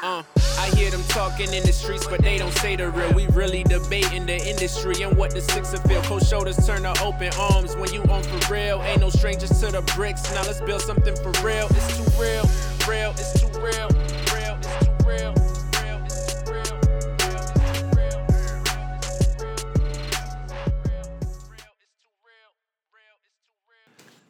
Uh, 0.00 0.22
I 0.58 0.70
hear 0.76 0.92
them 0.92 1.02
talking 1.08 1.52
in 1.52 1.64
the 1.64 1.72
streets, 1.72 2.06
but 2.06 2.22
they 2.22 2.38
don't 2.38 2.52
say 2.52 2.76
the 2.76 2.88
real. 2.88 3.12
We 3.14 3.26
really 3.28 3.64
debating 3.64 4.26
the 4.26 4.36
industry 4.36 5.02
and 5.02 5.16
what 5.16 5.32
the 5.32 5.40
six 5.40 5.72
of 5.72 5.82
feel. 5.82 6.00
Cold 6.02 6.24
shoulders 6.24 6.64
turn 6.64 6.82
to 6.82 6.94
open 7.02 7.32
arms 7.36 7.74
when 7.76 7.92
you 7.92 8.02
on 8.04 8.22
for 8.22 8.52
real. 8.52 8.80
Ain't 8.82 9.00
no 9.00 9.10
strangers 9.10 9.50
to 9.60 9.72
the 9.72 9.82
bricks. 9.96 10.22
Now 10.32 10.42
let's 10.42 10.60
build 10.60 10.82
something 10.82 11.16
for 11.16 11.32
real, 11.44 11.66
it's 11.70 11.96
too 11.96 12.04
real, 12.20 12.44
real, 12.88 13.10
it's 13.10 13.40
too 13.40 13.48
real, 13.58 13.88
real, 14.32 14.58
it's 14.62 14.86
too 14.86 15.04
real. 15.04 15.34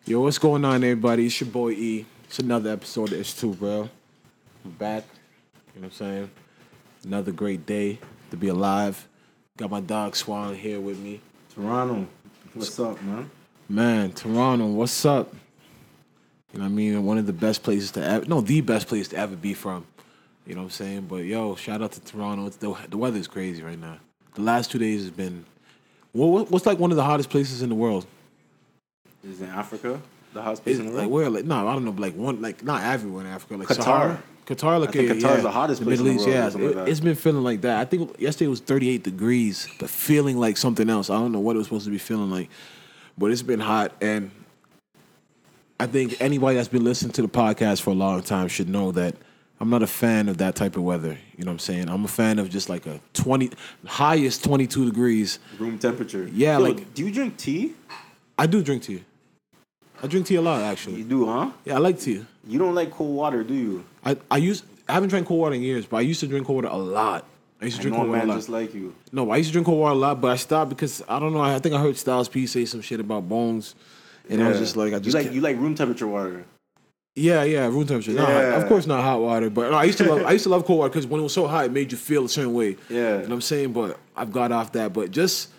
Yo, 0.06 0.22
what's 0.22 0.38
going 0.38 0.64
on, 0.64 0.76
everybody? 0.76 1.26
It's 1.26 1.38
your 1.38 1.50
boy 1.50 1.72
E. 1.72 2.06
It's 2.24 2.38
another 2.38 2.70
episode 2.70 3.12
of 3.12 3.20
It's 3.20 3.38
Too 3.38 3.52
Real. 3.52 3.90
I'm 4.64 4.70
back. 4.70 5.04
You 5.78 5.82
know 5.82 5.86
what 5.90 6.00
I'm 6.00 6.06
saying? 6.08 6.30
Another 7.04 7.30
great 7.30 7.64
day 7.64 8.00
to 8.32 8.36
be 8.36 8.48
alive. 8.48 9.06
Got 9.56 9.70
my 9.70 9.78
dog 9.80 10.16
Swan 10.16 10.56
here 10.56 10.80
with 10.80 10.98
me. 10.98 11.20
Toronto, 11.54 12.08
what's 12.54 12.80
up, 12.80 13.00
man? 13.00 13.30
Man, 13.68 14.10
Toronto, 14.10 14.66
what's 14.66 15.04
up? 15.06 15.32
You 16.52 16.58
know 16.58 16.64
what 16.64 16.70
I 16.72 16.74
mean? 16.74 17.04
One 17.04 17.16
of 17.16 17.26
the 17.26 17.32
best 17.32 17.62
places 17.62 17.92
to 17.92 18.02
ever, 18.04 18.24
no, 18.24 18.40
the 18.40 18.60
best 18.60 18.88
place 18.88 19.06
to 19.08 19.18
ever 19.18 19.36
be 19.36 19.54
from. 19.54 19.86
You 20.48 20.56
know 20.56 20.62
what 20.62 20.64
I'm 20.66 20.70
saying? 20.70 21.00
But 21.02 21.18
yo, 21.26 21.54
shout 21.54 21.80
out 21.80 21.92
to 21.92 22.00
Toronto. 22.00 22.46
It's 22.46 22.56
the, 22.56 22.74
the 22.88 22.96
weather's 22.96 23.28
crazy 23.28 23.62
right 23.62 23.78
now. 23.78 23.98
The 24.34 24.42
last 24.42 24.72
two 24.72 24.78
days 24.80 25.02
has 25.02 25.12
been, 25.12 25.44
what, 26.10 26.26
what- 26.26 26.50
what's 26.50 26.66
like 26.66 26.80
one 26.80 26.90
of 26.90 26.96
the 26.96 27.04
hottest 27.04 27.30
places 27.30 27.62
in 27.62 27.68
the 27.68 27.76
world? 27.76 28.04
Is 29.24 29.40
in 29.40 29.48
Africa 29.50 30.00
the 30.34 30.42
hottest 30.42 30.64
place 30.64 30.74
It's 30.76 30.80
in 30.80 30.86
the 30.86 30.92
world? 30.92 31.04
like 31.04 31.12
where? 31.12 31.30
Like 31.30 31.44
no, 31.44 31.68
I 31.68 31.72
don't 31.72 31.84
know. 31.84 31.92
Like 31.92 32.16
one, 32.16 32.42
like 32.42 32.64
not 32.64 32.82
everywhere 32.82 33.24
in 33.24 33.30
Africa. 33.30 33.56
Like 33.58 33.68
Qatar. 33.68 33.82
Sahara. 33.84 34.22
Qatar, 34.48 34.80
like 34.80 34.88
I 34.88 34.92
think 34.92 35.08
yeah, 35.08 35.14
Qatar 35.14 35.16
is 35.16 35.22
yeah. 35.22 35.40
the 35.42 35.50
hottest 35.50 35.82
place 35.82 35.98
in 35.98 36.06
Middle 36.06 36.06
the 36.06 36.12
East. 36.12 36.26
world 36.26 36.38
Yeah, 36.38 36.48
something 36.48 36.78
like 36.78 36.88
it's 36.88 37.00
been 37.00 37.14
feeling 37.14 37.44
like 37.44 37.60
that. 37.60 37.80
I 37.80 37.84
think 37.84 38.18
yesterday 38.18 38.46
it 38.46 38.48
was 38.48 38.60
38 38.60 39.02
degrees, 39.02 39.68
but 39.78 39.90
feeling 39.90 40.38
like 40.38 40.56
something 40.56 40.88
else. 40.88 41.10
I 41.10 41.18
don't 41.18 41.32
know 41.32 41.40
what 41.40 41.54
it 41.54 41.58
was 41.58 41.66
supposed 41.66 41.84
to 41.84 41.90
be 41.90 41.98
feeling 41.98 42.30
like, 42.30 42.48
but 43.18 43.30
it's 43.30 43.42
been 43.42 43.60
hot. 43.60 43.92
And 44.00 44.30
I 45.78 45.86
think 45.86 46.16
anybody 46.18 46.56
that's 46.56 46.68
been 46.68 46.82
listening 46.82 47.12
to 47.12 47.22
the 47.22 47.28
podcast 47.28 47.82
for 47.82 47.90
a 47.90 47.94
long 47.94 48.22
time 48.22 48.48
should 48.48 48.70
know 48.70 48.90
that 48.92 49.16
I'm 49.60 49.68
not 49.68 49.82
a 49.82 49.86
fan 49.86 50.30
of 50.30 50.38
that 50.38 50.54
type 50.54 50.76
of 50.76 50.82
weather. 50.82 51.18
You 51.36 51.44
know 51.44 51.50
what 51.50 51.54
I'm 51.54 51.58
saying? 51.58 51.90
I'm 51.90 52.06
a 52.06 52.08
fan 52.08 52.38
of 52.38 52.48
just 52.48 52.70
like 52.70 52.86
a 52.86 53.00
20 53.12 53.50
highest 53.86 54.44
22 54.44 54.86
degrees. 54.86 55.40
Room 55.58 55.78
temperature. 55.78 56.26
Yeah, 56.32 56.56
Yo, 56.56 56.64
like- 56.64 56.94
do 56.94 57.04
you 57.04 57.12
drink 57.12 57.36
tea? 57.36 57.74
I 58.38 58.46
do 58.46 58.62
drink 58.62 58.84
tea. 58.84 59.04
I 60.02 60.06
drink 60.06 60.26
tea 60.26 60.36
a 60.36 60.40
lot 60.40 60.62
actually. 60.62 60.96
You 60.98 61.04
do, 61.04 61.26
huh? 61.26 61.50
Yeah, 61.64 61.74
I 61.74 61.78
like 61.78 61.98
tea. 61.98 62.24
You 62.46 62.58
don't 62.58 62.74
like 62.74 62.92
cold 62.92 63.16
water, 63.16 63.42
do 63.42 63.52
you? 63.52 63.84
I, 64.10 64.16
I 64.30 64.36
used 64.38 64.64
I 64.88 64.92
haven't 64.94 65.10
drank 65.10 65.26
cold 65.26 65.40
water 65.40 65.54
in 65.54 65.62
years, 65.62 65.86
but 65.86 65.98
I 65.98 66.00
used 66.00 66.20
to 66.20 66.26
drink 66.26 66.46
cold 66.46 66.64
water 66.64 66.74
a 66.74 66.78
lot. 66.78 67.24
I 67.60 67.64
used 67.66 67.76
to 67.76 67.82
drink 67.82 67.96
cold 67.96 68.08
water 68.08 68.18
a 68.18 68.20
man 68.20 68.28
lot. 68.28 68.36
just 68.36 68.48
like 68.48 68.72
you. 68.74 68.94
no, 69.12 69.30
I 69.30 69.36
used 69.38 69.48
to 69.50 69.52
drink 69.52 69.66
cold 69.66 69.78
water 69.80 69.92
a 69.94 69.98
lot, 69.98 70.20
but 70.20 70.30
I 70.30 70.36
stopped 70.36 70.70
because 70.70 71.02
I 71.08 71.18
don't 71.18 71.32
know. 71.32 71.40
I 71.40 71.58
think 71.58 71.74
I 71.74 71.80
heard 71.80 71.96
Styles 71.96 72.28
P 72.28 72.46
say 72.46 72.64
some 72.64 72.80
shit 72.80 73.00
about 73.00 73.28
bones, 73.28 73.74
and 74.30 74.42
I 74.42 74.48
was 74.48 74.58
just 74.58 74.76
like, 74.76 74.92
I 74.92 74.96
you 74.96 75.02
just 75.02 75.14
like 75.14 75.24
can't- 75.24 75.34
you 75.34 75.40
like 75.40 75.56
room 75.56 75.74
temperature 75.74 76.06
water. 76.06 76.44
yeah, 77.16 77.42
yeah, 77.42 77.66
room 77.66 77.84
temperature. 77.86 78.12
No, 78.12 78.26
Yeah. 78.28 78.56
of 78.62 78.68
course 78.68 78.86
not 78.86 79.02
hot 79.02 79.20
water, 79.20 79.50
but 79.50 79.70
no, 79.72 79.76
I 79.76 79.84
used 79.84 79.98
to 79.98 80.04
love 80.08 80.24
I 80.24 80.32
used 80.32 80.44
to 80.44 80.50
love 80.50 80.64
cold 80.64 80.78
water 80.78 80.90
because 80.90 81.06
when 81.06 81.20
it 81.20 81.24
was 81.24 81.32
so 81.34 81.46
hot, 81.48 81.64
it 81.66 81.72
made 81.72 81.90
you 81.92 81.98
feel 81.98 82.24
a 82.24 82.28
certain 82.28 82.54
way. 82.54 82.76
Yeah. 82.88 82.96
you 82.96 83.00
know 83.00 83.18
what 83.20 83.32
I'm 83.32 83.40
saying. 83.40 83.72
But 83.72 83.98
I've 84.16 84.32
got 84.32 84.52
off 84.52 84.72
that. 84.72 84.92
But 84.92 85.10
just 85.10 85.50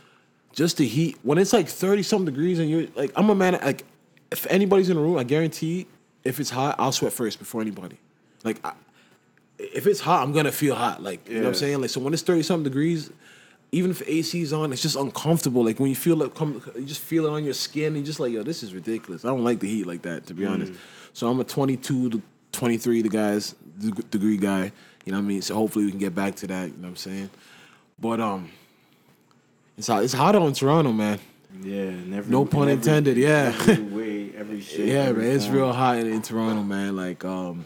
just 0.53 0.77
the 0.77 0.87
heat 0.87 1.17
when 1.23 1.37
it's 1.37 1.53
like 1.53 1.67
30 1.67 2.01
something 2.03 2.25
degrees 2.33 2.57
and 2.59 2.69
you're 2.69 2.87
like, 2.95 3.11
I'm 3.15 3.29
a 3.29 3.35
man. 3.35 3.53
Like, 3.61 3.83
if 4.31 4.47
anybody's 4.49 4.89
in 4.89 4.95
the 4.95 5.01
room, 5.01 5.17
I 5.17 5.23
guarantee 5.23 5.85
if 6.23 6.39
it's 6.39 6.49
hot, 6.49 6.75
I'll 6.79 6.91
sweat 6.91 7.13
first 7.13 7.37
before 7.39 7.61
anybody. 7.61 7.97
Like, 8.43 8.63
I, 8.65 8.73
if 9.57 9.85
it's 9.87 9.99
hot, 9.99 10.23
I'm 10.23 10.31
gonna 10.31 10.51
feel 10.51 10.75
hot. 10.75 11.03
Like, 11.03 11.27
you 11.27 11.35
know 11.35 11.41
what 11.41 11.47
I'm 11.49 11.55
saying? 11.55 11.81
Like, 11.81 11.89
so 11.89 11.99
when 11.99 12.13
it's 12.13 12.21
30 12.23 12.43
something 12.43 12.63
degrees, 12.63 13.11
even 13.71 13.91
if 13.91 14.01
AC's 14.07 14.51
on, 14.53 14.71
it's 14.73 14.81
just 14.81 14.95
uncomfortable. 14.95 15.63
Like 15.63 15.79
when 15.79 15.89
you 15.89 15.95
feel 15.95 16.23
it 16.23 16.33
come, 16.33 16.61
you 16.75 16.85
just 16.85 17.01
feel 17.01 17.25
it 17.27 17.29
on 17.29 17.43
your 17.43 17.53
skin. 17.53 17.87
And 17.87 17.97
you're 17.97 18.05
just 18.05 18.19
like, 18.19 18.31
yo, 18.31 18.41
this 18.43 18.63
is 18.63 18.73
ridiculous. 18.73 19.25
I 19.25 19.27
don't 19.27 19.43
like 19.43 19.59
the 19.59 19.67
heat 19.67 19.85
like 19.85 20.01
that, 20.03 20.25
to 20.27 20.33
be 20.33 20.43
Mm. 20.43 20.51
honest. 20.51 20.73
So 21.13 21.27
I'm 21.27 21.39
a 21.39 21.43
22 21.43 22.09
to 22.11 22.21
23 22.51 23.01
the 23.03 23.09
guys 23.09 23.53
deg- 23.79 24.09
degree 24.09 24.37
guy. 24.37 24.71
You 25.05 25.11
know 25.11 25.19
what 25.19 25.25
I 25.25 25.27
mean? 25.27 25.41
So 25.43 25.53
hopefully 25.55 25.85
we 25.85 25.91
can 25.91 25.99
get 25.99 26.15
back 26.15 26.35
to 26.37 26.47
that. 26.47 26.63
You 26.69 26.77
know 26.77 26.83
what 26.83 26.87
I'm 26.89 26.95
saying? 26.95 27.29
But 27.99 28.19
um, 28.19 28.49
it's 29.77 29.87
hot. 29.87 30.03
It's 30.03 30.13
hot 30.13 30.35
on 30.35 30.53
Toronto, 30.53 30.91
man. 30.91 31.19
Yeah, 31.61 31.81
and 31.81 32.13
every, 32.13 32.31
No 32.31 32.45
pun 32.45 32.63
every- 32.63 32.73
intended, 32.73 33.17
yeah. 33.17 33.53
Every 33.67 33.83
way, 33.83 34.31
every 34.37 34.61
shape. 34.69 34.87
Yeah, 34.87 35.11
man, 35.11 35.25
it's 35.35 35.47
real 35.47 35.73
hot 35.73 35.97
in, 35.99 36.07
in 36.07 36.21
Toronto, 36.21 36.63
man. 36.63 36.95
Like, 36.95 37.23
um, 37.25 37.65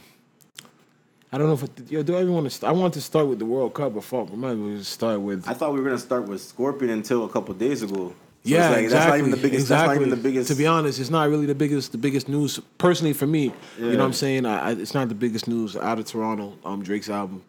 I 1.33 1.37
don't 1.39 1.47
know 1.47 1.53
if 1.53 1.63
I, 1.63 1.67
yo, 1.89 2.03
do 2.03 2.15
I 2.15 2.21
even 2.21 2.33
want 2.33 2.45
to? 2.45 2.51
St- 2.51 2.69
I 2.69 2.71
want 2.71 2.93
to 2.93 3.01
start 3.01 3.27
with 3.27 3.39
the 3.39 3.45
World 3.45 3.73
Cup, 3.73 3.95
but 3.95 4.03
fuck, 4.03 4.29
we 4.29 4.37
might 4.37 4.51
as 4.51 4.57
well 4.57 4.77
just 4.77 4.91
start 4.91 5.19
with. 5.19 5.47
I 5.49 5.53
thought 5.55 5.73
we 5.73 5.79
were 5.79 5.85
gonna 5.85 5.97
start 5.97 6.27
with 6.27 6.39
Scorpion 6.41 6.91
until 6.91 7.25
a 7.25 7.29
couple 7.29 7.55
days 7.55 7.81
ago. 7.81 8.09
So 8.09 8.15
yeah, 8.43 8.69
like, 8.69 8.83
exactly. 8.83 8.87
That's 8.89 9.07
not 9.07 9.17
even 9.17 9.31
the 9.31 9.37
biggest. 9.37 9.61
Exactly. 9.61 9.87
That's 9.87 9.87
not 9.87 9.95
even 9.95 10.09
the 10.09 10.29
biggest. 10.29 10.47
To 10.51 10.55
be 10.55 10.67
honest, 10.67 10.99
it's 10.99 11.09
not 11.09 11.29
really 11.29 11.47
the 11.47 11.55
biggest. 11.55 11.91
The 11.91 11.97
biggest 11.97 12.29
news, 12.29 12.59
personally, 12.77 13.13
for 13.13 13.25
me. 13.25 13.51
You 13.79 13.91
know 13.93 13.97
what 13.97 14.05
I'm 14.05 14.13
saying? 14.13 14.45
I, 14.45 14.69
I, 14.69 14.71
it's 14.73 14.93
not 14.93 15.09
the 15.09 15.15
biggest 15.15 15.47
news 15.47 15.75
out 15.75 15.97
of 15.97 16.05
Toronto. 16.05 16.55
Um, 16.63 16.83
Drake's 16.83 17.09
album. 17.09 17.43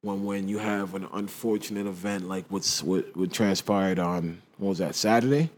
When 0.00 0.24
when 0.24 0.48
you 0.48 0.56
have 0.58 0.94
an 0.94 1.06
unfortunate 1.12 1.86
event 1.86 2.28
like 2.28 2.46
what's 2.48 2.82
what 2.82 3.14
what 3.14 3.30
transpired 3.32 3.98
on 3.98 4.40
what 4.56 4.70
was 4.70 4.78
that 4.78 4.94
Saturday? 4.94 5.50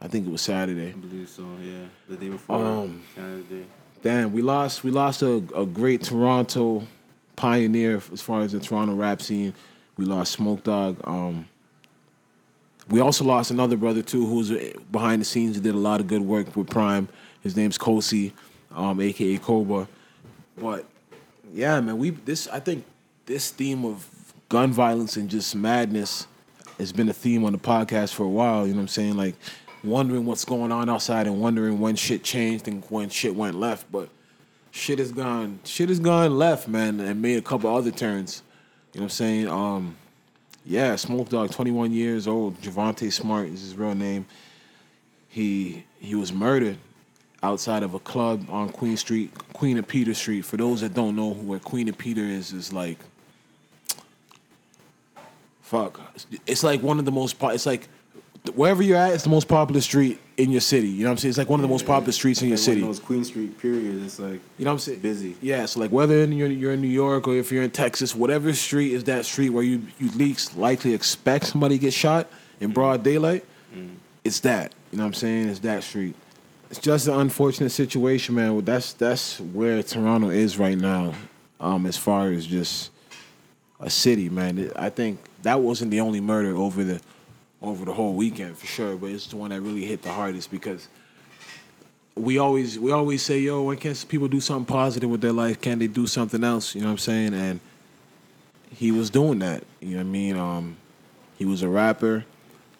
I 0.00 0.08
think 0.08 0.26
it 0.26 0.30
was 0.30 0.40
Saturday. 0.40 0.88
I 0.88 0.92
believe 0.92 1.28
so. 1.28 1.42
Yeah, 1.62 1.80
the 2.08 2.16
day 2.16 2.28
before 2.30 2.64
Um, 2.64 3.02
Canada 3.14 3.42
Day. 3.42 3.64
Damn, 4.02 4.32
we 4.32 4.40
lost. 4.40 4.84
We 4.84 4.90
lost 4.90 5.20
a, 5.20 5.42
a 5.54 5.66
great 5.66 6.02
Toronto 6.04 6.86
pioneer 7.40 8.02
as 8.12 8.20
far 8.20 8.42
as 8.42 8.52
the 8.52 8.60
Toronto 8.60 8.94
rap 8.94 9.22
scene. 9.22 9.54
We 9.96 10.04
lost 10.04 10.32
Smoke 10.32 10.62
Dawg. 10.62 11.00
Um, 11.04 11.48
we 12.90 13.00
also 13.00 13.24
lost 13.24 13.50
another 13.50 13.78
brother 13.78 14.02
too, 14.02 14.26
who 14.26 14.36
was 14.36 14.52
behind 14.92 15.22
the 15.22 15.24
scenes 15.24 15.56
and 15.56 15.64
did 15.64 15.74
a 15.74 15.78
lot 15.78 16.00
of 16.00 16.06
good 16.06 16.20
work 16.20 16.54
with 16.54 16.68
Prime. 16.68 17.08
His 17.40 17.56
name's 17.56 17.78
Kosi, 17.78 18.32
um, 18.74 19.00
aka 19.00 19.38
Cobra. 19.38 19.88
But 20.58 20.84
yeah, 21.54 21.80
man, 21.80 21.96
we 21.96 22.10
this 22.10 22.46
I 22.48 22.60
think 22.60 22.84
this 23.24 23.50
theme 23.50 23.86
of 23.86 24.06
gun 24.50 24.70
violence 24.70 25.16
and 25.16 25.30
just 25.30 25.54
madness 25.54 26.26
has 26.78 26.92
been 26.92 27.08
a 27.08 27.14
theme 27.14 27.44
on 27.44 27.52
the 27.52 27.58
podcast 27.58 28.12
for 28.12 28.24
a 28.24 28.28
while. 28.28 28.66
You 28.66 28.74
know 28.74 28.80
what 28.80 28.82
I'm 28.82 28.88
saying? 28.88 29.16
Like 29.16 29.36
wondering 29.82 30.26
what's 30.26 30.44
going 30.44 30.72
on 30.72 30.90
outside 30.90 31.26
and 31.26 31.40
wondering 31.40 31.80
when 31.80 31.96
shit 31.96 32.22
changed 32.22 32.68
and 32.68 32.84
when 32.90 33.08
shit 33.08 33.34
went 33.34 33.58
left. 33.58 33.90
But 33.90 34.10
shit 34.70 34.98
has 34.98 35.12
gone 35.12 35.60
shit 35.64 35.88
has 35.88 36.00
gone 36.00 36.36
left, 36.36 36.68
man, 36.68 37.00
and 37.00 37.20
made 37.20 37.38
a 37.38 37.42
couple 37.42 37.74
other 37.74 37.90
turns. 37.90 38.42
You 38.92 39.00
know 39.00 39.04
what 39.04 39.06
I'm 39.06 39.10
saying? 39.10 39.48
Um, 39.48 39.96
yeah, 40.64 40.96
Smoke 40.96 41.28
Dawg, 41.28 41.50
21 41.50 41.92
years 41.92 42.26
old. 42.26 42.60
Jahvante 42.60 43.12
Smart 43.12 43.48
is 43.48 43.60
his 43.60 43.76
real 43.76 43.94
name. 43.94 44.26
He 45.28 45.84
he 45.98 46.14
was 46.14 46.32
murdered 46.32 46.78
outside 47.42 47.82
of 47.82 47.94
a 47.94 47.98
club 47.98 48.46
on 48.50 48.68
Queen 48.68 48.96
Street, 48.96 49.32
Queen 49.52 49.78
of 49.78 49.86
Peter 49.86 50.14
Street. 50.14 50.42
For 50.42 50.56
those 50.56 50.82
that 50.82 50.94
don't 50.94 51.16
know 51.16 51.32
where 51.32 51.58
Queen 51.58 51.88
of 51.88 51.96
Peter 51.96 52.22
is, 52.22 52.52
is 52.52 52.72
like 52.72 52.98
fuck. 55.62 56.00
It's 56.46 56.64
like 56.64 56.82
one 56.82 56.98
of 56.98 57.04
the 57.04 57.12
most. 57.12 57.36
It's 57.40 57.66
like 57.66 57.88
wherever 58.54 58.82
you're 58.82 58.96
at, 58.96 59.14
it's 59.14 59.24
the 59.24 59.30
most 59.30 59.48
popular 59.48 59.80
street 59.80 60.18
in 60.42 60.50
your 60.50 60.60
city. 60.60 60.88
You 60.88 61.04
know 61.04 61.10
what 61.10 61.12
I'm 61.12 61.18
saying? 61.18 61.30
It's 61.30 61.38
like 61.38 61.48
one 61.48 61.60
of 61.60 61.62
the 61.62 61.68
most 61.68 61.86
popular 61.86 62.12
streets 62.12 62.42
in 62.42 62.48
your 62.48 62.56
city. 62.56 62.80
Those 62.80 62.98
Queen 62.98 63.24
Street 63.24 63.58
periods. 63.58 64.04
It's 64.04 64.18
like 64.18 64.40
You 64.58 64.64
know 64.64 64.70
what 64.70 64.74
I'm 64.74 64.78
saying? 64.78 65.00
Busy. 65.00 65.36
Yeah, 65.40 65.66
so 65.66 65.80
like 65.80 65.90
whether 65.90 66.24
you're, 66.24 66.48
you're 66.48 66.72
in 66.72 66.80
New 66.80 66.88
York 66.88 67.28
or 67.28 67.34
if 67.36 67.52
you're 67.52 67.62
in 67.62 67.70
Texas, 67.70 68.14
whatever 68.14 68.52
street 68.52 68.92
is 68.92 69.04
that 69.04 69.24
street 69.24 69.50
where 69.50 69.64
you 69.64 69.82
you 69.98 70.10
least 70.10 70.56
likely 70.56 70.94
expect 70.94 71.46
somebody 71.46 71.76
to 71.76 71.80
get 71.80 71.92
shot 71.92 72.28
in 72.60 72.72
broad 72.72 73.02
daylight, 73.02 73.44
it's 74.24 74.40
that. 74.40 74.72
You 74.90 74.98
know 74.98 75.04
what 75.04 75.08
I'm 75.08 75.14
saying? 75.14 75.48
It's 75.48 75.60
that 75.60 75.84
street. 75.84 76.14
It's 76.70 76.80
just 76.80 77.08
an 77.08 77.14
unfortunate 77.14 77.70
situation, 77.70 78.34
man. 78.34 78.64
That's 78.64 78.92
that's 78.92 79.40
where 79.40 79.82
Toronto 79.82 80.30
is 80.30 80.58
right 80.58 80.78
now, 80.78 81.14
um, 81.58 81.86
as 81.86 81.96
far 81.96 82.30
as 82.30 82.46
just 82.46 82.90
a 83.80 83.90
city, 83.90 84.28
man. 84.28 84.70
I 84.76 84.90
think 84.90 85.18
that 85.42 85.60
wasn't 85.60 85.90
the 85.90 86.00
only 86.00 86.20
murder 86.20 86.56
over 86.56 86.84
the 86.84 87.00
over 87.62 87.84
the 87.84 87.92
whole 87.92 88.14
weekend 88.14 88.56
for 88.56 88.66
sure, 88.66 88.96
but 88.96 89.10
it's 89.10 89.26
the 89.26 89.36
one 89.36 89.50
that 89.50 89.60
really 89.60 89.84
hit 89.84 90.02
the 90.02 90.12
hardest 90.12 90.50
because 90.50 90.88
we 92.14 92.38
always 92.38 92.78
we 92.78 92.92
always 92.92 93.22
say, 93.22 93.38
yo, 93.38 93.62
why 93.62 93.76
can't 93.76 94.04
people 94.08 94.28
do 94.28 94.40
something 94.40 94.66
positive 94.66 95.10
with 95.10 95.20
their 95.20 95.32
life? 95.32 95.60
Can 95.60 95.78
they 95.78 95.86
do 95.86 96.06
something 96.06 96.42
else? 96.42 96.74
You 96.74 96.82
know 96.82 96.88
what 96.88 96.92
I'm 96.92 96.98
saying? 96.98 97.34
And 97.34 97.60
he 98.70 98.92
was 98.92 99.10
doing 99.10 99.40
that. 99.40 99.64
You 99.80 99.90
know 99.90 99.96
what 99.98 100.00
I 100.00 100.04
mean? 100.04 100.36
Um, 100.36 100.76
he 101.36 101.44
was 101.44 101.62
a 101.62 101.68
rapper. 101.68 102.24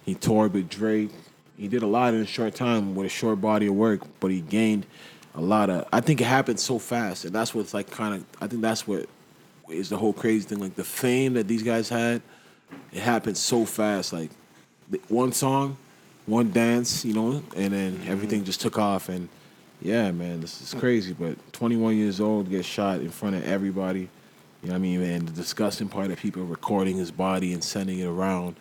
He 0.04 0.14
toured 0.14 0.54
with 0.54 0.68
Drake. 0.68 1.10
He 1.56 1.68
did 1.68 1.82
a 1.82 1.86
lot 1.86 2.14
in 2.14 2.20
a 2.20 2.26
short 2.26 2.54
time 2.54 2.94
with 2.94 3.06
a 3.06 3.10
short 3.10 3.40
body 3.40 3.66
of 3.66 3.74
work, 3.74 4.00
but 4.18 4.30
he 4.30 4.40
gained 4.40 4.86
a 5.34 5.40
lot 5.40 5.68
of. 5.70 5.86
I 5.92 6.00
think 6.00 6.20
it 6.20 6.24
happened 6.24 6.58
so 6.58 6.78
fast, 6.78 7.24
and 7.24 7.34
that's 7.34 7.54
what's 7.54 7.74
like 7.74 7.90
kind 7.90 8.14
of. 8.14 8.24
I 8.40 8.46
think 8.46 8.62
that's 8.62 8.86
what 8.86 9.06
is 9.68 9.88
the 9.88 9.96
whole 9.96 10.12
crazy 10.12 10.48
thing. 10.48 10.58
Like 10.58 10.74
the 10.74 10.84
fame 10.84 11.34
that 11.34 11.48
these 11.48 11.62
guys 11.62 11.88
had, 11.88 12.22
it 12.92 13.00
happened 13.00 13.36
so 13.36 13.64
fast. 13.64 14.12
Like 14.12 14.30
one 15.08 15.32
song, 15.32 15.76
one 16.26 16.50
dance, 16.50 17.04
you 17.04 17.14
know, 17.14 17.42
and 17.56 17.72
then 17.72 17.92
mm-hmm. 17.92 18.10
everything 18.10 18.44
just 18.44 18.60
took 18.60 18.78
off. 18.78 19.08
And 19.08 19.28
yeah, 19.82 20.10
man, 20.10 20.40
this 20.40 20.60
is 20.60 20.78
crazy. 20.78 21.12
But 21.12 21.52
21 21.52 21.96
years 21.96 22.20
old, 22.20 22.50
get 22.50 22.64
shot 22.64 23.00
in 23.00 23.10
front 23.10 23.36
of 23.36 23.44
everybody. 23.44 24.08
You 24.62 24.68
know 24.68 24.74
what 24.74 24.76
I 24.76 24.78
mean? 24.78 25.02
And 25.02 25.28
the 25.28 25.32
disgusting 25.32 25.88
part 25.88 26.10
of 26.10 26.18
people 26.18 26.44
recording 26.44 26.96
his 26.96 27.10
body 27.10 27.52
and 27.52 27.64
sending 27.64 27.98
it 28.00 28.06
around. 28.06 28.56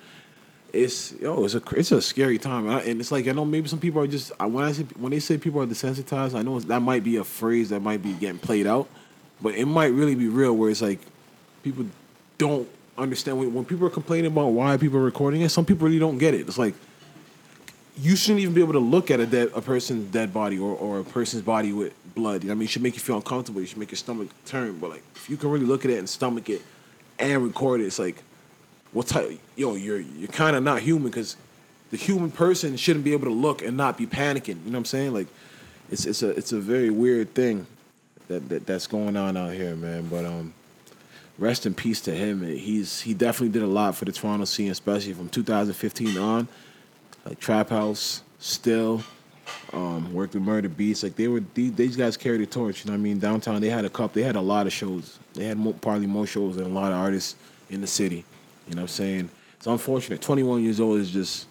It's 0.72 1.14
yo, 1.14 1.46
it's 1.46 1.56
a 1.56 1.62
it's 1.76 1.92
a 1.92 2.00
scary 2.00 2.38
time, 2.38 2.68
and, 2.68 2.76
I, 2.76 2.80
and 2.82 3.02
it's 3.02 3.12
like 3.12 3.28
I 3.28 3.32
know 3.32 3.44
maybe 3.44 3.68
some 3.68 3.80
people 3.80 4.04
are 4.04 4.08
just 4.08 4.32
I- 4.40 4.46
when 4.46 4.64
I 4.64 4.72
say 4.72 4.84
when 5.00 5.12
they 5.12 5.20
say 5.20 5.40
people 5.40 5.64
are 5.64 5.66
desensitized, 5.66 6.36
I 6.36 6.44
know 6.44 6.60
that 6.60 6.82
might 6.82 7.04
be 7.04 7.16
a 7.16 7.24
phrase 7.24 7.70
that 7.70 7.80
might 7.80 8.04
be 8.04 8.14
getting 8.14 8.38
played 8.38 8.68
out, 8.68 8.88
but 9.42 9.56
it 9.56 9.66
might 9.66 9.88
really 9.88 10.14
be 10.14 10.28
real. 10.28 10.56
Where 10.56 10.70
it's 10.70 10.84
like 10.84 11.00
people 11.64 11.88
don't 12.38 12.70
understand 13.00 13.38
when, 13.38 13.66
people 13.66 13.88
are 13.88 13.92
complaining 13.92 14.32
about 14.32 14.48
why 14.48 14.78
people 14.78 14.98
are 15.00 15.04
recording 15.04 15.42
it. 15.42 15.50
Some 15.50 15.66
people 15.66 15.88
really 15.88 16.00
don't 16.00 16.18
get 16.18 16.34
it. 16.34 16.48
It's 16.48 16.58
like 16.58 16.76
you 17.98 18.16
shouldn't 18.16 18.40
even 18.40 18.54
be 18.54 18.62
able 18.62 18.74
to 18.74 18.80
look 18.80 19.12
at 19.12 19.20
a 19.20 19.26
dead 19.26 19.52
a 19.56 19.62
person's 19.62 20.12
dead 20.12 20.34
body 20.34 20.58
or, 20.58 20.76
or 20.76 21.00
a 21.00 21.04
person's 21.04 21.42
body 21.42 21.74
with 21.74 21.94
blood. 22.16 22.44
You 22.44 22.50
know 22.50 22.54
I 22.54 22.56
mean, 22.56 22.66
it 22.66 22.70
should 22.70 22.82
make 22.82 22.96
you 22.96 23.02
feel 23.02 23.18
uncomfortable. 23.18 23.62
It 23.62 23.68
should 23.68 23.78
make 23.78 23.92
your 23.92 23.98
stomach 23.98 24.30
turn. 24.46 24.80
But 24.80 24.92
like, 24.92 25.04
if 25.16 25.30
you 25.30 25.38
can 25.38 25.50
really 25.50 25.66
look 25.66 25.86
at 25.86 25.92
it 25.92 25.98
and 25.98 26.08
stomach 26.08 26.50
it 26.50 26.62
and 27.18 27.44
record 27.44 27.82
it, 27.82 27.86
it's 27.86 28.00
like, 28.00 28.24
what 28.92 29.08
type? 29.08 29.40
Yo, 29.56 29.76
you're 29.76 30.00
you're 30.00 30.28
kind 30.30 30.56
of 30.56 30.64
not 30.64 30.82
human 30.82 31.10
because 31.10 31.36
the 31.92 31.98
human 31.98 32.32
person 32.32 32.78
shouldn't 32.78 33.06
be 33.06 33.14
able 33.14 33.26
to 33.26 33.34
look 33.34 33.62
and 33.62 33.76
not 33.76 33.98
be 33.98 34.06
panicking. 34.06 34.48
You 34.48 34.72
know 34.72 34.72
what 34.72 34.78
I'm 34.78 34.86
saying? 34.86 35.14
Like, 35.14 35.28
it's 35.92 36.06
it's 36.06 36.24
a 36.24 36.30
it's 36.30 36.52
a 36.52 36.60
very 36.60 36.90
weird 36.90 37.34
thing 37.34 37.68
that, 38.28 38.48
that 38.50 38.66
that's 38.66 38.88
going 38.88 39.18
on 39.18 39.36
out 39.36 39.54
here, 39.54 39.76
man. 39.76 40.08
But 40.08 40.26
um, 40.26 40.54
rest 41.40 41.66
in 41.66 41.74
peace 41.74 42.02
to 42.02 42.12
him. 42.12 42.42
He's 42.46 43.02
he 43.02 43.14
definitely 43.14 43.50
did 43.50 43.64
a 43.64 43.72
lot 43.72 43.96
for 43.96 44.06
the 44.06 44.12
Toronto 44.12 44.46
scene, 44.46 44.72
especially 44.72 45.14
from 45.14 45.30
2015 45.30 46.18
on. 46.18 46.48
Like 47.26 47.40
Trap 47.40 47.70
House, 47.70 48.24
Still, 48.42 49.04
um, 49.74 50.14
worked 50.14 50.34
with 50.34 50.44
Murda 50.44 50.70
Beatz. 50.70 51.04
Like 51.04 51.16
they 51.16 51.28
were 51.28 51.44
these, 51.54 51.74
these 51.74 51.96
guys 51.98 52.16
carried 52.16 52.42
the 52.42 52.46
torch. 52.46 52.86
You 52.86 52.92
know 52.92 52.94
what 52.96 53.02
I 53.02 53.04
mean? 53.04 53.20
Downtown, 53.20 53.60
they 53.62 53.70
had 53.70 53.84
a 53.84 53.90
cup. 53.90 54.14
They 54.14 54.24
had 54.24 54.38
a 54.38 54.42
lot 54.42 54.66
of 54.66 54.74
shows. 54.74 55.20
They 55.34 55.44
had 55.46 55.58
mo- 55.58 55.74
probably 55.74 56.08
more 56.08 56.26
shows 56.26 56.56
than 56.56 56.66
a 56.66 56.70
lot 56.70 56.92
of 56.92 56.98
artists 56.98 57.36
in 57.70 57.82
the 57.82 57.88
city. 57.88 58.24
You 58.68 58.76
know 58.76 58.84
what 58.84 58.84
I'm 58.84 58.88
saying? 58.88 59.30
It's 59.58 59.68
unfortunate. 59.68 60.22
21 60.22 60.64
years 60.64 60.80
old 60.80 61.00
is 61.00 61.12
just. 61.12 61.48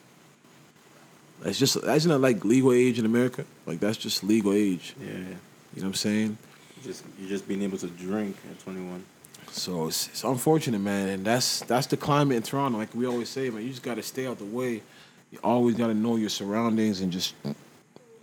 That's 1.43 1.59
just 1.59 1.81
that's 1.83 2.05
not 2.07 2.21
like 2.21 2.45
legal 2.45 2.73
age 2.73 2.99
in 2.99 3.05
America. 3.05 3.45
Like 3.67 3.81
that's 3.81 3.99
just 3.99 4.25
legal 4.25 4.53
age. 4.53 4.95
Yeah. 4.99 5.09
You 5.09 5.19
know 5.21 5.29
what 5.75 5.85
I'm 5.85 5.95
saying? 5.95 6.39
Just 6.83 7.05
you're 7.19 7.29
just 7.29 7.47
being 7.47 7.63
able 7.63 7.79
to 7.79 7.87
drink 7.89 8.37
at 8.51 8.59
21. 8.61 9.05
So 9.53 9.89
it's, 9.89 10.09
it's 10.09 10.25
unfortunate, 10.25 10.81
man, 10.81 11.09
and 11.09 11.25
that's 11.25 11.61
that's 11.61 11.87
the 11.87 11.97
climate 11.97 12.37
in 12.37 12.43
Toronto. 12.43 12.79
Like 12.79 12.95
we 12.95 13.07
always 13.07 13.29
say, 13.29 13.51
man, 13.51 13.63
you 13.63 13.71
just 13.71 13.83
got 13.83 13.95
to 13.97 14.03
stay 14.03 14.27
out 14.27 14.39
the 14.39 14.45
way. 14.45 14.83
You 15.31 15.39
always 15.45 15.75
got 15.77 15.89
to 15.89 15.95
know 15.95 16.17
your 16.17 16.31
surroundings 16.31 17.01
and 17.01 17.13
just, 17.13 17.35
you 17.45 17.55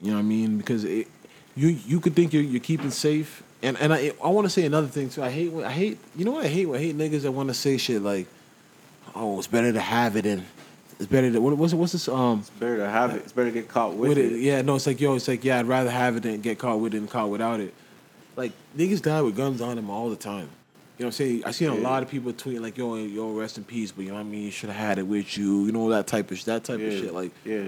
know 0.10 0.14
what 0.14 0.20
I 0.20 0.24
mean? 0.24 0.58
Because 0.58 0.84
it, 0.86 1.08
you 1.56 1.68
you 1.70 2.00
could 2.00 2.16
think 2.16 2.34
you're 2.34 2.44
you're 2.44 2.62
keeping 2.62 2.92
safe, 2.92 3.44
and 3.62 3.78
and 3.78 3.94
I 3.94 4.12
I 4.24 4.28
want 4.30 4.46
to 4.46 4.50
say 4.50 4.66
another 4.66 4.88
thing 4.88 5.10
too. 5.10 5.24
I 5.24 5.30
hate 5.30 5.52
when- 5.52 5.66
I 5.66 5.72
hate 5.72 5.98
you 6.16 6.26
know 6.26 6.32
what 6.32 6.46
I 6.46 6.48
hate 6.50 6.68
I 6.70 6.78
hate 6.78 6.98
niggas 6.98 7.22
that 7.24 7.32
want 7.32 7.50
to 7.50 7.54
say 7.54 7.78
shit 7.78 8.02
like, 8.02 8.28
oh, 9.16 9.38
it's 9.38 9.48
better 9.48 9.72
to 9.72 9.80
have 9.82 10.16
it 10.16 10.26
and 10.26 10.46
it's 10.98 11.08
better 11.08 11.30
to 11.32 11.40
what, 11.40 11.58
what's 11.58 11.74
what's 11.74 11.92
this 11.92 12.08
um 12.08 12.40
It's 12.40 12.50
better 12.52 12.78
to 12.78 12.90
have 12.90 13.14
it. 13.16 13.18
It's 13.24 13.34
better 13.34 13.50
to 13.50 13.54
get 13.54 13.68
caught 13.68 13.94
with, 13.96 14.10
with 14.10 14.18
it. 14.18 14.32
it. 14.34 14.40
Yeah, 14.40 14.62
no, 14.62 14.76
it's 14.76 14.88
like 14.88 15.00
yo, 15.02 15.16
it's 15.16 15.28
like 15.28 15.44
yeah, 15.44 15.60
I'd 15.60 15.66
rather 15.68 15.90
have 15.92 16.16
it 16.18 16.24
than 16.24 16.42
get 16.42 16.58
caught 16.60 16.80
with 16.80 16.94
it 16.94 16.98
than 17.00 17.08
caught 17.08 17.30
without 17.30 17.60
it. 17.60 17.74
Like 18.36 18.52
niggas 18.78 19.02
die 19.02 19.22
with 19.22 19.36
guns 19.36 19.62
on 19.62 19.76
them 19.76 19.90
all 19.90 20.10
the 20.10 20.16
time. 20.16 20.50
You 20.98 21.04
know 21.04 21.08
what 21.08 21.08
I'm 21.08 21.12
saying? 21.12 21.44
I 21.46 21.52
seen 21.52 21.68
a 21.70 21.76
lot 21.76 22.04
of 22.04 22.10
people 22.10 22.32
tweeting 22.32 22.62
like 22.62 22.78
yo, 22.78 22.96
yo, 22.96 23.32
rest 23.34 23.58
in 23.58 23.64
peace, 23.66 23.92
but 23.92 24.04
you 24.04 24.10
know 24.10 24.16
what 24.16 24.22
I 24.22 24.24
mean? 24.24 24.44
You 24.44 24.52
should 24.52 24.70
have 24.70 24.78
had 24.88 24.98
it 24.98 25.04
with 25.06 25.38
you. 25.38 25.66
You 25.66 25.72
know 25.74 25.90
that 25.90 26.08
type 26.08 26.32
of 26.32 26.46
that 26.46 26.64
type 26.64 26.80
Yeah. 26.80 26.86
of 26.88 26.94
shit. 26.94 27.14
Like 27.14 27.32
yeah. 27.44 27.64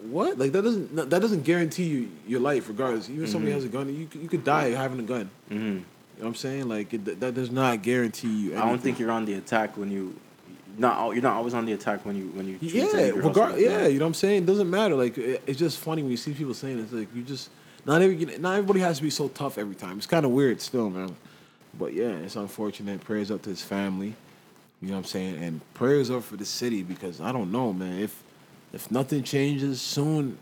what? 0.00 0.38
Like 0.38 0.50
that 0.52 0.62
doesn't 0.62 0.94
that 1.10 1.20
doesn't 1.20 1.42
guarantee 1.44 1.84
you 1.84 2.10
your 2.26 2.40
life, 2.40 2.68
regardless. 2.68 3.08
Even 3.08 3.22
if 3.22 3.28
Mm-hmm. 3.28 3.32
somebody 3.32 3.52
has 3.52 3.64
a 3.64 3.68
gun, 3.68 3.94
you 3.94 4.06
could- 4.06 4.20
you 4.22 4.28
could 4.28 4.42
die 4.44 4.70
having 4.70 4.98
a 4.98 5.02
gun. 5.04 5.30
hmm 5.48 5.54
You 5.56 5.68
know 5.70 5.82
what 6.18 6.26
I'm 6.28 6.34
saying? 6.34 6.68
Like 6.68 6.92
it, 6.94 7.20
that 7.20 7.34
does 7.34 7.50
not 7.50 7.82
guarantee 7.82 8.28
you. 8.28 8.50
Anything. 8.50 8.58
I 8.62 8.68
don't 8.68 8.80
think 8.82 8.98
you're 8.98 9.12
on 9.12 9.24
the 9.24 9.34
attack 9.34 9.76
when 9.76 9.90
you 9.92 10.14
not 10.78 11.12
you're 11.14 11.22
not 11.22 11.36
always 11.36 11.54
on 11.54 11.64
the 11.66 11.74
attack 11.74 12.04
when 12.04 12.16
you 12.16 12.26
when 12.34 12.48
you. 12.48 12.58
Yeah, 12.60 13.10
regard, 13.10 13.58
yeah, 13.60 13.78
that. 13.82 13.92
you 13.92 13.98
know 14.00 14.06
what 14.06 14.08
I'm 14.08 14.14
saying. 14.14 14.42
It 14.42 14.46
doesn't 14.46 14.68
matter. 14.70 14.96
Like 14.96 15.16
it, 15.16 15.42
it's 15.46 15.58
just 15.60 15.78
funny 15.78 16.02
when 16.02 16.10
you 16.10 16.16
see 16.16 16.32
people 16.32 16.54
saying 16.54 16.78
it. 16.78 16.82
it's 16.82 16.92
like 16.92 17.14
you 17.14 17.22
just 17.22 17.50
not 17.86 18.02
every 18.02 18.16
not 18.38 18.54
everybody 18.56 18.80
has 18.80 18.96
to 18.96 19.02
be 19.04 19.10
so 19.10 19.28
tough 19.28 19.58
every 19.58 19.74
time. 19.76 19.98
It's 19.98 20.06
kind 20.06 20.24
of 20.26 20.32
weird 20.32 20.60
still, 20.60 20.90
man. 20.90 21.14
But 21.78 21.94
yeah, 21.94 22.10
it's 22.10 22.36
unfortunate. 22.36 23.00
Prayers 23.02 23.30
up 23.30 23.42
to 23.42 23.50
his 23.50 23.62
family. 23.62 24.14
You 24.80 24.88
know 24.88 24.94
what 24.94 24.98
I'm 25.00 25.04
saying, 25.04 25.42
and 25.42 25.60
prayers 25.74 26.10
up 26.10 26.24
for 26.24 26.36
the 26.36 26.44
city 26.44 26.82
because 26.82 27.20
I 27.20 27.30
don't 27.32 27.52
know, 27.52 27.72
man. 27.72 28.00
If 28.00 28.22
if 28.72 28.90
nothing 28.90 29.22
changes 29.22 29.80
soon, 29.80 30.36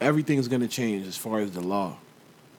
everything's 0.00 0.48
gonna 0.48 0.68
change 0.68 1.06
as 1.06 1.16
far 1.16 1.38
as 1.40 1.52
the 1.52 1.60
law. 1.60 1.88
You 1.88 1.90
know 1.90 1.96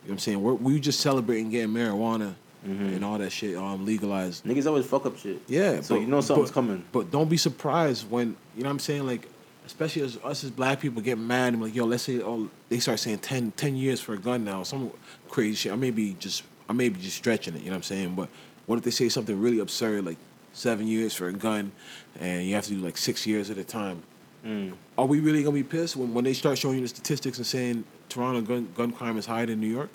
what 0.04 0.12
I'm 0.12 0.20
saying? 0.20 0.42
We're, 0.42 0.54
we 0.54 0.80
just 0.80 1.00
celebrating 1.00 1.50
getting 1.50 1.74
marijuana 1.74 2.36
Mm-hmm. 2.66 2.96
and 2.96 3.06
all 3.06 3.20
that 3.20 3.30
shit 3.32 3.56
um 3.56 3.86
legalized. 3.86 4.44
Niggas 4.44 4.66
always 4.66 4.88
fuck 4.88 5.06
up 5.06 5.16
shit. 5.20 5.40
Yeah, 5.48 5.82
So 5.82 5.94
but- 5.96 6.02
you 6.02 6.08
know 6.08 6.20
something's 6.20 6.50
but- 6.50 6.56
coming. 6.56 6.84
But 6.92 7.12
don't 7.12 7.30
be 7.30 7.38
surprised 7.38 8.10
when 8.10 8.36
you 8.58 8.64
know 8.64 8.70
what 8.70 8.72
I'm 8.72 8.80
saying, 8.80 9.06
like 9.06 9.28
especially 9.68 10.02
as 10.02 10.18
us 10.24 10.44
as 10.44 10.50
black 10.50 10.80
people 10.82 11.00
get 11.00 11.20
mad 11.20 11.54
and 11.54 11.62
like, 11.62 11.76
yo, 11.76 11.86
let's 11.86 12.02
say 12.02 12.22
oh 12.24 12.50
they 12.70 12.80
start 12.80 12.98
saying 13.00 13.20
10, 13.20 13.52
10 13.52 13.76
years 13.76 14.02
for 14.02 14.14
a 14.16 14.18
gun 14.18 14.44
now, 14.44 14.64
some 14.64 14.90
crazy 15.30 15.54
shit. 15.54 15.74
I 15.74 15.76
may 15.76 15.92
be 15.92 16.14
just 16.18 16.42
I 16.70 16.74
may 16.74 16.90
be 16.90 17.00
just 17.00 17.18
stretching 17.18 17.56
it, 17.56 17.60
you 17.60 17.66
know 17.66 17.72
what 17.72 17.78
I'm 17.78 17.84
saying? 17.84 18.16
But 18.16 18.30
what 18.66 18.78
if 18.78 18.84
they 18.84 18.92
say 18.92 19.10
something 19.10 19.40
really 19.40 19.60
absurd 19.60 20.06
like 20.06 20.18
seven 20.54 20.88
years 20.88 21.14
for 21.14 21.28
a 21.28 21.34
gun 21.34 21.72
and 22.20 22.46
you 22.48 22.56
have 22.56 22.66
to 22.66 22.72
do 22.72 22.78
like 22.80 22.98
six 22.98 23.26
years 23.28 23.50
at 23.50 23.58
a 23.58 23.64
time? 23.64 24.02
Mm. 24.46 24.74
Are 24.98 25.06
we 25.06 25.20
really 25.20 25.44
gonna 25.44 25.54
be 25.56 25.64
pissed 25.64 25.96
when, 25.96 26.14
when 26.14 26.24
they 26.24 26.34
start 26.34 26.58
showing 26.58 26.76
you 26.78 26.82
the 26.82 26.88
statistics 26.88 27.38
and 27.38 27.46
saying 27.48 27.84
Toronto 28.10 28.42
gun 28.42 28.68
gun 28.76 28.92
crime 28.92 29.18
is 29.18 29.26
higher 29.26 29.46
than 29.46 29.60
New 29.60 29.68
York 29.68 29.90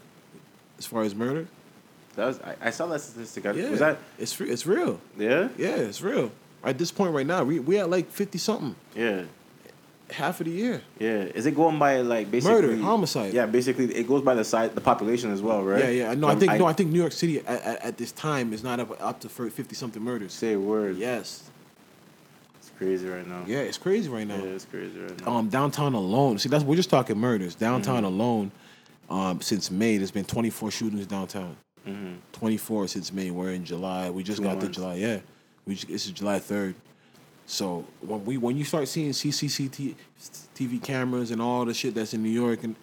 as 0.78 0.86
far 0.86 1.02
as 1.02 1.14
murder? 1.14 1.46
That 2.16 2.26
was 2.26 2.40
I, 2.40 2.56
I 2.60 2.70
saw 2.70 2.86
that 2.86 3.00
statistic. 3.00 3.46
I- 3.46 3.52
Yeah, 3.52 3.70
Was 3.70 3.78
that 3.80 3.98
it's 4.18 4.40
it's 4.40 4.66
real. 4.66 5.00
yeah? 5.16 5.48
Yeah, 5.56 5.76
it's 5.76 6.02
real. 6.02 6.32
At 6.64 6.76
this 6.78 6.90
point 6.92 7.14
right 7.14 7.26
now, 7.26 7.44
we 7.44 7.58
we 7.60 7.78
at 7.78 7.88
like 7.88 8.10
fifty 8.10 8.38
something, 8.38 8.74
Yeah. 8.94 9.22
Half 10.12 10.40
of 10.40 10.46
the 10.46 10.52
year. 10.52 10.82
Yeah. 10.98 11.22
Is 11.22 11.46
it 11.46 11.54
going 11.54 11.78
by 11.78 12.00
like 12.00 12.30
basically 12.30 12.62
Murder, 12.62 12.76
homicide. 12.82 13.32
Yeah, 13.32 13.46
basically 13.46 13.94
it 13.94 14.06
goes 14.08 14.22
by 14.22 14.34
the 14.34 14.44
size, 14.44 14.70
the 14.72 14.80
population 14.80 15.30
as 15.32 15.40
well, 15.42 15.62
right? 15.62 15.84
Yeah, 15.84 15.90
yeah. 15.90 16.14
No, 16.14 16.28
I 16.28 16.32
Um, 16.32 16.40
think 16.40 16.52
no, 16.58 16.66
I 16.66 16.72
think 16.72 16.90
New 16.90 16.98
York 17.00 17.12
City 17.12 17.38
at, 17.40 17.46
at, 17.62 17.82
at 17.82 17.96
this 17.98 18.12
time 18.12 18.52
is 18.52 18.62
not 18.62 18.80
up 18.80 19.00
up 19.02 19.20
to 19.20 19.28
fifty 19.28 19.74
something 19.74 20.02
murders. 20.02 20.32
say 20.32 20.52
a 20.54 20.58
word. 20.60 20.96
Yes, 20.96 21.44
It's 22.58 22.70
crazy 22.78 23.08
right 23.08 23.26
now. 23.26 23.44
yeah, 23.46 23.58
it's 23.58 23.78
crazy 23.78 24.08
right 24.08 24.26
now. 24.26 24.36
Yeah, 24.36 24.50
it's 24.50 24.64
crazy 24.64 24.98
right 24.98 25.24
now. 25.26 25.32
Um, 25.36 25.48
downtown 25.48 25.94
alone. 25.94 26.38
See, 26.38 26.48
that's 26.48 26.64
we're 26.64 26.76
just 26.76 26.90
talking 26.90 27.18
murders. 27.18 27.54
Downtown 27.54 28.02
Mm-hmm. 28.04 28.04
alone, 28.20 28.52
um, 29.08 29.40
since 29.40 29.70
May, 29.70 29.96
there's 29.96 30.10
been 30.10 30.24
twenty 30.24 30.50
four 30.50 30.70
shootings 30.70 31.06
downtown. 31.06 31.56
hmm 31.84 32.14
Twenty 32.32 32.56
four 32.56 32.88
since 32.88 33.12
May. 33.12 33.30
We're 33.30 33.50
in 33.52 33.64
July. 33.64 34.10
We 34.10 34.22
just 34.22 34.38
Two 34.38 34.44
got 34.44 34.58
the 34.60 34.66
months. 34.66 34.76
July. 34.78 34.94
Yeah, 34.96 35.18
we 35.66 35.74
just, 35.74 35.88
this 35.88 36.06
is 36.06 36.12
July 36.12 36.38
third. 36.38 36.74
So 37.50 37.84
when 38.00 38.24
we 38.24 38.36
when 38.36 38.56
you 38.56 38.62
start 38.64 38.86
seeing 38.86 39.10
CCTV 39.10 39.96
TV 40.54 40.80
cameras 40.80 41.32
and 41.32 41.42
all 41.42 41.64
the 41.64 41.74
shit 41.74 41.94
that's 41.96 42.14
in 42.14 42.22
New 42.22 42.30
York 42.30 42.62
and 42.62 42.76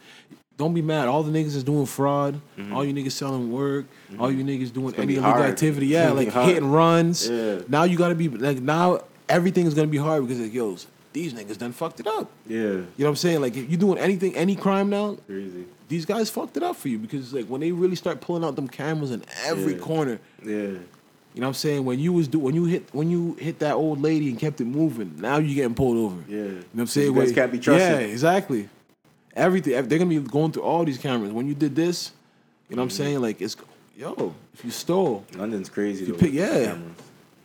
don't 0.57 0.73
be 0.73 0.81
mad. 0.81 1.07
All 1.07 1.21
the 1.23 1.31
niggas 1.31 1.55
is 1.55 1.63
doing 1.63 1.85
fraud. 1.85 2.41
Mm-hmm. 2.57 2.75
All 2.75 2.83
you 2.83 2.91
niggas 2.93 3.11
selling 3.13 3.49
work. 3.51 3.85
Mm-hmm. 4.11 4.21
All 4.21 4.29
you 4.31 4.43
niggas 4.43 4.73
doing 4.73 4.93
any 4.95 5.13
illegal 5.13 5.23
hard. 5.23 5.45
activity. 5.45 5.85
Yeah, 5.97 6.11
like 6.11 6.29
hard. 6.29 6.47
hit 6.49 6.57
and 6.57 6.73
runs. 6.73 7.29
Yeah. 7.29 7.59
Now 7.69 7.83
you 7.85 7.97
gotta 7.97 8.15
be 8.15 8.27
like 8.27 8.59
now 8.59 9.01
everything 9.29 9.67
is 9.67 9.73
gonna 9.73 9.87
be 9.87 9.97
hard 9.97 10.23
because 10.27 10.41
like 10.41 10.53
yo 10.53 10.75
these 11.13 11.33
niggas 11.33 11.57
done 11.57 11.71
fucked 11.71 12.01
it 12.01 12.07
up. 12.07 12.29
Yeah. 12.45 12.57
You 12.57 12.71
know 12.75 12.85
what 12.97 13.07
I'm 13.09 13.15
saying? 13.15 13.39
Like 13.39 13.55
if 13.55 13.71
you 13.71 13.77
doing 13.77 13.97
anything, 13.99 14.35
any 14.35 14.55
crime 14.57 14.89
now, 14.89 15.15
Crazy. 15.27 15.63
these 15.87 16.05
guys 16.05 16.29
fucked 16.29 16.57
it 16.57 16.63
up 16.63 16.75
for 16.75 16.89
you 16.89 16.97
because 16.99 17.33
like 17.33 17.45
when 17.45 17.61
they 17.61 17.71
really 17.71 17.95
start 17.95 18.19
pulling 18.19 18.43
out 18.43 18.57
them 18.57 18.67
cameras 18.67 19.11
in 19.11 19.23
every 19.45 19.73
Yeah. 19.75 19.79
corner. 19.79 20.19
Yeah. 20.43 20.71
You 21.37 21.41
know 21.41 21.49
what 21.49 21.49
I'm 21.49 21.53
saying? 21.53 21.85
When 21.85 21.99
you 21.99 22.13
was 22.13 22.27
do 22.27 22.39
when 22.39 22.55
you 22.55 22.65
hit 22.65 22.89
when 22.93 23.11
you 23.11 23.35
hit 23.35 23.59
that 23.59 23.75
old 23.75 24.01
lady 24.01 24.29
and 24.29 24.39
kept 24.39 24.59
it 24.59 24.65
moving, 24.65 25.13
now 25.19 25.37
you're 25.37 25.53
getting 25.53 25.75
pulled 25.75 25.97
over. 25.97 26.15
Yeah. 26.27 26.35
You 26.37 26.43
know 26.45 26.55
what 26.73 26.81
I'm 26.81 26.87
saying? 26.87 27.07
You 27.09 27.13
guys 27.13 27.25
Where- 27.27 27.33
can't 27.35 27.51
be 27.51 27.59
trusted. 27.59 27.91
Yeah, 27.91 28.07
exactly. 28.07 28.67
Everything 29.35 29.73
they're 29.87 29.99
gonna 29.99 30.05
be 30.09 30.17
going 30.19 30.51
through 30.51 30.63
all 30.63 30.83
these 30.83 30.97
cameras. 30.97 31.31
When 31.31 31.45
you 31.47 31.53
did 31.53 31.75
this, 31.75 32.11
you 32.69 32.75
know 32.75 32.81
what 32.81 32.85
I'm 32.85 32.89
Mm-hmm. 32.89 32.97
saying? 33.03 33.21
Like 33.21 33.39
it's 33.39 33.55
yo, 33.95 34.33
if 34.51 34.65
you 34.65 34.71
stole, 34.71 35.25
London's 35.35 35.69
crazy. 35.69 36.05
You 36.05 36.15
pick- 36.15 36.33
yeah. 36.33 36.47
cameras. 36.73 36.91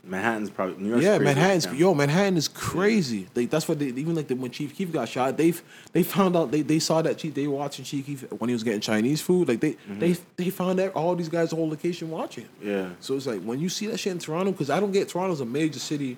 Manhattan's 0.04 0.50
probably 0.50 0.82
New 0.82 0.88
York's 0.90 1.04
yeah, 1.04 1.16
crazy 1.16 1.24
Manhattan's 1.34 1.66
yo, 1.78 1.94
Manhattan 1.94 2.36
is 2.36 2.48
crazy. 2.48 3.28
Like 3.36 3.50
that's 3.50 3.68
what 3.68 3.78
they 3.78 3.86
even 3.86 4.16
like 4.16 4.26
the, 4.26 4.34
when 4.34 4.50
Chief 4.50 4.74
Keef 4.74 4.92
got 4.92 5.08
shot, 5.08 5.36
they 5.36 5.54
they 5.92 6.02
found 6.02 6.36
out 6.36 6.50
they, 6.50 6.62
they 6.62 6.80
saw 6.80 7.02
that 7.02 7.18
Chief 7.18 7.34
they 7.34 7.46
were 7.46 7.56
watching 7.56 7.84
Chief 7.84 8.04
Keef 8.06 8.22
when 8.32 8.48
he 8.48 8.52
was 8.54 8.64
getting 8.64 8.80
Chinese 8.80 9.20
food. 9.20 9.46
Like 9.48 9.60
they 9.60 9.72
Mm-hmm. 9.74 9.98
they 10.00 10.16
they 10.36 10.50
found 10.50 10.80
out 10.80 10.92
all 10.94 11.14
these 11.14 11.28
guys 11.28 11.52
whole 11.52 11.68
location 11.68 12.10
watching. 12.10 12.48
Yeah. 12.60 12.90
So 13.00 13.14
it's 13.14 13.26
like 13.26 13.42
when 13.42 13.60
you 13.60 13.68
see 13.68 13.86
that 13.86 13.98
shit 13.98 14.10
in 14.12 14.18
Toronto, 14.18 14.50
because 14.50 14.70
I 14.70 14.80
don't 14.80 14.90
get 14.92 15.08
Toronto's 15.08 15.40
a 15.40 15.46
major 15.46 15.78
city. 15.78 16.16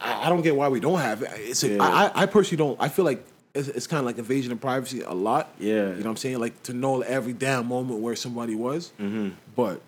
I, 0.00 0.26
I 0.26 0.28
don't 0.28 0.42
get 0.42 0.56
why 0.56 0.68
we 0.68 0.80
don't 0.80 0.98
have 1.00 1.22
it. 1.22 1.30
It's 1.34 1.62
a, 1.64 1.68
Yeah. 1.74 1.82
I, 1.82 2.06
I- 2.06 2.22
I 2.22 2.26
personally 2.26 2.56
don't. 2.64 2.80
I 2.80 2.88
feel 2.88 3.04
like 3.04 3.24
it's, 3.54 3.68
it's 3.68 3.86
kind 3.86 4.00
of 4.00 4.06
like 4.06 4.18
invasion 4.18 4.52
of 4.52 4.60
privacy 4.60 5.02
a 5.02 5.12
lot. 5.12 5.50
Yeah. 5.58 5.74
You 5.74 5.82
know 5.82 5.96
what 5.96 6.06
I'm 6.06 6.16
saying? 6.16 6.38
Like 6.38 6.62
to 6.64 6.72
know 6.72 7.02
every 7.02 7.32
damn 7.32 7.66
moment 7.66 8.00
where 8.00 8.16
somebody 8.16 8.54
was. 8.54 8.92
Mm-hmm. 9.00 9.30
But 9.56 9.80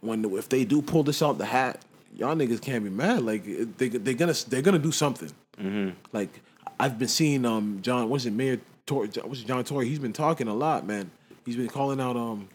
when 0.00 0.24
if 0.36 0.48
they 0.48 0.64
do 0.64 0.82
pull 0.82 1.02
this 1.02 1.22
out 1.22 1.38
the 1.38 1.46
hat, 1.46 1.84
y'all 2.14 2.34
niggas 2.34 2.60
can't 2.60 2.84
be 2.84 2.90
mad. 2.90 3.22
Like 3.22 3.44
they 3.78 3.88
they're 3.88 4.14
gonna 4.14 4.34
they're 4.48 4.62
gonna 4.62 4.78
do 4.78 4.92
something. 4.92 5.30
Mm-hmm. 5.58 5.90
Like 6.12 6.40
I've 6.78 6.98
been 6.98 7.08
seeing 7.08 7.44
um 7.44 7.80
John 7.82 8.08
what's 8.08 8.24
it 8.26 8.32
Mayor 8.32 8.60
Tor 8.86 9.06
what's 9.06 9.40
it, 9.40 9.46
John 9.46 9.62
Tory 9.64 9.88
he's 9.88 9.98
been 9.98 10.12
talking 10.12 10.48
a 10.48 10.54
lot 10.54 10.86
man. 10.86 11.10
He's 11.44 11.56
been 11.56 11.68
calling 11.68 12.00
out 12.00 12.16
um 12.16 12.48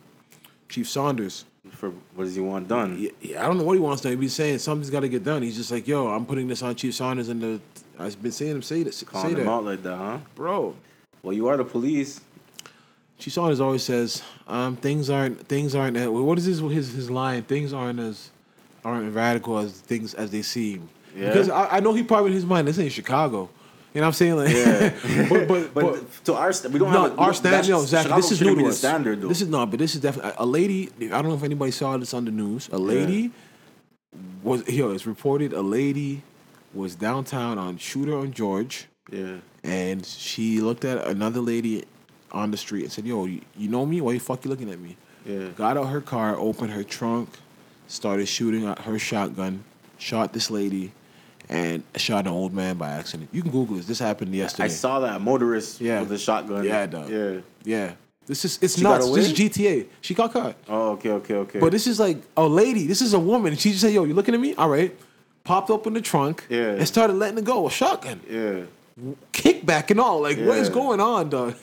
Chief 0.70 0.88
Saunders 0.90 1.46
For 1.72 1.90
what 2.16 2.26
does 2.26 2.36
he 2.36 2.42
want 2.42 2.68
done? 2.68 2.98
Yeah, 3.00 3.12
yeah, 3.22 3.44
I 3.44 3.48
don't 3.48 3.58
know 3.58 3.64
what 3.64 3.74
he 3.74 3.80
wants 3.80 4.02
to. 4.04 4.16
He's 4.18 4.34
saying 4.34 4.60
something's 4.60 4.90
got 4.90 5.02
to 5.02 5.10
get 5.10 5.24
done. 5.24 5.42
He's 5.42 5.56
just 5.56 5.72
like, 5.72 5.88
yo, 5.88 6.08
I'm 6.08 6.26
putting 6.26 6.48
this 6.48 6.62
on 6.62 6.76
Chief 6.76 6.94
Saunders, 6.94 7.30
and 7.30 7.42
the 7.42 7.62
I've 7.98 8.22
been 8.22 8.32
seeing 8.32 8.52
him 8.52 8.62
say 8.62 8.84
this, 8.84 8.98
say 8.98 9.06
Calling 9.06 9.38
him 9.38 9.46
that, 9.46 9.50
out 9.50 9.64
like 9.64 9.84
that, 9.84 9.96
huh? 9.96 10.18
bro. 10.36 10.76
Well, 11.24 11.34
you 11.34 11.48
are 11.48 11.58
the 11.58 11.64
police. 11.64 12.22
Chief 13.18 13.34
Saunders 13.34 13.62
always 13.62 13.84
says, 13.84 14.22
um, 14.48 14.76
things 14.76 15.10
aren't 15.10 15.48
things 15.48 15.74
aren't. 15.76 15.98
What 16.12 16.38
is 16.38 16.46
his 16.46 16.60
his 16.60 16.94
his 16.94 17.10
line? 17.12 17.44
Things 17.44 17.74
aren't 17.74 18.00
as 18.00 18.30
aren't 18.84 19.14
radical 19.16 19.58
as 19.58 19.74
things 19.74 20.14
as 20.14 20.32
they 20.32 20.42
seem. 20.42 20.90
Yeah. 21.16 21.30
Because 21.30 21.50
I, 21.50 21.78
I 21.78 21.80
know 21.80 21.94
he 21.94 22.04
probably 22.04 22.32
in 22.32 22.36
his 22.36 22.46
mind, 22.46 22.68
this 22.68 22.78
ain't 22.78 22.92
Chicago. 22.92 23.50
You 23.94 24.02
know 24.02 24.08
what 24.08 24.08
I'm 24.08 24.14
saying? 24.14 24.36
Like, 24.36 24.54
Yeah. 24.54 25.28
but, 25.30 25.48
but, 25.48 25.74
But, 25.74 25.84
but 25.94 26.26
to 26.26 26.34
our 26.34 26.52
st- 26.52 26.74
we 26.74 26.80
don't 26.80 26.92
no, 26.92 27.04
have 27.04 27.14
a, 27.18 27.22
our 27.22 27.34
standard. 27.34 27.70
No, 27.72 27.82
exactly. 27.82 28.10
Chicago 28.10 28.22
This 28.22 28.32
is 28.34 28.42
new 28.42 28.56
to 28.56 28.66
us. 28.68 28.78
standard 28.78 29.22
though. 29.22 29.28
This 29.30 29.42
is 29.42 29.48
no, 29.48 29.66
but 29.66 29.80
this 29.80 29.96
is 29.96 30.02
definitely 30.02 30.34
a 30.38 30.46
lady. 30.46 30.90
I 31.04 31.08
don't 31.22 31.30
know 31.30 31.36
if 31.36 31.44
anybody 31.44 31.72
saw 31.72 31.96
this 31.98 32.14
on 32.14 32.26
the 32.26 32.32
news. 32.32 32.68
A 32.74 32.78
lady 32.78 33.32
was 34.44 34.68
yo. 34.68 34.92
It's 34.92 35.08
reported 35.08 35.54
a 35.54 35.62
lady 35.62 36.24
was 36.74 36.96
downtown 36.96 37.58
on 37.58 37.78
Shooter 37.78 38.18
on 38.18 38.34
George, 38.34 38.88
yeah. 39.10 39.38
and 39.64 40.06
she 40.06 40.60
looked 40.60 40.84
at 40.84 41.08
another 41.08 41.40
lady 41.40 41.86
on 42.36 42.52
the 42.52 42.58
street 42.58 42.84
and 42.84 42.92
said, 42.92 43.06
"Yo, 43.06 43.26
you, 43.26 43.42
you 43.58 43.70
know 43.70 43.86
me? 43.86 44.02
Why 44.02 44.12
you 44.14 44.20
fuck 44.20 44.44
you 44.46 44.52
looking 44.52 44.70
at 44.70 44.80
me?" 44.80 44.98
Yeah. 45.26 45.48
Got 45.56 45.78
out 45.78 45.86
her 45.86 46.02
car, 46.02 46.38
opened 46.38 46.72
her 46.72 46.84
trunk, 46.84 47.30
started 47.88 48.28
shooting 48.28 48.68
at 48.68 48.80
her 48.80 49.00
shotgun, 49.00 49.64
shot 49.98 50.34
this 50.34 50.52
lady, 50.52 50.92
and 51.50 51.82
shot 51.96 52.28
an 52.28 52.34
old 52.34 52.54
man 52.54 52.78
by 52.78 52.90
accident. 52.92 53.30
You 53.32 53.42
can 53.42 53.50
Google 53.52 53.78
this. 53.78 53.88
This 53.88 54.00
happened 54.00 54.36
yesterday. 54.36 54.66
I 54.66 54.68
saw 54.68 55.00
that 55.00 55.22
motorist 55.22 55.82
Yeah. 55.82 56.02
with 56.02 56.10
the 56.10 56.18
shotgun. 56.20 56.64
Yeah, 56.64 56.86
dog. 56.86 57.10
Yeah. 57.10 57.38
Yeah. 57.64 57.94
This 58.28 58.44
is 58.44 58.60
it's 58.62 58.76
She 58.76 58.82
nuts. 58.84 59.10
This 59.12 59.32
is? 59.32 59.34
GTA. 59.34 59.86
She 60.02 60.14
got 60.14 60.34
caught. 60.34 60.56
Oh, 60.68 60.92
okay, 60.92 61.12
okay, 61.12 61.36
okay. 61.36 61.60
But 61.60 61.72
this 61.72 61.88
is 61.88 62.00
like 62.00 62.18
a 62.36 62.46
lady. 62.48 62.86
This 62.88 63.02
is 63.02 63.14
a 63.14 63.20
woman. 63.20 63.56
She 63.56 63.70
just 63.70 63.82
said, 63.82 63.94
"Yo, 63.94 64.04
you 64.04 64.14
looking 64.14 64.34
at 64.36 64.42
me? 64.42 64.54
All 64.56 64.70
right." 64.70 64.96
Popped 65.44 65.70
open 65.70 65.94
the 65.94 66.02
trunk. 66.02 66.44
Yeah. 66.50 66.72
And 66.72 66.88
started 66.88 67.14
letting 67.14 67.38
it 67.38 67.46
go. 67.46 67.68
A 67.68 67.72
shotgun, 67.72 68.20
yeah. 68.28 68.62
kickback 69.32 69.92
and 69.92 70.00
all. 70.00 70.20
Like, 70.20 70.40
what 70.40 70.58
is 70.58 70.70
going 70.70 71.00
on, 71.00 71.30
dog? 71.30 71.54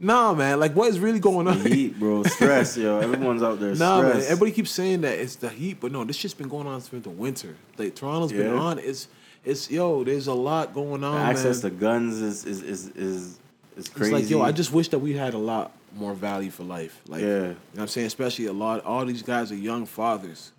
Nah, 0.00 0.32
man. 0.34 0.60
Like, 0.60 0.74
what 0.76 0.88
is 0.88 1.00
really 1.00 1.18
going 1.18 1.48
on? 1.48 1.60
Heat, 1.60 1.96
bro. 2.00 2.22
Stress, 2.22 2.76
yo. 2.76 2.98
Everyone's 3.00 3.42
out 3.42 3.58
there. 3.58 3.74
Nah, 3.74 4.02
man. 4.02 4.16
Everybody 4.16 4.52
keeps 4.52 4.70
saying 4.70 5.00
that 5.00 5.18
it's 5.18 5.36
the 5.36 5.48
heat, 5.48 5.78
but 5.80 5.90
no, 5.92 6.04
this 6.04 6.16
shit's 6.16 6.34
been 6.34 6.48
going 6.48 6.66
on 6.66 6.80
since 6.80 7.02
the 7.04 7.10
winter. 7.10 7.56
Like 7.76 7.94
Toronto's 7.94 8.32
been 8.32 8.52
on. 8.54 8.78
It's 8.78 9.08
it's 9.44 9.70
yo. 9.70 10.04
There's 10.04 10.26
a 10.28 10.34
lot 10.34 10.74
going 10.74 11.02
on. 11.02 11.16
access 11.16 11.62
man. 11.62 11.72
to 11.72 11.78
guns 11.78 12.20
is 12.20 12.44
is 12.44 12.62
is 12.62 12.88
is, 12.90 13.38
is 13.76 13.88
crazy. 13.88 14.14
It's 14.14 14.22
like, 14.24 14.30
yo, 14.30 14.42
I 14.42 14.52
just 14.52 14.72
wish 14.72 14.88
that 14.90 14.98
we 15.00 15.14
had 15.14 15.34
a 15.34 15.38
lot 15.38 15.72
more 15.96 16.14
value 16.14 16.50
for 16.50 16.64
life. 16.64 17.00
Like, 17.08 17.22
Yeah. 17.22 17.26
you 17.26 17.40
know 17.42 17.54
what 17.72 17.82
I'm 17.82 17.88
saying? 17.88 18.06
Especially 18.08 18.46
a 18.46 18.52
lot, 18.52 18.84
all 18.84 19.04
these 19.06 19.22
guys 19.22 19.50
are 19.50 19.56
young 19.56 19.86
fathers. 19.86 20.52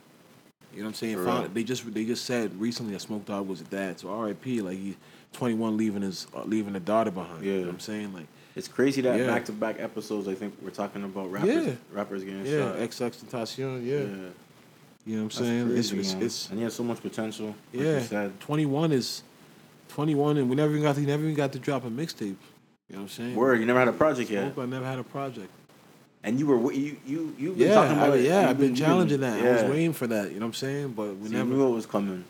You 0.74 0.79
know 0.79 0.86
what 0.86 1.01
I'm 1.01 1.15
saying? 1.25 1.53
They 1.53 1.63
just 1.63 1.93
they 1.93 2.03
just 2.05 2.25
said 2.25 2.60
recently 2.60 2.93
that 2.93 3.00
Smoke 3.00 3.25
Dawg 3.25 3.48
was 3.48 3.62
a 3.62 3.65
dad. 3.65 4.00
So 4.00 4.10
R.I.P. 4.10 4.62
Like 4.62 4.77
he's 4.77 4.96
21 5.34 5.77
leaving 5.77 6.01
his 6.01 6.27
uh, 6.36 6.43
leaving 6.43 6.75
a 6.75 6.79
daughter 6.79 7.12
behind. 7.12 7.43
You 7.46 7.51
know 7.53 7.58
Yeah. 7.60 7.65
what 7.65 7.74
I'm 7.74 7.79
saying? 7.79 8.13
Like, 8.13 8.27
It's 8.59 8.67
crazy 8.67 9.01
that 9.01 9.17
Yeah. 9.17 9.25
back 9.27 9.45
to 9.45 9.53
back 9.53 9.79
episodes. 9.79 10.27
I 10.27 10.35
think 10.35 10.53
we're 10.61 10.69
talking 10.69 11.03
about 11.05 11.31
rappers. 11.31 11.65
Yeah. 11.67 11.73
Rappers 11.93 12.23
getting 12.25 12.45
yeah, 12.45 12.73
shot. 12.73 12.77
XXXTentacion, 12.77 13.85
yeah. 13.85 13.93
yeah. 13.95 14.01
You 14.01 14.05
know 14.05 14.23
what 14.25 15.15
I'm 15.15 15.23
That's 15.23 15.37
saying? 15.37 15.67
crazy, 15.69 15.99
it's, 15.99 16.13
it's 16.13 16.21
it's 16.25 16.49
and 16.49 16.57
he 16.59 16.63
has 16.65 16.73
so 16.73 16.83
much 16.83 17.01
potential. 17.01 17.47
Like 17.73 17.83
yeah. 17.85 17.93
you 17.95 18.01
said. 18.01 18.39
21 18.41 18.91
is 18.91 19.23
21, 19.87 20.37
and 20.37 20.49
we 20.49 20.55
never 20.57 20.71
even 20.71 20.83
got 20.83 20.95
to, 20.95 21.01
never 21.01 21.23
even 21.23 21.35
got 21.35 21.53
to 21.53 21.59
drop 21.59 21.85
a 21.85 21.89
mixtape. 21.89 22.21
You 22.21 22.35
know 22.89 22.97
what 22.97 22.99
I'm 23.03 23.07
saying? 23.09 23.35
Word. 23.35 23.59
You 23.61 23.65
never 23.65 23.79
had 23.79 23.87
a 23.87 23.93
project 23.93 24.29
yet, 24.29 24.51
I 24.57 24.65
never 24.65 24.85
had 24.85 24.99
a 24.99 25.03
project. 25.03 25.49
and 26.23 26.37
you 26.37 26.45
were 26.47 26.73
you 26.73 26.97
you 27.07 27.33
you 27.39 27.51
been 27.53 27.67
Yeah, 27.69 27.75
talking 27.75 27.97
about 27.97 28.11
I, 28.11 28.15
it. 28.17 28.25
yeah, 28.25 28.49
I've 28.49 28.57
been 28.57 28.69
you've 28.75 28.77
challenging 28.77 29.21
that. 29.21 29.39
I 29.45 29.51
was 29.53 29.71
waiting 29.71 29.93
for 29.93 30.07
that. 30.07 30.31
You 30.33 30.39
know 30.41 30.47
what 30.47 30.47
I'm 30.47 30.53
saying? 30.65 30.87
But 30.99 31.15
we 31.15 31.27
So 31.27 31.31
you 31.31 31.37
never. 31.37 31.49
knew 31.49 31.67
it 31.71 31.75
was 31.75 31.85
coming. 31.85 32.25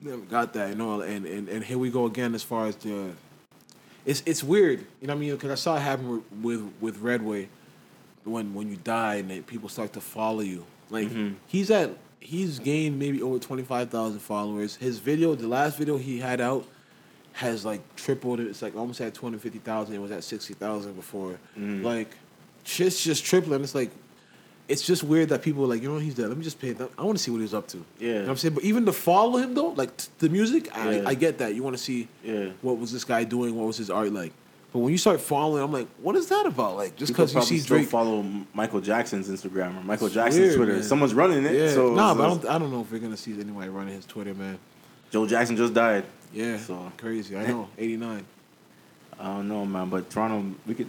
never 0.00 0.22
got 0.22 0.52
that, 0.52 0.68
you 0.70 0.74
know, 0.76 1.00
and, 1.00 1.26
and, 1.26 1.48
and 1.48 1.64
here 1.64 1.76
we 1.76 1.90
go 1.90 2.04
again 2.06 2.34
as 2.36 2.44
far 2.44 2.66
as 2.68 2.76
the. 2.76 3.10
It's 4.04 4.22
it's 4.26 4.42
weird, 4.42 4.80
you 5.00 5.06
know 5.06 5.14
what 5.14 5.18
I 5.18 5.20
mean? 5.20 5.30
Because 5.32 5.50
I 5.50 5.54
saw 5.56 5.76
it 5.76 5.80
happen 5.80 6.08
with, 6.08 6.22
with 6.42 6.72
with 6.80 6.98
Redway, 6.98 7.48
when 8.24 8.54
when 8.54 8.70
you 8.70 8.76
die 8.76 9.16
and 9.16 9.46
people 9.46 9.68
start 9.68 9.92
to 9.94 10.00
follow 10.00 10.40
you. 10.40 10.64
Like 10.88 11.08
Mhm. 11.08 11.34
he's 11.46 11.70
at 11.70 11.90
he's 12.18 12.58
gained 12.58 12.98
maybe 12.98 13.22
over 13.22 13.38
twenty 13.38 13.62
five 13.62 13.90
thousand 13.90 14.20
followers. 14.20 14.76
His 14.76 14.98
video, 14.98 15.34
the 15.34 15.48
last 15.48 15.76
video 15.78 15.96
he 15.98 16.18
had 16.18 16.40
out, 16.40 16.66
has 17.32 17.64
like 17.64 17.80
tripled. 17.96 18.40
It's 18.40 18.62
like 18.62 18.74
almost 18.74 19.00
at 19.00 19.14
two 19.14 19.24
hundred 19.26 19.42
fifty 19.42 19.58
thousand. 19.58 19.94
It 19.94 19.98
was 20.00 20.10
at 20.10 20.24
sixty 20.24 20.54
thousand 20.54 20.94
before. 20.94 21.38
Mhm. 21.58 21.82
Like, 21.84 22.10
shit's 22.64 23.02
just 23.02 23.24
tripling. 23.24 23.62
It's 23.62 23.74
like. 23.74 23.90
It's 24.70 24.82
just 24.82 25.02
weird 25.02 25.28
that 25.30 25.42
people 25.42 25.64
are 25.64 25.66
like, 25.66 25.82
you 25.82 25.90
know, 25.90 25.98
he's 25.98 26.14
dead. 26.14 26.28
Let 26.28 26.36
me 26.38 26.44
just 26.44 26.60
pay. 26.60 26.72
Them. 26.72 26.88
I 26.96 27.02
want 27.02 27.18
to 27.18 27.22
see 27.24 27.30
what 27.30 27.40
he's 27.40 27.52
up 27.54 27.66
to. 27.68 27.78
Yeah. 27.98 28.06
You 28.06 28.14
know 28.14 28.20
what 28.22 28.28
I'm 28.30 28.36
saying? 28.36 28.54
But 28.54 28.64
even 28.64 28.86
to 28.86 28.92
follow 28.92 29.36
him 29.38 29.52
though, 29.54 29.70
like 29.70 29.96
t- 29.96 30.08
the 30.20 30.28
music, 30.28 30.74
I, 30.76 30.92
Yeah. 30.96 31.08
I 31.08 31.14
get 31.14 31.38
that. 31.38 31.54
You 31.54 31.62
want 31.62 31.76
to 31.76 31.82
see 31.82 32.08
Yeah. 32.24 32.50
what 32.62 32.78
was 32.78 32.92
this 32.92 33.04
guy 33.04 33.24
doing? 33.24 33.56
What 33.56 33.66
was 33.66 33.76
his 33.76 33.90
art 33.90 34.12
like? 34.12 34.32
But 34.72 34.78
when 34.78 34.92
you 34.92 34.98
start 34.98 35.20
following, 35.20 35.62
I'm 35.64 35.72
like, 35.72 35.88
what 36.00 36.14
is 36.14 36.28
that 36.28 36.46
about? 36.46 36.76
Like 36.76 36.94
just 36.94 37.12
because 37.12 37.34
you 37.34 37.42
see 37.42 37.60
Drake, 37.60 37.88
follow 37.88 38.22
Michael 38.54 38.80
Jackson's 38.80 39.28
Instagram 39.28 39.76
or 39.80 39.82
Michael 39.82 40.06
It's 40.06 40.14
Jackson's 40.14 40.40
weird, 40.44 40.56
Twitter. 40.56 40.72
man. 40.74 40.82
Someone's 40.84 41.14
running 41.14 41.44
it. 41.44 41.52
yeah. 41.54 41.70
So 41.70 41.92
nah, 41.92 42.14
but 42.14 42.24
I 42.24 42.28
don't, 42.28 42.46
I 42.46 42.58
don't 42.60 42.70
know 42.70 42.82
if 42.82 42.92
we're 42.92 43.00
gonna 43.00 43.16
see 43.16 43.32
anybody 43.38 43.68
running 43.68 43.94
his 43.94 44.06
Twitter, 44.06 44.32
man. 44.34 44.58
Joe 45.10 45.26
Jackson 45.26 45.56
just 45.56 45.74
died. 45.74 46.04
Yeah, 46.32 46.56
So- 46.58 46.92
crazy. 46.96 47.36
I 47.36 47.46
know, 47.48 47.68
89. 47.76 48.24
I 49.18 49.24
don't 49.24 49.48
know, 49.48 49.66
man. 49.66 49.88
But 49.88 50.08
Toronto, 50.08 50.54
we 50.64 50.74
could. 50.76 50.86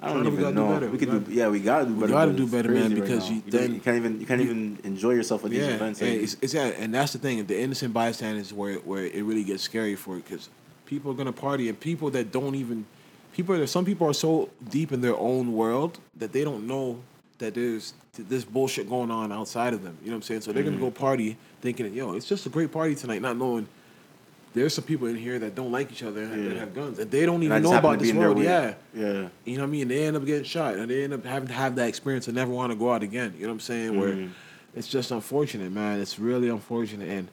I 0.00 0.12
don't 0.12 0.26
even 0.26 0.40
gotta 0.40 0.54
do 0.54 0.60
know. 0.86 0.88
We 0.90 0.98
could 0.98 1.24
do. 1.26 1.32
Yeah, 1.32 1.48
we 1.48 1.60
gotta 1.60 1.86
do 1.86 1.94
better. 1.94 2.06
We 2.06 2.12
gotta 2.12 2.32
do 2.32 2.46
better, 2.46 2.70
man, 2.70 2.90
crazy 2.90 2.94
right 3.00 3.02
because 3.08 3.30
you- 3.30 3.42
then- 3.46 3.74
you 3.74 3.80
can't 3.80 3.96
even 3.96 4.20
you 4.20 4.26
can't 4.26 4.40
even 4.42 4.78
enjoy 4.84 5.12
yourself 5.12 5.44
at 5.44 5.50
these 5.50 5.60
Yeah, 5.60 5.74
events. 5.74 6.00
and 6.02 6.10
it's, 6.10 6.36
it's 6.42 6.52
yeah, 6.54 6.66
and 6.66 6.94
that's 6.94 7.12
the 7.14 7.18
thing. 7.18 7.44
The 7.46 7.58
innocent 7.58 7.94
bystanders 7.94 8.52
where 8.52 8.74
where 8.80 9.04
it 9.06 9.24
really 9.24 9.44
gets 9.44 9.62
scary 9.62 9.94
for 9.96 10.16
it 10.18 10.24
because 10.24 10.48
people 10.84 11.10
are 11.10 11.14
gonna 11.14 11.32
party 11.32 11.68
and 11.68 11.80
people 11.80 12.10
that 12.10 12.30
don't 12.30 12.54
even 12.54 12.84
people. 13.32 13.54
Are, 13.54 13.66
some 13.66 13.84
people 13.86 14.06
are 14.06 14.12
so 14.14 14.50
deep 14.70 14.92
in 14.92 15.00
their 15.00 15.16
own 15.16 15.54
world 15.54 15.98
that 16.16 16.32
they 16.32 16.44
don't 16.44 16.66
know 16.66 16.98
that 17.38 17.54
there's 17.54 17.94
this 18.18 18.44
bullshit 18.44 18.88
going 18.88 19.10
on 19.10 19.30
outside 19.32 19.72
of 19.74 19.82
them. 19.82 19.96
You 20.02 20.10
know 20.10 20.16
what 20.16 20.16
I'm 20.18 20.22
saying? 20.22 20.40
So 20.42 20.52
they're 20.52 20.62
gonna 20.62 20.76
go 20.76 20.86
Mm-hmm. 20.86 20.96
party 21.04 21.36
thinking, 21.62 21.92
yo, 21.94 22.12
it's 22.12 22.26
just 22.26 22.44
a 22.46 22.48
great 22.50 22.70
party 22.70 22.94
tonight, 22.94 23.22
not 23.22 23.36
knowing. 23.38 23.66
There's 24.56 24.72
some 24.72 24.84
people 24.84 25.06
in 25.06 25.16
here 25.16 25.38
that 25.38 25.54
don't 25.54 25.70
like 25.70 25.92
each 25.92 26.02
other 26.02 26.22
and 26.22 26.52
Yeah. 26.54 26.60
have 26.60 26.74
guns, 26.74 26.98
and 26.98 27.10
they 27.10 27.26
don't 27.26 27.42
even 27.42 27.62
know 27.62 27.74
about 27.76 27.98
this 27.98 28.12
world. 28.14 28.38
Yeah, 28.38 28.72
Yeah. 28.94 29.28
you 29.44 29.56
know 29.58 29.62
what 29.64 29.68
I 29.68 29.70
mean? 29.70 29.88
They 29.88 30.06
end 30.06 30.16
up 30.16 30.24
getting 30.24 30.44
shot 30.44 30.76
and 30.76 30.90
they 30.90 31.04
end 31.04 31.12
up 31.12 31.24
having 31.26 31.48
to 31.48 31.54
have 31.54 31.76
that 31.76 31.88
experience 31.88 32.26
and 32.26 32.34
never 32.34 32.50
want 32.50 32.72
to 32.72 32.76
go 32.76 32.90
out 32.90 33.02
again. 33.02 33.34
You 33.36 33.42
know 33.42 33.48
what 33.48 33.54
I'm 33.56 33.60
saying? 33.60 34.00
Where 34.00 34.12
Mhm. 34.14 34.30
it's 34.74 34.88
just 34.88 35.10
unfortunate, 35.10 35.70
man. 35.72 36.00
It's 36.00 36.18
really 36.18 36.48
unfortunate. 36.48 37.06
And 37.06 37.28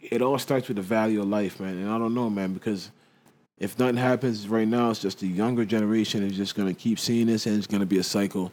it 0.00 0.22
all 0.22 0.38
starts 0.38 0.66
with 0.68 0.78
the 0.78 0.82
value 0.82 1.20
of 1.20 1.28
life, 1.28 1.60
man. 1.60 1.76
And 1.76 1.90
I 1.90 1.98
don't 1.98 2.14
know, 2.14 2.30
man, 2.30 2.54
because 2.54 2.90
if 3.58 3.78
nothing 3.78 3.96
happens 3.98 4.48
right 4.48 4.66
now, 4.66 4.88
it's 4.90 4.98
just 5.00 5.20
the 5.20 5.28
younger 5.28 5.66
generation 5.66 6.22
is 6.22 6.34
just 6.34 6.54
going 6.54 6.68
to 6.74 6.74
keep 6.74 6.98
seeing 6.98 7.26
this 7.26 7.44
and 7.46 7.58
it's 7.58 7.66
going 7.66 7.80
to 7.80 7.86
be 7.86 7.98
a 7.98 8.02
cycle. 8.02 8.50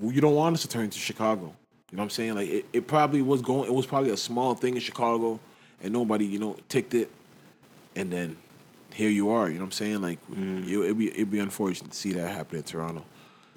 You 0.00 0.22
don't 0.22 0.34
want 0.34 0.54
us 0.54 0.62
to 0.62 0.68
turn 0.68 0.88
to 0.88 0.98
Chicago. 0.98 1.52
You 1.90 1.96
know 1.96 2.00
what 2.00 2.04
I'm 2.04 2.10
saying? 2.10 2.34
Like, 2.34 2.48
it, 2.48 2.64
it 2.72 2.86
probably 2.86 3.20
was 3.20 3.42
going, 3.42 3.68
it 3.68 3.74
was 3.74 3.84
probably 3.84 4.08
a 4.10 4.16
small 4.16 4.54
thing 4.54 4.74
in 4.74 4.80
Chicago 4.80 5.38
and 5.82 5.92
nobody, 5.92 6.24
you 6.24 6.38
know, 6.38 6.56
ticked 6.70 6.94
it. 6.94 7.10
And 7.94 8.10
then 8.10 8.36
here 8.92 9.10
you 9.10 9.30
are, 9.30 9.48
you 9.48 9.54
know 9.54 9.60
what 9.60 9.66
I'm 9.66 9.72
saying? 9.72 10.02
Like, 10.02 10.20
mm-hmm. 10.30 10.64
you, 10.64 10.82
it'd, 10.84 10.98
be, 10.98 11.08
it'd 11.10 11.30
be 11.30 11.38
unfortunate 11.38 11.90
to 11.90 11.96
see 11.96 12.12
that 12.12 12.28
happen 12.28 12.58
in 12.58 12.62
Toronto. 12.62 13.04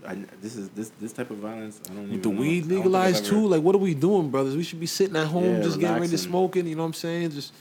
I, 0.07 0.15
this 0.41 0.55
is 0.55 0.69
this 0.69 0.91
this 1.01 1.13
type 1.13 1.31
of 1.31 1.37
violence. 1.37 1.81
I 1.89 1.93
don't 1.93 2.05
even 2.05 2.21
the 2.21 2.29
know. 2.29 2.39
weed 2.39 2.47
I 2.47 2.59
don't 2.59 2.69
think 2.69 2.79
I've 2.79 2.85
legalized 2.85 3.25
too, 3.25 3.47
like 3.47 3.63
what 3.63 3.73
are 3.73 3.79
we 3.79 3.95
doing, 3.95 4.29
brothers? 4.29 4.55
We 4.55 4.61
should 4.63 4.79
be 4.79 4.85
sitting 4.85 5.15
at 5.15 5.25
home, 5.27 5.55
Yeah, 5.55 5.61
just 5.61 5.79
getting 5.79 5.95
ready 5.95 6.09
to 6.09 6.17
smoking. 6.17 6.67
You 6.67 6.75
know 6.75 6.83
what 6.83 6.87
I'm 6.87 6.93
saying? 6.93 7.31
Just 7.31 7.53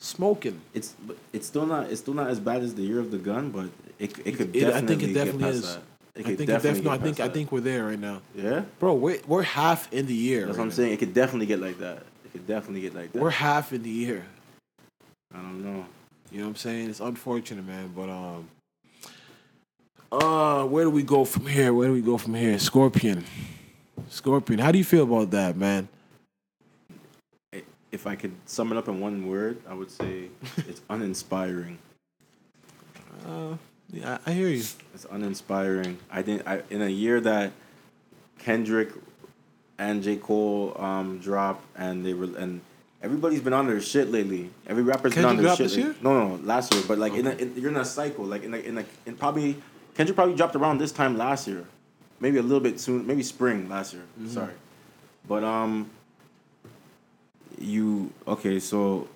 smoking. 0.00 0.60
It's 0.72 0.94
it's 1.32 1.46
still 1.46 1.66
not 1.66 1.90
it's 1.90 2.00
still 2.00 2.14
not 2.14 2.28
as 2.28 2.40
bad 2.40 2.62
as 2.62 2.74
the 2.74 2.82
year 2.82 2.98
of 2.98 3.10
the 3.10 3.18
gun, 3.18 3.50
but 3.50 3.66
it 3.98 4.18
it 4.26 4.36
could 4.36 4.54
It- 4.56 4.60
definitely 4.60 4.74
I 4.74 4.86
think 4.86 5.02
it 5.02 5.06
get 5.06 5.14
definitely 5.14 5.44
past 5.44 5.54
is. 5.56 5.74
that. 5.74 5.82
It 6.16 6.20
I 6.20 6.22
think 6.22 6.40
it 6.40 6.46
definitely. 6.46 6.90
I 6.90 6.98
think 6.98 7.16
past 7.16 7.20
I 7.20 7.26
that. 7.26 7.34
think 7.34 7.52
we're 7.52 7.60
there 7.60 7.84
right 7.86 7.98
now, 7.98 8.22
yeah. 8.34 8.62
bro. 8.78 8.94
We're 8.94 9.20
we're 9.26 9.42
half 9.42 9.92
in 9.92 10.06
the 10.06 10.14
year. 10.14 10.46
That's 10.46 10.50
right 10.50 10.58
what 10.58 10.62
I'm 10.64 10.68
now. 10.70 10.74
saying. 10.74 10.92
It 10.92 10.98
could 10.98 11.14
definitely 11.14 11.46
get 11.46 11.60
like 11.60 11.78
that. 11.78 11.98
It 12.24 12.32
could 12.32 12.46
definitely 12.46 12.80
get 12.82 12.94
like 12.94 13.12
that. 13.12 13.22
We're 13.22 13.30
half 13.30 13.72
in 13.72 13.82
the 13.82 13.90
year. 13.90 14.24
I 15.32 15.38
don't 15.38 15.62
know. 15.64 15.86
You 16.34 16.40
know 16.40 16.46
what 16.46 16.50
I'm 16.50 16.56
saying? 16.56 16.90
It's 16.90 16.98
unfortunate, 16.98 17.64
man. 17.64 17.92
But 17.94 18.10
um, 18.10 18.48
uh, 20.10 20.64
where 20.64 20.82
do 20.82 20.90
we 20.90 21.04
go 21.04 21.24
from 21.24 21.46
here? 21.46 21.72
Where 21.72 21.86
do 21.86 21.94
we 21.94 22.00
go 22.00 22.18
from 22.18 22.34
here? 22.34 22.58
Scorpion, 22.58 23.24
Scorpion. 24.08 24.58
How 24.58 24.72
do 24.72 24.78
you 24.78 24.82
feel 24.82 25.04
about 25.04 25.30
that, 25.30 25.56
man? 25.56 25.86
If 27.92 28.08
I 28.08 28.16
could 28.16 28.32
sum 28.46 28.72
it 28.72 28.76
up 28.76 28.88
in 28.88 28.98
one 28.98 29.28
word, 29.28 29.58
I 29.68 29.74
would 29.74 29.92
say 29.92 30.24
it's 30.56 30.80
uninspiring. 30.90 31.78
Uh, 33.24 33.54
yeah, 33.92 34.18
I 34.26 34.32
hear 34.32 34.48
you. 34.48 34.64
It's 34.92 35.06
uninspiring. 35.12 35.98
I 36.10 36.22
didn't. 36.22 36.48
I 36.48 36.62
in 36.68 36.82
a 36.82 36.88
year 36.88 37.20
that 37.20 37.52
Kendrick 38.40 38.90
and 39.78 40.02
J 40.02 40.16
Cole 40.16 40.76
um 40.80 41.20
drop 41.20 41.62
and 41.76 42.04
they 42.04 42.12
were 42.12 42.36
and 42.36 42.60
everybody's 43.04 43.42
been 43.42 43.52
on 43.52 43.66
their 43.66 43.80
shit 43.80 44.10
lately. 44.10 44.50
Every 44.66 44.82
rapper's 44.82 45.14
been 45.14 45.26
on 45.26 45.36
their 45.36 45.50
shit. 45.50 45.58
this 45.58 45.76
lately. 45.76 45.92
year? 45.92 46.00
No, 46.02 46.28
no, 46.28 46.34
last 46.42 46.72
year. 46.72 46.82
But 46.88 46.98
like 46.98 47.12
in, 47.12 47.26
a, 47.26 47.30
in 47.32 47.54
you're 47.56 47.70
in 47.70 47.76
a 47.76 47.84
cycle. 47.84 48.24
Like 48.24 48.42
in 48.42 48.54
a, 48.54 48.56
in 48.56 48.78
a, 48.78 48.84
in 49.06 49.16
probably 49.16 49.56
Kendrick 49.94 50.16
probably 50.16 50.34
dropped 50.34 50.56
around 50.56 50.78
this 50.78 50.90
time 50.90 51.16
last 51.16 51.46
year, 51.46 51.64
maybe 52.18 52.38
a 52.38 52.42
little 52.42 52.60
bit 52.60 52.80
soon, 52.80 53.06
maybe 53.06 53.22
spring 53.22 53.68
last 53.68 53.92
year. 53.92 54.02
Mm-hmm. 54.18 54.30
Sorry. 54.30 54.54
But 55.28 55.44
um, 55.44 55.90
you 57.58 58.10
okay? 58.26 58.58
So 58.58 59.08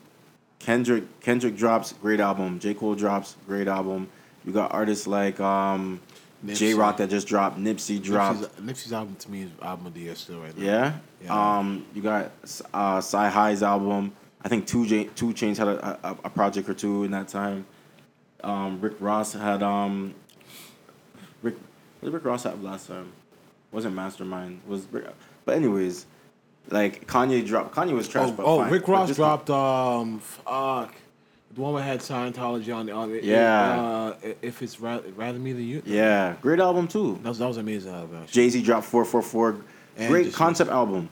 Kendrick 0.59 1.21
Kendrick 1.21 1.57
drops 1.57 1.95
great 1.95 2.21
album. 2.21 2.59
J 2.61 2.75
Cole 2.75 2.95
drops 2.95 3.37
great 3.47 3.69
album. 3.69 4.09
You 4.45 4.53
got 4.53 4.73
artists 4.73 5.07
like 5.07 5.41
um, 5.41 6.01
J 6.47 6.53
Nipsey. 6.73 6.79
Rock 6.79 6.97
that 6.99 7.11
just 7.11 7.27
dropped. 7.27 7.59
Nipsey 7.59 8.03
dropped. 8.03 8.41
Nipsey's, 8.41 8.61
Nipsey's 8.61 8.93
album 8.93 9.17
to 9.17 9.31
me 9.31 9.43
is 9.43 9.51
album 9.61 9.87
of 9.87 9.95
the 9.95 10.01
year 10.01 10.15
still 10.15 10.41
right 10.41 10.57
now. 10.57 10.65
Yeah. 10.65 10.93
Yeah. 11.25 11.59
Um, 11.59 11.85
you 11.95 12.03
got 12.03 12.31
uh, 12.73 12.99
Sci 12.99 13.29
High's 13.29 13.63
album. 13.63 14.13
I 14.43 14.49
think 14.49 14.67
Two 14.67 14.87
J- 14.87 15.09
2 15.17 15.29
Chainz 15.31 15.57
had 15.57 15.67
a, 15.69 15.99
a, 16.05 16.11
a 16.25 16.31
project 16.31 16.69
or 16.69 16.75
two 16.75 17.03
in 17.05 17.11
that 17.11 17.27
time. 17.29 17.67
Um, 18.45 18.81
Rick 18.81 18.95
Ross 19.01 19.33
had 19.33 19.63
um. 19.63 20.15
Rick, 21.43 21.57
what 22.01 22.07
did 22.07 22.15
Rick 22.15 22.25
Ross 22.25 22.45
have 22.45 22.63
last 22.63 22.87
time? 22.87 23.13
Wasn't 23.73 23.95
Mastermind. 23.95 24.61
Was 24.67 24.87
Rick, 24.93 25.07
but 25.45 25.57
anyways, 25.57 26.07
like 26.71 27.07
Kanye 27.09 27.45
dropped. 27.45 27.75
Kanye 27.75 27.93
was 27.95 28.09
trash. 28.09 28.29
Oh, 28.29 28.33
but 28.33 28.47
oh 28.47 28.59
fine. 28.61 28.71
Rick 28.73 28.87
Ross 28.87 29.09
this- 29.09 29.17
dropped 29.17 29.51
um 29.51 30.21
fuck 30.21 30.95
the 31.59 31.65
one 31.65 31.75
that 31.75 31.83
had 31.83 31.99
Scientology 31.99 32.75
on 32.75 32.87
the 32.87 32.93
on 32.93 33.13
it. 33.13 33.25
Yeah. 33.25 33.81
Uh, 33.81 34.17
if 34.43 34.63
it's 34.63 34.79
rather, 34.81 35.09
rather 35.17 35.39
me 35.41 35.53
than 35.53 35.65
you. 35.67 35.83
Yeah, 35.85 36.37
great 36.41 36.61
album 36.61 36.87
too. 36.87 37.19
That 37.23 37.31
was, 37.31 37.39
that 37.39 37.49
was 37.49 37.57
amazing 37.57 37.93
album. 37.93 38.25
Jay 38.31 38.49
Z 38.49 38.63
dropped 38.63 38.87
four 38.87 39.05
four 39.05 39.23
four. 39.23 39.57
Great 39.97 40.33
concept 40.33 40.71
album. 40.71 41.11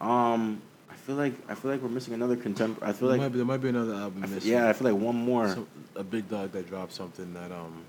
Um, 0.00 0.62
I 0.88 0.94
feel 0.94 1.16
like 1.16 1.32
I 1.48 1.54
feel 1.56 1.72
like 1.72 1.82
we're 1.82 1.88
missing 1.88 2.14
another 2.14 2.36
contemporary. 2.36 2.90
I 2.90 2.94
feel 2.94 3.08
there, 3.08 3.18
like 3.18 3.24
might 3.24 3.32
be, 3.32 3.38
there 3.38 3.46
might 3.46 3.60
be 3.60 3.70
another 3.70 3.94
album 3.94 4.22
I 4.22 4.26
feel- 4.26 4.34
missing. 4.36 4.52
yeah, 4.52 4.68
I 4.68 4.72
feel 4.72 4.92
like 4.92 5.02
one 5.02 5.16
more. 5.16 5.48
Some, 5.48 5.66
a 5.96 6.04
big 6.04 6.28
dog 6.28 6.52
that 6.52 6.68
dropped 6.68 6.92
something 6.92 7.34
that 7.34 7.50
um 7.50 7.82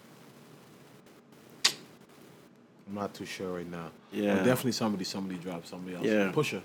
I'm 2.87 2.95
not 2.95 3.13
too 3.13 3.25
sure 3.25 3.57
right 3.57 3.69
now. 3.69 3.91
Yeah. 4.11 4.33
But 4.37 4.45
definitely 4.45 4.71
somebody 4.71 5.03
somebody 5.03 5.37
dropped 5.37 5.67
somebody 5.67 5.95
else. 5.95 6.05
Yeah. 6.05 6.31
Pusher. 6.31 6.63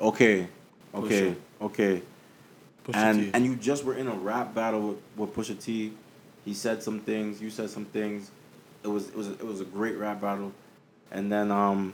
Okay, 0.00 0.48
okay, 0.94 1.30
Pusha. 1.32 1.36
okay. 1.60 2.02
Pusha 2.86 2.94
and 2.94 3.20
T. 3.20 3.30
and 3.34 3.44
you 3.44 3.56
just 3.56 3.84
were 3.84 3.94
in 3.94 4.06
a 4.06 4.14
rap 4.14 4.54
battle 4.54 4.88
with, 4.88 4.98
with 5.16 5.34
Pusha 5.34 5.60
T. 5.62 5.92
He 6.44 6.54
said 6.54 6.82
some 6.82 7.00
things. 7.00 7.42
You 7.42 7.50
said 7.50 7.70
some 7.70 7.84
things. 7.86 8.30
It 8.84 8.88
was 8.88 9.08
it 9.08 9.16
was 9.16 9.28
it 9.28 9.44
was 9.44 9.60
a 9.60 9.64
great 9.64 9.96
rap 9.96 10.20
battle, 10.20 10.52
and 11.10 11.30
then 11.30 11.50
um, 11.50 11.92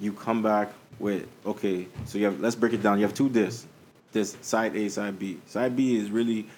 you 0.00 0.12
come 0.12 0.42
back 0.42 0.72
with 0.98 1.26
okay. 1.44 1.86
So 2.04 2.18
you 2.18 2.24
have 2.24 2.40
let's 2.40 2.56
break 2.56 2.72
it 2.72 2.82
down. 2.82 2.98
You 2.98 3.04
have 3.04 3.14
two 3.14 3.28
discs. 3.28 3.66
This 4.12 4.36
side 4.40 4.74
A, 4.74 4.88
side 4.88 5.18
B. 5.18 5.38
Side 5.46 5.76
B 5.76 5.96
is 5.96 6.10
really 6.10 6.48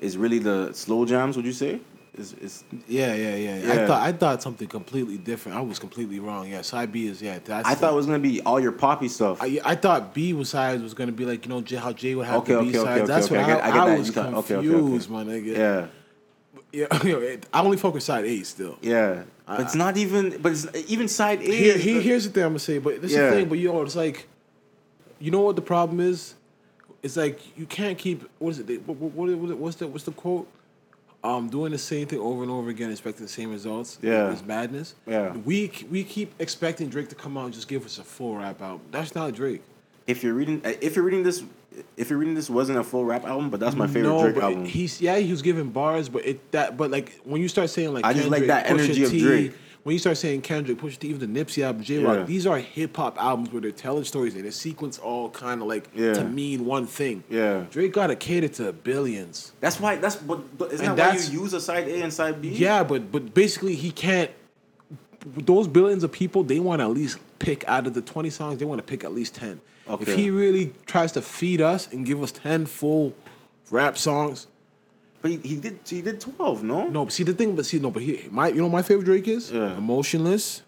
is 0.00 0.16
really 0.16 0.38
the 0.38 0.72
slow 0.72 1.06
jams. 1.06 1.36
Would 1.36 1.46
you 1.46 1.52
say? 1.52 1.80
Is 2.18 2.32
is 2.34 2.64
yeah, 2.88 3.14
yeah, 3.14 3.36
yeah, 3.36 3.56
yeah. 3.58 3.72
I 3.72 3.86
thought 3.86 4.02
I 4.02 4.12
thought 4.12 4.42
something 4.42 4.68
completely 4.68 5.18
different. 5.18 5.58
I 5.58 5.60
was 5.60 5.78
completely 5.78 6.18
wrong. 6.18 6.48
Yeah, 6.48 6.62
side 6.62 6.90
B 6.90 7.06
is 7.08 7.20
yeah. 7.20 7.38
That's 7.44 7.68
I 7.68 7.74
the- 7.74 7.80
thought 7.80 7.92
it 7.92 7.96
was 7.96 8.06
gonna 8.06 8.18
be 8.18 8.40
all 8.42 8.58
your 8.58 8.72
poppy 8.72 9.08
stuff. 9.08 9.38
I, 9.42 9.60
I 9.64 9.74
thought 9.74 10.14
B 10.14 10.32
was 10.32 10.48
sides 10.48 10.82
was 10.82 10.94
gonna 10.94 11.12
be 11.12 11.26
like 11.26 11.44
you 11.44 11.50
know 11.50 11.60
J, 11.60 11.76
how 11.76 11.92
Jay 11.92 12.14
would 12.14 12.26
have 12.26 12.36
Okay, 12.40 12.54
the 12.54 12.60
B 12.62 12.68
okay, 12.70 12.78
sides. 12.78 12.88
okay, 13.02 13.06
That's 13.06 13.26
okay. 13.26 13.36
what 13.36 13.44
I 13.44 13.46
get- 13.48 13.64
I, 13.64 13.68
I 13.68 13.70
get 13.72 13.80
I 13.80 13.90
that. 13.90 13.98
was 13.98 14.10
confused, 14.10 15.10
my 15.10 15.24
nigga. 15.24 15.56
yeah. 15.56 15.86
yeah. 17.04 17.36
I 17.52 17.60
only 17.62 17.76
focus 17.76 18.04
side 18.06 18.24
A 18.24 18.42
still. 18.44 18.78
Yeah, 18.82 19.24
but 19.46 19.60
it's 19.60 19.74
not 19.74 19.96
even. 19.98 20.38
But 20.40 20.52
it's 20.52 20.66
even 20.90 21.08
side 21.08 21.40
A. 21.42 21.44
Here, 21.44 21.76
here, 21.78 22.00
here's 22.00 22.24
the 22.24 22.30
thing 22.30 22.42
I'm 22.44 22.50
gonna 22.50 22.58
say, 22.60 22.78
but 22.78 23.00
this 23.02 23.12
is 23.12 23.16
the 23.18 23.30
thing, 23.30 23.48
but 23.48 23.58
you 23.58 23.72
know, 23.72 23.82
it's 23.82 23.96
like, 23.96 24.26
you 25.18 25.30
know 25.30 25.40
what 25.40 25.56
the 25.56 25.62
problem 25.62 26.00
is? 26.00 26.34
It's 27.02 27.16
like 27.16 27.40
you 27.58 27.66
can't 27.66 27.96
keep 27.98 28.28
what 28.38 28.50
is 28.50 28.58
it? 28.60 28.66
they- 28.66 28.76
what, 28.78 28.96
what, 28.98 29.58
what's 29.58 29.76
the 29.76 29.86
what's 29.86 30.04
the 30.04 30.12
quote? 30.12 30.48
Um, 31.26 31.48
doing 31.48 31.72
the 31.72 31.78
same 31.78 32.06
thing 32.06 32.20
over 32.20 32.42
and 32.42 32.50
over 32.52 32.70
again, 32.70 32.90
expecting 32.90 33.26
the 33.26 33.32
same 33.32 33.50
results. 33.50 33.98
Yeah. 34.00 34.30
is 34.30 34.44
madness. 34.44 34.94
Yeah. 35.06 35.32
we 35.44 35.72
we 35.90 36.04
keep 36.04 36.32
expecting 36.38 36.88
Drake 36.88 37.08
to 37.08 37.16
come 37.16 37.36
out 37.36 37.46
and 37.46 37.54
just 37.54 37.66
give 37.66 37.84
us 37.84 37.98
a 37.98 38.04
full 38.04 38.36
rap 38.36 38.62
album. 38.62 38.82
That's 38.92 39.14
not 39.14 39.34
Drake. 39.34 39.62
if 40.06 40.22
you're 40.22 40.34
reading, 40.34 40.62
if 40.64 40.94
you're 40.94 41.04
reading 41.04 41.24
this, 41.24 41.42
if 41.96 42.10
you're 42.10 42.18
reading 42.18 42.34
this, 42.34 42.48
wasn't 42.48 42.78
a 42.78 42.84
full 42.84 43.04
rap 43.04 43.24
album, 43.24 43.50
but 43.50 43.58
that's 43.58 43.74
my 43.74 43.86
favorite 43.88 44.04
no, 44.04 44.22
Drake 44.22 44.34
but 44.36 44.44
album. 44.44 44.64
he's 44.66 45.00
yeah, 45.00 45.16
he 45.16 45.30
was 45.30 45.42
giving 45.42 45.70
bars, 45.70 46.08
but 46.08 46.24
it 46.24 46.52
that 46.52 46.76
but 46.76 46.90
like 46.92 47.18
when 47.24 47.42
you 47.42 47.48
start 47.48 47.70
saying 47.70 47.92
like 47.92 48.04
I 48.04 48.12
just 48.12 48.28
like 48.28 48.46
Kendrick, 48.46 48.64
that 48.64 48.70
energy 48.70 49.02
of 49.04 49.10
Drake. 49.10 49.52
When 49.86 49.92
you 49.92 50.00
start 50.00 50.16
saying 50.16 50.40
Kendrick, 50.40 50.78
Pusha 50.78 50.98
T, 50.98 51.10
even 51.10 51.32
the 51.32 51.44
Nipsey 51.44 51.62
album, 51.62 51.84
Jay 51.84 52.02
Rock, 52.02 52.16
Yeah. 52.16 52.24
these 52.24 52.44
are 52.44 52.58
hip 52.58 52.96
hop 52.96 53.16
albums 53.22 53.52
where 53.52 53.62
they're 53.62 53.70
telling 53.70 54.02
stories 54.02 54.34
and 54.34 54.44
they 54.44 54.50
sequence 54.50 54.98
all 54.98 55.30
kind 55.30 55.62
of 55.62 55.68
like 55.68 55.88
Yeah. 55.94 56.12
to 56.14 56.24
mean 56.24 56.64
one 56.66 56.88
thing. 56.88 57.22
Yeah. 57.30 57.66
Drake 57.70 57.92
got 57.92 58.08
to 58.08 58.16
cater 58.16 58.48
to 58.48 58.72
billions. 58.72 59.52
That's 59.60 59.78
why. 59.78 59.94
That's 59.94 60.16
but, 60.16 60.58
but 60.58 60.72
isn't 60.72 60.84
And 60.84 60.98
that 60.98 61.14
why 61.14 61.20
you 61.26 61.40
use 61.40 61.52
a 61.52 61.60
side 61.60 61.86
A 61.86 62.02
and 62.02 62.12
side 62.12 62.42
B? 62.42 62.48
Yeah, 62.48 62.82
but 62.82 63.12
but 63.12 63.32
basically 63.32 63.76
he 63.76 63.92
can't. 63.92 64.32
Those 65.24 65.68
billions 65.68 66.02
of 66.02 66.10
people, 66.10 66.42
they 66.42 66.58
want 66.58 66.80
to 66.80 66.86
at 66.86 66.90
least 66.90 67.18
pick 67.38 67.62
out 67.68 67.86
of 67.86 67.94
the 67.94 68.02
twenty 68.02 68.30
songs. 68.30 68.58
They 68.58 68.64
want 68.64 68.80
to 68.80 68.84
pick 68.84 69.04
at 69.04 69.14
least 69.14 69.36
ten. 69.36 69.60
Okay. 69.88 70.02
If 70.10 70.18
he 70.18 70.30
really 70.30 70.72
tries 70.86 71.12
to 71.12 71.22
feed 71.22 71.60
us 71.60 71.86
and 71.92 72.04
give 72.04 72.20
us 72.24 72.32
ten 72.32 72.66
full 72.66 73.14
rap 73.70 73.96
songs, 73.96 74.48
but 75.26 75.30
he, 75.44 75.48
he 75.54 75.56
did. 75.56 75.78
He 75.86 76.02
did 76.02 76.20
twelve. 76.20 76.62
No. 76.62 76.88
No, 76.88 77.04
but 77.04 77.12
see 77.12 77.22
the 77.24 77.32
thing, 77.34 77.54
but 77.56 77.66
see 77.66 77.78
no, 77.78 77.90
but 77.90 78.02
he, 78.02 78.28
my 78.30 78.48
you 78.48 78.56
know 78.62 78.68
my 78.68 78.82
favorite 78.82 79.04
Drake 79.04 79.28
is 79.28 79.50
Yeah. 79.50 79.76
emotionless. 79.76 80.62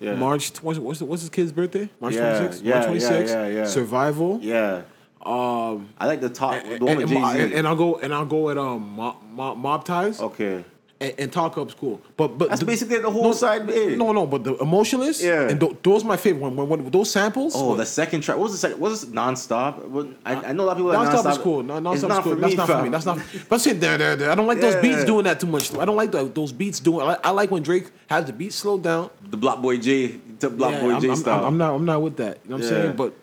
Yeah. 0.00 0.14
March 0.16 0.50
what's 0.62 0.78
what's, 0.78 1.00
what's 1.00 1.22
his 1.22 1.30
kid's 1.30 1.52
birthday? 1.52 1.88
March 2.00 2.14
Yeah, 2.14 2.20
twenty 2.38 2.44
sixth. 2.52 2.62
yeah, 2.64 2.70
March 2.74 2.80
yeah, 2.82 2.86
twenty 2.86 3.00
sixth. 3.00 3.34
yeah, 3.34 3.46
yeah. 3.46 3.64
Survival. 3.66 4.38
Yeah. 4.42 4.82
Um, 5.24 5.88
I 5.98 6.06
like 6.06 6.20
the 6.20 6.28
top. 6.28 6.52
and, 6.54 6.80
the 6.80 6.84
one 6.84 7.00
and, 7.02 7.12
and, 7.40 7.52
and 7.54 7.66
I'll 7.66 7.76
go 7.76 7.96
and 7.96 8.12
I'll 8.12 8.26
go 8.26 8.50
at 8.50 8.58
um 8.58 8.90
mob, 8.96 9.16
mob, 9.32 9.56
mob 9.56 9.84
ties 9.84 10.20
Okay. 10.20 10.64
And, 11.04 11.14
and 11.20 11.32
talk 11.32 11.56
up's 11.58 11.74
cool. 11.74 12.00
But 12.16 12.38
but 12.38 12.48
That's 12.48 12.60
the- 12.60 12.66
basically 12.66 12.98
the 12.98 13.10
whole 13.10 13.22
no, 13.24 13.32
side 13.32 13.68
A. 13.70 13.96
No, 13.96 14.12
no, 14.12 14.26
but 14.26 14.44
the 14.44 14.56
emotionless. 14.58 15.22
Yeah. 15.22 15.48
And 15.48 15.60
th- 15.60 15.76
those 15.82 16.04
my 16.04 16.16
favorite. 16.16 16.42
When, 16.42 16.56
when, 16.56 16.68
when 16.68 16.90
those 16.90 17.10
samples. 17.10 17.54
Oh, 17.56 17.74
the 17.76 17.86
second 17.86 18.22
track. 18.22 18.36
What 18.36 18.44
was 18.44 18.52
the 18.52 18.58
second? 18.58 18.80
What 18.80 18.90
was 18.90 19.04
it? 19.04 19.12
Nonstop. 19.12 19.84
What, 19.86 20.08
I, 20.24 20.34
I 20.34 20.52
know 20.52 20.64
a 20.64 20.66
lot 20.66 20.72
of 20.72 20.76
people. 20.78 20.92
Like 20.92 21.08
Nonstop 21.08 21.22
nonstop 21.24 21.30
is 21.32 21.38
cool. 21.38 21.62
No, 21.62 21.76
It's 21.92 22.02
nonstop 22.02 22.08
not 22.08 22.18
is 22.18 22.24
cool. 22.24 22.36
That's 22.36 22.56
not 22.56 22.66
for 22.68 22.82
me. 22.82 22.88
That's 22.88 23.06
not. 23.06 23.18
But 23.48 23.60
sit 23.60 23.80
there, 23.80 23.98
there, 23.98 24.16
there. 24.16 24.30
I 24.30 24.34
don't 24.34 24.46
like 24.46 24.60
those 24.60 24.76
beats 24.82 25.04
doing 25.04 25.24
that 25.24 25.40
too 25.40 25.46
much. 25.46 25.74
I 25.76 25.84
don't 25.84 25.96
like 25.96 26.10
the, 26.12 26.24
those 26.24 26.52
beats 26.52 26.80
doing. 26.80 27.06
I, 27.06 27.16
I 27.24 27.30
like 27.30 27.50
when 27.50 27.62
Drake 27.62 27.90
has 28.08 28.24
the 28.26 28.32
beats 28.32 28.56
slowed 28.56 28.82
down. 28.82 29.10
the 29.28 29.36
Block 29.36 29.60
Boy 29.62 29.78
J. 29.78 30.18
The 30.38 30.50
Block 30.50 30.72
Yeah, 30.72 30.80
Boy 30.80 30.94
I'm, 30.94 31.00
J 31.00 31.08
I'm- 31.08 31.16
style. 31.16 31.44
I'm, 31.44 31.56
not. 31.58 31.74
I'm 31.74 31.84
not 31.84 32.02
with 32.02 32.16
that. 32.16 32.38
You 32.44 32.50
know 32.50 32.56
what 32.56 32.64
I'm 32.64 32.68
saying? 32.70 32.96
But 32.96 33.14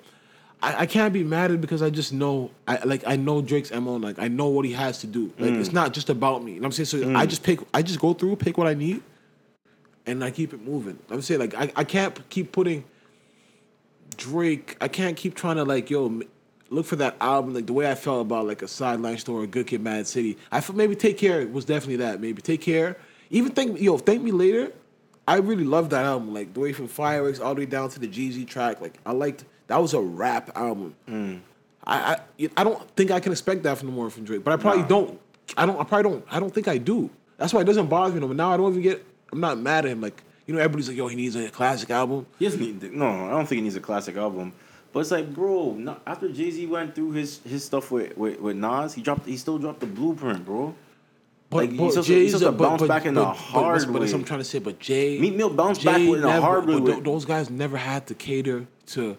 I, 0.63 0.81
I 0.81 0.85
can't 0.85 1.11
be 1.13 1.23
mad 1.23 1.45
at 1.51 1.55
it 1.55 1.61
because 1.61 1.81
I 1.81 1.89
just 1.89 2.13
know. 2.13 2.51
I 2.67 2.83
like. 2.83 3.03
I 3.07 3.15
know 3.15 3.41
Drake's 3.41 3.71
mo. 3.71 3.95
Like 3.95 4.19
I 4.19 4.27
know 4.27 4.47
what 4.49 4.65
he 4.65 4.73
has 4.73 4.99
to 4.99 5.07
do. 5.07 5.33
Like 5.39 5.51
Mm. 5.53 5.59
it's 5.59 5.71
not 5.73 5.93
just 5.93 6.09
about 6.09 6.43
me. 6.43 6.51
You 6.53 6.59
know 6.59 6.65
what 6.67 6.79
I'm 6.79 6.85
saying? 6.85 7.03
So 7.13 7.15
I 7.15 7.25
just 7.25 7.43
pick. 7.43 7.59
I 7.73 7.81
just 7.81 7.99
go 7.99 8.13
through, 8.13 8.35
pick 8.35 8.57
what 8.57 8.67
I 8.67 8.73
need, 8.75 9.01
and 10.05 10.23
I 10.23 10.29
keep 10.31 10.53
it 10.53 10.61
moving. 10.61 10.99
I'm 11.09 11.21
saying 11.21 11.39
like 11.39 11.55
I, 11.55 11.71
I 11.75 11.83
can't 11.83 12.29
keep 12.29 12.51
putting 12.51 12.83
Drake. 14.17 14.77
I 14.81 14.87
can't 14.87 15.15
keep 15.17 15.35
trying 15.35 15.55
to 15.57 15.63
like 15.63 15.89
yo. 15.89 16.21
Look 16.69 16.85
for 16.85 16.95
that 16.97 17.17
album, 17.19 17.53
like 17.53 17.65
the 17.65 17.73
way 17.73 17.91
I 17.91 17.95
felt 17.95 18.21
about 18.21 18.47
like 18.47 18.61
a 18.61 18.67
sideline 18.67 19.17
story, 19.17 19.45
Good 19.45 19.67
Kid, 19.67 19.81
Mad 19.81 20.07
City. 20.07 20.37
I 20.53 20.61
feel 20.61 20.73
maybe 20.75 20.95
Take 20.95 21.17
Care 21.17 21.45
was 21.45 21.65
definitely 21.65 21.97
that. 21.97 22.21
Maybe 22.21 22.41
Take 22.41 22.61
Care. 22.61 22.95
Even 23.29 23.51
think 23.51 23.81
yo, 23.81 23.97
Thank 23.97 24.21
Me 24.21 24.31
Later. 24.31 24.71
I 25.27 25.37
really 25.37 25.65
loved 25.65 25.91
that 25.91 26.05
album, 26.05 26.33
like 26.33 26.53
the 26.53 26.59
way 26.61 26.71
from 26.71 26.87
Fireworks 26.87 27.39
all 27.41 27.53
the 27.55 27.61
way 27.61 27.65
down 27.65 27.89
to 27.89 27.99
the 27.99 28.07
Jeezy 28.07 28.47
track. 28.47 28.79
Like 28.79 28.99
I 29.05 29.11
liked 29.11 29.43
that 29.71 29.81
was 29.81 29.93
a 29.93 30.01
rap 30.01 30.51
album. 30.55 30.95
I, 31.87 32.17
I 32.37 32.49
I 32.57 32.63
don't 32.63 32.89
think 32.95 33.09
I 33.09 33.19
can 33.19 33.31
expect 33.31 33.63
that 33.63 33.77
from 33.77 33.87
the 33.87 33.93
more 33.93 34.09
from 34.09 34.25
Drake, 34.25 34.43
but 34.43 34.51
I 34.53 34.57
probably 34.57 34.81
Nah. 34.81 34.87
don't. 34.89 35.19
I 35.57 35.65
don't. 35.65 35.79
I 35.79 35.83
probably 35.85 36.11
don't. 36.11 36.25
I 36.29 36.39
don't 36.39 36.53
think 36.53 36.67
I 36.67 36.77
do. 36.77 37.09
That's 37.37 37.53
why 37.53 37.61
it 37.61 37.63
doesn't 37.63 37.87
bother 37.87 38.13
me. 38.13 38.19
no 38.19 38.27
more. 38.27 38.35
now 38.35 38.51
I 38.53 38.57
don't 38.57 38.69
even 38.71 38.81
get. 38.83 39.05
I'm 39.31 39.39
not 39.39 39.57
mad 39.57 39.85
at 39.85 39.91
him. 39.91 40.01
Like 40.01 40.21
you 40.45 40.53
know, 40.53 40.59
everybody's 40.59 40.89
like, 40.89 40.97
yo, 40.97 41.07
he 41.07 41.15
needs 41.15 41.35
a 41.35 41.49
classic 41.49 41.89
album. 41.89 42.25
He 42.37 42.45
doesn't 42.45 42.59
need. 42.61 42.93
No, 42.93 43.07
I 43.07 43.29
don't 43.29 43.45
think 43.47 43.57
he 43.59 43.61
needs 43.61 43.75
a 43.77 43.79
classic 43.81 44.17
album. 44.17 44.51
But 44.93 44.99
it's 45.01 45.11
like, 45.11 45.33
bro, 45.33 45.73
no, 45.73 45.95
after 46.05 46.27
Jay 46.29 46.51
Z 46.51 46.65
went 46.67 46.93
through 46.95 47.11
his 47.13 47.39
his 47.45 47.63
stuff 47.63 47.91
with, 47.91 48.15
with 48.17 48.39
with 48.41 48.57
Nas, 48.57 48.93
he 48.93 49.01
dropped. 49.01 49.25
He 49.25 49.37
still 49.37 49.57
dropped 49.57 49.79
the 49.79 49.85
blueprint, 49.87 50.45
bro. 50.45 50.75
Like, 51.53 51.69
he's 51.71 51.79
supposed 51.93 52.07
to- 52.07 52.13
he's 52.15 52.31
supposed 52.31 52.45
to 52.45 52.63
bounce 52.63 52.81
back 52.83 53.05
in 53.05 53.17
a 53.17 53.25
hard 53.25 53.81
but, 53.87 53.91
but 53.93 53.99
that's 53.99 54.11
what. 54.13 54.19
I'm 54.19 54.23
trying 54.25 54.39
to 54.39 54.45
say. 54.45 54.59
But 54.59 54.79
Jay, 54.79 55.19
Meek 55.19 55.35
Mill 55.35 55.49
bounced 55.49 55.83
back 55.83 55.97
Jay 55.97 56.07
in 56.07 56.15
a 56.19 56.27
never- 56.27 56.41
hard 56.41 56.65
way 56.65 56.79
But 56.79 57.03
those 57.03 57.25
guys 57.25 57.49
never 57.49 57.75
had 57.77 58.07
to 58.07 58.13
cater 58.13 58.67
to 58.93 59.17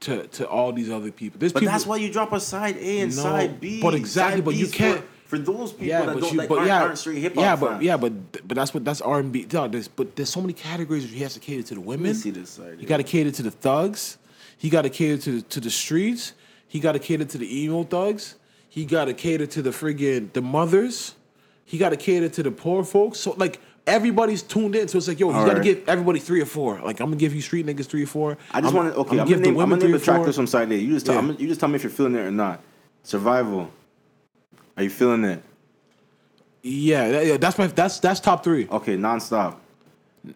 to 0.00 0.26
to 0.28 0.48
all 0.48 0.72
these 0.72 0.90
other 0.90 1.10
people. 1.10 1.38
There's 1.40 1.52
But 1.52 1.60
people, 1.60 1.72
that's 1.72 1.86
why 1.86 1.96
you 1.96 2.12
drop 2.12 2.32
a 2.32 2.40
side 2.40 2.76
A 2.76 3.00
and 3.00 3.14
No, 3.16 3.22
side 3.22 3.60
B. 3.60 3.80
but 3.82 3.94
exactly, 3.94 4.38
Side 4.38 4.44
but 4.44 4.54
you 4.54 4.68
can't- 4.68 5.00
for, 5.24 5.36
for 5.36 5.38
those 5.38 5.72
people 5.72 5.86
yeah, 5.88 6.06
that 6.06 6.14
but 6.14 6.20
don't 6.22 6.32
you, 6.32 6.38
like 6.38 6.48
but 6.48 6.58
aren't, 6.58 6.68
yeah, 6.68 6.82
aren't 6.84 6.98
straight 6.98 7.18
hip 7.18 7.34
hop 7.34 7.42
yeah, 7.42 7.56
but 7.56 7.68
fans. 7.72 7.82
yeah, 7.82 7.96
but 7.96 8.48
but 8.48 8.54
that's 8.54 8.72
what 8.72 8.84
that's 8.84 9.00
R 9.00 9.18
and 9.18 9.30
B. 9.32 9.44
There's 9.44 9.88
but 9.88 10.16
there's 10.16 10.30
so 10.30 10.40
many 10.40 10.52
categories 10.52 11.04
where 11.04 11.12
he 11.14 11.22
has 11.22 11.34
to 11.34 11.40
cater 11.40 11.62
to 11.64 11.74
the 11.74 11.80
women. 11.80 12.14
see 12.14 12.30
this 12.30 12.50
side, 12.50 12.72
You 12.72 12.76
yeah. 12.82 12.88
got 12.88 12.96
to 12.98 13.02
cater 13.02 13.30
to 13.32 13.42
the 13.42 13.50
thugs. 13.50 14.18
He 14.56 14.70
got 14.70 14.82
to 14.82 14.90
cater 14.90 15.18
to 15.18 15.42
to 15.42 15.60
the 15.60 15.70
streets. 15.70 16.32
He 16.66 16.80
got 16.80 16.92
to 16.92 16.98
cater 16.98 17.24
to 17.24 17.38
the 17.38 17.62
emo 17.64 17.82
thugs. 17.84 18.36
He 18.68 18.84
got 18.84 19.06
to 19.06 19.14
cater 19.14 19.46
to 19.46 19.62
the 19.62 19.70
friggin' 19.70 20.32
the 20.32 20.42
mothers. 20.42 21.14
He 21.64 21.76
got 21.78 21.90
to 21.90 21.96
cater 21.96 22.28
to 22.30 22.42
the 22.42 22.50
poor 22.50 22.84
folks. 22.84 23.18
So 23.20 23.32
like 23.36 23.60
everybody's 23.88 24.42
tuned 24.42 24.76
in. 24.76 24.86
So 24.88 24.98
it's 24.98 25.08
like 25.08 25.18
yo, 25.18 25.32
he's 25.32 25.44
got 25.44 25.54
to 25.54 25.60
give 25.62 25.88
everybody 25.88 26.20
three 26.20 26.40
or 26.40 26.46
four. 26.46 26.78
Like 26.80 27.00
I'm 27.00 27.06
gonna 27.06 27.16
give 27.16 27.34
you 27.34 27.40
street 27.40 27.66
niggas 27.66 27.86
three 27.86 28.04
or 28.04 28.06
four. 28.06 28.38
I 28.52 28.60
just 28.60 28.74
I'm- 28.74 28.84
want 28.84 28.94
to. 28.94 29.00
Okay, 29.00 29.18
I'm, 29.18 29.26
give 29.26 29.36
gonna 29.36 29.36
the 29.38 29.42
name, 29.42 29.54
I'm 29.54 29.56
women 29.56 29.78
gonna 29.80 29.90
name 29.92 29.98
three 29.98 29.98
the 29.98 30.02
or 30.02 30.04
track 30.04 30.24
four. 30.24 30.32
from 30.32 30.46
side 30.46 30.70
A. 30.70 30.76
You 30.76 30.92
just 30.94 31.06
tell. 31.06 31.14
Yeah. 31.16 31.20
I'm, 31.20 31.30
you 31.40 31.48
just 31.48 31.58
tell 31.60 31.68
me 31.68 31.76
if 31.76 31.82
you're 31.82 31.90
feeling 31.90 32.14
it 32.14 32.20
or 32.20 32.30
not. 32.30 32.60
Survival. 33.02 33.70
Are 34.76 34.82
you 34.84 34.90
feeling 34.90 35.24
it? 35.24 35.42
Yeah, 36.62 37.08
that- 37.08 37.26
yeah, 37.26 37.36
that's 37.38 37.58
my 37.58 37.66
that's 37.68 37.98
that's 38.00 38.20
top 38.20 38.44
three. 38.44 38.68
Okay, 38.70 38.96
nonstop. 38.96 39.56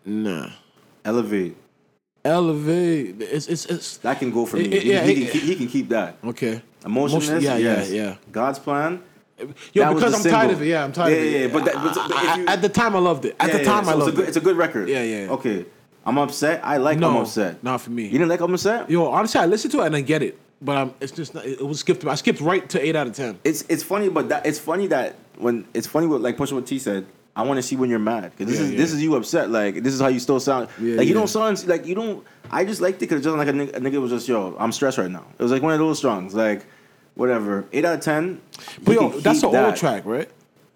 Nah, 0.04 0.48
Elevate. 1.04 1.56
Elevate. 2.24 3.20
It's 3.20 3.48
it's 3.48 3.66
it's 3.66 3.96
That 3.98 4.18
can 4.18 4.30
go 4.30 4.46
for 4.46 4.56
me. 4.56 4.64
It- 4.66 4.72
it- 4.74 4.82
he, 4.84 4.92
yeah, 4.92 5.02
he 5.04 5.12
it- 5.12 5.14
can, 5.16 5.26
keep, 5.32 5.42
he 5.42 5.54
can 5.56 5.66
keep 5.68 5.88
that. 5.90 6.16
okay. 6.24 6.62
Emotionless, 6.84 7.28
Emotion- 7.28 7.44
yeah, 7.44 7.56
yes. 7.58 7.90
yeah, 7.90 8.02
yeah. 8.02 8.16
God's 8.32 8.58
plan. 8.58 9.02
Yo, 9.72 9.82
That 9.84 9.94
because 9.94 10.14
I'm 10.26 10.30
tired 10.32 10.50
of 10.50 10.62
it. 10.62 10.66
Yeah, 10.66 10.84
I'm 10.84 10.92
tired 10.92 11.10
Yeah, 11.12 11.16
of 11.18 11.22
it. 11.24 11.30
yeah, 11.32 11.38
yeah, 11.46 11.52
but 11.52 11.64
that- 11.64 11.74
but- 11.74 11.94
but 11.94 12.16
I- 12.16 12.36
you- 12.38 12.46
at 12.46 12.62
the 12.62 12.68
time, 12.68 12.94
I 12.96 12.98
loved 12.98 13.24
it. 13.24 13.36
At 13.40 13.48
Yeah, 13.50 13.58
the 13.58 13.64
time, 13.64 13.84
so 13.84 13.90
I 13.90 13.94
it's 13.94 14.02
a 14.02 14.04
loved 14.04 14.16
good, 14.16 14.22
it. 14.24 14.28
It's 14.28 14.36
a 14.36 14.40
good 14.40 14.56
record. 14.56 14.88
Yeah, 14.88 15.02
yeah. 15.02 15.30
Okay, 15.30 15.64
I'm 16.06 16.18
upset. 16.18 16.60
I 16.64 16.76
like 16.78 16.98
No, 16.98 17.10
I'm 17.10 17.16
upset. 17.18 17.62
not 17.62 17.80
for 17.80 17.90
me. 17.90 18.04
You 18.04 18.12
didn't 18.12 18.28
like 18.28 18.40
I'm 18.40 18.52
upset? 18.54 18.90
Yo, 18.90 19.06
honestly, 19.06 19.40
I 19.40 19.46
listened 19.46 19.72
to 19.72 19.80
it 19.82 19.86
and 19.86 19.96
I 19.96 20.00
get 20.00 20.22
it, 20.22 20.38
but 20.60 20.76
um, 20.76 20.94
it's 21.00 21.12
just 21.12 21.34
not, 21.34 21.44
it 21.46 21.64
was 21.66 21.80
skipped. 21.80 22.04
I 22.06 22.14
skipped 22.16 22.40
right 22.40 22.68
to 22.70 22.84
eight 22.84 22.96
out 22.96 23.06
of 23.06 23.14
ten. 23.14 23.38
It's 23.44 23.64
it's 23.68 23.82
funny, 23.82 24.08
but 24.08 24.28
that 24.30 24.46
it's 24.46 24.58
funny 24.58 24.86
that 24.88 25.16
when 25.38 25.64
it's 25.74 25.86
funny 25.86 26.06
what 26.06 26.20
like 26.20 26.36
Pusha 26.36 26.52
what 26.52 26.66
T 26.66 26.78
said. 26.78 27.06
I 27.34 27.44
want 27.44 27.56
to 27.56 27.62
see 27.62 27.76
when 27.76 27.88
you're 27.88 27.98
mad 27.98 28.30
because 28.36 28.52
this 28.52 28.60
Yeah, 28.60 28.66
is 28.66 28.72
yeah. 28.72 28.76
this 28.76 28.92
is 28.92 29.02
you 29.02 29.14
upset. 29.14 29.48
Like 29.50 29.82
this 29.82 29.94
is 29.94 30.00
how 30.02 30.08
you 30.08 30.20
still 30.20 30.38
sound. 30.38 30.68
Yeah, 30.78 30.96
like 30.98 31.08
you 31.08 31.14
don't 31.14 31.28
sound 31.28 31.66
like 31.66 31.86
you 31.86 31.94
don't. 31.94 32.22
I 32.50 32.66
just 32.66 32.82
liked 32.82 32.96
it 32.98 33.08
because 33.08 33.16
it's 33.20 33.24
just 33.24 33.34
like 33.38 33.48
a 33.48 33.52
nigga, 33.52 33.74
a 33.74 33.80
nigga 33.80 34.02
was 34.02 34.10
just 34.10 34.28
yo. 34.28 34.54
I'm 34.58 34.70
stressed 34.70 34.98
right 34.98 35.10
now. 35.10 35.24
It 35.38 35.42
was 35.42 35.50
like 35.50 35.62
one 35.62 35.72
of 35.72 35.78
those 35.78 35.98
songs. 35.98 36.34
Like 36.34 36.66
whatever. 37.14 37.66
Eight 37.72 37.84
out 37.84 37.94
of 37.94 38.00
ten. 38.00 38.40
But 38.84 38.94
yo, 38.94 39.08
that's 39.20 39.42
an 39.42 39.54
old 39.54 39.76
track, 39.76 40.04
right? 40.04 40.28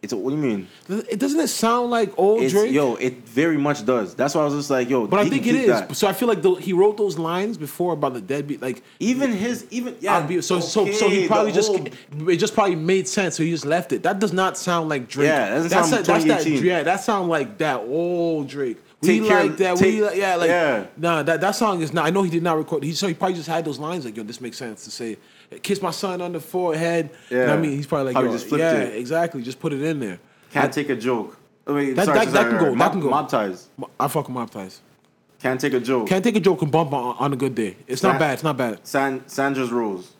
It's 0.02 0.12
a, 0.12 0.16
what 0.16 0.30
do 0.30 0.36
you 0.36 0.42
mean? 0.42 0.68
It 0.88 1.18
doesn't 1.18 1.40
it 1.40 1.48
sound 1.48 1.90
like 1.90 2.16
old 2.16 2.42
It's, 2.42 2.52
Drake? 2.52 2.70
yo, 2.70 2.94
it 2.96 3.26
very 3.26 3.56
much 3.56 3.84
does. 3.84 4.14
That's 4.14 4.34
why 4.36 4.42
I 4.42 4.44
was 4.44 4.54
just 4.54 4.70
like, 4.70 4.88
yo. 4.88 5.06
but 5.06 5.18
I 5.18 5.28
think 5.28 5.46
it 5.46 5.54
is. 5.56 5.66
that. 5.66 5.96
So 5.96 6.06
I 6.06 6.12
feel 6.12 6.28
like 6.28 6.42
the, 6.42 6.54
he 6.54 6.72
wrote 6.74 6.96
those 6.96 7.18
lines 7.18 7.56
before 7.58 7.94
about 7.94 8.12
the 8.14 8.20
deadbeat. 8.20 8.62
Like 8.62 8.82
Even 9.00 9.32
his 9.32 9.66
even 9.70 9.96
yeah. 10.00 10.24
Be- 10.24 10.42
so 10.42 10.60
so 10.60 10.92
so 10.92 11.08
he 11.08 11.26
probably 11.26 11.50
just 11.50 11.72
it 11.72 12.36
just 12.36 12.54
probably 12.54 12.76
made 12.76 13.08
sense. 13.08 13.36
So 13.36 13.42
he 13.42 13.50
just 13.50 13.64
left 13.66 13.90
it. 13.92 14.04
That 14.04 14.20
does 14.20 14.32
not 14.32 14.56
sound 14.56 14.90
like 14.90 15.08
Drake. 15.08 15.26
Yeah, 15.28 15.48
that 15.48 15.54
doesn't 15.54 15.70
that's 15.70 15.88
sound 15.90 16.04
that, 16.04 16.24
that's 16.24 16.44
that 16.44 16.50
yeah. 16.50 16.82
That 16.84 17.00
sound 17.00 17.28
like 17.28 17.58
that 17.58 17.80
old 17.80 18.46
Drake. 18.48 18.76
We 19.00 19.08
Take 19.20 19.28
care- 19.28 19.44
like 19.44 19.56
that. 19.56 19.80
we 19.80 20.02
like, 20.02 20.16
yeah 20.16 20.36
like 20.36 20.48
yeah. 20.48 20.86
nah. 20.98 21.22
That 21.24 21.40
that 21.40 21.56
song 21.56 21.80
is 21.82 21.92
not. 21.92 22.06
I 22.06 22.10
know 22.10 22.22
he 22.22 22.30
did 22.30 22.42
not 22.44 22.58
record. 22.58 22.84
He 22.84 22.92
so 22.92 23.08
he 23.08 23.14
probably 23.14 23.34
just 23.36 23.48
had 23.48 23.64
those 23.64 23.78
lines 23.80 24.04
like 24.04 24.16
yo. 24.16 24.22
This 24.22 24.40
makes 24.40 24.58
sense 24.58 24.84
to 24.84 24.90
say. 24.90 25.16
Kiss 25.62 25.80
my 25.80 25.90
son 25.90 26.20
on 26.20 26.32
the 26.32 26.40
forehead. 26.40 27.10
You 27.30 27.38
know 27.38 27.54
I 27.54 27.56
mean, 27.56 27.70
he's 27.72 27.86
probably 27.86 28.06
like, 28.06 28.14
Probably 28.14 28.32
just 28.32 28.46
flipped 28.48 28.60
yeah, 28.60 28.80
it. 28.82 28.96
exactly. 28.96 29.42
Just 29.42 29.60
put 29.60 29.72
it 29.72 29.82
in 29.82 30.00
there. 30.00 30.18
can't 30.50 30.72
take 30.72 30.88
a 30.88 30.96
joke. 30.96 31.38
I 31.66 31.72
mean, 31.72 31.94
That- 31.94 32.06
sorry, 32.06 32.18
that- 32.18 32.28
sorry, 32.28 32.44
that 32.44 32.50
can 32.50 32.58
go, 32.58 32.70
that 32.70 32.76
Mob, 32.76 32.92
can 32.92 33.00
go. 33.00 33.10
Mob 33.10 33.28
ties. 33.28 33.68
I 33.98 34.08
fuck 34.08 34.28
with 34.28 34.34
mob 34.34 34.50
ties. 34.50 34.80
Can't 35.40 35.60
take 35.60 35.74
a 35.74 35.80
joke. 35.80 36.08
Can't 36.08 36.24
take 36.24 36.36
a 36.36 36.40
joke 36.40 36.62
and 36.62 36.72
bump 36.72 36.92
on, 36.92 37.16
on 37.18 37.32
a 37.32 37.36
good 37.36 37.54
day. 37.54 37.76
It's 37.86 38.02
not 38.02 38.18
bad. 38.18 38.34
It's 38.34 38.42
not 38.42 38.56
bad. 38.56 38.80
San, 38.86 39.22
Sandra's 39.28 39.70
Rose. 39.70 40.12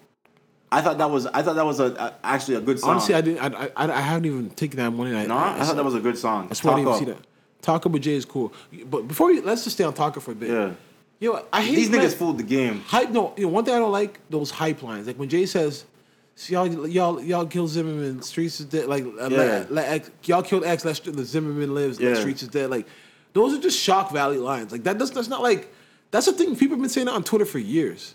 I 0.70 0.80
thought 0.82 0.98
that 0.98 1.08
was 1.10 1.26
I 1.26 1.42
thought 1.42 1.54
that 1.54 1.64
was 1.64 1.78
a, 1.80 1.86
a 1.94 2.14
actually 2.24 2.56
a 2.56 2.60
good 2.60 2.78
song. 2.80 2.90
Honestly, 2.90 3.14
I 3.14 3.20
didn't. 3.20 3.40
I, 3.40 3.70
I, 3.76 3.92
I 3.92 4.00
haven't 4.00 4.26
even 4.26 4.50
taken 4.50 4.78
that 4.78 4.90
money. 4.90 5.14
I, 5.14 5.24
no, 5.26 5.36
I 5.38 5.64
thought 5.64 5.76
that 5.76 5.84
was 5.84 5.94
a 5.94 6.00
good 6.00 6.18
song. 6.18 6.48
I 6.50 6.54
swear 6.54 6.74
I 6.74 6.76
didn't 6.78 6.88
even 6.94 7.06
see 7.06 7.12
that. 7.12 7.18
Talk 7.62 7.86
Up 7.86 7.92
with 7.92 8.02
Jay 8.02 8.14
is 8.14 8.24
cool, 8.24 8.52
but 8.90 9.08
before 9.08 9.28
we 9.28 9.40
let's 9.40 9.64
just 9.64 9.76
stay 9.76 9.84
on 9.84 9.94
Talk 9.94 10.16
Up 10.16 10.22
for 10.24 10.32
a 10.32 10.34
bit. 10.34 10.50
Yeah, 10.50 10.72
Yo, 11.18 11.42
I 11.52 11.62
hate 11.62 11.76
these 11.76 11.88
niggas 11.90 12.14
fooled 12.14 12.38
the 12.38 12.42
game. 12.44 12.80
hype. 12.82 13.10
No, 13.10 13.32
you 13.36 13.44
know, 13.44 13.48
one 13.52 13.64
thing 13.64 13.74
I 13.74 13.78
don't 13.78 13.92
like 13.92 14.20
those 14.28 14.50
hype 14.50 14.82
lines. 14.82 15.06
Like 15.06 15.18
when 15.18 15.28
Jay 15.30 15.46
says, 15.46 15.86
"See, 16.34 16.52
y'all, 16.52 16.86
y'all, 16.86 17.20
y'all 17.22 17.46
kill 17.46 17.66
Zimmerman. 17.68 18.20
Streets 18.22 18.60
is 18.60 18.66
dead." 18.66 18.86
Like, 18.86 19.04
Yeah. 19.04 19.28
let, 19.28 19.72
let 19.72 19.88
X, 19.88 20.10
y'all 20.24 20.42
killed 20.42 20.64
X. 20.64 20.84
Let 20.84 21.02
the 21.04 21.24
Zimmerman 21.24 21.74
lives. 21.74 21.98
Let 22.00 22.18
Streets 22.18 22.42
is 22.42 22.48
dead. 22.48 22.68
Like, 22.68 22.86
those 23.32 23.54
are 23.56 23.60
just 23.60 23.78
shock 23.78 24.12
value 24.12 24.40
lines. 24.42 24.72
Like 24.72 24.84
that. 24.84 24.98
Does, 24.98 25.10
that's 25.10 25.28
not 25.28 25.42
like. 25.42 25.72
That's 26.10 26.26
the 26.26 26.32
thing. 26.32 26.54
People 26.54 26.76
have 26.76 26.82
been 26.82 26.90
saying 26.90 27.06
that 27.06 27.14
on 27.14 27.24
Twitter 27.24 27.46
for 27.46 27.58
years. 27.58 28.14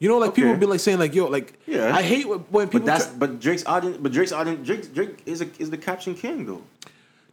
You 0.00 0.08
know, 0.08 0.18
like 0.18 0.34
people 0.34 0.50
have 0.50 0.60
been 0.60 0.68
like 0.70 0.80
saying 0.80 0.98
like, 0.98 1.14
"Yo, 1.14 1.26
like." 1.26 1.52
Yeah. 1.66 1.94
I 1.94 2.02
hate 2.02 2.28
when, 2.28 2.40
when 2.50 2.66
people. 2.66 2.80
But 2.80 2.86
that's 2.86 3.06
try- 3.06 3.16
but 3.16 3.38
Drake's 3.40 3.64
audience. 3.64 3.96
But 4.00 4.10
Drake's 4.12 4.32
audience. 4.32 4.66
Drake 4.66 4.92
Drake 4.92 5.22
is 5.24 5.40
a, 5.40 5.46
is 5.60 5.70
the 5.70 5.78
caption 5.78 6.14
king 6.16 6.46
though. 6.46 6.62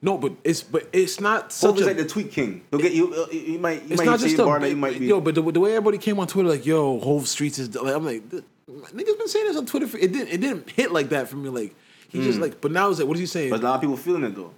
No, 0.04 0.18
but 0.18 0.34
it's 0.44 0.64
but 0.64 0.90
it's 0.94 1.20
not 1.20 1.52
So 1.52 1.68
such 1.68 1.76
he's 1.78 1.84
a. 1.86 1.88
like 1.90 1.98
the 1.98 2.06
tweet 2.08 2.32
king. 2.32 2.64
He'll 2.72 2.80
get 2.80 2.94
you. 2.94 3.14
uh, 3.14 3.28
You 3.32 3.60
might. 3.60 3.84
You 3.84 3.90
it's 3.92 3.98
might 4.00 4.06
not 4.06 4.20
just 4.20 4.38
a 4.40 4.44
bar 4.44 4.60
that 4.60 4.70
you 4.70 4.76
might 4.76 4.98
be. 4.98 5.06
yo, 5.06 5.22
but 5.22 5.36
the, 5.36 5.42
the 5.52 5.60
way 5.60 5.72
everybody 5.76 5.98
came 6.00 6.20
on 6.20 6.28
Twitter, 6.28 6.50
like, 6.50 6.66
yo, 6.66 7.00
Hov 7.00 7.28
Streets 7.28 7.60
is 7.60 7.76
like, 7.76 7.94
I'm 7.96 8.04
like, 8.06 8.24
niggas 8.30 9.18
been 9.18 9.28
saying 9.28 9.46
this 9.46 9.58
on 9.58 9.66
Twitter. 9.68 9.88
For, 9.88 9.98
it 9.98 10.12
didn't, 10.12 10.30
it 10.30 10.42
didn't 10.42 10.70
hit 10.72 10.92
like 10.92 11.10
that 11.10 11.28
for 11.30 11.36
me. 11.38 11.50
Like, 11.50 11.76
he 12.10 12.22
just 12.24 12.40
like, 12.40 12.60
but 12.62 12.72
now 12.72 12.90
it's 12.90 13.00
like, 13.00 13.08
what 13.08 13.16
is 13.16 13.22
he 13.22 13.26
saying? 13.28 13.50
Hmm. 13.50 13.56
but 13.56 13.62
a 13.62 13.64
lot 13.66 13.76
of 13.76 13.82
people 13.82 13.98
feeling 13.98 14.24
it 14.24 14.36
though. 14.36 14.52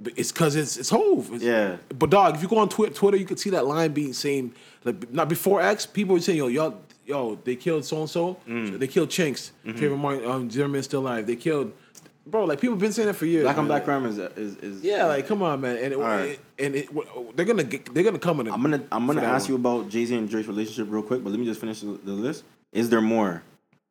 But 0.00 0.12
it's 0.16 0.30
because 0.32 0.54
it's 0.56 0.76
it's 0.76 0.90
Hov. 0.90 1.26
It's- 1.34 1.42
Yeah. 1.42 1.76
But 1.98 2.10
dog, 2.10 2.36
if 2.36 2.42
you 2.42 2.48
go 2.48 2.58
on 2.58 2.68
Twitter, 2.68 2.94
Twitter, 2.94 3.16
you 3.16 3.24
could 3.26 3.38
see 3.40 3.50
that 3.50 3.66
line 3.66 3.92
being 3.92 4.12
saying 4.12 4.54
like 4.84 5.12
not 5.12 5.28
before 5.28 5.60
X. 5.60 5.86
People 5.86 6.14
were 6.14 6.20
saying, 6.20 6.38
yo, 6.38 6.46
y'all, 6.48 6.80
yo, 7.04 7.36
they 7.44 7.56
killed 7.56 7.84
so 7.84 8.00
and 8.00 8.10
so. 8.10 8.36
Mm. 8.48 8.78
They 8.78 8.86
killed 8.86 9.10
Chinks. 9.10 9.52
Mm-hmm. 9.64 9.78
Trayvon 9.78 9.98
Martin, 9.98 10.30
um, 10.30 10.50
Zimmerman's 10.50 10.84
still 10.86 11.00
alive. 11.00 11.26
They 11.26 11.36
killed, 11.36 11.72
bro. 12.26 12.44
Like 12.44 12.60
people 12.60 12.74
have 12.74 12.80
been 12.80 12.92
saying 12.92 13.08
that 13.08 13.14
for 13.14 13.26
years. 13.26 13.44
Black 13.44 13.58
on 13.58 13.64
man. 13.64 13.68
black 13.68 13.84
crime 13.84 14.06
is 14.06 14.18
is, 14.18 14.56
is 14.56 14.82
Yeah, 14.82 15.06
like 15.06 15.26
come 15.26 15.42
on, 15.42 15.60
man. 15.60 15.76
And 15.76 15.92
it, 15.92 15.96
Alright. 15.98 16.40
and 16.58 16.74
it, 16.74 16.88
they're 17.36 17.46
gonna 17.46 17.64
get, 17.64 17.92
they're 17.94 18.04
gonna 18.04 18.18
come 18.18 18.40
in. 18.40 18.48
I'm 18.50 18.62
gonna 18.62 18.82
I'm 18.92 19.06
gonna 19.06 19.22
ask 19.22 19.48
you 19.48 19.54
about 19.56 19.88
Jay 19.88 20.04
Z 20.04 20.14
and 20.16 20.28
Drake's 20.28 20.48
relationship 20.48 20.86
real 20.90 21.02
quick, 21.02 21.22
but 21.22 21.30
let 21.30 21.38
me 21.38 21.46
just 21.46 21.60
finish 21.60 21.80
the, 21.80 21.98
the 22.04 22.12
list. 22.12 22.44
Is 22.72 22.90
there 22.90 23.00
more? 23.00 23.42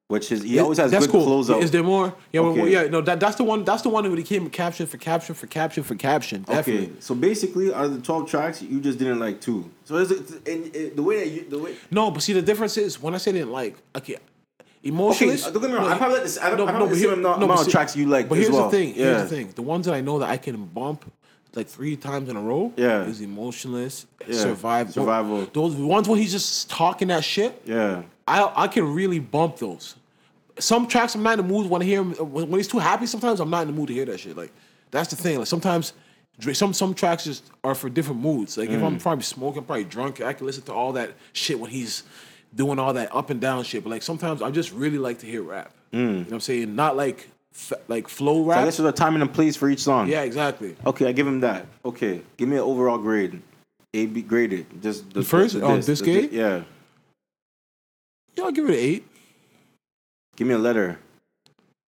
Which 0.09 0.31
is 0.31 0.43
he 0.43 0.55
Is- 0.57 0.61
always 0.61 0.77
has 0.77 0.91
that's 0.91 1.07
good 1.07 1.13
cool. 1.13 1.43
closeout. 1.43 1.61
Is 1.63 1.71
there 1.71 1.81
more? 1.81 2.13
Yeah, 2.33 2.41
well, 2.41 2.67
yeah. 2.67 2.83
No, 2.83 2.99
that, 3.01 3.19
that's 3.21 3.37
the 3.37 3.43
one. 3.45 3.63
That's 3.63 3.81
the 3.83 3.89
one 3.89 4.03
that 4.03 4.15
became 4.15 4.49
caption 4.49 4.85
for 4.85 4.97
caption 4.97 5.33
for 5.33 5.47
caption 5.47 5.81
for 5.81 5.95
caption. 5.95 6.43
Definitely. 6.43 6.87
Okay, 6.87 6.93
so 6.99 7.15
basically, 7.15 7.73
out 7.73 7.85
of 7.85 7.95
the 7.95 8.01
twelve 8.01 8.29
tracks, 8.29 8.61
you 8.61 8.81
just 8.81 8.99
didn't 8.99 9.19
like 9.19 9.39
two. 9.39 9.71
So 9.85 9.95
is 9.95 10.11
it 10.11 10.29
and, 10.47 10.75
and 10.75 10.95
the 10.97 11.01
way 11.01 11.19
that 11.19 11.29
you 11.29 11.49
the 11.49 11.57
way? 11.57 11.75
No, 11.89 12.11
but 12.11 12.21
see 12.21 12.33
the 12.33 12.41
difference 12.41 12.77
is 12.77 13.01
when 13.01 13.15
I 13.15 13.17
say 13.17 13.31
didn't 13.31 13.53
like. 13.53 13.77
Okay, 13.95 14.17
Okay, 14.85 14.89
emotionless. 14.89 15.43
don't 15.43 15.61
get 15.61 15.71
me 15.71 15.77
wrong. 15.77 15.87
I 15.87 15.97
probably 15.97 16.15
let 16.15 16.23
this. 16.23 16.37
I 16.39 16.49
don't. 16.55 16.67
I 16.67 16.71
probably 16.71 16.97
here- 16.99 17.13
amount, 17.13 17.39
no, 17.39 17.45
amount 17.45 17.61
of 17.61 17.69
tracks 17.69 17.95
you 17.95 18.05
like. 18.05 18.27
But 18.27 18.37
here's 18.37 18.49
well. 18.51 18.69
the 18.69 18.77
thing. 18.77 18.89
Yeah. 18.89 19.17
Here's 19.17 19.29
the 19.29 19.35
thing. 19.35 19.51
The 19.55 19.61
ones 19.61 19.85
that 19.85 19.93
I 19.93 20.01
know 20.01 20.19
that 20.19 20.29
I 20.29 20.37
can 20.37 20.65
bump 20.65 21.09
like 21.55 21.67
three 21.67 21.95
times 21.95 22.29
in 22.29 22.35
a 22.35 22.41
row. 22.41 22.73
Yeah. 22.75 23.03
Is 23.05 23.21
emotionless. 23.21 24.05
Yeah. 24.27 24.35
Survival. 24.37 24.91
Survival. 24.93 25.45
Those 25.53 25.75
ones 25.75 26.09
where 26.09 26.17
he's 26.17 26.31
just 26.31 26.69
talking 26.69 27.07
that 27.09 27.23
shit. 27.23 27.61
Yeah. 27.65 28.03
I 28.27 28.51
I 28.55 28.67
can 28.67 28.93
really 28.93 29.19
bump 29.19 29.57
those. 29.57 29.95
Some 30.59 30.87
tracks 30.87 31.15
I'm 31.15 31.23
not 31.23 31.39
in 31.39 31.47
the 31.47 31.53
mood 31.53 31.69
when 31.69 31.81
I 31.81 31.85
hear 31.85 32.01
him 32.01 32.11
when, 32.13 32.51
he's 32.53 32.67
too 32.67 32.79
happy. 32.79 33.05
Sometimes 33.05 33.39
I'm 33.39 33.49
not 33.49 33.61
in 33.61 33.67
the 33.69 33.73
mood 33.73 33.87
to 33.87 33.93
hear 33.93 34.05
that 34.05 34.19
shit. 34.19 34.35
Like 34.35 34.51
that's 34.91 35.09
the 35.09 35.15
thing. 35.15 35.37
Like 35.39 35.47
sometimes 35.47 35.93
some 36.53 36.73
some 36.73 36.93
tracks 36.93 37.23
just 37.23 37.49
are 37.63 37.73
for 37.75 37.89
different 37.89 38.19
moods. 38.21 38.57
Like 38.57 38.69
if 38.69 38.79
Mm. 38.81 38.85
I'm 38.85 38.97
probably 38.99 39.23
smoking, 39.23 39.63
probably 39.63 39.83
drunk, 39.85 40.19
I 40.21 40.33
can 40.33 40.45
listen 40.45 40.63
to 40.63 40.73
all 40.73 40.91
that 40.93 41.11
shit 41.31 41.59
when 41.59 41.69
he's 41.71 42.03
doing 42.55 42.79
all 42.79 42.93
that 42.93 43.13
up 43.15 43.29
and 43.29 43.39
down 43.41 43.63
shit. 43.63 43.83
But 43.83 43.89
like 43.91 44.03
sometimes 44.03 44.41
I 44.41 44.51
just 44.51 44.71
really 44.71 44.97
like 44.97 45.19
to 45.19 45.25
hear 45.25 45.41
rap. 45.43 45.71
You 45.91 45.99
know 45.99 46.19
what 46.23 46.33
I'm 46.33 46.39
saying? 46.39 46.75
Not 46.75 46.95
like 46.95 47.29
f- 47.53 47.73
like 47.87 48.07
flow 48.07 48.43
Mm. 48.43 48.45
So 48.45 48.51
I 48.51 48.55
rap. 48.55 48.65
guess 48.65 48.77
there's 48.77 48.89
a 48.89 48.91
time 48.91 49.13
and 49.15 49.23
a 49.23 49.27
place 49.27 49.55
for 49.55 49.69
each 49.69 49.79
song. 49.81 50.07
yeah, 50.07 50.21
exactly. 50.23 50.75
Okay, 50.85 51.07
I 51.07 51.11
give 51.11 51.27
him 51.27 51.39
that. 51.41 51.65
Okay, 51.85 52.21
give 52.37 52.49
me 52.49 52.55
an 52.55 52.63
overall 52.63 52.97
grade. 52.97 53.41
A 53.93 54.05
B 54.07 54.21
graded. 54.23 54.65
Just 54.81 55.13
the, 55.13 55.21
first? 55.23 55.53
the, 55.53 55.61
Oh, 55.63 55.77
this 55.77 55.99
the 55.99 56.05
gate? 56.05 56.31
Yeah. 56.31 56.63
Yeah, 58.35 58.45
I'll 58.45 58.51
give 58.51 58.65
it 58.65 58.71
an 58.73 58.79
eight. 58.79 59.07
Give 60.35 60.47
me 60.47 60.55
a 60.55 60.57
letter. 60.57 60.97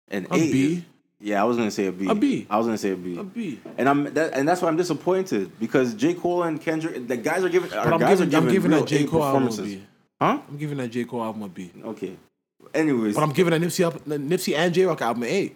An 0.10 0.26
A 0.32 0.36
eight. 0.36 0.52
B. 0.52 0.86
Yeah, 1.20 1.42
I 1.42 1.46
was 1.46 1.56
gonna 1.56 1.72
say 1.72 1.86
a 1.86 1.92
B. 1.92 2.10
A 2.10 2.16
B. 2.16 2.48
I 2.50 2.58
was 2.58 2.66
gonna 2.66 2.78
say 2.78 2.92
a 2.92 2.96
B. 2.96 3.18
A 3.18 3.24
B. 3.24 3.60
And 3.78 3.88
I'm 3.88 4.12
that, 4.16 4.34
and 4.34 4.48
that's 4.48 4.62
why 4.62 4.68
I'm 4.68 4.76
disappointed 4.76 5.52
because 5.60 5.94
J 5.94 6.16
Cole 6.16 6.44
and 6.44 6.60
Kendrick, 6.60 7.08
the 7.08 7.16
guys 7.16 7.44
are 7.44 7.50
giving. 7.50 7.72
Our 7.74 7.86
But 7.86 7.94
I'm 7.94 8.00
guys 8.00 8.20
giving, 8.20 8.34
are 8.34 8.38
I'm 8.38 8.44
giving 8.46 8.54
giving 8.54 8.72
real 8.72 8.80
that 8.82 8.88
J 8.89 9.06
Cole 9.06 9.22
performances. 9.22 9.78
Huh? 10.21 10.39
I'm 10.47 10.58
giving 10.58 10.78
that 10.78 10.89
J 10.89 11.04
Cole 11.06 11.23
album 11.23 11.43
a 11.43 11.49
B. 11.49 11.71
Okay. 11.84 12.15
Anyways, 12.73 13.15
But 13.15 13.23
I'm 13.23 13.32
giving 13.34 13.52
that 13.52 13.62
Nipsey 13.62 13.86
up, 13.86 14.06
Nipsey 14.06 14.56
and 14.56 14.73
Jay 14.73 14.86
Rock 14.86 15.02
album 15.02 15.23
an 15.23 15.30
A. 15.30 15.54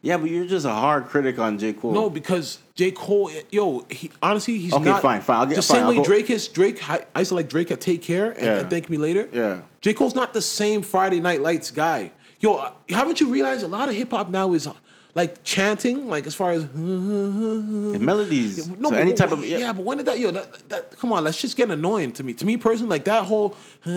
yeah, 0.00 0.16
but 0.16 0.30
you're 0.30 0.46
just 0.46 0.64
a 0.64 0.70
hard 0.72 1.06
critic 1.06 1.38
on 1.38 1.58
J 1.58 1.74
Cole. 1.74 1.92
No, 1.92 2.08
because 2.08 2.58
J. 2.74 2.90
Cole, 2.92 3.30
yo, 3.50 3.84
he 3.90 4.10
honestly 4.22 4.58
he's 4.58 4.72
Okay, 4.72 4.84
not. 4.84 5.02
fine, 5.02 5.20
fine, 5.20 5.36
I'll 5.38 5.46
get- 5.46 5.56
the 5.56 5.62
fine, 5.62 5.76
same 5.76 5.82
I'll 5.84 5.90
way 5.90 5.96
go- 5.96 6.04
Drake 6.04 6.30
is. 6.30 6.48
Drake, 6.48 6.88
I 6.88 7.04
I 7.14 7.20
used 7.20 7.28
to 7.30 7.34
like 7.34 7.48
Drake 7.48 7.70
at 7.70 7.80
Take 7.80 8.02
Care 8.02 8.30
and, 8.32 8.44
Yeah. 8.44 8.58
and 8.60 8.70
Thank 8.70 8.88
Me 8.88 8.96
Later. 8.96 9.28
Yeah. 9.32 9.60
J. 9.82 9.92
Cole's 9.94 10.14
not 10.14 10.32
the 10.32 10.42
same 10.42 10.82
Friday 10.82 11.20
Night 11.20 11.42
Lights 11.42 11.70
guy. 11.70 12.10
Yo, 12.40 12.62
haven't 12.88 13.20
you 13.20 13.28
realized 13.28 13.62
a 13.64 13.68
lot 13.68 13.88
of 13.88 13.94
hip 13.94 14.10
hop 14.10 14.30
now 14.30 14.52
is 14.54 14.66
like 15.16 15.42
chanting, 15.44 16.08
like 16.08 16.26
as 16.26 16.34
far 16.34 16.52
as 16.52 16.66
melodies. 16.74 18.68
no, 18.68 18.90
so 18.90 18.96
any 18.96 19.14
type 19.14 19.32
of 19.32 19.44
yeah. 19.44 19.72
but 19.72 19.82
when 19.84 19.96
did 19.96 20.06
that? 20.06 20.18
Yo, 20.18 20.30
that, 20.30 20.68
that 20.68 20.90
come 20.98 21.10
on, 21.12 21.24
that's 21.24 21.40
just 21.40 21.56
getting 21.56 21.72
annoying 21.72 22.12
to 22.12 22.22
me. 22.22 22.34
To 22.34 22.44
me 22.44 22.56
personally, 22.58 22.90
like 22.90 23.04
that 23.06 23.24
whole. 23.24 23.56
All 23.86 23.92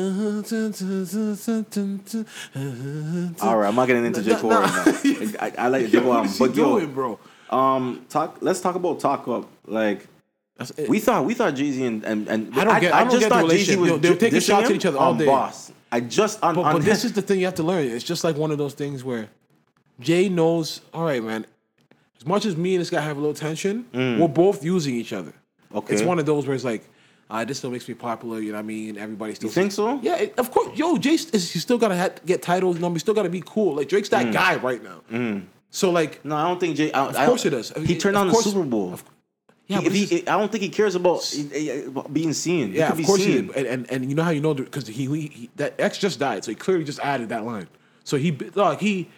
right, 3.58 3.67
I'm 3.67 3.75
not 3.75 3.88
getting 3.88 4.05
into 4.05 4.21
J 4.21 4.36
Cole 4.36 4.51
Nah. 4.51 4.60
right 4.62 4.86
now. 5.05 5.32
I, 5.39 5.53
I 5.58 5.67
like 5.67 5.89
J 5.89 5.99
Cole, 5.99 6.10
What 6.10 6.15
album, 6.17 6.32
is 6.32 6.38
he 6.38 6.47
but 6.47 6.55
yo, 6.55 6.79
doing, 6.79 6.93
bro? 6.93 7.19
um, 7.49 8.05
talk. 8.10 8.38
Let's 8.41 8.62
talk 8.62 8.75
about 8.75 8.99
talk 8.99 9.27
up. 9.27 9.49
Like 9.65 10.08
we 10.88 10.99
thought, 10.99 11.25
we 11.25 11.34
thought 11.34 11.58
Z 11.58 11.86
and, 11.86 12.03
and 12.05 12.27
and 12.29 12.53
I 12.58 12.63
don't 12.63 12.79
get- 12.82 12.93
I 12.93 12.99
don't 13.01 13.10
just 13.12 13.21
get 13.23 13.29
thought 13.29 13.49
Jay 13.49 13.58
Z 13.63 13.75
relationship. 13.75 13.79
was 13.82 13.89
Yo, 13.91 13.97
they 13.97 14.10
were 14.10 14.15
taking 14.15 14.39
shots 14.39 14.69
at 14.69 14.75
each 14.75 14.86
other 14.86 14.97
all 14.97 15.15
day. 15.15 15.25
Boss. 15.25 15.73
I 15.91 15.99
just 16.01 16.41
on, 16.43 16.55
But, 16.55 16.62
on 16.62 16.73
but 16.75 16.86
this 16.86 17.03
is 17.03 17.12
the 17.13 17.21
thing 17.21 17.39
you 17.39 17.45
have 17.45 17.55
to 17.55 17.63
learn. 17.63 17.86
It's 17.88 18.03
just 18.05 18.23
like 18.23 18.38
one 18.38 18.51
of 18.51 18.58
those 18.58 18.73
things 18.73 19.03
where 19.03 19.27
Jay 19.99 20.29
knows, 20.29 20.81
all 20.93 21.03
right, 21.05 21.23
man, 21.23 21.45
as 22.19 22.25
much 22.25 22.45
as 22.45 22.55
me 22.55 22.75
and 22.75 22.81
this 22.81 22.89
guy 22.89 23.01
have 23.01 23.17
a 23.17 23.19
little 23.19 23.33
tension, 23.35 23.85
we're 23.93 24.27
both 24.27 24.63
using 24.63 24.95
each 24.95 25.13
other. 25.13 25.31
Mm. 25.71 25.77
Okay. 25.77 25.93
It's 25.93 26.03
one 26.03 26.19
of 26.19 26.25
those 26.25 26.47
where 26.47 26.55
it's 26.55 26.63
like, 26.63 26.83
uh, 27.29 27.45
this 27.45 27.59
still 27.59 27.69
makes 27.69 27.88
me 27.88 27.93
popular, 27.93 28.39
you 28.39 28.51
know 28.51 28.57
what 28.57 28.63
I 28.63 28.67
mean? 28.67 28.97
Everybody 28.97 29.35
still 29.35 29.49
You 29.49 29.53
think 29.53 29.71
so? 29.71 29.99
Yeah, 30.01 30.15
it- 30.15 30.39
of 30.39 30.49
course. 30.51 30.75
Yo, 30.77 30.97
Jay, 30.97 31.12
is, 31.13 31.29
he's 31.51 31.62
still 31.62 31.77
got 31.77 31.89
to 31.89 31.97
ha- 31.97 32.09
get 32.25 32.41
titles, 32.41 32.79
number. 32.79 32.95
He's 32.95 33.03
still 33.03 33.13
got 33.13 33.23
to 33.23 33.29
be 33.29 33.43
cool. 33.45 33.75
Like, 33.75 33.88
Drake's 33.88 34.09
Mm. 34.09 34.12
that 34.12 34.33
guy 34.33 34.55
right 34.55 34.81
now. 34.83 35.41
So, 35.69 35.91
like, 35.91 36.25
No, 36.25 36.35
I 36.35 36.47
don't 36.47 36.59
think 36.59 36.75
Jay. 36.75 36.91
I, 36.91 37.05
of 37.07 37.15
course 37.27 37.45
it 37.45 37.51
does. 37.51 37.71
He 37.85 37.95
turned 37.97 38.15
Of 38.17 38.21
on 38.21 38.27
the 38.29 38.33
Super 38.35 38.63
Bowl. 38.63 38.93
of- 38.93 39.03
Yeah, 39.67 39.81
He- 39.81 40.05
he, 40.05 40.27
I 40.27 40.39
don't 40.39 40.51
think 40.51 40.63
he 40.63 40.69
cares 40.69 40.95
about, 40.95 41.21
being 42.12 42.33
seen. 42.33 42.71
He 42.71 42.79
Yeah, 42.79 42.89
could 42.89 43.01
of 43.01 43.05
course 43.05 43.19
he 43.23 43.33
seen. 43.33 43.47
did. 43.47 43.55
And, 43.57 43.67
and 43.67 43.91
and 43.91 44.09
you 44.09 44.15
know 44.15 44.23
how 44.23 44.31
you 44.31 44.41
know 44.41 44.55
because 44.55 44.88
he, 44.88 45.05
he, 45.05 45.27
he 45.27 45.49
that 45.57 45.75
X 45.77 45.99
just 45.99 46.17
died, 46.19 46.43
so 46.43 46.49
he 46.49 46.55
clearly 46.55 46.83
just 46.83 46.99
added 47.01 47.29
that 47.29 47.45
line. 47.45 47.67
So 48.03 48.17
he 48.17 48.31
like 48.55 48.79
he 48.79 49.09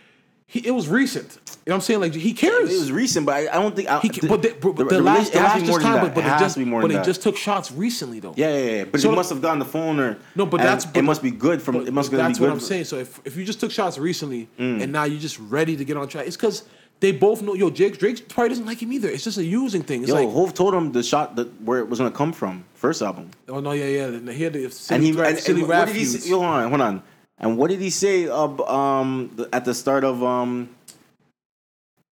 he 0.52 0.68
it 0.68 0.72
was 0.72 0.90
recent. 0.90 1.40
You 1.48 1.70
know 1.70 1.76
what 1.76 1.76
I'm 1.76 1.82
saying? 1.82 2.02
Like 2.02 2.14
he 2.14 2.34
cares. 2.34 2.70
It 2.70 2.78
was 2.78 2.92
recent, 2.92 3.26
but 3.26 3.36
I, 3.36 3.40
I 3.58 3.62
don't 3.62 3.74
think. 3.74 3.88
I, 3.90 4.02
he, 4.02 4.10
the, 4.10 4.28
but 4.28 4.42
the, 4.42 4.50
but 4.60 4.76
the- 4.76 4.84
the, 4.84 4.90
the 4.96 5.02
last 5.02 5.34
relation- 5.34 5.34
the 5.34 5.40
it 5.40 5.42
has 5.42 5.54
to 5.54 5.60
last 5.60 5.62
be 5.62 5.70
more 5.70 5.80
than 5.80 5.88
time, 5.88 5.96
that. 5.96 6.02
but, 6.02 6.16
but 6.16 6.26
It 6.26 6.36
it 6.36 6.40
just 6.40 6.54
to 6.56 6.60
be 6.60 6.66
more 6.66 6.82
but 6.82 6.92
it 6.92 7.04
just 7.06 7.22
took 7.22 7.38
shots 7.38 7.72
recently 7.72 8.20
though. 8.20 8.34
Yeah, 8.36 8.58
yeah, 8.58 8.72
yeah. 8.72 8.84
But 8.84 9.00
So- 9.00 9.12
he 9.12 9.16
must 9.16 9.30
have 9.30 9.42
gotten 9.42 9.60
the 9.60 9.66
phone 9.66 9.98
or 10.02 10.18
No, 10.36 10.46
but 10.46 10.58
that's- 10.58 10.86
it 10.94 11.04
must 11.04 11.24
be 11.24 11.32
good 11.32 11.62
from. 11.62 11.76
But, 11.76 11.88
it 11.88 11.94
must 11.94 12.12
but 12.12 12.18
that's 12.18 12.38
be 12.38 12.44
good. 12.44 12.50
what 12.50 12.54
I'm 12.56 12.60
saying. 12.60 12.84
So 12.84 12.98
if, 12.98 13.22
if 13.24 13.38
you 13.38 13.46
just 13.46 13.62
took 13.62 13.72
shots 13.72 13.98
recently 13.98 14.50
mm. 14.60 14.82
and 14.84 14.92
now 14.92 15.06
you're 15.06 15.22
just 15.22 15.40
ready 15.40 15.78
to 15.78 15.86
get 15.86 15.96
on 15.96 16.10
track, 16.10 16.28
it's 16.28 16.36
because 16.36 16.66
they 17.00 17.14
both 17.14 17.42
know. 17.42 17.54
Yo, 17.54 17.70
Jake 17.70 17.98
Drake 17.98 18.28
probably 18.28 18.50
doesn't 18.50 18.66
like 18.66 18.82
him 18.82 18.92
either. 18.92 19.08
It's 19.08 19.24
just 19.24 19.38
a 19.38 19.46
using 19.46 19.84
thing. 19.84 20.02
It's 20.02 20.10
Yo, 20.10 20.16
like, 20.16 20.30
Hove 20.30 20.54
told 20.54 20.74
him 20.74 20.92
the 20.92 21.02
shot 21.02 21.38
that 21.38 21.48
where 21.62 21.80
it 21.80 21.88
was 21.88 22.00
gonna 22.00 22.12
come 22.12 22.34
from. 22.34 22.66
First 22.74 23.02
album, 23.02 23.32
oh 23.48 23.62
no, 23.62 23.72
yeah, 23.72 23.86
yeah. 23.86 24.32
He 24.34 24.44
had 24.44 24.54
the 24.54 24.86
and 24.90 25.02
he 25.02 25.14
rap, 25.14 25.30
and, 25.30 25.40
silly 25.40 25.62
and 25.62 25.70
rap 25.70 25.88
what 25.88 25.94
did 25.96 26.08
he? 26.08 26.30
Yo, 26.30 26.40
hold 26.40 26.52
on, 26.52 26.70
hold 26.70 26.82
on. 26.82 27.04
And 27.42 27.58
what 27.58 27.70
did 27.70 27.80
he 27.82 27.90
say? 27.90 28.28
Of 28.28 28.62
um, 28.70 29.36
at 29.52 29.66
the 29.66 29.74
start 29.74 30.04
of 30.04 30.24
um. 30.24 30.70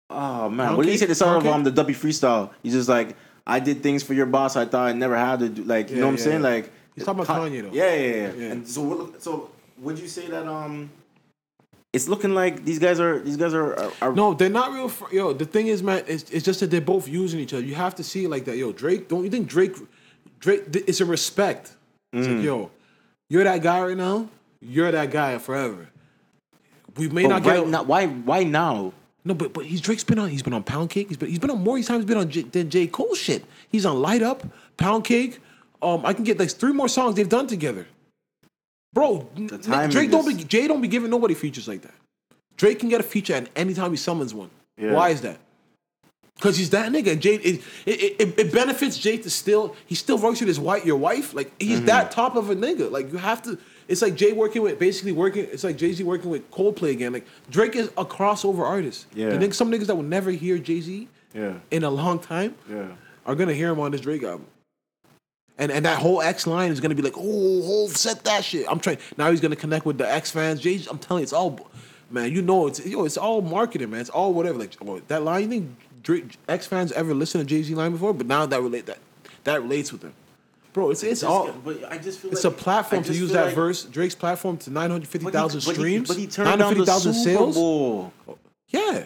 Oh 0.09 0.49
man, 0.49 0.67
Pound 0.67 0.77
what 0.77 0.85
did 0.85 0.91
he 0.91 0.97
say? 0.97 1.05
at 1.05 1.09
The 1.09 1.15
start 1.15 1.38
Pound 1.43 1.47
of 1.47 1.53
um 1.53 1.63
the 1.63 1.71
W 1.71 1.97
freestyle. 1.97 2.51
He's 2.63 2.73
just 2.73 2.88
like, 2.88 3.15
I 3.47 3.59
did 3.59 3.81
things 3.81 4.03
for 4.03 4.13
your 4.13 4.27
boss. 4.27 4.55
I 4.55 4.65
thought 4.65 4.88
I 4.88 4.93
never 4.93 5.17
had 5.17 5.39
to 5.39 5.49
do. 5.49 5.63
Like, 5.63 5.89
you 5.89 5.95
Yeah, 5.95 6.01
know 6.01 6.07
what 6.07 6.11
I'm 6.13 6.17
yeah, 6.19 6.23
saying? 6.23 6.41
yeah. 6.43 6.49
Like, 6.49 6.71
He's 6.95 7.03
talking 7.05 7.23
about 7.23 7.41
Kanye, 7.41 7.61
though. 7.63 7.73
Yeah, 7.75 7.93
yeah, 7.95 8.05
yeah. 8.15 8.31
Yeah. 8.38 8.51
And 8.53 8.67
so, 8.67 8.81
what, 8.81 9.21
so 9.21 9.49
would 9.79 9.99
you 9.99 10.07
say 10.07 10.27
that 10.27 10.47
um, 10.47 10.89
it's 11.91 12.07
looking 12.07 12.33
like 12.35 12.63
these 12.63 12.79
guys 12.79 12.99
are 12.99 13.19
these 13.19 13.35
guys 13.35 13.53
are 13.53 13.73
are, 13.79 13.91
are 14.01 14.13
No, 14.13 14.33
they're 14.35 14.47
not 14.49 14.71
real. 14.71 14.88
Fr- 14.89 15.13
yo, 15.13 15.33
the 15.33 15.45
thing 15.45 15.67
is, 15.67 15.81
man, 15.83 16.03
it's, 16.07 16.29
it's 16.29 16.45
just 16.45 16.59
that 16.59 16.69
they're 16.69 16.79
both 16.81 17.07
using 17.07 17.39
each 17.39 17.53
other. 17.53 17.63
You 17.63 17.75
have 17.75 17.95
to 17.95 18.03
see 18.03 18.25
it 18.25 18.29
like 18.29 18.45
that. 18.45 18.57
Yo, 18.57 18.71
Drake, 18.71 19.07
don't 19.09 19.23
you 19.23 19.29
think 19.31 19.47
Drake, 19.47 19.75
Drake, 20.39 20.71
th- 20.71 20.85
it's 20.88 21.01
a 21.01 21.05
respect. 21.05 21.73
It's 22.13 22.27
Mm. 22.27 22.35
like, 22.38 22.45
yo, 22.45 22.71
you're 23.29 23.43
that 23.43 23.61
guy 23.63 23.81
right 23.81 23.97
now. 23.97 24.29
You're 24.67 24.91
that 24.91 25.12
guy 25.12 25.38
forever. 25.38 25.89
We 26.97 27.10
may 27.10 27.23
But 27.23 27.30
not 27.30 27.43
get 27.43 27.58
a- 27.63 27.65
now, 27.67 27.84
why 27.84 28.08
why 28.08 28.43
now? 28.43 28.93
no, 29.23 29.34
but 29.34 29.54
but 29.54 29.65
he's 29.65 29.82
Drake's 29.82 30.04
been 30.04 30.19
on. 30.19 30.30
He's 30.30 30.43
been 30.43 30.54
on 30.54 30.63
Pound 30.63 30.89
Cake. 30.89 31.08
He's 31.10 31.17
been 31.17 31.30
he's 31.30 31.39
been 31.39 31.49
on 31.51 31.62
more 31.63 31.78
times. 31.82 31.99
He's 32.04 32.06
been 32.06 32.17
on 32.17 32.30
J, 32.30 32.41
than 32.43 32.69
J 32.69 32.88
Cole 32.88 33.15
shit. 33.15 33.43
He's 33.69 33.86
on 33.86 34.01
Light 34.01 34.21
Up, 34.23 34.43
Pound 34.78 35.04
Cake. 35.04 35.39
Um, 35.82 36.06
I 36.06 36.13
can 36.13 36.23
get 36.23 36.39
like 36.39 36.49
three 36.49 36.71
more 36.73 36.88
songs 36.88 37.15
they've 37.15 37.28
done 37.30 37.47
together. 37.47 37.86
Bro, 38.93 39.28
Drake 39.36 40.10
don't 40.10 40.28
is- 40.30 40.38
be 40.38 40.43
Jay 40.45 40.67
don't 40.67 40.82
be 40.82 40.88
giving 40.88 41.10
nobody 41.10 41.34
features 41.34 41.67
like 41.67 41.82
that. 41.82 41.93
Drake 42.58 42.80
can 42.80 42.88
get 42.89 43.01
a 43.01 43.04
feature 43.04 43.34
at 43.34 43.49
any 43.56 43.73
time 43.73 43.91
he 43.91 43.97
summons 43.97 44.34
one. 44.34 44.49
Yeah. 44.78 44.93
Why 44.93 45.10
is 45.10 45.21
that? 45.21 45.38
Because 46.38 46.58
he's 46.58 46.69
that 46.69 46.91
nigga. 46.91 47.12
And 47.13 47.21
Jay, 47.21 47.36
it, 47.36 47.62
it, 47.86 48.15
it, 48.19 48.39
it 48.39 48.54
benefits 48.54 48.97
Jay 48.97 49.17
to 49.17 49.30
still, 49.30 49.75
he 49.86 49.95
still 49.95 50.17
works 50.17 50.39
with 50.39 50.47
his 50.49 50.60
white 50.60 50.86
your 50.86 50.97
wife. 50.97 51.34
Like, 51.34 51.51
he's 51.60 51.78
Mm-hmm. 51.78 51.86
that 51.88 52.12
top 52.12 52.36
of 52.36 52.49
a 52.49 52.56
nigga. 52.56 52.91
Like, 52.91 53.12
you 53.12 53.17
have 53.17 53.41
to, 53.43 53.58
it's 53.88 54.02
like 54.02 54.15
Jay 54.15 54.34
working 54.34 54.62
with, 54.62 54.80
basically 54.80 55.12
working, 55.12 55.45
it's 55.52 55.63
like 55.63 55.78
Jay 55.78 55.91
Z 55.93 56.04
working 56.04 56.30
with 56.30 56.50
Coldplay 56.52 56.91
again. 56.91 57.13
Like, 57.13 57.28
Drake 57.50 57.76
is 57.76 57.88
a 57.98 58.06
crossover 58.06 58.65
artist. 58.65 59.08
Yeah. 59.13 59.30
The 59.30 59.38
niggas, 59.38 59.56
some 59.56 59.71
niggas 59.71 59.88
that 59.88 59.95
will 59.95 60.04
never 60.04 60.32
hear 60.32 60.58
Jay 60.58 60.82
Z 60.82 61.08
Yeah, 61.34 61.54
in 61.71 61.84
a 61.84 61.89
long 61.89 62.19
time 62.19 62.56
yeah. 62.69 62.88
are 63.26 63.36
gonna 63.36 63.54
hear 63.54 63.69
him 63.69 63.80
on 63.80 63.91
this 63.91 64.02
Drake 64.02 64.24
album. 64.24 64.48
And 65.58 65.71
and 65.71 65.86
that 65.86 66.00
whole 66.00 66.21
X 66.21 66.48
line 66.48 66.71
is 66.71 66.80
gonna 66.80 66.95
be 66.95 67.02
like, 67.02 67.15
oh, 67.15 67.62
Hov 67.88 67.95
said 67.95 68.24
that 68.26 68.43
shit. 68.43 68.65
I'm 68.69 68.80
trying 68.80 68.98
now 69.17 69.32
he's 69.32 69.39
gonna 69.41 69.56
connect 69.56 69.86
with 69.86 69.98
the 69.98 70.12
X 70.12 70.32
fans. 70.32 70.60
Jay, 70.60 70.82
I'm 70.89 70.98
telling 70.98 71.21
you, 71.21 71.24
it's 71.24 71.34
all 71.34 71.69
man, 72.10 72.32
you 72.32 72.41
know 72.41 72.67
it's 72.67 72.86
yo, 72.86 73.06
it's 73.06 73.17
all 73.17 73.41
marketing, 73.41 73.91
man. 73.91 74.02
It's 74.02 74.10
all 74.10 74.34
whatever. 74.34 74.60
Like 74.60 74.76
oh, 74.86 75.00
that 75.08 75.24
line, 75.24 75.43
you 75.43 75.48
think 75.50 75.78
Drake, 76.04 76.38
X 76.50 76.67
fans 76.67 76.91
ever 76.91 77.13
listened 77.13 77.48
to 77.48 77.56
Jay 77.56 77.63
Z 77.63 77.74
line 77.74 77.91
before? 77.93 78.13
But 78.13 78.28
now 78.28 78.45
that 78.45 78.62
relate 78.62 78.86
that 78.88 79.00
that 79.45 79.62
relates 79.62 79.91
with 79.91 80.02
them. 80.02 80.13
Bro, 80.75 80.91
it's 80.91 81.03
it's 81.03 81.23
all 81.23 81.53
But 81.63 81.89
I 81.89 81.97
just 81.97 82.19
feel 82.19 82.31
it's 82.33 82.43
like, 82.43 82.53
a 82.53 82.57
platform 82.57 83.01
to 83.05 83.13
use 83.13 83.31
that 83.31 83.45
like- 83.45 83.55
verse, 83.55 83.85
Drake's 83.85 84.13
platform 84.13 84.57
to 84.57 84.69
nine 84.69 84.91
hundred 84.91 85.07
fifty 85.07 85.31
thousand 85.31 85.61
thousand 85.61 85.73
but 85.73 85.77
he- 85.77 85.81
streams, 85.81 86.07
But 86.09 86.17
he 86.17 86.27
turned 86.27 86.49
down 86.59 86.73
the 86.73 86.83
950,000 86.85 87.13
Super 87.13 87.53
Bowl. 87.53 88.13
Yeah. 88.67 89.05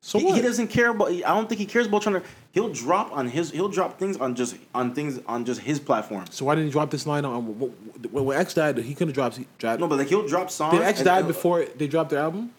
So 0.00 0.18
He, 0.18 0.24
what? 0.24 0.36
he 0.36 0.40
doesn't 0.40 0.68
care 0.68 0.88
about. 0.88 1.08
I 1.10 1.18
don't 1.20 1.46
think 1.46 1.58
he 1.58 1.66
cares 1.66 1.86
about 1.86 2.00
trying 2.00 2.14
to. 2.14 2.22
He'll 2.52 2.70
drop 2.72 3.12
on 3.12 3.28
his. 3.28 3.50
He'll 3.50 3.68
drop 3.68 3.98
things 3.98 4.16
on 4.16 4.34
just 4.34 4.56
on 4.74 4.94
things 4.94 5.20
on 5.26 5.44
just 5.44 5.60
his 5.60 5.78
platform. 5.78 6.24
so 6.30 6.46
why 6.46 6.54
didn't 6.54 6.68
he 6.68 6.72
drop 6.72 6.88
this 6.90 7.06
line 7.06 7.26
on 7.26 7.58
when, 7.58 7.70
when 8.10 8.38
X 8.38 8.54
died? 8.54 8.78
He 8.78 8.94
couldn't 8.94 9.12
drop. 9.12 9.34
He 9.34 9.46
dropped 9.58 9.78
No, 9.78 9.88
but 9.88 9.98
like 9.98 10.08
he'll 10.08 10.26
drop 10.26 10.50
songs. 10.50 10.72
Did 10.72 10.84
X 10.86 11.02
die 11.02 11.20
before 11.20 11.66
they 11.76 11.86
dropped 11.86 12.08
their 12.08 12.20
album? 12.20 12.50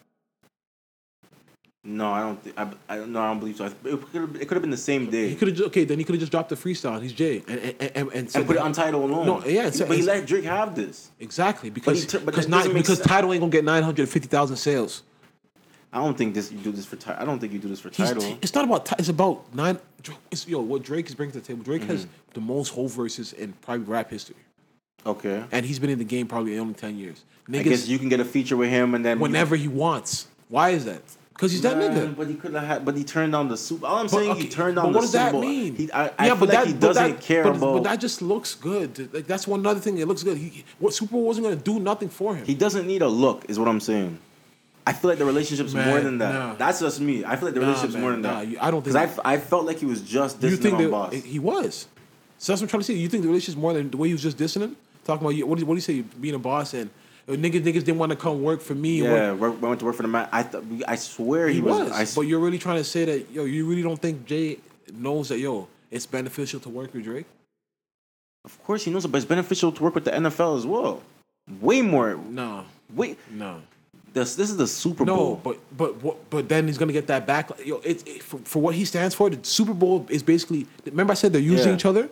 No, 1.83 2.11
I 2.11 2.19
don't. 2.21 2.43
Think, 2.43 2.59
I, 2.59 2.71
I 2.89 3.05
no, 3.05 3.19
I 3.21 3.27
don't 3.29 3.39
believe 3.39 3.57
so. 3.57 3.65
It 3.65 3.73
could. 4.11 4.35
It 4.35 4.47
could 4.47 4.51
have 4.51 4.61
been 4.61 4.69
the 4.69 4.77
same 4.77 5.09
day. 5.09 5.29
He 5.29 5.35
could 5.35 5.47
have 5.47 5.61
okay. 5.67 5.83
Then 5.83 5.97
he 5.97 6.03
could 6.03 6.13
have 6.13 6.19
just 6.19 6.31
dropped 6.31 6.49
the 6.49 6.55
freestyle. 6.55 7.01
He's 7.01 7.11
Jay 7.11 7.43
and 7.47 7.59
and 7.59 7.75
and, 7.95 8.11
and, 8.13 8.35
and 8.35 8.45
put 8.45 8.55
it 8.55 8.59
on 8.61 8.71
title 8.71 9.03
alone. 9.03 9.25
No, 9.25 9.43
yeah, 9.45 9.61
it's- 9.67 9.79
but 9.79 9.97
he 9.97 10.03
let 10.03 10.27
Drake 10.27 10.43
have 10.43 10.75
this. 10.75 11.09
exactly 11.19 11.71
because 11.71 12.05
tur- 12.05 12.19
but 12.19 12.27
because 12.27 12.45
that 12.45 12.51
not 12.51 12.73
because 12.73 12.97
sense. 12.99 13.07
title 13.07 13.33
ain't 13.33 13.41
gonna 13.41 13.51
get 13.51 13.63
nine 13.65 13.81
hundred 13.81 14.07
fifty 14.09 14.27
thousand 14.27 14.57
sales. 14.57 15.01
I 15.91 15.97
don't 15.97 16.15
think 16.15 16.35
this. 16.35 16.51
You 16.51 16.59
do 16.59 16.71
this 16.71 16.85
for 16.85 16.97
title. 16.97 17.19
I 17.19 17.25
don't 17.25 17.39
think 17.39 17.51
you 17.51 17.57
do 17.57 17.67
this 17.67 17.79
for 17.79 17.89
He's, 17.89 17.97
title. 18.09 18.37
it's 18.43 18.53
not 18.53 18.63
about 18.65 18.85
ti- 18.85 18.95
it's 18.99 19.09
about 19.09 19.53
nine. 19.55 19.79
It's, 20.29 20.47
yo, 20.47 20.61
what 20.61 20.83
Drake 20.83 21.07
is 21.09 21.15
bringing 21.15 21.33
to 21.33 21.39
the 21.39 21.45
table. 21.47 21.63
Drake 21.63 21.83
has 21.85 22.05
Mm-hmm. 22.05 22.13
the 22.33 22.41
most 22.41 22.69
whole 22.69 22.87
verses 22.89 23.33
in 23.33 23.53
probably 23.53 23.85
rap 23.85 24.09
history, 24.11 24.35
Okay. 25.05 25.43
and 25.51 25.65
he's 25.65 25.79
been 25.79 25.89
in 25.89 25.97
the 25.99 26.05
game 26.05 26.27
probably 26.27 26.57
only 26.59 26.75
ten 26.75 26.95
years. 26.97 27.23
I 27.51 27.63
guess 27.63 27.87
you 27.87 27.97
can 27.97 28.07
get 28.07 28.19
a 28.19 28.25
feature 28.25 28.55
with 28.55 28.69
him, 28.69 28.93
and 28.93 29.03
then 29.03 29.19
whenever 29.19 29.55
he 29.55 29.67
wants. 29.67 30.27
Why 30.47 30.69
is 30.69 30.85
that? 30.85 31.01
Because 31.33 31.51
he's 31.53 31.61
that 31.61 31.77
Man, 31.77 31.91
nigga. 32.13 32.15
But 32.15 32.27
he 32.27 32.35
could 32.35 32.53
have 32.53 32.63
had. 32.63 32.85
But 32.85 32.95
he 32.95 33.03
turned 33.03 33.35
on 33.35 33.47
the 33.47 33.57
Super. 33.57 33.85
All 33.87 33.97
I'm 33.97 34.05
But, 34.05 34.11
saying, 34.11 34.31
okay, 34.31 34.41
he 34.43 34.49
turned 34.49 34.75
but 34.75 34.83
down 34.83 34.93
what 34.93 35.01
does 35.01 35.11
Super 35.11 35.31
that 35.31 35.39
mean? 35.39 35.75
He, 35.75 35.91
I, 35.91 36.11
I 36.19 36.29
feel 36.35 36.47
like 36.47 36.67
he 36.67 36.73
but 36.73 36.79
doesn't 36.81 37.11
that- 37.13 37.21
care 37.21 37.43
but, 37.43 37.55
about. 37.55 37.73
But 37.75 37.83
that 37.83 37.99
just 37.99 38.21
looks 38.21 38.53
good. 38.53 39.13
Like 39.13 39.25
that's 39.27 39.47
one 39.47 39.65
other 39.65 39.79
thing. 39.79 39.97
It 39.97 40.07
looks 40.07 40.23
good. 40.23 40.37
He, 40.37 40.63
what 40.79 40.93
Super 40.93 41.13
Bowl 41.13 41.23
wasn't 41.23 41.45
gonna 41.45 41.55
do 41.55 41.79
nothing 41.79 42.09
for 42.09 42.35
him. 42.35 42.45
He 42.45 42.53
doesn't 42.53 42.85
need 42.85 43.01
a 43.01 43.07
look, 43.07 43.45
is 43.49 43.57
what 43.57 43.67
I'm 43.67 43.79
saying. 43.79 44.19
I 44.85 44.93
feel 44.93 45.09
like 45.09 45.19
the 45.19 45.25
relationship's 45.25 45.73
Man, 45.75 45.87
more 45.87 45.99
than 46.01 46.17
that. 46.19 46.33
nah. 46.33 46.53
That's 46.55 46.79
just 46.79 46.99
me. 46.99 47.23
I 47.23 47.35
feel 47.35 47.45
like 47.45 47.53
the 47.53 47.59
Nah, 47.61 47.67
relationship's 47.67 47.93
man, 47.93 48.01
more 48.01 48.11
than 48.13 48.21
nah, 48.21 48.39
that. 48.43 48.63
I 48.63 48.71
don't 48.71 48.81
think- 48.83 48.95
Because 48.95 49.19
I, 49.23 49.33
I 49.33 49.37
felt 49.37 49.65
like 49.65 49.77
he 49.79 49.85
was 49.85 50.01
just 50.01 50.41
you 50.41 50.49
dissing 50.49 50.57
think 50.61 50.75
on 50.77 50.81
that 50.83 50.91
boss. 50.91 51.13
he 51.13 51.37
was? 51.39 51.87
So 52.39 52.51
that's 52.51 52.61
what 52.61 52.65
I'm 52.65 52.69
trying 52.69 52.79
to 52.81 52.83
say. 52.85 52.93
You 52.95 53.07
think 53.07 53.21
the 53.23 53.29
relationship's 53.29 53.61
more 53.61 53.73
than 53.73 53.89
the 53.91 53.97
way 53.97 54.07
he 54.07 54.13
was 54.15 54.23
just 54.23 54.37
dissing 54.37 54.61
him? 54.61 54.75
Talking 55.03 55.25
about 55.25 55.35
you, 55.35 55.45
what 55.45 55.55
do 55.55 55.61
you, 55.61 55.65
what 55.67 55.75
do 55.75 55.77
you 55.77 55.81
say? 55.81 56.01
Being 56.01 56.33
a 56.35 56.39
boss 56.39 56.73
and 56.73 56.89
Uh, 57.27 57.33
niggas 57.33 57.61
niggas 57.61 57.83
didn't 57.85 57.97
want 57.99 58.09
to 58.11 58.15
come 58.15 58.41
work 58.41 58.61
for 58.61 58.75
me. 58.75 59.03
yeah, 59.03 59.31
work, 59.33 59.61
went 59.61 59.79
to 59.79 59.85
work 59.85 59.95
for 59.95 60.01
the 60.01 60.07
man. 60.07 60.27
I 60.31 60.43
th- 60.43 60.63
I 60.87 60.95
swear 60.95 61.47
he, 61.47 61.55
he 61.55 61.61
was. 61.61 61.89
was. 61.89 61.91
I, 61.91 62.05
but 62.15 62.21
you're 62.27 62.39
really 62.39 62.57
trying 62.57 62.77
to 62.77 62.83
say 62.83 63.05
that 63.05 63.31
yo, 63.31 63.45
you 63.45 63.65
really 63.67 63.83
don't 63.83 64.01
think 64.01 64.25
Jay 64.25 64.57
knows 64.93 65.29
that 65.29 65.39
yo, 65.39 65.67
it's 65.91 66.05
beneficial 66.05 66.59
to 66.61 66.69
work 66.69 66.93
with 66.93 67.03
Drake? 67.03 67.25
of 68.43 68.63
course 68.63 68.83
he 68.83 68.91
knows 68.91 69.05
it, 69.05 69.09
but 69.09 69.17
it's 69.19 69.25
beneficial 69.25 69.71
to 69.71 69.83
work 69.83 69.93
with 69.93 70.05
the 70.05 70.11
NFL 70.11 70.57
as 70.57 70.65
well. 70.65 71.03
Way 71.59 71.81
more. 71.83 72.15
No, 72.15 72.65
Wait, 72.95 73.17
no. 73.29 73.61
this 74.13 74.35
this 74.35 74.49
is 74.49 74.57
the 74.57 74.65
Super 74.67 75.05
Bowl. 75.05 75.15
No, 75.15 75.35
but 75.43 75.57
but? 75.77 76.29
But 76.31 76.49
then 76.49 76.65
he's 76.67 76.77
gonna 76.79 76.91
get 76.93 77.05
that 77.07 77.27
back. 77.27 77.51
Yo, 77.63 77.79
it's 77.83 78.03
it, 78.03 78.23
for, 78.23 78.39
for 78.39 78.59
what 78.61 78.73
he 78.75 78.83
stands 78.85 79.13
for. 79.13 79.29
The 79.29 79.39
Super 79.45 79.73
Bowl 79.75 80.07
is 80.09 80.23
basically. 80.23 80.65
Remember, 80.85 81.11
I 81.11 81.15
said 81.15 81.33
they're 81.33 81.41
using 81.41 81.69
Yeah. 81.69 81.75
each 81.75 81.85
other. 81.85 82.09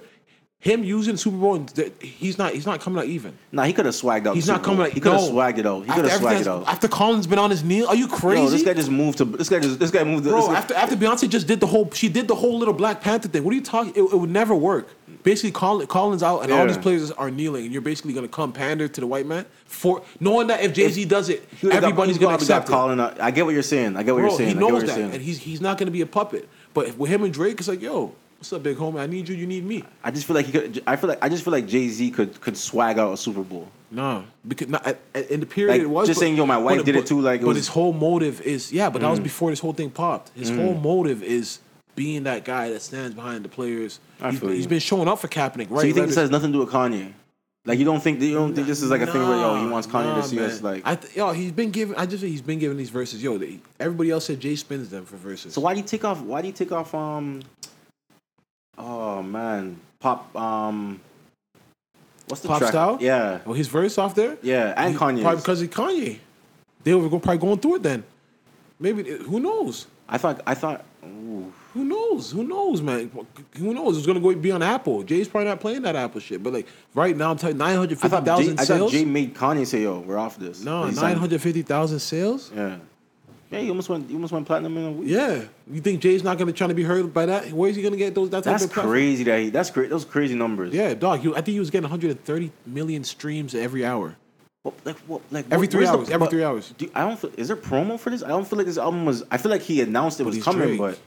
Him 0.62 0.84
using 0.84 1.14
the 1.14 1.18
Super 1.18 1.38
Bowl, 1.38 1.66
he's 2.02 2.38
not. 2.38 2.52
He's 2.52 2.66
not 2.66 2.82
coming 2.82 3.00
out 3.00 3.06
even. 3.06 3.34
Nah, 3.54 3.64
he 3.64 3.72
could 3.72 3.86
have 3.86 3.96
swagged 3.96 4.28
out. 4.28 4.36
He's 4.36 4.46
not 4.46 4.62
coming 4.62 4.82
out. 4.82 4.92
He 4.92 5.00
could 5.00 5.14
have 5.14 5.22
no. 5.22 5.32
swagged 5.32 5.58
it 5.58 5.66
out. 5.66 5.86
He 5.86 5.90
could 5.90 6.04
have 6.04 6.20
swagged 6.20 6.42
it 6.42 6.48
out. 6.48 6.68
After 6.68 6.90
Colin's 6.90 7.28
been 7.28 7.40
on 7.40 7.50
his 7.50 7.64
knee, 7.64 7.86
are 7.86 7.96
you 7.96 8.10
crazy? 8.10 8.44
Yo, 8.44 8.50
this 8.50 8.64
guy 8.64 8.74
just 8.74 8.92
moved 8.92 9.20
to. 9.20 9.26
This 9.26 9.48
guy 9.48 9.62
just. 9.62 9.80
This 9.80 9.90
guy 9.90 10.04
moved. 10.04 10.26
To, 10.26 10.32
Bro, 10.32 10.48
guy- 10.48 10.56
after 10.56 10.74
after 10.74 10.98
Beyonce 10.98 11.30
just 11.30 11.48
did 11.48 11.62
the 11.62 11.68
whole, 11.68 11.90
she 11.92 12.10
did 12.10 12.28
the 12.28 12.36
whole 12.36 12.60
little 12.60 12.74
Black 12.74 13.00
Panther 13.00 13.30
thing. 13.30 13.46
What 13.46 13.54
are 13.54 13.56
you 13.56 13.64
talking? 13.64 13.94
It, 13.96 14.02
it 14.02 14.16
would 14.20 14.30
never 14.30 14.54
work. 14.54 14.90
Basically, 15.24 15.52
Colin's, 15.52 15.90
Colin's 15.90 16.24
out, 16.24 16.40
and 16.44 16.52
all 16.52 16.68
these 16.68 16.78
players 16.78 17.10
are 17.12 17.32
kneeling, 17.32 17.64
and 17.64 17.72
you're 17.72 17.82
basically 17.82 18.12
gonna 18.12 18.28
come 18.28 18.52
pander 18.52 18.90
to 18.90 19.00
the 19.00 19.08
white 19.08 19.26
man 19.26 19.46
for 19.64 20.02
knowing 20.20 20.48
that 20.48 20.62
if 20.62 20.74
Jay 20.74 20.90
Z 20.90 21.06
does 21.06 21.30
it, 21.30 21.48
would've 21.64 21.70
got- 21.72 21.84
everybody's 21.86 22.18
gonna 22.18 22.32
probably 22.38 22.48
got 22.48 22.58
accept 22.64 22.68
it. 22.68 22.72
calling 22.72 23.00
I 23.00 23.32
get 23.32 23.46
what 23.46 23.54
you're 23.54 23.64
saying. 23.64 23.96
I 23.96 24.04
get 24.04 24.14
what 24.14 24.20
Bro, 24.22 24.30
you're 24.32 24.38
saying. 24.38 24.50
he 24.50 24.56
I 24.58 24.60
get 24.60 24.74
what 24.74 24.84
knows 24.84 24.90
that, 24.94 25.00
and 25.00 25.22
he's 25.22 25.38
he's 25.40 25.62
not 25.62 25.78
gonna 25.78 25.90
be 25.92 26.02
a 26.02 26.06
puppet. 26.06 26.50
But 26.74 26.98
with 26.98 27.10
him 27.10 27.24
and 27.24 27.34
Drake, 27.34 27.60
it's 27.60 27.70
like, 27.70 27.82
yo, 27.82 28.14
what's 28.40 28.52
up, 28.54 28.64
big 28.64 28.78
homie? 28.78 29.00
I 29.00 29.06
need 29.06 29.28
you. 29.30 29.36
You 29.36 29.46
need 29.48 29.66
me. 29.66 29.84
I 30.04 30.12
just 30.12 30.26
feel 30.26 30.36
like 30.36 30.46
he 30.48 30.52
could. 30.52 30.82
I 30.88 30.96
feel 30.96 31.10
like 31.10 31.20
I 31.24 31.30
just 31.30 31.44
feel 31.44 31.52
like 31.54 31.68
Jay 31.68 31.88
Z 31.90 32.10
could 32.12 32.40
could 32.42 32.58
swag 32.58 32.98
out 32.98 33.14
a 33.14 33.18
Super 33.18 33.42
Bowl. 33.44 33.68
No, 33.92 34.24
because 34.48 34.68
not, 34.68 34.86
at- 34.86 35.00
at- 35.16 35.30
in 35.32 35.40
the 35.40 35.46
period 35.48 35.72
Like, 35.74 35.82
it 35.82 35.90
was 35.90 36.08
just 36.08 36.20
saying, 36.20 36.38
yo, 36.38 36.46
my 36.46 36.58
wife 36.58 36.78
but- 36.78 36.86
did 36.86 36.96
it 36.96 37.08
too, 37.08 37.22
like, 37.22 37.42
it 37.42 37.44
but 37.44 37.48
was- 37.50 37.56
Mm. 37.58 37.60
his 37.62 37.68
whole 37.70 37.92
motive 37.94 38.40
is 38.42 38.72
yeah, 38.72 38.90
but 38.90 39.02
that 39.02 39.10
was 39.10 39.20
before 39.20 39.50
this 39.50 39.60
whole 39.60 39.74
thing 39.74 39.90
popped. 39.90 40.32
His 40.36 40.50
whole 40.50 40.76
motive 40.76 41.24
is 41.24 41.60
being 41.96 42.24
that 42.24 42.46
guy 42.46 42.70
that 42.70 42.82
stands 42.82 43.16
behind 43.16 43.44
the 43.44 43.50
players. 43.50 44.00
I 44.22 44.30
He's, 44.32 44.40
feel 44.40 44.50
he's 44.50 44.64
you. 44.64 44.70
been 44.70 44.80
showing 44.80 45.08
up 45.08 45.20
for 45.20 45.28
Kaepernick, 45.28 45.70
right? 45.72 45.82
so 45.82 45.88
you 45.88 45.94
think 45.94 46.08
this 46.08 46.16
has 46.16 46.30
nothing 46.30 46.52
to 46.52 46.60
do 46.60 46.66
with 46.66 46.70
Kanye? 46.74 47.14
Like 47.66 47.78
you 47.78 47.84
don't 47.86 48.02
think 48.02 48.22
you 48.22 48.34
don't 48.36 48.54
think 48.56 48.68
this 48.68 48.82
is 48.82 48.90
like 48.90 49.02
a 49.02 49.08
thing 49.08 49.28
where 49.28 49.38
yo 49.38 49.60
he 49.62 49.68
wants 49.70 49.86
Kanye 49.88 50.06
Nah, 50.06 50.22
to 50.22 50.24
see 50.28 50.36
man. 50.38 50.46
us 50.46 50.62
like. 50.64 50.82
I 50.86 50.96
th- 50.96 51.16
yo, 51.16 51.32
he's 51.34 51.52
been 51.52 51.72
giving. 51.72 51.96
I 51.98 52.06
just 52.06 52.24
he's 52.24 52.42
been 52.42 52.58
giving 52.60 52.78
these 52.78 52.90
verses. 52.92 53.22
Yo, 53.22 53.38
they, 53.38 53.60
everybody 53.80 54.12
else 54.12 54.26
said 54.26 54.40
Jay 54.40 54.56
spins 54.56 54.90
them 54.90 55.04
for 55.06 55.18
verses. 55.18 55.54
so 55.56 55.62
why 55.62 55.74
do 55.74 55.80
you 55.82 55.86
take 55.86 56.06
off? 56.06 56.22
Why 56.22 56.42
do 56.42 56.48
you 56.48 56.54
take 56.54 56.72
off? 56.72 56.94
Um. 56.96 57.42
Oh 58.80 59.22
man, 59.22 59.80
pop. 60.00 60.36
Um. 60.36 61.02
What's 62.28 62.42
the 62.44 62.48
Pop 62.48 62.60
track? 62.60 62.70
style? 62.72 62.98
Yeah, 63.02 63.40
well, 63.44 63.56
he's 63.56 63.68
very 63.68 63.90
soft 63.90 64.16
there. 64.16 64.38
yeah, 64.44 64.74
and 64.78 64.92
He- 64.94 64.98
Probably 64.98 65.36
because 65.38 65.62
of 65.64 65.70
Kanye. 65.72 66.20
They 66.84 66.94
were 66.94 67.10
probably 67.10 67.38
going 67.40 67.58
through 67.60 67.76
it 67.78 67.84
then. 67.84 68.04
Maybe 68.80 69.04
who 69.04 69.40
knows? 69.40 69.88
I 70.08 70.18
thought 70.20 70.42
I 70.46 70.54
thought. 70.54 70.86
Ooh. 71.04 71.52
Who 71.74 71.84
knows? 71.86 72.32
Who 72.32 72.44
knows, 72.44 72.82
man? 72.82 73.12
Who 73.58 73.74
knows? 73.74 73.98
It's 73.98 74.06
gonna 74.08 74.20
go 74.20 74.34
be 74.36 74.52
on 74.52 74.62
Apple. 74.64 75.04
Jay's 75.04 75.28
probably 75.28 75.50
not 75.50 75.60
playing 75.60 75.82
that 75.84 75.96
Apple 75.96 76.20
shit. 76.22 76.42
But 76.42 76.54
like 76.54 76.68
right 76.94 77.16
now, 77.18 77.32
I'm 77.32 77.38
telling 77.38 77.56
you, 77.56 77.60
nine 77.60 77.76
hundred 77.78 77.98
I 77.98 78.02
fifty 78.02 78.22
thousand 78.26 78.60
I 78.60 78.66
thought. 78.66 78.92
Jay 78.92 79.06
made 79.06 79.34
Kanye 79.36 79.66
say, 79.68 79.82
"Yo, 79.84 80.00
we're 80.00 80.18
off 80.18 80.38
this." 80.38 80.64
no, 80.64 80.88
nine 80.90 81.18
hundred 81.18 81.42
fifty 81.42 81.62
thousand 81.64 82.00
sales. 82.00 82.52
Yeah. 82.56 82.78
Yeah, 83.52 83.60
you 83.62 83.70
almost 83.70 83.90
went. 83.90 84.08
You 84.10 84.16
almost 84.18 84.32
went 84.32 84.46
platinum 84.46 84.78
in 84.78 84.86
a 84.86 84.92
week. 84.92 85.10
Yeah, 85.10 85.44
you 85.72 85.82
think 85.82 86.02
Jay's 86.02 86.24
not 86.24 86.38
gonna 86.38 86.52
try 86.54 86.68
to 86.68 86.74
be 86.76 86.84
heard 86.84 87.12
by 87.14 87.26
that? 87.26 87.52
Where's 87.52 87.76
he 87.76 87.82
gonna 87.82 87.98
get 87.98 88.14
those? 88.14 88.30
That 88.30 88.44
type 88.44 88.60
That's 88.60 88.72
crazy. 88.72 89.24
That 89.24 89.40
he, 89.42 89.50
that's 89.50 89.72
great. 89.72 89.90
Those 89.90 90.06
crazy 90.06 90.36
numbers. 90.36 90.72
Yeah, 90.74 90.94
dog. 90.94 91.24
You, 91.24 91.32
I 91.34 91.38
think 91.38 91.48
he 91.54 91.60
was 91.60 91.72
getting 91.72 91.90
130 91.90 92.52
million 92.68 93.04
streams 93.04 93.56
every 93.56 93.84
hour. 93.84 94.16
What, 94.62 94.76
like 94.86 94.98
what? 95.08 95.22
Like 95.32 95.46
Every 95.50 95.66
what- 95.66 95.72
three 95.72 95.80
where's 95.80 95.92
the- 95.92 95.98
hours, 95.98 96.10
every 96.12 96.28
three 96.28 96.44
hours. 96.44 96.74
Do, 96.78 96.92
I 96.94 97.02
don't. 97.08 97.18
Feel, 97.18 97.32
is 97.38 97.48
there 97.48 97.58
promo 97.58 98.00
for 98.00 98.12
this? 98.12 98.22
I 98.22 98.28
don't 98.28 98.48
feel 98.48 98.58
like 98.58 98.68
this 98.68 98.78
album 98.78 99.06
was. 99.06 99.24
I 99.32 99.38
feel 99.38 99.50
like 99.52 99.62
he 99.64 99.82
announced 99.82 100.20
it 100.20 100.26
was 100.26 100.44
coming, 100.44 100.68
Drake. 100.68 100.80
but 100.80 101.00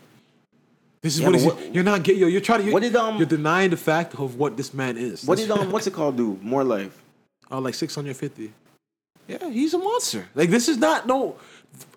This 1.02 1.14
is 1.14 1.20
Yeah, 1.20 1.28
what, 1.30 1.42
what- 1.42 1.74
you're 1.74 1.84
not 1.84 2.02
getting. 2.02 2.22
Yo, 2.22 2.26
you're 2.26 2.40
trying 2.40 2.60
to. 2.60 2.64
You're, 2.64 2.72
What 2.72 2.82
did, 2.82 2.96
um, 2.96 3.18
you're 3.18 3.26
denying 3.26 3.70
the 3.70 3.76
fact 3.76 4.14
of 4.18 4.36
what 4.36 4.56
this 4.56 4.74
man 4.74 4.96
is. 4.96 5.24
what 5.24 5.38
did 5.38 5.48
um? 5.50 5.70
What's 5.70 5.86
it 5.86 5.92
called? 5.92 6.16
Do 6.16 6.38
more 6.42 6.64
life? 6.64 7.02
Oh, 7.52 7.60
like 7.60 7.74
650. 7.74 8.52
Yeah, 9.28 9.48
he's 9.50 9.72
a 9.74 9.78
monster. 9.78 10.26
Like 10.34 10.50
this 10.50 10.68
is 10.68 10.78
not 10.78 11.06
no. 11.06 11.36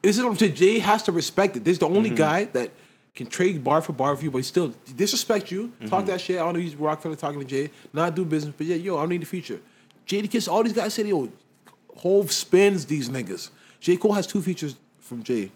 This 0.02 0.18
is 0.18 0.24
what 0.24 0.32
I'm 0.32 0.38
saying. 0.38 0.56
Jay 0.56 0.80
has 0.80 1.04
to 1.04 1.12
respect 1.12 1.58
it. 1.58 1.64
This 1.64 1.74
is 1.74 1.80
the 1.80 1.88
Mm-hmm. 1.88 1.98
only 1.98 2.10
guy 2.12 2.46
that 2.46 2.72
can 3.16 3.28
trade 3.28 3.64
bar 3.64 3.82
for 3.82 3.94
bar 3.94 4.16
for 4.16 4.24
you, 4.24 4.32
but 4.32 4.40
he 4.40 4.44
still 4.44 4.74
disrespect 4.96 5.52
you. 5.52 5.68
Mm-hmm. 5.68 5.88
Talk 5.88 6.06
that 6.06 6.20
shit. 6.22 6.38
I 6.38 6.44
don't 6.44 6.54
know. 6.56 6.60
He's 6.60 6.76
Rockefeller 6.76 7.16
talking 7.16 7.40
to 7.40 7.46
Jay. 7.46 7.72
Not 7.94 8.16
do 8.16 8.26
business, 8.26 8.54
but 8.58 8.68
yeah, 8.68 8.76
yo, 8.76 8.98
I 8.98 9.02
don't 9.02 9.10
need 9.10 9.22
the 9.22 9.26
feature. 9.26 9.60
Jadakiss. 10.08 10.48
All 10.52 10.64
these 10.64 10.74
guys 10.74 10.94
said, 10.94 11.08
yo, 11.08 11.30
Hov 11.98 12.32
spins 12.32 12.86
these 12.86 13.10
niggas. 13.10 13.50
J 13.80 13.98
Cole 13.98 14.14
has 14.14 14.28
two 14.28 14.42
features 14.42 14.76
from 15.00 15.24
Jay, 15.24 15.52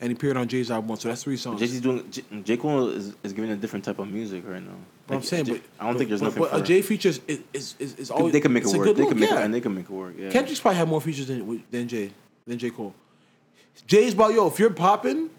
and 0.00 0.10
he 0.10 0.14
appeared 0.16 0.36
on 0.36 0.46
Jay's 0.48 0.70
album, 0.70 0.94
so 0.96 1.08
that's 1.08 1.22
three 1.22 1.36
songs. 1.36 1.58
Jay 1.60 1.66
Z's 1.66 1.80
doing. 1.80 2.10
J, 2.10 2.22
J. 2.44 2.56
Cole 2.56 2.88
is, 2.88 3.14
is 3.22 3.32
giving 3.32 3.50
a 3.50 3.56
different 3.56 3.84
type 3.84 3.98
of 3.98 4.08
music 4.10 4.42
right 4.46 4.62
now. 4.62 4.74
But 5.06 5.16
I'm 5.16 5.22
saying, 5.22 5.44
J- 5.46 5.52
but 5.52 5.62
I 5.80 5.86
don't 5.86 5.96
think 5.96 6.08
there's 6.10 6.20
but, 6.20 6.26
nothing. 6.26 6.42
But 6.42 6.50
for 6.50 6.58
a 6.58 6.62
Jay 6.62 6.82
features 6.82 7.20
is 7.26 7.40
is 7.52 7.74
is, 7.78 7.94
is 7.94 8.10
always 8.10 8.32
they 8.32 8.40
can 8.40 8.52
make 8.52 8.64
it 8.64 8.76
work. 8.76 8.94
They 8.94 9.02
look, 9.02 9.10
can 9.10 9.18
make 9.20 9.30
yeah. 9.30 9.40
it, 9.40 9.44
and 9.44 9.54
they 9.54 9.60
can 9.60 9.74
make 9.74 9.84
it 9.86 9.90
work. 9.90 10.14
Yeah. 10.18 10.30
Kendrick's 10.30 10.60
probably 10.60 10.78
had 10.78 10.88
more 10.88 11.00
features 11.00 11.26
than 11.28 11.64
than 11.70 11.88
Jay 11.88 12.12
than 12.46 12.58
J 12.58 12.70
Cole. 12.70 12.94
Jay's 13.86 14.12
about 14.14 14.34
yo. 14.34 14.46
If 14.46 14.58
you're 14.58 14.70
popping, 14.70 15.30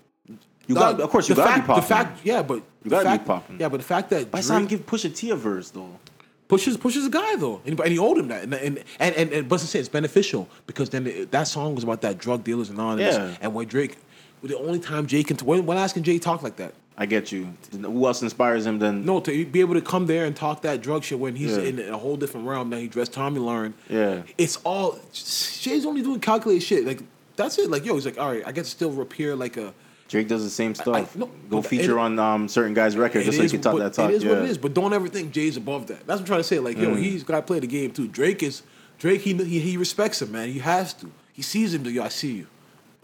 you 0.68 0.76
got. 0.76 1.00
Of 1.00 1.10
course, 1.10 1.30
you 1.30 1.36
the 1.36 1.44
gotta 1.44 1.62
be 1.62 1.68
popping. 1.68 1.82
The 1.82 1.88
fact, 1.88 2.20
yeah, 2.24 2.42
but 2.42 2.56
You 2.56 2.64
the 2.84 2.90
gotta 2.90 3.04
be 3.06 3.10
fact- 3.18 3.26
popping. 3.26 3.60
Yeah, 3.60 3.70
but 3.70 3.78
the 3.78 3.86
fact 3.86 4.10
that 4.10 4.32
By 4.32 4.42
the 4.42 4.48
time 4.48 4.66
Drake 4.66 4.70
give 4.82 4.86
Pusha 4.86 5.16
T 5.16 5.30
a 5.30 5.36
verse 5.36 5.70
though. 5.72 6.00
pushes 6.48 6.76
pushes 6.78 7.06
a 7.06 7.10
guy 7.10 7.36
though, 7.38 7.62
and, 7.66 7.80
and 7.80 7.90
he 7.92 7.98
owed 8.00 8.18
him 8.18 8.28
that, 8.30 8.44
and 8.44 8.54
and 8.54 8.84
and, 9.00 9.16
and, 9.16 9.32
and 9.32 9.50
but 9.50 9.60
say 9.60 9.80
it's 9.80 9.90
beneficial 9.90 10.50
because 10.68 10.90
then 10.90 11.08
it, 11.08 11.32
that 11.32 11.48
song 11.48 11.76
was 11.76 11.84
about 11.84 12.02
that 12.02 12.18
drug 12.18 12.44
dealers 12.44 12.70
and 12.70 12.80
all 12.80 12.96
this, 12.96 13.16
Yeah. 13.16 13.36
and 13.42 13.54
when 13.54 13.68
Drake, 13.68 13.98
the 14.44 14.58
only 14.58 14.80
time 14.80 15.08
Jay 15.08 15.24
can 15.24 15.38
when 15.38 15.66
when 15.66 15.78
asking 15.78 16.04
Jay 16.04 16.20
talk 16.20 16.44
like 16.44 16.58
that. 16.58 16.74
I 16.98 17.06
get 17.08 17.32
you. 17.32 17.52
Who 17.72 18.06
else 18.06 18.22
inspires 18.22 18.66
him 18.66 18.78
Then 18.78 19.06
No, 19.06 19.22
to 19.22 19.46
be 19.46 19.62
able 19.62 19.74
to 19.76 19.82
come 19.82 20.06
there 20.06 20.26
and 20.26 20.36
talk 20.36 20.62
that 20.64 20.82
drug 20.82 21.04
shit 21.04 21.18
when 21.18 21.36
he's 21.36 21.56
Yeah. 21.58 21.64
in 21.64 21.80
a 21.80 21.98
whole 21.98 22.16
different 22.18 22.46
realm. 22.46 22.70
Now 22.70 22.78
he 22.78 22.88
dressed 22.88 23.14
Tommy 23.14 23.40
Lauren. 23.40 23.74
Yeah. 23.90 24.22
it's 24.38 24.58
all 24.58 25.00
Jay's 25.14 25.86
only 25.86 26.02
doing 26.04 26.20
calculated 26.20 26.62
shit. 26.62 26.86
Like 26.86 27.02
that's 27.36 27.58
it. 27.58 27.70
Like 27.70 27.86
yo, 27.86 27.96
he's 27.96 28.06
like, 28.06 28.20
all 28.20 28.30
right, 28.32 28.44
I 28.46 28.52
get 28.52 28.66
to 28.66 28.70
still 28.72 29.00
appear 29.02 29.36
like 29.36 29.58
a. 29.58 29.74
Drake 30.08 30.28
does 30.28 30.44
the 30.44 30.50
same 30.50 30.76
stuff. 30.76 31.16
no, 31.16 31.30
Go 31.50 31.62
feature 31.62 31.98
it- 31.98 32.02
on 32.02 32.20
um, 32.20 32.48
certain 32.50 32.74
guys' 32.74 32.98
records 32.98 33.24
just 33.26 33.38
so 33.38 33.44
you 33.44 33.50
can 33.50 33.62
talk 33.62 33.74
what- 33.74 33.80
that 33.80 33.94
talk. 33.94 34.10
It 34.12 34.16
is 34.16 34.24
yeah. 34.26 34.30
what 34.32 34.40
it 34.40 34.50
is, 34.50 34.58
but 34.58 34.74
don't 34.74 34.92
ever 34.94 35.08
think 35.08 35.32
Jay's 35.32 35.56
above 35.56 35.88
that. 35.88 36.06
That's 36.06 36.20
what 36.20 36.20
I'm 36.20 36.26
trying 36.26 36.40
to 36.42 36.44
say. 36.44 36.60
Like 36.60 36.76
Mm. 36.78 36.82
yo, 36.82 36.96
he's 36.96 37.24
got 37.24 37.38
to 37.38 37.42
play 37.44 37.60
the 37.60 37.68
game 37.68 37.92
too. 37.92 38.08
Drake 38.10 38.44
is 38.44 38.64
Drake. 39.00 39.22
He, 39.22 39.34
he 39.34 39.60
he 39.60 39.78
respects 39.78 40.22
him, 40.22 40.32
man. 40.34 40.50
He 40.50 40.60
has 40.60 40.94
to. 40.96 41.10
He 41.32 41.42
sees 41.42 41.74
him. 41.74 41.86
Yo, 41.86 42.04
I 42.04 42.10
see 42.10 42.34
you. 42.34 42.48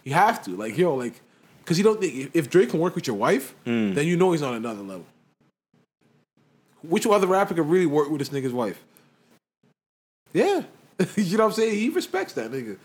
He 0.04 0.12
have 0.12 0.44
to. 0.44 0.52
Like 0.52 0.78
yo, 0.78 0.96
like 0.96 1.22
because 1.64 1.78
he 1.78 1.84
don't 1.84 2.00
think 2.02 2.32
if- 2.34 2.50
Drake 2.50 2.70
can 2.72 2.80
work 2.82 2.94
with 2.96 3.08
your 3.08 3.16
wife, 3.16 3.56
Mm. 3.66 3.96
then 3.96 4.06
you 4.06 4.18
know 4.18 4.34
he's 4.34 4.42
on 4.42 4.54
another 4.56 4.82
level. 4.84 5.06
Which 6.84 7.08
other 7.08 7.28
rapper 7.28 7.54
can 7.54 7.68
really 7.68 7.86
work 7.86 8.10
with 8.10 8.20
this 8.20 8.30
nigga's 8.30 8.54
wife? 8.54 8.82
Yeah, 10.34 10.64
you 11.16 11.38
know 11.38 11.46
what 11.46 11.50
I'm 11.52 11.54
saying. 11.54 11.74
He 11.76 11.90
respects 11.90 12.34
that 12.34 12.52
nigga. 12.52 12.78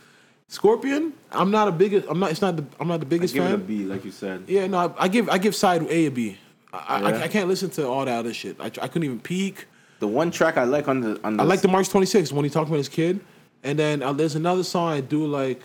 Scorpion, 0.52 1.14
I'm 1.30 1.50
not 1.50 1.66
a 1.66 1.72
biggest. 1.72 2.06
I'm 2.10 2.18
not. 2.18 2.30
It's 2.30 2.42
not 2.42 2.56
the. 2.58 2.64
I'm 2.78 2.86
not 2.86 3.00
the 3.00 3.06
I 3.06 3.08
biggest 3.08 3.32
give 3.32 3.42
it 3.42 3.46
a 3.46 3.56
fan. 3.56 3.64
B, 3.64 3.84
like 3.84 4.04
you 4.04 4.10
said. 4.10 4.44
Yeah, 4.46 4.66
no, 4.66 4.94
I, 4.98 5.04
I 5.04 5.08
give 5.08 5.30
I 5.30 5.38
give 5.38 5.54
side 5.54 5.80
A 5.88 6.04
a 6.04 6.10
B. 6.10 6.36
I, 6.74 6.78
I, 6.78 7.10
Yeah? 7.10 7.22
I 7.22 7.28
can't 7.28 7.48
listen 7.48 7.70
to 7.70 7.88
all 7.88 8.04
that 8.04 8.18
other 8.18 8.34
shit. 8.34 8.56
I, 8.60 8.66
I 8.66 8.68
couldn't 8.68 9.04
even 9.04 9.18
peek. 9.18 9.64
The 10.00 10.06
one 10.06 10.30
track 10.30 10.58
I 10.58 10.64
like 10.64 10.88
on 10.88 11.00
the 11.00 11.18
on 11.24 11.38
the 11.38 11.42
I 11.42 11.46
like 11.46 11.62
the 11.62 11.68
March 11.68 11.88
26th 11.88 12.32
when 12.32 12.44
he 12.44 12.50
talked 12.50 12.68
about 12.68 12.76
his 12.76 12.90
kid, 12.90 13.20
and 13.62 13.78
then 13.78 14.02
uh, 14.02 14.12
there's 14.12 14.34
another 14.34 14.62
song 14.62 14.92
I 14.92 15.00
do 15.00 15.26
like. 15.26 15.62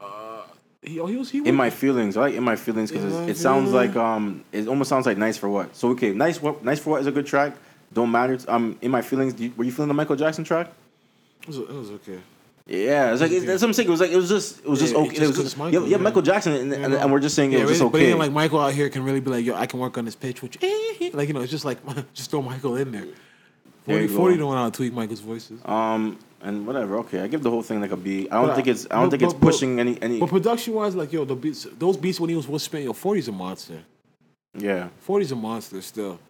Uh, 0.00 0.42
he 0.82 1.00
oh, 1.00 1.06
he 1.06 1.16
was 1.16 1.32
he 1.32 1.38
in 1.38 1.56
my 1.56 1.68
feelings. 1.68 2.16
I 2.16 2.20
like 2.20 2.34
in 2.34 2.44
my 2.44 2.54
feelings 2.54 2.92
because 2.92 3.12
it 3.28 3.36
sounds 3.38 3.72
like 3.72 3.96
um 3.96 4.44
it 4.52 4.68
almost 4.68 4.88
sounds 4.88 5.04
like 5.04 5.18
nice 5.18 5.36
for 5.36 5.48
what. 5.48 5.74
So 5.74 5.88
okay, 5.88 6.12
nice 6.12 6.40
what 6.40 6.64
nice 6.64 6.78
for 6.78 6.90
what 6.90 7.00
is 7.00 7.08
a 7.08 7.12
good 7.12 7.26
track. 7.26 7.54
Don't 7.92 8.12
matter. 8.12 8.38
Um, 8.46 8.78
in 8.82 8.92
my 8.92 9.02
feelings. 9.02 9.34
Do 9.34 9.46
you, 9.46 9.52
were 9.56 9.64
you 9.64 9.72
feeling 9.72 9.88
the 9.88 9.94
Michael 9.94 10.14
Jackson 10.14 10.44
track? 10.44 10.70
it 11.42 11.48
was, 11.48 11.58
it 11.58 11.68
was 11.68 11.90
okay. 11.90 12.20
Yeah, 12.66 13.12
it's 13.12 13.20
like 13.20 13.30
it's, 13.32 13.44
that's 13.44 13.60
what 13.60 13.68
I'm 13.68 13.72
saying. 13.74 13.88
It 13.88 13.90
was 13.90 14.00
like 14.00 14.10
it 14.12 14.16
was 14.16 14.28
just 14.28 14.60
it 14.60 14.68
was 14.68 14.78
just 14.78 14.92
Yeah, 14.92 15.00
okay. 15.00 15.10
it's 15.10 15.20
It 15.20 15.26
was 15.26 15.36
just, 15.38 15.58
Michael, 15.58 15.82
yeah, 15.82 15.88
yeah. 15.88 15.96
Michael 15.96 16.22
Jackson, 16.22 16.52
and, 16.52 16.72
and, 16.72 16.94
and 16.94 17.12
we're 17.12 17.18
just 17.20 17.34
saying 17.34 17.52
it 17.52 17.60
was 17.60 17.70
just 17.70 17.80
but, 17.82 17.90
but 17.92 17.98
okay. 18.00 18.10
ain't 18.10 18.18
like 18.20 18.30
Michael 18.32 18.60
out 18.60 18.72
here 18.72 18.88
can 18.88 19.02
really 19.02 19.20
be 19.20 19.30
like, 19.30 19.44
yo, 19.44 19.54
I 19.56 19.66
can 19.66 19.80
work 19.80 19.98
on 19.98 20.04
this 20.04 20.14
pitch 20.14 20.42
with 20.42 20.62
you. 20.62 21.10
Like 21.12 21.26
you 21.28 21.34
know, 21.34 21.40
it's 21.40 21.50
just 21.50 21.64
like 21.64 21.78
just 22.14 22.30
throw 22.30 22.40
Michael 22.40 22.76
in 22.76 22.92
there. 22.92 23.06
There 23.84 23.96
40, 23.98 24.02
you 24.02 24.16
40 24.16 24.36
don't 24.36 24.46
want 24.46 24.72
to 24.72 24.76
tweak 24.76 24.92
Michael's 24.92 25.18
voices. 25.20 25.60
um, 25.64 26.16
and 26.40 26.64
whatever. 26.66 26.98
Okay, 26.98 27.20
I 27.20 27.26
give 27.26 27.42
the 27.42 27.50
whole 27.50 27.62
thing 27.62 27.80
like 27.80 27.90
a 27.90 27.96
B. 27.96 28.28
I 28.30 28.36
don't 28.36 28.46
But, 28.48 28.54
think 28.56 28.68
it's 28.68 28.86
I 28.90 28.94
don't 28.94 29.04
but- 29.06 29.10
think 29.10 29.22
it's 29.24 29.32
but- 29.34 29.40
pushing 29.42 29.80
any 29.80 30.00
any. 30.00 30.20
But 30.20 30.28
production 30.28 30.74
wise, 30.74 30.94
like 30.94 31.12
yo, 31.12 31.24
the 31.24 31.34
beats, 31.34 31.66
those 31.78 31.96
beats 31.96 32.20
when 32.20 32.30
he 32.30 32.36
was 32.36 32.46
was 32.46 32.62
spinning, 32.62 32.86
yo, 32.86 32.92
40's 32.92 33.26
a 33.28 33.32
monster. 33.32 33.82
yeah, 34.56 34.88
40's 35.06 35.32
a 35.32 35.36
monster 35.36 35.82
still. 35.82 36.20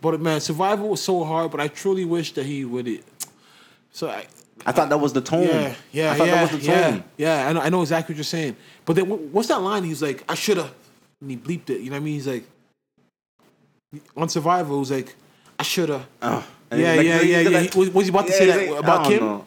But 0.00 0.18
man, 0.20 0.40
survival 0.40 0.88
was 0.88 1.02
so 1.02 1.24
hard. 1.24 1.50
But 1.50 1.60
I 1.60 1.68
truly 1.68 2.04
wish 2.06 2.32
that 2.34 2.46
he 2.46 2.64
would 2.64 2.88
it. 2.88 3.04
So 3.92 4.08
I, 4.08 4.26
I 4.66 4.72
thought 4.72 4.88
that 4.88 4.98
was 4.98 5.12
the 5.12 5.20
tone. 5.20 5.42
yeah, 5.46 5.74
yeah, 5.92 6.12
I 6.12 6.16
thought 6.16 6.26
yeah, 6.28 6.34
that 6.44 6.52
was 6.52 6.60
the 6.62 6.66
yeah, 6.66 6.90
tone. 6.90 7.04
yeah. 7.16 7.48
I 7.48 7.52
know, 7.52 7.60
I 7.60 7.68
know 7.68 7.82
exactly 7.82 8.12
what 8.14 8.18
you're 8.18 8.24
saying. 8.24 8.56
But 8.84 8.96
then 8.96 9.06
what's 9.32 9.48
that 9.48 9.60
line? 9.60 9.84
He's 9.84 10.00
like, 10.02 10.24
I 10.28 10.34
should 10.34 10.56
have. 10.56 10.72
And 11.20 11.30
he 11.30 11.36
bleeped 11.36 11.70
it. 11.70 11.80
You 11.80 11.90
know 11.90 11.96
what 11.96 12.02
I 12.02 12.04
mean? 12.04 12.14
He's 12.14 12.26
like, 12.28 12.44
on 14.16 14.28
survival, 14.28 14.76
it 14.76 14.80
was 14.80 14.90
like, 14.90 15.14
I 15.58 15.62
should 15.62 15.88
have. 15.88 16.06
Oh, 16.22 16.46
Yeah, 16.72 16.94
like, 16.94 17.06
yeah, 17.06 17.20
yeah, 17.20 17.40
yeah. 17.40 17.60
He- 17.60 17.78
was- 17.78 17.90
was 17.90 18.06
he 18.06 18.10
about 18.10 18.26
to 18.26 18.32
Yeah, 18.32 18.38
say 18.38 18.46
that 18.46 18.70
like, 18.70 18.78
about 18.80 19.06
Kim? 19.06 19.42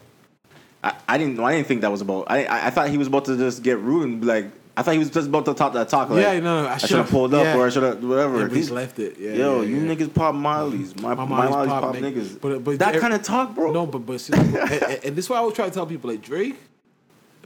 I, 0.84 0.94
I 1.08 1.18
didn't 1.18 1.36
know. 1.38 1.44
I 1.46 1.54
didn't 1.56 1.68
think 1.68 1.82
that 1.82 1.92
was 1.92 2.02
about. 2.02 2.26
I, 2.30 2.46
I 2.46 2.68
I 2.68 2.70
thought 2.70 2.90
he 2.90 2.98
was 2.98 3.08
about 3.08 3.26
to 3.26 3.36
just 3.36 3.64
get 3.64 3.80
rude 3.80 4.04
and 4.04 4.22
be 4.22 4.28
like. 4.28 4.46
I 4.78 4.84
thought 4.84 4.92
he 4.92 5.00
was 5.00 5.10
just 5.10 5.28
about 5.28 5.46
to 5.46 5.56
talk 5.56 5.74
that 5.74 5.90
talk. 5.90 6.10
Like, 6.12 6.22
Yeah, 6.22 6.40
no, 6.40 6.62
no, 6.64 6.68
I 6.70 6.78
should 6.78 6.90
should've- 6.90 7.10
pulled 7.10 7.34
up 7.34 7.44
yeah. 7.44 7.58
or 7.58 7.66
I 7.66 7.70
should 7.72 7.82
have 7.82 8.04
whatever. 8.04 8.42
Yeah, 8.48 8.54
he's 8.54 8.70
left 8.70 9.00
it. 9.00 9.18
Yeah, 9.20 9.32
Yo, 9.34 9.62
yeah, 9.62 9.68
you 9.70 9.76
yeah. 9.78 9.96
niggas 9.96 10.14
pop 10.14 10.36
mollies. 10.36 10.96
My, 11.02 11.16
My 11.16 11.26
my 11.26 11.50
mollies 11.50 11.70
pop 11.70 11.82
pop, 11.82 11.96
nigg- 11.96 12.14
niggas. 12.14 12.40
but- 12.40 12.64
but 12.64 12.78
that 12.80 13.00
kind 13.02 13.14
of 13.14 13.24
talk, 13.24 13.56
bro. 13.56 13.72
No, 13.72 13.88
but 13.88 14.00
but 14.06 14.22
see, 14.22 14.34
and, 14.38 14.56
and- 14.56 15.16
this 15.16 15.26
is 15.26 15.30
why 15.30 15.38
I 15.38 15.40
always 15.40 15.56
try 15.56 15.66
to 15.68 15.72
tell 15.74 15.88
people 15.88 16.12
like 16.12 16.22
Drake. 16.22 16.56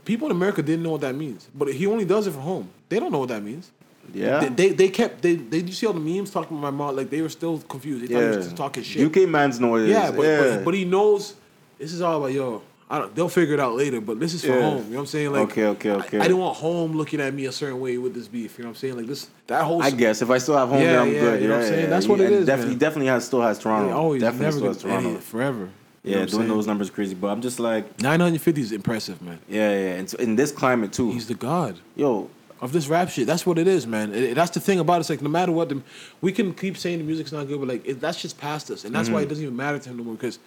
People 0.04 0.26
in 0.28 0.32
America 0.36 0.62
didn't 0.62 0.82
know 0.82 0.90
what 0.90 1.00
that 1.02 1.14
means, 1.14 1.48
but 1.54 1.72
he 1.72 1.86
only 1.86 2.04
does 2.04 2.26
it 2.26 2.32
from 2.32 2.42
home. 2.42 2.70
They 2.90 2.98
don't 3.00 3.12
know 3.12 3.20
what 3.20 3.28
that 3.28 3.42
means. 3.42 3.70
yeah. 4.12 4.40
They, 4.40 4.48
they 4.48 4.68
they 4.74 4.88
kept 4.88 5.22
they 5.22 5.36
they 5.36 5.58
you 5.58 5.72
see 5.72 5.86
all 5.86 5.92
the 5.94 6.00
memes 6.00 6.30
talking 6.32 6.58
about 6.58 6.74
my 6.74 6.76
mom 6.86 6.96
like 6.96 7.08
they 7.08 7.22
were 7.22 7.28
still 7.30 7.58
confused. 7.60 8.02
They 8.02 8.08
thought 8.12 8.20
he 8.20 8.26
was 8.26 8.36
yeah. 8.36 8.42
just 8.42 8.56
talking 8.56 8.82
shit. 8.82 9.06
UK 9.16 9.28
mans 9.28 9.58
know 9.60 9.68
what 9.68 9.82
it 9.82 9.84
is. 9.84 9.90
yeah, 9.90 10.10
but, 10.10 10.16
but 10.56 10.64
but 10.64 10.74
he 10.74 10.84
knows 10.84 11.34
this 11.78 11.92
is 11.94 12.00
all 12.02 12.16
about 12.18 12.32
yo. 12.32 12.62
I 12.92 12.98
don't, 12.98 13.14
they'll 13.14 13.28
figure 13.30 13.54
it 13.54 13.60
out 13.60 13.74
later, 13.74 14.00
but 14.02 14.20
this 14.20 14.34
is 14.34 14.42
for 14.42 14.48
Yeah. 14.48 14.60
home. 14.60 14.84
You 14.84 14.90
know 14.90 14.96
what 14.96 15.00
I'm 15.00 15.06
saying? 15.06 15.32
Like 15.32 15.42
Okay, 15.50 15.64
okay, 15.64 15.90
okay. 15.92 16.18
I, 16.18 16.20
I 16.20 16.22
didn't 16.28 16.38
want 16.38 16.56
home 16.58 16.92
looking 16.94 17.20
at 17.22 17.32
me 17.32 17.46
a 17.46 17.52
certain 17.52 17.80
way 17.80 17.96
with 17.96 18.12
this 18.12 18.28
beef. 18.28 18.58
You 18.58 18.64
know 18.64 18.68
what 18.68 18.76
I'm 18.76 18.80
saying? 18.80 18.96
Like 18.98 19.06
this 19.06 19.28
that 19.46 19.64
whole 19.64 19.82
I 19.82 19.90
guess 19.90 20.20
if 20.20 20.28
I 20.30 20.36
still 20.38 20.56
have 20.58 20.68
home, 20.68 20.82
Yeah, 20.82 20.92
then 20.92 21.00
I'm 21.00 21.12
yeah, 21.14 21.20
good. 21.20 21.42
you 21.42 21.48
know 21.48 21.54
what 21.56 21.62
I'm 21.64 21.68
saying? 21.70 21.90
That's 21.90 22.06
what 22.06 22.20
it 22.20 22.30
and 22.32 22.46
Definitely, 22.46 22.74
definitely 22.76 23.06
has 23.06 23.24
still 23.24 23.40
has 23.42 23.58
Toronto. 23.58 23.88
Yeah, 23.88 23.94
always 23.94 24.20
definitely 24.20 24.44
never 24.46 24.56
still 24.74 24.90
has 24.92 25.02
Toronto. 25.02 25.20
forever. 25.20 25.68
yeah, 26.04 26.24
doing 26.26 26.48
those 26.48 26.66
numbers 26.66 26.90
crazy, 26.90 27.14
but 27.14 27.28
I'm 27.28 27.40
just 27.40 27.58
like, 27.58 27.84
950 28.02 28.60
is 28.60 28.72
impressive, 28.72 29.22
man. 29.22 29.38
yeah, 29.48 29.70
yeah. 29.70 29.94
And 29.94 30.10
so 30.10 30.18
in 30.18 30.36
this 30.36 30.52
climate 30.52 30.92
too, 30.92 31.12
He's 31.12 31.28
the 31.28 31.34
god. 31.34 31.78
yo, 31.96 32.28
of 32.60 32.72
this 32.72 32.88
rap 32.88 33.08
shit. 33.08 33.26
That's 33.26 33.46
what 33.46 33.56
it 33.58 33.66
is, 33.66 33.86
man. 33.86 34.12
It- 34.14 34.34
that's 34.34 34.50
the 34.50 34.60
thing 34.60 34.78
about 34.80 34.96
it. 34.96 35.00
It's 35.00 35.10
like 35.10 35.22
no 35.22 35.30
matter 35.30 35.50
what, 35.52 35.68
the, 35.70 35.80
we 36.20 36.30
can 36.30 36.52
keep 36.52 36.76
saying 36.76 36.98
the 36.98 37.04
music's 37.04 37.32
not 37.32 37.48
good, 37.48 37.58
but 37.58 37.68
like 37.68 37.86
it, 37.86 38.00
that's 38.02 38.20
just 38.20 38.36
past 38.38 38.70
us, 38.70 38.84
and 38.84 38.94
that's 38.94 39.08
Mm-hmm. 39.08 39.14
why 39.14 39.22
it 39.22 39.28
doesn't 39.30 39.42
even 39.44 39.56
matter 39.56 39.78
to 39.78 39.88
him 39.90 39.96
no 39.96 40.04
more. 40.04 40.14
Because 40.14 40.38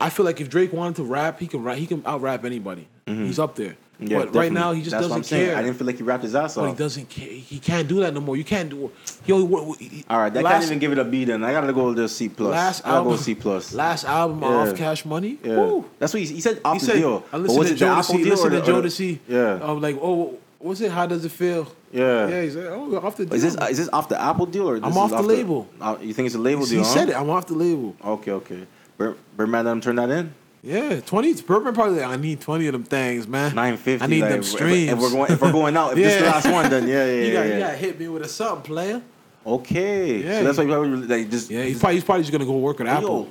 I 0.00 0.10
feel 0.10 0.24
like 0.26 0.40
if 0.40 0.50
Drake 0.50 0.72
wanted 0.72 0.96
to 0.96 1.04
rap, 1.04 1.40
he 1.40 1.46
can 1.46 1.62
rap. 1.62 1.76
He 1.78 1.86
can 1.86 2.02
out 2.06 2.20
rap 2.20 2.44
anybody. 2.44 2.86
He's 3.06 3.38
up 3.38 3.54
there. 3.56 3.76
Mm-hmm. 4.00 4.06
yeah, 4.08 4.18
but 4.18 4.34
right 4.34 4.52
now 4.52 4.72
he 4.72 4.80
just 4.82 4.90
That's 4.90 5.04
I'm 5.04 5.08
doesn't 5.08 5.24
saying. 5.24 5.46
care. 5.48 5.56
I 5.56 5.62
didn't 5.62 5.78
feel 5.78 5.86
like 5.86 5.96
he 5.96 6.02
rapped 6.02 6.22
his 6.22 6.34
ass 6.34 6.54
off. 6.58 6.64
but 6.64 6.70
he 6.72 6.76
doesn't 6.76 7.08
care. 7.08 7.28
He 7.30 7.58
can't 7.58 7.88
do 7.88 8.00
that 8.00 8.12
no 8.12 8.20
more. 8.20 8.36
You 8.36 8.44
can't 8.44 8.68
do. 8.68 8.90
Yo, 9.24 9.42
what, 9.42 9.62
All 10.10 10.18
right, 10.18 10.34
that 10.34 10.44
last, 10.44 10.52
can't 10.52 10.64
even 10.64 10.78
give 10.80 10.92
it 10.92 10.98
a 10.98 11.04
B. 11.04 11.24
Then 11.24 11.42
I 11.42 11.50
gotta 11.52 11.72
go 11.72 11.94
to 11.94 12.06
C 12.06 12.28
plus. 12.28 12.50
Last 12.50 12.86
I 12.86 12.90
album, 12.90 13.12
go 13.14 13.16
C 13.16 13.34
plus. 13.34 13.72
Last 13.72 14.04
album, 14.04 14.42
Yeah. 14.42 14.48
off 14.48 14.76
Cash 14.76 15.06
Money. 15.06 15.38
Yeah, 15.42 15.56
Woo. 15.56 15.86
that's 15.98 16.12
what 16.12 16.20
he, 16.22 16.26
he 16.28 16.40
said. 16.42 16.60
Off 16.62 16.74
He 16.74 16.80
the 16.80 16.84
said, 16.86 16.94
deal. 16.96 17.24
I 17.32 17.38
listened 17.38 17.62
to 17.68 17.72
the 17.72 17.78
Joe 17.78 17.86
to 17.86 17.92
Apple 17.92 18.02
see. 18.02 18.22
deal 18.22 18.30
Listen 18.32 18.50
to 18.50 18.60
the- 18.60 18.66
Joe 18.66 18.78
or 18.80 18.82
to 18.82 18.90
see. 18.90 19.20
Yeah. 19.28 19.38
Of 19.60 19.80
like, 19.80 19.96
oh, 20.02 20.38
what's 20.58 20.80
it? 20.82 20.90
How 20.90 21.06
does 21.06 21.24
it 21.24 21.32
feel? 21.32 21.66
Yeah. 21.90 22.28
Yeah, 22.28 22.42
he's 22.42 22.56
like, 22.56 22.66
oh, 22.66 22.96
off 22.98 23.16
the 23.16 23.24
deal. 23.24 23.34
Is 23.34 23.42
this 23.44 23.56
is 23.70 23.78
this 23.78 23.88
off 23.94 24.10
the 24.10 24.20
Apple 24.20 24.44
deal 24.44 24.68
or 24.68 24.74
this 24.78 24.84
I'm 24.84 24.98
off 24.98 25.10
the 25.10 25.22
label. 25.22 25.66
uh, 25.80 25.96
you 26.02 26.12
think 26.12 26.26
it's 26.26 26.34
a 26.34 26.38
label 26.38 26.66
he 26.66 26.72
deal? 26.74 26.84
huh? 26.84 26.90
said 26.92 27.08
it. 27.08 27.16
I'm 27.16 27.30
off 27.30 27.46
the 27.46 27.54
label. 27.54 27.96
Okay, 28.04 28.32
okay. 28.32 28.66
Bir- 28.98 29.16
Birdman, 29.36 29.64
let 29.64 29.72
him 29.72 29.80
turn 29.80 29.96
that 29.96 30.10
in. 30.10 30.34
Yeah, 30.62 31.00
twenty. 31.00 31.32
Birdman 31.42 31.74
probably 31.74 32.00
like, 32.00 32.10
I 32.10 32.16
need 32.16 32.40
twenty 32.40 32.66
of 32.66 32.72
them 32.72 32.82
things, 32.82 33.28
man. 33.28 33.54
Nine 33.54 33.76
fifty. 33.76 34.02
I 34.02 34.08
need 34.08 34.22
like, 34.22 34.30
them 34.30 34.42
streams. 34.42 34.90
If, 34.90 34.98
we're 34.98 35.10
going, 35.10 35.32
if 35.32 35.40
we're 35.40 35.52
going 35.52 35.76
out, 35.78 35.92
if 35.92 35.96
this 35.96 36.14
is 36.14 36.20
the 36.20 36.26
last 36.26 36.50
one, 36.50 36.70
then 36.70 36.88
yeah, 36.88 37.06
yeah, 37.06 37.12
you 37.12 37.26
yeah. 37.26 37.32
got 37.32 37.46
yeah. 37.46 37.54
you 37.54 37.60
got 37.60 37.74
hit 37.76 38.00
me 38.00 38.08
with 38.08 38.22
a 38.22 38.28
something, 38.28 38.62
player. 38.64 39.02
Okay, 39.46 40.24
Yeah, 40.24 40.38
so 40.38 40.44
that's 40.44 40.58
why 40.58 40.64
you 40.64 40.70
probably 40.70 41.06
like 41.06 41.30
just 41.30 41.50
Yeah, 41.50 41.62
he's 41.62 41.78
probably 41.78 41.94
he's 41.94 42.04
probably 42.04 42.22
just 42.22 42.32
gonna 42.32 42.44
go 42.44 42.56
work 42.58 42.80
at 42.80 42.88
Apple. 42.88 43.28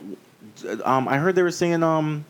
Yo, 0.64 0.80
um, 0.86 1.10
I 1.10 1.18
heard 1.18 1.36
they 1.36 1.44
were 1.44 1.52
saying 1.52 1.84
um, 1.84 2.24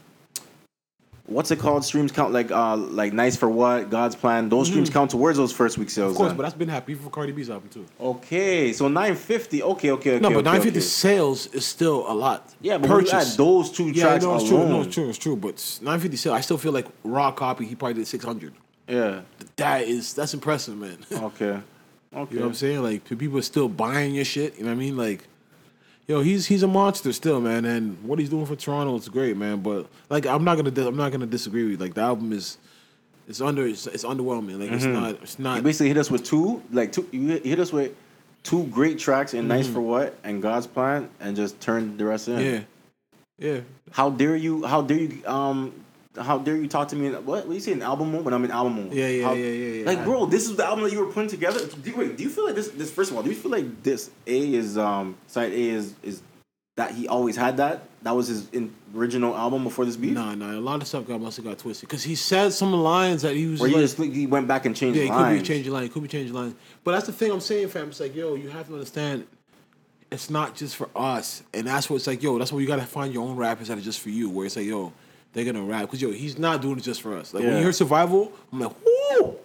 what's 1.27 1.51
it 1.51 1.59
called? 1.59 1.83
Streams 1.83 2.11
count 2.11 2.33
like 2.33 2.51
uh, 2.51 2.75
like 2.75 3.13
nice 3.13 3.35
for 3.35 3.49
what? 3.49 3.89
God's 3.89 4.15
plan. 4.15 4.49
Those 4.49 4.67
streams 4.67 4.89
count 4.89 5.11
towards 5.11 5.37
those 5.37 5.51
first 5.51 5.77
week 5.77 5.89
sales. 5.89 6.05
Mm-hmm. 6.05 6.11
Of 6.11 6.17
course, 6.17 6.29
then. 6.29 6.37
but 6.37 6.43
that's 6.43 6.55
been 6.55 6.69
happy 6.69 6.93
for 6.93 7.09
Cardi 7.09 7.31
B's 7.31 7.49
album 7.49 7.69
too. 7.69 7.85
okay, 7.99 8.73
so 8.73 8.87
nine 8.87 9.15
fifty. 9.15 9.63
Okay, 9.63 9.91
okay, 9.91 10.11
okay. 10.11 10.19
No, 10.19 10.29
but 10.29 10.37
okay, 10.37 10.43
950 10.43 10.69
okay. 10.69 10.79
sales 10.79 11.47
is 11.47 11.65
still 11.65 12.05
a 12.07 12.13
lot. 12.13 12.53
Yeah, 12.61 12.77
but 12.77 12.89
when 12.89 13.05
you 13.05 13.11
add 13.11 13.27
those 13.37 13.71
two 13.71 13.89
yeah, 13.89 14.03
tracks 14.03 14.23
no, 14.23 14.35
it's 14.35 14.49
alone, 14.49 14.67
true. 14.67 14.69
No, 14.69 14.81
it's 14.81 14.93
true. 14.93 15.09
It's 15.09 15.17
true. 15.17 15.35
But 15.35 15.55
950 15.81 16.17
sales, 16.17 16.35
I 16.35 16.41
still 16.41 16.57
feel 16.57 16.71
like 16.71 16.87
raw 17.03 17.31
copy. 17.31 17.65
He 17.65 17.75
probably 17.75 17.95
did 17.95 18.07
600. 18.07 18.53
yeah. 18.87 19.21
That 19.57 19.83
is 19.83 20.13
that's 20.13 20.33
impressive, 20.33 20.77
man. 20.77 20.97
Okay. 21.11 21.59
Okay. 22.15 22.35
You 22.35 22.39
know 22.39 22.45
what 22.45 22.51
I'm 22.51 22.55
saying? 22.55 22.81
Like 22.81 23.03
people 23.03 23.37
are 23.37 23.41
still 23.41 23.67
buying 23.67 24.15
your 24.15 24.23
shit. 24.23 24.57
You 24.57 24.63
know 24.63 24.69
what 24.69 24.75
I 24.75 24.79
mean? 24.79 24.95
Like, 24.95 25.27
yo, 26.07 26.21
he's 26.21 26.45
he's 26.47 26.63
a 26.63 26.67
monster 26.67 27.11
still, 27.13 27.39
man. 27.41 27.65
And 27.65 28.01
what 28.03 28.19
he's 28.19 28.29
doing 28.29 28.45
for 28.45 28.55
Toronto 28.55 28.95
is 28.95 29.09
great, 29.09 29.37
man. 29.37 29.61
But 29.61 29.87
like, 30.09 30.25
I'm 30.25 30.43
not 30.43 30.55
gonna 30.55 30.71
dis- 30.71 30.85
I'm 30.85 30.95
not 30.97 31.11
gonna 31.11 31.25
disagree 31.25 31.63
with 31.63 31.71
you. 31.73 31.77
Like 31.77 31.93
the 31.93 32.01
album 32.01 32.31
is 32.33 32.57
it's 33.27 33.41
under 33.41 33.65
it's, 33.65 33.87
it's 33.87 34.03
underwhelming. 34.05 34.59
Like 34.59 34.69
Mm-hmm. 34.69 34.75
it's 34.75 34.85
not 34.85 35.09
it's 35.23 35.37
You 35.39 35.43
not. 35.43 35.63
basically 35.63 35.87
hit 35.89 35.97
us 35.97 36.11
with 36.11 36.23
two, 36.23 36.61
like 36.71 36.91
two. 36.91 37.07
You 37.11 37.27
hit- 37.27 37.43
you 37.45 37.49
hit 37.51 37.59
us 37.59 37.71
with 37.73 37.93
two 38.43 38.65
great 38.67 38.99
tracks 38.99 39.33
in 39.33 39.41
Mm-hmm. 39.41 39.47
"Nice 39.49 39.67
for 39.67 39.81
What" 39.81 40.17
and 40.23 40.41
"God's 40.41 40.67
Plan," 40.67 41.09
and 41.19 41.35
just 41.35 41.59
turned 41.59 41.97
the 41.97 42.05
rest 42.05 42.27
in. 42.27 42.39
Yeah, 42.39 42.61
yeah. 43.39 43.59
How 43.91 44.09
dare 44.09 44.35
you? 44.35 44.65
How 44.65 44.81
dare 44.81 44.97
you? 44.99 45.25
Um, 45.27 45.73
how 46.17 46.37
dare 46.37 46.55
you 46.55 46.67
talk 46.67 46.87
to 46.89 46.95
me? 46.95 47.07
In, 47.07 47.13
what? 47.13 47.25
What 47.25 47.47
do 47.47 47.53
you 47.53 47.59
say? 47.59 47.73
An 47.73 47.81
album 47.81 48.11
mode? 48.11 48.25
When 48.25 48.33
I'm 48.33 48.43
in 48.45 48.51
album 48.51 48.75
mode? 48.75 48.93
Yeah, 48.93 49.07
yeah, 49.07 49.23
How- 49.25 49.33
yeah, 49.33 49.45
yeah, 49.45 49.73
yeah. 49.81 49.85
Like, 49.85 50.03
bro, 50.03 50.25
this 50.25 50.49
is 50.49 50.55
the 50.55 50.65
album 50.65 50.83
that 50.85 50.91
you 50.91 50.99
were 50.99 51.11
putting 51.11 51.29
together. 51.29 51.59
Do 51.65 51.89
you, 51.89 51.95
wait, 51.95 52.17
do 52.17 52.23
you 52.23 52.29
feel 52.29 52.45
like 52.45 52.55
this? 52.55 52.69
This 52.69 52.91
first 52.91 53.11
of 53.11 53.17
all, 53.17 53.23
do 53.23 53.29
you 53.29 53.35
feel 53.35 53.51
like 53.51 53.83
this 53.83 54.09
A 54.27 54.53
is 54.53 54.77
um 54.77 55.17
side 55.27 55.51
A 55.51 55.69
is 55.69 55.93
is 56.03 56.21
that 56.77 56.91
he 56.91 57.07
always 57.07 57.35
had 57.35 57.57
that? 57.57 57.83
That 58.03 58.15
was 58.15 58.27
his 58.27 58.49
in, 58.49 58.73
original 58.95 59.35
album 59.35 59.63
before 59.63 59.85
this 59.85 59.95
beef. 59.95 60.13
Nah, 60.13 60.35
nah. 60.35 60.51
A 60.51 60.59
lot 60.59 60.81
of 60.81 60.87
stuff 60.87 61.07
got 61.07 61.19
must 61.21 61.37
have 61.37 61.45
got 61.45 61.57
twisted 61.57 61.87
because 61.89 62.03
he 62.03 62.15
said 62.15 62.53
some 62.53 62.73
lines 62.73 63.21
that 63.23 63.35
he 63.35 63.47
was 63.47 63.59
Where 63.61 63.69
like, 63.69 63.77
you 63.77 63.83
just 63.83 63.97
he 63.97 64.27
went 64.27 64.47
back 64.47 64.65
and 64.65 64.75
changed 64.75 64.97
Yeah, 64.97 65.05
it 65.05 65.09
could 65.09 65.15
lines. 65.15 65.41
be 65.41 65.47
changing 65.47 65.71
line. 65.73 65.83
It 65.85 65.93
could 65.93 66.03
be 66.03 66.09
changing 66.09 66.33
lines. 66.35 66.55
But 66.83 66.91
that's 66.91 67.07
the 67.07 67.13
thing 67.13 67.31
I'm 67.31 67.39
saying, 67.39 67.69
fam. 67.69 67.89
It's 67.89 67.99
like, 67.99 68.15
yo, 68.15 68.35
you 68.35 68.49
have 68.49 68.67
to 68.67 68.73
understand. 68.73 69.25
It's 70.11 70.29
not 70.29 70.55
just 70.55 70.75
for 70.75 70.87
us, 70.95 71.41
and 71.53 71.65
that's 71.67 71.89
what 71.89 71.95
it's 71.97 72.07
like, 72.07 72.21
yo. 72.21 72.37
That's 72.37 72.51
why 72.51 72.59
you 72.59 72.67
gotta 72.67 72.83
find 72.85 73.11
your 73.13 73.27
own 73.27 73.35
rappers 73.35 73.69
that 73.69 73.77
are 73.77 73.81
just 73.81 73.99
for 74.01 74.09
you. 74.09 74.29
Where 74.29 74.45
it's 74.45 74.55
like, 74.55 74.65
yo, 74.67 74.93
they're 75.35 75.45
gonna 75.45 75.61
rap 75.61 75.81
because 75.81 76.01
yo, 76.01 76.11
he's 76.11 76.39
not 76.39 76.61
doing 76.61 76.77
it 76.77 76.83
just 76.83 77.01
for 77.01 77.13
us. 77.15 77.33
Like 77.33 77.43
when 77.43 77.57
you 77.57 77.61
hear 77.61 77.73
Survival, 77.73 78.31
I'm 78.53 78.61
like, 78.61 78.71
whoo! 78.85 79.35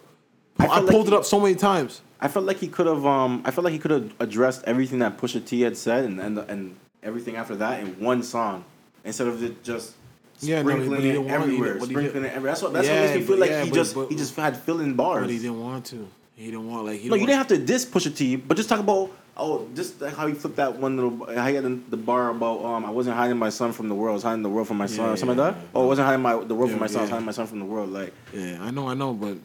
I 0.57 0.63
I, 0.63 0.67
felt 0.67 0.85
like 0.85 0.91
pulled 0.91 1.07
it 1.09 1.13
up 1.13 1.25
so 1.25 1.39
many 1.39 1.53
times. 1.55 2.01
I 2.19 2.27
felt 2.29 2.45
like 2.45 2.57
he 2.57 2.67
could 2.69 2.87
have. 2.87 3.05
Um, 3.05 3.41
I 3.45 3.51
felt 3.51 3.65
like 3.65 3.73
he 3.73 3.79
could 3.79 3.91
have 3.91 4.13
addressed 4.19 4.63
everything 4.63 4.99
that 4.99 5.17
Pusha 5.17 5.45
T 5.45 5.61
had 5.61 5.75
said 5.75 6.05
and 6.05 6.19
and, 6.19 6.37
and 6.39 6.75
everything 7.03 7.35
after 7.35 7.55
that 7.57 7.81
in 7.81 7.99
one 7.99 8.23
song, 8.23 8.63
instead 9.03 9.27
of 9.27 9.43
it 9.43 9.63
just 9.63 9.95
Yeah, 10.39 10.61
no, 10.61 10.69
sprinkling 10.69 11.05
it 11.05 11.17
want- 11.17 11.29
everywhere. 11.31 11.77
he 11.79 11.85
sprinkling 11.85 12.23
it 12.23 12.27
everywhere. 12.29 12.51
That's 12.51 12.61
what. 12.61 12.73
That's 12.73 12.87
Yeah, 12.87 13.01
what 13.01 13.09
makes 13.09 13.19
me 13.19 13.25
feel 13.27 13.37
like 13.37 13.49
yeah, 13.49 13.63
he 13.63 13.69
but- 13.69 13.75
just 13.75 13.95
but- 13.95 14.09
he 14.09 14.15
just 14.15 14.35
had 14.35 14.55
filling 14.57 14.93
bars. 14.93 15.23
But 15.23 15.29
he 15.29 15.39
didn't 15.39 15.59
want 15.61 15.85
to. 15.87 16.07
He 16.35 16.45
didn't 16.45 16.69
want 16.71 16.85
like 16.85 16.99
he. 17.01 17.09
no, 17.09 17.15
you 17.15 17.19
didn't 17.27 17.27
didn't 17.27 17.37
have 17.37 17.47
to 17.49 17.57
diss 17.57 17.85
Pusha 17.85 18.15
T, 18.15 18.35
but 18.37 18.55
just 18.55 18.69
talk 18.69 18.79
about 18.79 19.11
oh, 19.37 19.67
just 19.75 19.99
how 20.01 20.27
he 20.27 20.33
flipped 20.33 20.57
that 20.57 20.77
one 20.77 20.95
little 20.97 21.25
how 21.35 21.47
he 21.47 21.55
had 21.55 21.63
the, 21.63 21.79
the 21.89 21.97
bar 21.97 22.29
about 22.29 22.63
um 22.63 22.85
I 22.85 22.89
wasn't 22.91 23.15
hiding 23.15 23.37
my 23.37 23.49
son 23.49 23.71
from 23.71 23.89
the 23.89 23.95
world, 23.95 24.11
I 24.11 24.13
was 24.15 24.23
hiding 24.23 24.43
the 24.43 24.49
world 24.49 24.67
from 24.67 24.77
my 24.77 24.85
son 24.87 25.05
Yeah, 25.07 25.13
or 25.13 25.17
something 25.17 25.37
yeah, 25.37 25.43
like 25.45 25.55
that. 25.55 25.65
Oh, 25.73 25.83
I 25.83 25.87
wasn't 25.87 26.07
hiding 26.07 26.21
my 26.21 26.33
the 26.43 26.55
world 26.55 26.69
Yeah, 26.69 26.75
from 26.75 26.79
my 26.81 26.87
son, 26.87 26.97
I 26.97 27.01
was 27.01 27.09
hiding 27.11 27.25
my 27.25 27.31
son 27.31 27.47
from 27.47 27.59
the 27.59 27.65
world. 27.65 27.89
Like 27.91 28.13
Yeah, 28.33 28.57
I 28.61 28.71
know, 28.71 28.87
I 28.87 28.93
know, 28.93 29.13
but 29.13 29.37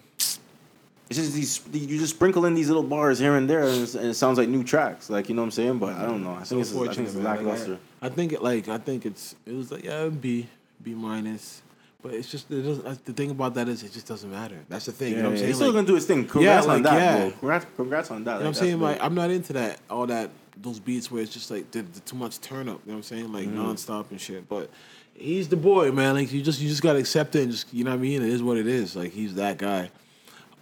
it's 1.09 1.19
just 1.21 1.35
these 1.35 1.63
you 1.73 1.99
just 1.99 2.15
sprinkle 2.17 2.47
in 2.47 2.55
these 2.55 2.67
little 2.69 2.83
bars 2.83 3.19
here 3.21 3.37
and 3.37 3.49
there, 3.49 3.63
and, 3.63 3.75
it's- 3.75 3.95
and 3.95 4.07
it 4.07 4.15
sounds 4.15 4.39
like 4.39 4.49
new 4.49 4.65
tracks. 4.65 5.09
Like 5.09 5.29
you 5.29 5.35
know 5.37 5.43
what 5.43 5.47
I'm 5.47 5.51
saying? 5.53 5.79
But 5.79 5.95
I 5.95 6.05
don't 6.07 6.25
know. 6.25 6.33
I 6.35 6.43
think 6.43 6.61
it's, 6.63 6.75
I 6.75 6.87
think 6.93 6.99
it's. 7.09 7.15
Like, 7.15 7.25
lackluster. 7.25 7.79
I, 8.03 8.07
I 8.07 8.09
think 8.09 8.33
it 8.33 8.43
like 8.43 8.69
I 8.69 8.79
think 8.79 9.07
it's 9.07 9.37
it 9.47 9.53
was 9.55 9.71
like 9.71 9.85
yeah 9.85 10.09
B 10.09 10.49
B 10.83 10.95
minus, 10.95 11.63
but 12.03 12.15
it's 12.15 12.31
just 12.31 12.51
it 12.51 12.63
doesn't. 12.63 13.05
The 13.05 13.13
thing 13.13 13.31
about 13.31 13.55
that 13.55 13.69
is 13.69 13.83
it 13.83 13.93
just 13.93 14.07
doesn't 14.07 14.31
matter. 14.31 14.59
That's 14.69 14.87
the 14.87 14.93
thing. 14.93 15.13
you 15.13 15.17
know 15.19 15.25
what 15.25 15.31
I'm 15.33 15.37
saying? 15.39 15.47
He's 15.49 15.57
still 15.57 15.69
Like, 15.69 15.75
gonna 15.77 15.87
do 15.87 15.95
his 15.95 16.07
thing. 16.07 16.27
Congrats 16.27 16.67
on 16.67 16.75
like, 16.75 16.83
that, 16.85 16.95
yeah. 17.01 17.19
bro. 17.23 17.31
Congrats, 17.39 17.67
congrats 17.77 18.11
on 18.11 18.25
that. 18.25 18.33
You 18.33 18.39
know 18.39 18.41
what 18.43 18.47
I'm 18.49 18.55
saying? 18.55 18.81
Like, 18.81 19.03
I'm 19.03 19.15
not 19.15 19.31
into 19.31 19.53
that, 19.55 19.81
all 19.91 20.07
that, 20.07 20.31
those 20.61 20.79
beats 20.79 21.11
where 21.11 21.23
it's 21.23 21.33
just 21.33 21.51
like 21.51 21.71
the, 21.73 21.83
the 21.83 22.01
too 22.01 22.17
much 22.17 22.41
turn 22.41 22.69
up. 22.69 22.81
You 22.85 22.93
know 22.93 22.95
what 22.95 22.97
I'm 22.99 23.03
saying? 23.03 23.33
Like 23.33 23.47
Mm-hmm. 23.49 23.59
nonstop 23.61 24.11
and 24.11 24.21
shit. 24.21 24.49
But 24.49 24.71
he's 25.15 25.49
the 25.49 25.57
boy, 25.57 25.91
man. 25.93 26.15
Like 26.15 26.33
you 26.33 26.43
just 26.43 26.61
you 26.61 26.69
just 26.69 26.83
gotta 26.83 26.99
accept 26.99 27.35
it 27.35 27.43
and 27.43 27.51
just 27.53 27.73
you 27.75 27.85
know 27.85 27.91
what 27.91 27.97
I 27.99 28.03
mean. 28.03 28.23
It 28.23 28.29
is 28.31 28.43
what 28.43 28.57
it 28.57 28.67
is. 28.67 28.95
Like 28.97 29.13
he's 29.13 29.35
that 29.35 29.59
guy. 29.59 29.91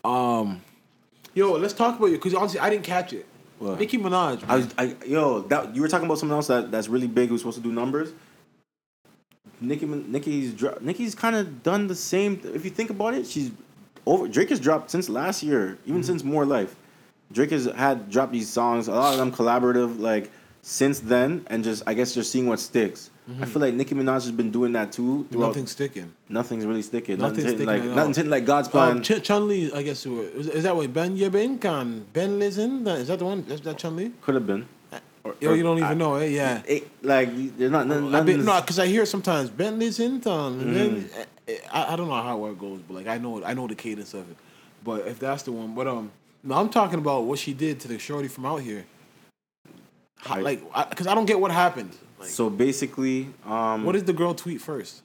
Um, 0.04 0.62
yo, 1.34 1.52
let's 1.52 1.74
talk 1.74 1.98
about 1.98 2.06
you 2.06 2.16
because 2.16 2.34
honestly, 2.34 2.60
I 2.60 2.70
didn't 2.70 2.84
catch 2.84 3.12
it. 3.12 3.26
What? 3.58 3.78
Nicki 3.78 3.98
Minaj. 3.98 4.42
I 4.48 4.56
was, 4.56 4.74
I, 4.76 4.96
yo, 5.06 5.40
that 5.42 5.74
you 5.74 5.80
were 5.82 5.88
talking 5.88 6.06
about 6.06 6.18
something 6.18 6.34
else 6.34 6.48
that, 6.48 6.70
that's 6.72 6.88
really 6.88 7.06
big. 7.06 7.28
Who's 7.28 7.40
supposed 7.40 7.56
to 7.56 7.62
do 7.62 7.72
numbers? 7.72 8.12
Nicki, 9.64 9.86
Nicki's 9.86 10.52
dro- 10.52 10.78
Nicki's 10.80 11.14
kind 11.14 11.36
of 11.36 11.62
done 11.62 11.86
the 11.86 11.94
same. 11.94 12.40
If 12.54 12.64
you 12.64 12.70
think 12.70 12.90
about 12.90 13.14
it, 13.14 13.26
she's 13.26 13.50
over. 14.06 14.28
Drake 14.28 14.50
has 14.50 14.60
dropped 14.60 14.90
since 14.90 15.08
last 15.08 15.42
year, 15.42 15.78
even 15.86 16.00
Mm-hmm. 16.00 16.02
since 16.02 16.24
More 16.24 16.44
Life. 16.46 16.74
Drake 17.32 17.50
has 17.50 17.64
had 17.66 18.10
dropped 18.10 18.32
these 18.32 18.48
songs, 18.48 18.86
a 18.88 18.92
lot 18.92 19.12
of 19.12 19.18
them 19.18 19.32
collaborative, 19.32 19.98
like 19.98 20.30
since 20.62 21.00
then, 21.00 21.44
and 21.48 21.64
just 21.64 21.82
I 21.86 21.94
guess 21.94 22.14
just 22.14 22.30
seeing 22.30 22.46
what 22.46 22.60
sticks. 22.60 23.10
I 23.40 23.46
feel 23.46 23.62
like 23.62 23.72
Nicki 23.72 23.94
Minaj 23.94 24.24
has 24.28 24.32
been 24.32 24.50
doing 24.50 24.72
that 24.72 24.92
too. 24.92 25.26
Throughout, 25.32 25.46
Nothing's 25.48 25.70
sticking. 25.70 26.12
nothing's 26.28 26.66
really 26.66 26.82
sticking. 26.82 27.16
Nothing's 27.18 27.44
Nothing's, 27.44 27.62
sticking 27.62 27.66
like 27.66 27.96
nothing's 27.96 28.16
hitting 28.18 28.30
like 28.30 28.44
God's 28.44 28.68
plan. 28.68 28.98
Um, 28.98 29.02
Ch- 29.02 29.22
Chun 29.22 29.50
I 29.74 29.82
guess. 29.82 30.04
Is, 30.04 30.46
is 30.48 30.62
that 30.64 30.76
what 30.76 30.92
Ben 30.92 31.16
Yebin 31.16 31.58
Khan? 31.58 32.04
Ben 32.12 32.38
Lizen? 32.38 32.86
Is 32.98 33.08
that 33.08 33.18
the 33.20 33.24
one? 33.24 33.46
Is 33.48 33.62
that 33.62 33.78
Chun? 33.78 34.12
Could 34.20 34.34
have 34.34 34.46
been. 34.46 34.68
Or- 35.24 35.34
Yo, 35.40 35.54
you 35.54 35.62
don't 35.62 35.82
I- 35.82 35.86
even 35.86 35.98
know, 35.98 36.16
it. 36.16 36.30
Yeah. 36.30 36.62
It, 36.66 36.88
like 37.02 37.30
there's 37.56 37.70
not 37.70 37.90
I 37.90 37.98
nothing. 38.00 38.36
bet, 38.36 38.44
no, 38.46 38.60
because 38.60 38.78
I 38.78 38.86
hear 38.86 39.06
sometimes 39.06 39.50
Ben 39.50 39.78
Lizen. 39.80 40.20
Mm. 40.22 40.60
And 40.60 40.76
then, 40.76 41.10
I, 41.72 41.92
I 41.94 41.96
don't 41.96 42.08
know 42.08 42.22
how 42.22 42.44
it 42.46 42.58
goes, 42.58 42.80
but 42.86 42.94
like 42.94 43.06
I 43.06 43.18
know 43.18 43.42
I 43.44 43.54
know 43.54 43.66
the 43.66 43.74
cadence 43.74 44.12
of 44.14 44.30
it. 44.30 44.36
But 44.84 45.06
if 45.06 45.18
that's 45.18 45.42
the 45.44 45.52
one, 45.52 45.74
but 45.74 45.86
um, 45.86 46.10
no, 46.42 46.54
I'm 46.56 46.68
talking 46.68 46.98
about 46.98 47.24
what 47.24 47.38
she 47.38 47.54
did 47.54 47.80
to 47.80 47.88
the 47.88 47.98
shorty 47.98 48.28
from 48.28 48.44
out 48.44 48.60
here. 48.60 48.84
How, 50.18 50.36
I- 50.36 50.40
like, 50.40 50.90
because 50.90 51.06
I, 51.06 51.14
don't 51.14 51.26
get 51.26 51.40
what 51.40 51.50
happened. 51.50 51.96
Like, 52.18 52.28
so 52.28 52.50
basically, 52.50 53.28
um, 53.46 53.84
what 53.84 53.92
did 53.92 54.06
the 54.06 54.12
girl 54.12 54.34
tweet 54.34 54.60
first? 54.60 55.02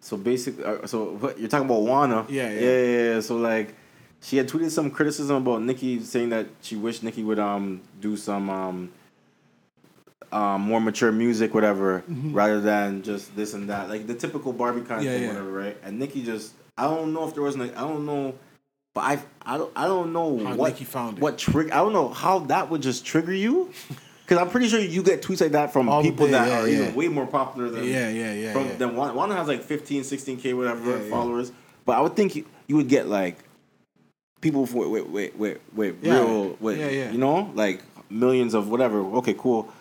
So 0.00 0.16
basically, 0.16 0.64
uh, 0.64 0.86
so 0.86 1.16
what 1.16 1.38
you're 1.38 1.48
talking 1.48 1.66
about 1.66 1.82
Wanna? 1.82 2.26
Yeah, 2.28 2.50
yeah. 2.50 2.60
yeah, 2.60 2.82
yeah, 2.82 3.14
yeah. 3.14 3.20
So 3.20 3.36
like, 3.36 3.74
she 4.20 4.36
had 4.38 4.48
tweeted 4.48 4.70
some 4.70 4.90
criticism 4.90 5.36
about 5.36 5.62
Nicki, 5.62 6.00
saying 6.00 6.30
that 6.30 6.46
she 6.62 6.76
wished 6.76 7.02
Nicki 7.02 7.22
would 7.22 7.38
um 7.38 7.82
do 8.00 8.16
some 8.16 8.48
um 8.50 8.90
um 10.32 10.62
more 10.62 10.80
mature 10.80 11.12
music, 11.12 11.54
whatever, 11.54 12.02
rather 12.08 12.60
than 12.60 13.02
just 13.02 13.34
this 13.36 13.54
and 13.54 13.68
that, 13.70 13.88
like 13.88 14.06
the 14.06 14.14
typical 14.14 14.52
Barbie 14.52 14.80
kind 14.82 15.00
of 15.00 15.06
Mm-hmm. 15.06 15.06
Yeah, 15.06 15.12
thing, 15.12 15.22
yeah. 15.22 15.28
whatever, 15.28 15.52
right? 15.52 15.76
And 15.82 15.98
Nicki 15.98 16.22
just, 16.24 16.54
I 16.78 16.84
don't 16.84 17.12
know 17.12 17.26
if 17.28 17.34
there 17.34 17.42
was, 17.42 17.56
like, 17.56 17.76
I 17.76 17.80
don't 17.80 18.06
know. 18.06 18.34
But 18.94 19.00
I, 19.00 19.22
I 19.44 19.58
don't, 19.58 19.72
I 19.74 19.86
don't 19.86 20.12
know 20.12 20.38
How 20.44 20.54
what 20.54 20.72
Nicki 20.72 20.84
found 20.84 21.18
it. 21.18 21.20
what 21.20 21.36
trick. 21.36 21.72
I 21.72 21.78
don't 21.78 21.92
know 21.92 22.08
how 22.10 22.38
that 22.40 22.70
would 22.70 22.80
just 22.80 23.04
trigger 23.04 23.34
you, 23.34 23.72
because 24.22 24.38
I'm 24.38 24.50
pretty 24.50 24.68
sure 24.68 24.78
you 24.78 25.02
get 25.02 25.20
tweets 25.20 25.40
like 25.40 25.52
that 25.52 25.72
from 25.72 25.88
All 25.88 26.00
people 26.00 26.26
day, 26.26 26.32
that 26.32 26.48
yeah, 26.48 26.60
are 26.62 26.68
even 26.68 26.94
way 26.94 27.08
more 27.08 27.26
popular 27.26 27.70
than 27.70 27.84
Yeah, 27.84 28.08
yeah, 28.08 28.32
yeah. 28.32 28.52
from 28.52 28.66
yeah. 28.66 28.74
then 28.76 28.94
Wanda, 28.96 29.14
Wanda 29.14 29.34
has 29.34 29.48
like 29.48 29.62
15, 29.62 30.02
16k 30.02 30.56
whatever 30.56 30.98
followers. 31.10 31.50
But 31.84 31.98
I 31.98 32.00
would 32.02 32.14
think 32.14 32.36
you, 32.36 32.46
you 32.68 32.76
would 32.76 32.88
get 32.88 33.08
like 33.08 33.38
people 34.40 34.62
with 34.62 34.72
with 34.74 35.06
with 35.08 35.34
with, 35.36 35.58
with 35.74 35.96
real 36.04 36.56
with 36.60 36.78
yeah. 36.78 37.10
you 37.10 37.18
know 37.18 37.50
like 37.54 37.82
millions 38.10 38.54
of 38.54 38.68
whatever. 38.68 39.00
Okay, 39.16 39.34
cool. 39.36 39.72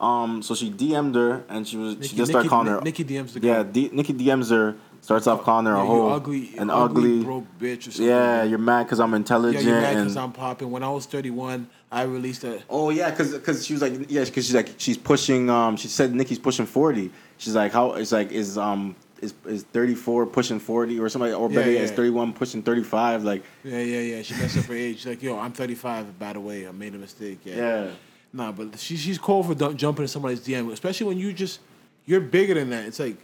Um, 0.00 0.42
so 0.42 0.54
she 0.54 0.70
DM'd 0.70 1.14
her 1.14 1.44
and 1.50 1.68
she 1.68 1.76
was 1.76 1.92
she 1.94 2.00
Nicki- 2.00 2.16
just 2.16 2.30
started 2.32 2.48
calling 2.48 2.68
her. 2.68 2.80
Nicki 2.80 3.04
DMs 3.04 3.34
the 3.34 3.40
yeah, 3.40 3.62
girl. 3.62 3.64
D, 3.64 3.90
Nicki 3.92 4.14
DMs 4.14 4.50
her. 4.50 4.76
Starts 5.02 5.26
off 5.26 5.42
calling 5.44 5.64
her 5.64 5.72
Yeah, 5.72 5.82
a 5.82 5.86
whole 5.86 6.10
ugly, 6.12 6.50
an 6.58 6.68
ugly, 6.68 7.04
ugly. 7.20 7.24
broke 7.24 7.44
bitch 7.58 7.78
or 7.88 7.90
something. 7.90 8.06
yeah, 8.06 8.42
you're 8.42 8.58
mad 8.58 8.82
because 8.84 9.00
I'm 9.00 9.10
yeah, 9.12 9.16
intelligent 9.16 9.64
you're 9.64 9.80
mad 9.80 9.94
because 9.96 10.16
I'm 10.16 10.30
popping. 10.32 10.70
When 10.70 10.82
I 10.82 10.90
was 10.90 11.06
31, 11.06 11.66
I 11.90 12.02
released 12.02 12.44
a. 12.44 12.62
Oh 12.68 12.90
yeah, 12.90 13.10
cause, 13.10 13.38
cause 13.38 13.64
she 13.64 13.72
was 13.72 13.80
like 13.80 13.94
yeah, 14.10 14.20
cause 14.26 14.44
she's 14.44 14.54
like 14.54 14.74
she's 14.76 14.98
pushing 14.98 15.48
um 15.48 15.76
she 15.78 15.88
said 15.88 16.14
Nicki's 16.14 16.38
pushing 16.38 16.66
forty. 16.66 17.10
She's 17.38 17.54
like 17.54 17.72
how 17.72 17.92
it's 17.92 18.12
like 18.12 18.30
is 18.30 18.58
um 18.58 18.94
is 19.22 19.32
is 19.46 19.62
thirty 19.62 19.94
four 19.94 20.26
pushing 20.26 20.58
forty 20.60 21.00
or 21.00 21.08
something 21.08 21.32
or 21.32 21.48
better 21.48 21.70
Yeah, 21.70 21.78
yet, 21.78 21.84
is 21.84 21.90
thirty 21.92 22.10
one 22.10 22.34
pushing 22.34 22.62
thirty 22.62 22.82
five 22.82 23.24
like 23.24 23.42
Yeah, 23.64 23.78
yeah, 23.80 24.00
yeah. 24.16 24.22
She 24.22 24.34
messed 24.34 24.58
up 24.58 24.64
her 24.66 24.74
age. 24.74 24.98
She's 24.98 25.06
like, 25.06 25.22
yo, 25.22 25.38
I'm 25.38 25.52
35. 25.52 26.18
By 26.18 26.34
the 26.34 26.40
way, 26.40 26.68
I 26.68 26.72
made 26.72 26.94
a 26.94 26.98
mistake. 26.98 27.38
Yeah. 27.44 27.56
yeah 27.56 27.90
Nah, 28.32 28.52
but 28.52 28.78
she, 28.78 28.96
she's 28.96 29.18
cold 29.18 29.46
for 29.46 29.54
dump, 29.54 29.76
jumping 29.76 30.04
in 30.04 30.08
somebody's 30.08 30.40
DM, 30.40 30.72
especially 30.72 31.06
when 31.06 31.18
you 31.18 31.32
just 31.32 31.60
you're 32.06 32.20
bigger 32.20 32.54
than 32.54 32.70
that. 32.70 32.86
It's 32.86 32.98
like 32.98 33.16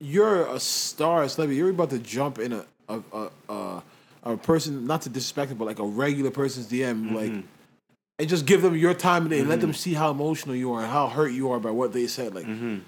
you're 0.00 0.46
a 0.46 0.60
star, 0.60 1.24
a 1.24 1.28
celebrity. 1.28 1.58
You're 1.58 1.70
about 1.70 1.90
to 1.90 1.98
jump 1.98 2.38
in 2.38 2.52
a 2.52 2.64
a 2.88 3.02
a, 3.12 3.30
a, 3.48 3.82
a 4.24 4.36
person, 4.36 4.86
not 4.86 5.02
to 5.02 5.08
disrespect 5.08 5.52
it, 5.52 5.58
but 5.58 5.66
like 5.66 5.78
a 5.78 5.84
regular 5.84 6.30
person's 6.30 6.66
DM, 6.66 7.04
mm-hmm. 7.04 7.14
like, 7.14 7.44
and 8.18 8.28
just 8.28 8.46
give 8.46 8.62
them 8.62 8.74
your 8.74 8.94
time 8.94 9.30
and 9.30 9.48
Let 9.48 9.60
them 9.60 9.70
mm-hmm. 9.70 9.76
see 9.76 9.94
how 9.94 10.10
emotional 10.10 10.56
you 10.56 10.72
are 10.72 10.82
and 10.82 10.90
how 10.90 11.08
hurt 11.08 11.32
you 11.32 11.50
are 11.52 11.60
by 11.60 11.70
what 11.70 11.92
they 11.92 12.06
said. 12.06 12.34
Like, 12.34 12.46
mm-hmm. 12.46 12.78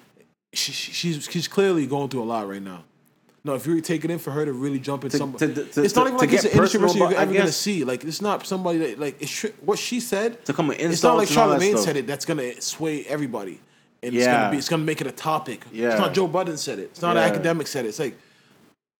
she, 0.55 0.73
she- 0.73 0.93
she's 0.93 1.29
she's 1.31 1.49
clearly 1.49 1.87
going 1.87 2.09
through 2.09 2.23
a 2.23 2.25
lot 2.25 2.49
right 2.49 2.63
now. 2.63 2.85
No, 3.43 3.55
if 3.55 3.65
you're 3.67 3.81
taking 3.81 4.11
in 4.11 4.19
for 4.19 4.33
her 4.33 4.45
to 4.45 4.53
really 4.53 4.79
jump 4.79 5.05
in 5.05 5.11
To- 5.11 5.17
some, 5.17 5.33
to- 5.35 5.49
to- 5.65 5.83
it's 5.83 5.95
not 5.97 6.07
even 6.07 6.19
to 6.19 6.25
like 6.27 6.33
it's 6.35 6.45
an 6.45 6.51
industry 6.51 6.79
person 6.81 6.99
you're 6.99 7.15
ever 7.15 7.33
gonna 7.33 7.51
see. 7.53 7.85
Like 7.85 8.05
it's 8.05 8.21
not 8.21 8.47
somebody 8.47 8.79
that 8.81 8.99
like 9.01 9.21
it's 9.23 9.31
sh- 9.31 9.47
what 9.63 9.79
she 9.79 9.99
said. 9.99 10.45
To 10.45 10.53
come 10.53 10.69
with 10.69 10.79
it's 10.79 11.03
not 11.03 11.17
like 11.17 11.29
insults 11.29 11.31
and 11.31 11.39
all 11.53 11.59
that 11.59 11.65
Charlamagne 11.65 11.79
said 11.85 11.97
it. 11.97 12.07
That's 12.07 12.27
gonna 12.27 12.61
sway 12.61 13.05
everybody, 13.07 13.61
and 14.03 14.15
it's 14.15 14.25
Yeah. 14.27 14.41
gonna 14.43 14.51
be 14.51 14.59
it's 14.59 14.69
gonna 14.69 14.85
make 14.85 15.01
it 15.01 15.07
a 15.07 15.13
topic. 15.13 15.65
Yeah. 15.73 15.93
it's 15.93 15.99
not 16.01 16.13
Joe 16.13 16.27
Budden 16.27 16.59
said 16.59 16.79
it. 16.81 16.91
It's 16.93 17.01
not 17.01 17.17
Yeah. 17.17 17.25
an 17.25 17.33
academic 17.33 17.67
said 17.67 17.87
it. 17.87 17.89
It's 17.89 17.99
like 17.99 18.19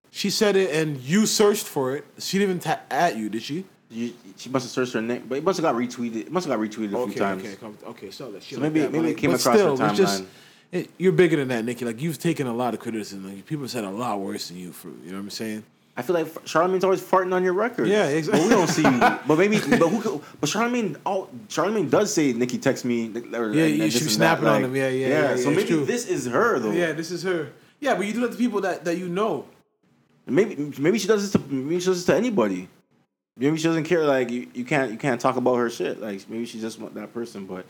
she 0.09 0.31
said 0.31 0.55
it, 0.55 0.71
and 0.71 0.97
you 1.01 1.27
searched 1.27 1.65
for 1.67 1.95
it. 1.95 2.03
She 2.17 2.39
didn't 2.39 2.49
even 2.57 2.59
ta- 2.61 2.79
at 2.89 3.17
you, 3.17 3.29
did 3.29 3.43
she? 3.43 3.63
You, 3.91 4.11
she 4.37 4.49
must 4.49 4.65
have 4.65 4.71
searched 4.71 4.93
her 4.93 5.01
name, 5.03 5.23
but 5.29 5.37
it 5.37 5.43
must 5.43 5.57
have 5.57 5.63
got 5.63 5.75
retweeted. 5.75 6.15
It 6.15 6.31
must 6.31 6.47
have 6.47 6.57
got 6.59 6.67
retweeted 6.67 6.93
a 6.93 6.97
Okay, 6.97 7.11
few 7.11 7.21
times. 7.21 7.43
okay, 7.43 7.55
come- 7.57 7.77
okay. 7.89 8.09
So, 8.09 8.31
that 8.31 8.41
So 8.41 8.55
like 8.55 8.63
maybe- 8.73 8.79
that, 8.79 8.91
maybe 8.91 9.09
it 9.09 9.17
came 9.17 9.29
across 9.29 9.45
her 9.45 9.75
still, 9.75 9.81
it's 9.85 9.97
just- 9.97 10.23
timeline. 10.23 10.27
It- 10.71 10.89
you're 10.97 11.11
bigger 11.11 11.35
than 11.37 11.49
that, 11.49 11.65
Nicki. 11.65 11.85
Like 11.85 12.01
you've 12.01 12.17
taken 12.19 12.47
a 12.47 12.53
lot 12.53 12.73
of 12.73 12.79
criticism. 12.79 13.27
Like 13.27 13.45
people 13.45 13.67
said 13.67 13.83
a 13.83 13.89
lot 13.89 14.19
worse 14.19 14.47
than 14.47 14.57
you 14.57 14.71
for 14.71 14.87
you 14.89 15.11
know 15.11 15.13
what 15.17 15.23
I'm 15.23 15.29
saying. 15.29 15.63
I 15.97 16.01
feel 16.03 16.13
like 16.15 16.27
Charlamagne's 16.45 16.85
always 16.85 17.01
farting 17.01 17.33
on 17.33 17.43
your 17.43 17.51
record. 17.53 17.87
Yeah, 17.89 18.05
exactly. 18.07 18.39
But 18.41 18.49
we 18.49 18.55
don't 18.55 18.67
see. 18.69 18.83
But 19.27 19.37
maybe, 19.37 19.57
but 19.59 19.89
who? 19.89 20.21
But 20.39 20.49
Charlamagne, 20.49 20.95
all 21.05 21.29
Charlamagne 21.49 21.89
does 21.89 22.13
say, 22.13 22.31
"Nicki, 22.31 22.57
text 22.57 22.85
me." 22.85 23.09
Or, 23.33 23.51
Yeah, 23.53 23.65
and- 23.65 23.75
you 23.75 23.83
and 23.83 23.91
should 23.91 24.01
this 24.03 24.15
be 24.17 24.23
and 24.23 24.23
that, 24.23 24.39
snapping 24.39 24.47
on 24.47 24.53
like- 24.61 24.63
him. 24.65 24.75
Yeah, 24.75 24.87
yeah, 24.87 25.07
yeah, 25.07 25.35
So 25.35 25.49
yeah, 25.49 25.55
maybe 25.57 25.83
this 25.83 26.07
is 26.07 26.25
her 26.27 26.59
though. 26.59 26.71
Yeah, 26.71 26.93
this 26.93 27.11
is 27.11 27.23
her. 27.23 27.49
Yeah, 27.81 27.95
but 27.95 28.05
you 28.07 28.13
do 28.13 28.21
that 28.21 28.31
to 28.31 28.37
people 28.37 28.61
that, 28.61 28.85
that 28.85 28.97
you 28.97 29.09
know. 29.09 29.45
Maybe 30.27 30.55
maybe 30.79 30.97
she 30.99 31.07
does 31.07 31.21
this 31.23 31.31
to 31.33 31.39
maybe 31.53 31.79
she 31.81 31.87
does 31.87 31.97
this 31.97 32.05
to 32.05 32.15
anybody. 32.15 32.69
Maybe 33.35 33.57
she 33.57 33.63
doesn't 33.63 33.83
care. 33.83 34.05
Like 34.05 34.29
you, 34.31 34.47
you 34.53 34.63
can't 34.63 34.91
you 34.91 34.97
can't 34.97 35.19
talk 35.19 35.35
about 35.35 35.55
her 35.57 35.69
shit. 35.69 35.99
Like 35.99 36.29
maybe 36.29 36.45
she's 36.45 36.61
just 36.61 36.79
want 36.79 36.93
that 36.95 37.13
person. 37.13 37.45
But 37.45 37.65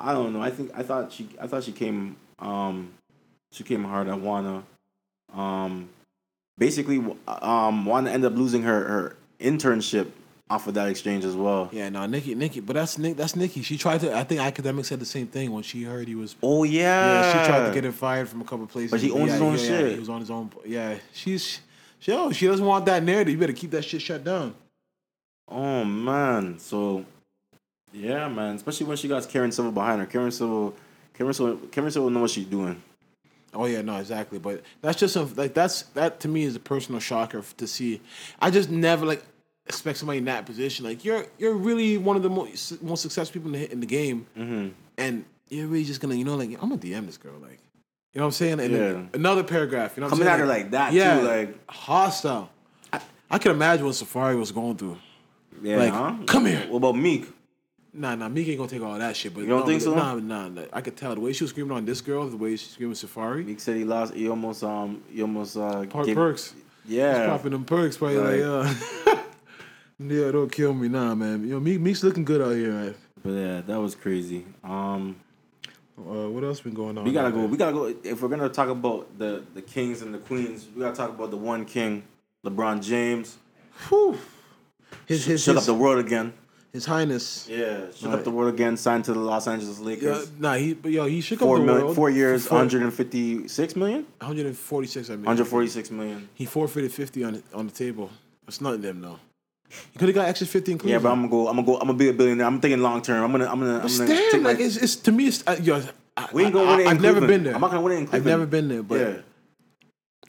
I 0.00 0.12
don't 0.14 0.32
know. 0.32 0.40
I 0.40 0.50
think 0.50 0.70
I 0.74 0.82
thought 0.82 1.12
she 1.12 1.28
I 1.40 1.46
thought 1.46 1.64
she 1.64 1.72
came 1.72 2.16
um 2.40 2.92
she 3.52 3.64
came 3.64 3.84
hard 3.84 4.08
at 4.08 4.20
Wanna. 4.20 4.62
Um, 5.34 5.88
basically, 6.58 7.02
um, 7.26 7.84
Wanna 7.84 8.10
ended 8.10 8.32
up 8.32 8.38
losing 8.38 8.62
her 8.62 8.84
her 8.84 9.16
internship 9.40 10.10
off 10.50 10.66
of 10.66 10.74
that 10.74 10.88
exchange 10.88 11.24
as 11.24 11.36
well. 11.36 11.68
Yeah, 11.72 11.88
no, 11.88 12.04
Nicki, 12.06 12.34
Nicki, 12.34 12.60
but 12.60 12.74
that's 12.74 12.98
Nick. 12.98 13.16
That's 13.16 13.36
Nicki. 13.36 13.62
She 13.62 13.78
tried 13.78 14.00
to. 14.00 14.16
I 14.16 14.24
think 14.24 14.40
Akademiks 14.40 14.86
said 14.86 15.00
the 15.00 15.06
same 15.06 15.28
thing 15.28 15.52
when 15.52 15.62
she 15.62 15.84
heard 15.84 16.08
he 16.08 16.16
was. 16.16 16.34
Oh 16.42 16.64
yeah, 16.64 17.22
Yeah, 17.22 17.32
she 17.32 17.48
tried 17.48 17.68
to 17.68 17.74
get 17.74 17.84
him 17.84 17.92
fired 17.92 18.28
from 18.28 18.40
a 18.40 18.44
couple 18.44 18.66
places. 18.66 18.90
But 18.90 19.00
he 19.00 19.12
owns 19.12 19.28
yeah, 19.28 19.32
his 19.32 19.42
own 19.42 19.52
yeah, 19.52 19.58
shit. 19.58 19.92
he 19.92 19.98
was 19.98 20.08
on 20.08 20.20
his 20.20 20.30
own. 20.30 20.50
Yeah, 20.66 20.96
she's. 21.12 21.60
She, 22.00 22.12
oh, 22.12 22.32
she 22.32 22.46
doesn't 22.46 22.64
want 22.64 22.86
that 22.86 23.02
narrative. 23.02 23.34
You 23.34 23.38
better 23.38 23.52
keep 23.52 23.72
that 23.72 23.84
shit 23.84 24.00
shut 24.00 24.24
down. 24.24 24.54
Oh 25.46 25.84
man, 25.84 26.58
so 26.58 27.04
yeah, 27.92 28.26
man. 28.28 28.56
Especially 28.56 28.86
when 28.86 28.96
she 28.96 29.06
got 29.06 29.28
Karen 29.28 29.52
Civil 29.52 29.70
behind 29.72 30.00
her. 30.00 30.06
Karen 30.06 30.30
Civil, 30.30 30.74
Civil, 31.32 31.56
Karen 31.70 31.90
Civil 31.90 32.10
know 32.10 32.20
what 32.20 32.30
she's 32.30 32.46
doing. 32.46 32.82
Oh 33.52 33.66
yeah, 33.66 33.82
no, 33.82 33.96
exactly. 33.96 34.38
But 34.38 34.62
that's 34.80 34.98
just 34.98 35.16
a, 35.16 35.22
like 35.22 35.54
that's 35.54 35.82
that 35.94 36.20
to 36.20 36.28
me 36.28 36.44
is 36.44 36.54
a 36.56 36.60
personal 36.60 37.00
shocker 37.00 37.42
to 37.56 37.66
see. 37.66 38.00
I 38.40 38.50
just 38.50 38.70
never 38.70 39.04
like 39.06 39.22
expect 39.66 39.98
somebody 39.98 40.18
in 40.18 40.24
that 40.26 40.46
position. 40.46 40.84
Like 40.84 41.04
you're 41.04 41.26
you're 41.38 41.54
really 41.54 41.98
one 41.98 42.16
of 42.16 42.22
the 42.22 42.30
most 42.30 42.82
most 42.82 43.02
successful 43.02 43.40
people 43.40 43.54
in 43.54 43.60
the, 43.62 43.72
in 43.72 43.80
the 43.80 43.86
game, 43.86 44.26
Mm-hmm. 44.36 44.68
and 44.98 45.24
you're 45.48 45.66
really 45.66 45.84
just 45.84 46.00
gonna 46.00 46.14
you 46.14 46.24
know 46.24 46.36
like 46.36 46.50
I'm 46.62 46.68
gonna 46.68 46.78
DM 46.78 47.06
this 47.06 47.16
girl 47.16 47.34
like. 47.40 47.58
You 48.12 48.18
know 48.18 48.24
what 48.24 48.28
I'm 48.28 48.32
saying? 48.32 48.58
And 48.60 48.74
then 48.74 48.94
Yeah. 48.94 49.02
another 49.14 49.44
paragraph. 49.44 49.96
You 49.96 50.00
know 50.00 50.06
what 50.06 50.10
Coming 50.10 50.26
I'm 50.26 50.32
at 50.32 50.36
saying? 50.38 50.48
her 50.48 50.54
like 50.54 50.70
that, 50.72 50.92
yeah, 50.92 51.20
too, 51.20 51.26
like- 51.28 51.70
hostile. 51.70 52.50
I, 52.92 53.00
I 53.30 53.38
can 53.38 53.52
imagine 53.52 53.86
what 53.86 53.94
Safaree 53.94 54.36
was 54.36 54.50
going 54.50 54.76
through. 54.76 54.98
Yeah, 55.62 55.76
Like, 55.76 55.92
huh? 55.92 56.14
come 56.26 56.46
here. 56.46 56.66
What 56.68 56.78
about 56.78 56.96
Meek? 56.96 57.28
Nah, 57.92 58.14
nah, 58.14 58.28
Meek 58.28 58.46
ain't 58.48 58.58
gonna 58.58 58.70
take 58.70 58.82
all 58.82 58.96
that 58.98 59.16
shit. 59.16 59.34
But 59.34 59.40
You 59.40 59.48
don't 59.48 59.60
no, 59.60 59.66
think 59.66 59.82
so? 59.82 59.94
Nah, 59.94 60.14
nah, 60.14 60.48
nah. 60.48 60.62
I 60.72 60.80
could 60.80 60.96
tell 60.96 61.14
the 61.14 61.20
way 61.20 61.32
she 61.32 61.42
was 61.44 61.50
screaming 61.50 61.72
on 61.76 61.84
this 61.84 62.00
girl, 62.00 62.28
the 62.28 62.36
way 62.36 62.54
she 62.56 62.66
screaming 62.66 62.94
Safaree. 62.94 63.44
Meek 63.44 63.58
said 63.58 63.76
he 63.76 63.84
lost. 63.84 64.14
He 64.14 64.28
almost 64.28 64.62
um. 64.62 65.02
He 65.10 65.22
almost 65.22 65.56
uh. 65.56 65.84
Park 65.86 66.06
gave- 66.06 66.14
perks. 66.16 66.54
Yeah. 66.86 67.26
popping 67.26 67.52
them 67.52 67.64
perks, 67.64 67.98
probably 67.98 68.18
like, 68.18 68.40
uh, 68.42 69.14
yeah, 69.98 70.30
don't 70.32 70.50
kill 70.50 70.72
me, 70.72 70.88
nah, 70.88 71.14
man. 71.14 71.42
You 71.44 71.50
know, 71.54 71.60
Meek, 71.60 71.78
Meek's 71.78 72.02
looking 72.02 72.24
good 72.24 72.40
out 72.40 72.52
here, 72.56 72.72
man. 72.72 72.94
But 73.22 73.30
yeah, 73.30 73.60
that 73.62 73.80
was 73.80 73.94
crazy. 73.94 74.46
Um. 74.64 75.16
Uh, 75.98 76.30
what 76.30 76.42
else 76.42 76.60
been 76.60 76.72
going 76.72 76.96
on? 76.96 77.04
We 77.04 77.12
gotta 77.12 77.28
out 77.28 77.34
go. 77.34 77.40
there? 77.40 77.48
We 77.48 77.56
gotta 77.58 77.72
go. 77.72 77.94
If 78.02 78.22
we're 78.22 78.28
gonna 78.28 78.48
talk 78.48 78.68
about 78.70 79.18
the 79.18 79.44
the 79.52 79.60
kings 79.62 80.00
and 80.00 80.14
the 80.14 80.18
queens, 80.18 80.66
we 80.74 80.80
gotta 80.80 80.96
talk 80.96 81.10
about 81.10 81.30
the 81.30 81.36
one 81.36 81.64
king, 81.66 82.04
LeBron 82.44 82.82
James. 82.82 83.36
Whew. 83.88 84.16
His 85.06 85.24
his 85.26 85.42
Shook 85.42 85.56
his, 85.56 85.68
up 85.68 85.74
the 85.76 85.78
world 85.80 85.98
again. 86.04 86.32
His 86.72 86.84
highness. 86.86 87.46
Yeah, 87.48 87.90
shook 87.94 88.10
Right. 88.10 88.18
up 88.18 88.24
the 88.24 88.30
world 88.30 88.52
again. 88.54 88.76
Signed 88.76 89.04
to 89.06 89.12
the 89.12 89.18
Los 89.18 89.46
Angeles 89.46 89.78
Yeah, 89.78 89.86
Lakers. 89.86 90.30
nah, 90.38 90.54
he 90.54 90.74
but 90.74 90.90
yo, 90.92 91.06
he 91.06 91.20
shook 91.20 91.38
Four 91.40 91.56
up 91.56 91.60
the 91.62 91.66
million, 91.66 91.84
world. 91.86 91.96
four 91.96 92.10
years, 92.10 92.46
for 92.46 92.54
156 92.56 93.76
million, 93.76 94.06
146. 94.20 95.10
I 95.10 95.16
mean, 95.16 95.24
146 95.24 95.90
million. 95.90 96.28
He 96.34 96.44
forfeited 96.46 96.92
50 96.92 97.24
on 97.24 97.42
on 97.54 97.66
the 97.66 97.72
table. 97.72 98.10
It's 98.48 98.60
not 98.60 98.80
them 98.82 99.00
though. 99.00 99.18
He 99.92 99.98
could 99.98 100.08
have 100.08 100.14
got 100.16 100.26
extra 100.28 100.46
50 100.48 100.72
in 100.72 100.80
Yeah, 100.84 100.98
but 100.98 101.10
I'm 101.12 101.18
gonna 101.20 101.28
go. 101.28 101.48
I'm 101.48 101.54
gonna 101.56 101.66
go. 101.66 101.74
I'm 101.74 101.86
gonna 101.86 101.94
be 101.98 102.08
a 102.08 102.12
billionaire. 102.12 102.46
I'm 102.46 102.60
thinking 102.60 102.80
long 102.82 103.02
term. 103.02 103.22
I'm 103.22 103.30
gonna. 103.30 103.46
I'm 103.46 103.60
gonna. 103.60 103.76
I'm 103.76 103.82
But 103.82 103.98
gonna 103.98 104.08
damn, 104.08 104.30
take 104.32 104.42
like 104.42 104.58
my, 104.58 104.64
it's, 104.64 104.76
it's 104.76 104.96
to 104.96 105.12
me. 105.12 105.28
It's 105.28 105.44
uh, 105.46 105.56
yo, 105.62 105.80
I, 106.16 106.28
We 106.32 106.44
ain't 106.44 106.52
gonna 106.54 106.70
win 106.70 106.80
it 106.80 106.82
in 106.82 106.88
I, 106.88 106.90
have 106.94 107.00
never 107.02 107.20
been 107.26 107.44
there. 107.44 107.54
I'm 107.54 107.60
not 107.60 107.70
gonna 107.70 107.82
win 107.82 107.92
it 107.92 108.00
in 108.00 108.08
I've 108.14 108.24
never 108.24 108.46
been 108.46 108.66
there, 108.68 108.82
but 108.82 108.98
yeah. 109.00 109.12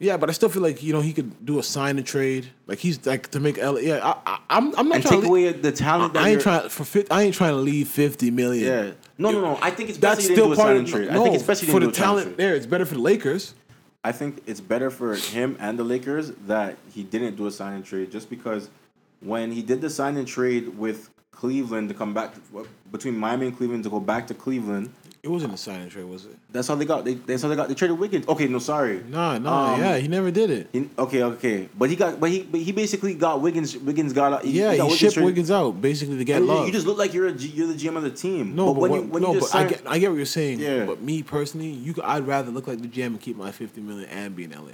Yeah, 0.02 0.18
but 0.18 0.30
I 0.30 0.34
still 0.34 0.49
feel 0.49 0.64
like 0.64 0.82
you 0.82 0.93
know 0.93 1.02
he 1.02 1.14
could 1.14 1.45
do 1.45 1.60
a 1.60 1.64
sign 1.64 1.99
and 1.99 2.08
trade. 2.08 2.47
Like 2.66 2.80
he's 2.80 3.06
like 3.06 3.30
to 3.32 3.39
make 3.39 3.60
L. 3.60 3.80
Yeah, 3.80 3.99
I, 4.04 4.18
I, 4.26 4.39
I'm. 4.49 4.76
I'm 4.76 4.89
not 4.89 4.95
And 4.95 5.04
trying 5.04 5.14
take 5.14 5.22
to. 5.22 5.28
away 5.28 5.52
the 5.54 5.72
talent. 5.72 6.16
That 6.16 6.24
I 6.24 6.30
ain't 6.30 6.41
trying 6.41 6.70
for. 6.70 6.84
Fit, 6.84 7.08
I 7.12 7.22
ain't 7.22 7.36
trying 7.36 7.52
to 7.52 7.58
leave 7.58 7.88
fifty 7.88 8.32
million. 8.32 8.66
Yeah. 8.66 8.91
No, 9.20 9.30
no, 9.30 9.41
no. 9.41 9.60
I 9.62 9.70
think 9.70 9.89
it's 9.89 9.99
best 9.99 10.18
that's 10.18 10.28
that 10.28 10.30
you 10.32 10.36
didn't 10.36 10.38
still 10.38 10.47
do 10.47 10.54
a 10.54 10.56
part 10.56 10.68
sign 10.68 10.76
of. 10.76 10.80
and 10.80 10.88
trade. 10.88 11.12
No, 11.12 11.22
I 11.22 11.24
think 11.24 11.36
it's 11.36 11.45
for 11.45 11.54
the 11.54 11.62
do 11.62 11.76
a 11.76 11.80
sign 11.80 11.84
and 11.84 11.93
talent 11.93 12.38
there. 12.38 12.56
It's 12.56 12.66
better 12.66 12.86
for 12.86 12.95
the 12.95 13.02
Lakers. 13.02 13.54
I 14.04 14.12
think 14.12 14.41
it's 14.47 14.60
better 14.60 14.89
for 14.89 15.14
him 15.14 15.56
and 15.60 15.78
the 15.78 15.84
Lakers 15.84 16.32
that 16.47 16.78
he 16.91 17.04
didn't 17.04 17.36
do 17.36 17.45
a 17.45 17.52
sign 17.52 17.74
and 17.76 17.86
trade 17.86 18.12
just 18.12 18.28
because 18.28 18.72
when 19.20 19.52
he 19.52 19.62
did 19.62 19.82
the 19.82 19.91
sign 19.91 20.18
and 20.18 20.28
trade 20.28 20.76
with 20.80 21.12
Cleveland 21.30 21.89
to 21.89 21.93
come 21.93 22.12
back 22.12 22.34
between 22.91 23.16
Miami 23.16 23.45
and 23.47 23.56
Cleveland 23.56 23.84
to 23.84 23.91
go 23.91 23.99
back 23.99 24.26
to 24.28 24.34
Cleveland, 24.34 24.91
It 25.24 25.30
wasn't 25.30 25.53
a 25.53 25.57
sign 25.57 25.82
and 25.82 25.91
trade, 25.91 26.05
was 26.05 26.26
it? 26.26 26.36
that's 26.51 26.67
how 26.67 26.74
they 26.74 26.84
got. 26.84 27.05
They, 27.05 27.13
that's 27.13 27.43
how 27.43 27.47
they 27.49 27.55
got. 27.55 27.67
They 27.67 27.76
traded 27.76 27.99
Wiggins. 27.99 28.28
Okay, 28.28 28.47
no, 28.47 28.57
sorry. 28.57 29.03
No, 29.07 29.38
no, 29.38 29.49
Um, 29.53 29.80
yeah, 29.80 29.97
he 29.99 30.07
never 30.07 30.32
did 30.32 30.49
it. 30.49 30.69
He, 30.74 30.89
okay, 30.97 31.22
okay, 31.22 31.69
but 31.78 31.91
he 31.91 31.95
got, 31.95 32.19
but 32.19 32.32
he, 32.32 32.41
but 32.41 32.59
he 32.59 32.72
basically 32.72 33.13
got 33.13 33.39
Wiggins. 33.39 33.78
Wiggins 33.78 34.13
got. 34.13 34.43
He, 34.43 34.59
Yeah, 34.59 34.76
got 34.78 34.89
he 34.89 34.97
shipped 34.97 35.13
traded- 35.13 35.26
Wiggins 35.28 35.51
out 35.51 35.80
basically 35.80 36.17
to 36.17 36.24
get 36.24 36.38
And 36.38 36.47
you- 36.47 36.51
love. 36.51 36.65
You 36.65 36.74
just 36.74 36.88
look 36.88 36.97
like 36.97 37.13
you're 37.13 37.28
a 37.28 37.34
you're 37.34 37.67
the 37.67 37.76
GM 37.76 37.97
of 37.97 38.01
the 38.01 38.09
team. 38.09 38.55
no, 38.55 38.74
but, 38.74 38.82
when 38.82 38.91
what, 38.91 38.97
you 39.03 39.07
when 39.09 39.22
no, 39.24 39.34
you 39.36 39.39
but 39.41 39.53
I 39.55 39.67
get, 39.67 39.82
I 39.86 39.99
get 39.99 40.09
what 40.09 40.17
you're 40.17 40.26
saying. 40.26 40.59
Yeah. 40.59 40.86
But 40.86 41.03
me 41.03 41.22
personally, 41.22 41.69
you, 41.69 41.93
I'd 42.03 42.26
rather 42.26 42.49
look 42.49 42.65
like 42.65 42.82
the 42.82 42.88
GM 42.88 43.05
and 43.07 43.22
keep 43.22 43.38
my 43.38 43.51
fifty 43.51 43.80
million 43.80 44.09
and 44.09 44.36
be 44.36 44.45
in 44.45 44.51
LA. 44.51 44.72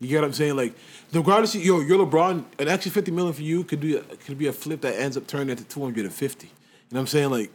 You 0.00 0.08
get 0.08 0.16
what 0.20 0.26
I'm 0.26 0.32
saying? 0.34 0.54
Like, 0.56 0.74
regardless, 1.14 1.54
of, 1.54 1.64
yo, 1.64 1.80
you're 1.80 2.04
LeBron. 2.06 2.44
An 2.58 2.68
extra 2.68 2.92
fifty 2.92 3.10
million 3.10 3.32
for 3.32 3.40
you 3.40 3.64
could 3.64 3.80
be 3.80 3.96
a, 3.96 4.02
could 4.02 4.36
be 4.36 4.48
a 4.48 4.52
flip 4.52 4.82
that 4.82 5.00
ends 5.00 5.16
up 5.16 5.26
turning 5.26 5.48
into 5.48 5.64
two 5.64 5.80
hundred 5.80 6.04
and 6.04 6.12
fifty. 6.12 6.48
You 6.48 6.52
know 6.94 6.98
what 6.98 7.00
I'm 7.00 7.06
saying? 7.06 7.30
Like, 7.30 7.50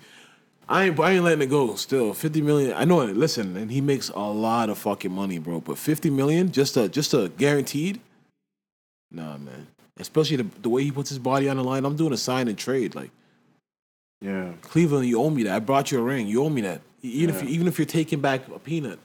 I 0.72 0.86
ain't 0.86 0.98
I 1.02 1.12
ain't 1.12 1.24
letting 1.26 1.42
it 1.42 1.50
go. 1.50 1.76
Still, 1.76 2.14
fifty 2.14 2.42
million. 2.42 2.74
I 2.74 2.86
know 2.86 3.02
it. 3.02 3.18
Listen, 3.18 3.58
and 3.58 3.70
he 3.70 3.82
makes 3.82 4.08
a 4.08 4.20
lot 4.20 4.70
of 4.70 4.78
fucking 4.78 5.12
money, 5.12 5.38
bro. 5.38 5.60
But 5.60 5.78
fifty 5.78 6.10
million, 6.10 6.54
just 6.54 6.78
a 6.78 6.88
just 6.88 7.14
a 7.14 7.30
guaranteed. 7.38 8.00
Nah, 9.12 9.38
man. 9.38 9.68
Especially 10.00 10.38
the, 10.38 10.48
the 10.62 10.70
way 10.70 10.84
he 10.84 10.92
puts 10.92 11.10
his 11.10 11.20
body 11.20 11.50
on 11.50 11.58
the 11.58 11.64
line. 11.64 11.84
I'm 11.84 11.98
doing 11.98 12.14
a 12.14 12.18
sign 12.18 12.48
and 12.48 12.58
trade. 12.58 12.96
Like 12.96 13.12
yeah, 14.22 14.54
Cleveland, 14.62 15.08
you 15.08 15.22
owe 15.22 15.30
me 15.30 15.44
that. 15.44 15.56
I 15.56 15.60
brought 15.60 15.92
you 15.92 16.00
a 16.00 16.02
ring. 16.02 16.28
You 16.28 16.46
owe 16.46 16.50
me 16.50 16.62
that. 16.62 16.82
Even 17.02 17.36
if 17.36 17.44
you, 17.44 17.50
even 17.50 17.68
if 17.68 17.78
you're 17.78 17.86
taking 17.86 18.22
back 18.22 18.48
a 18.48 18.58
peanut. 18.58 18.98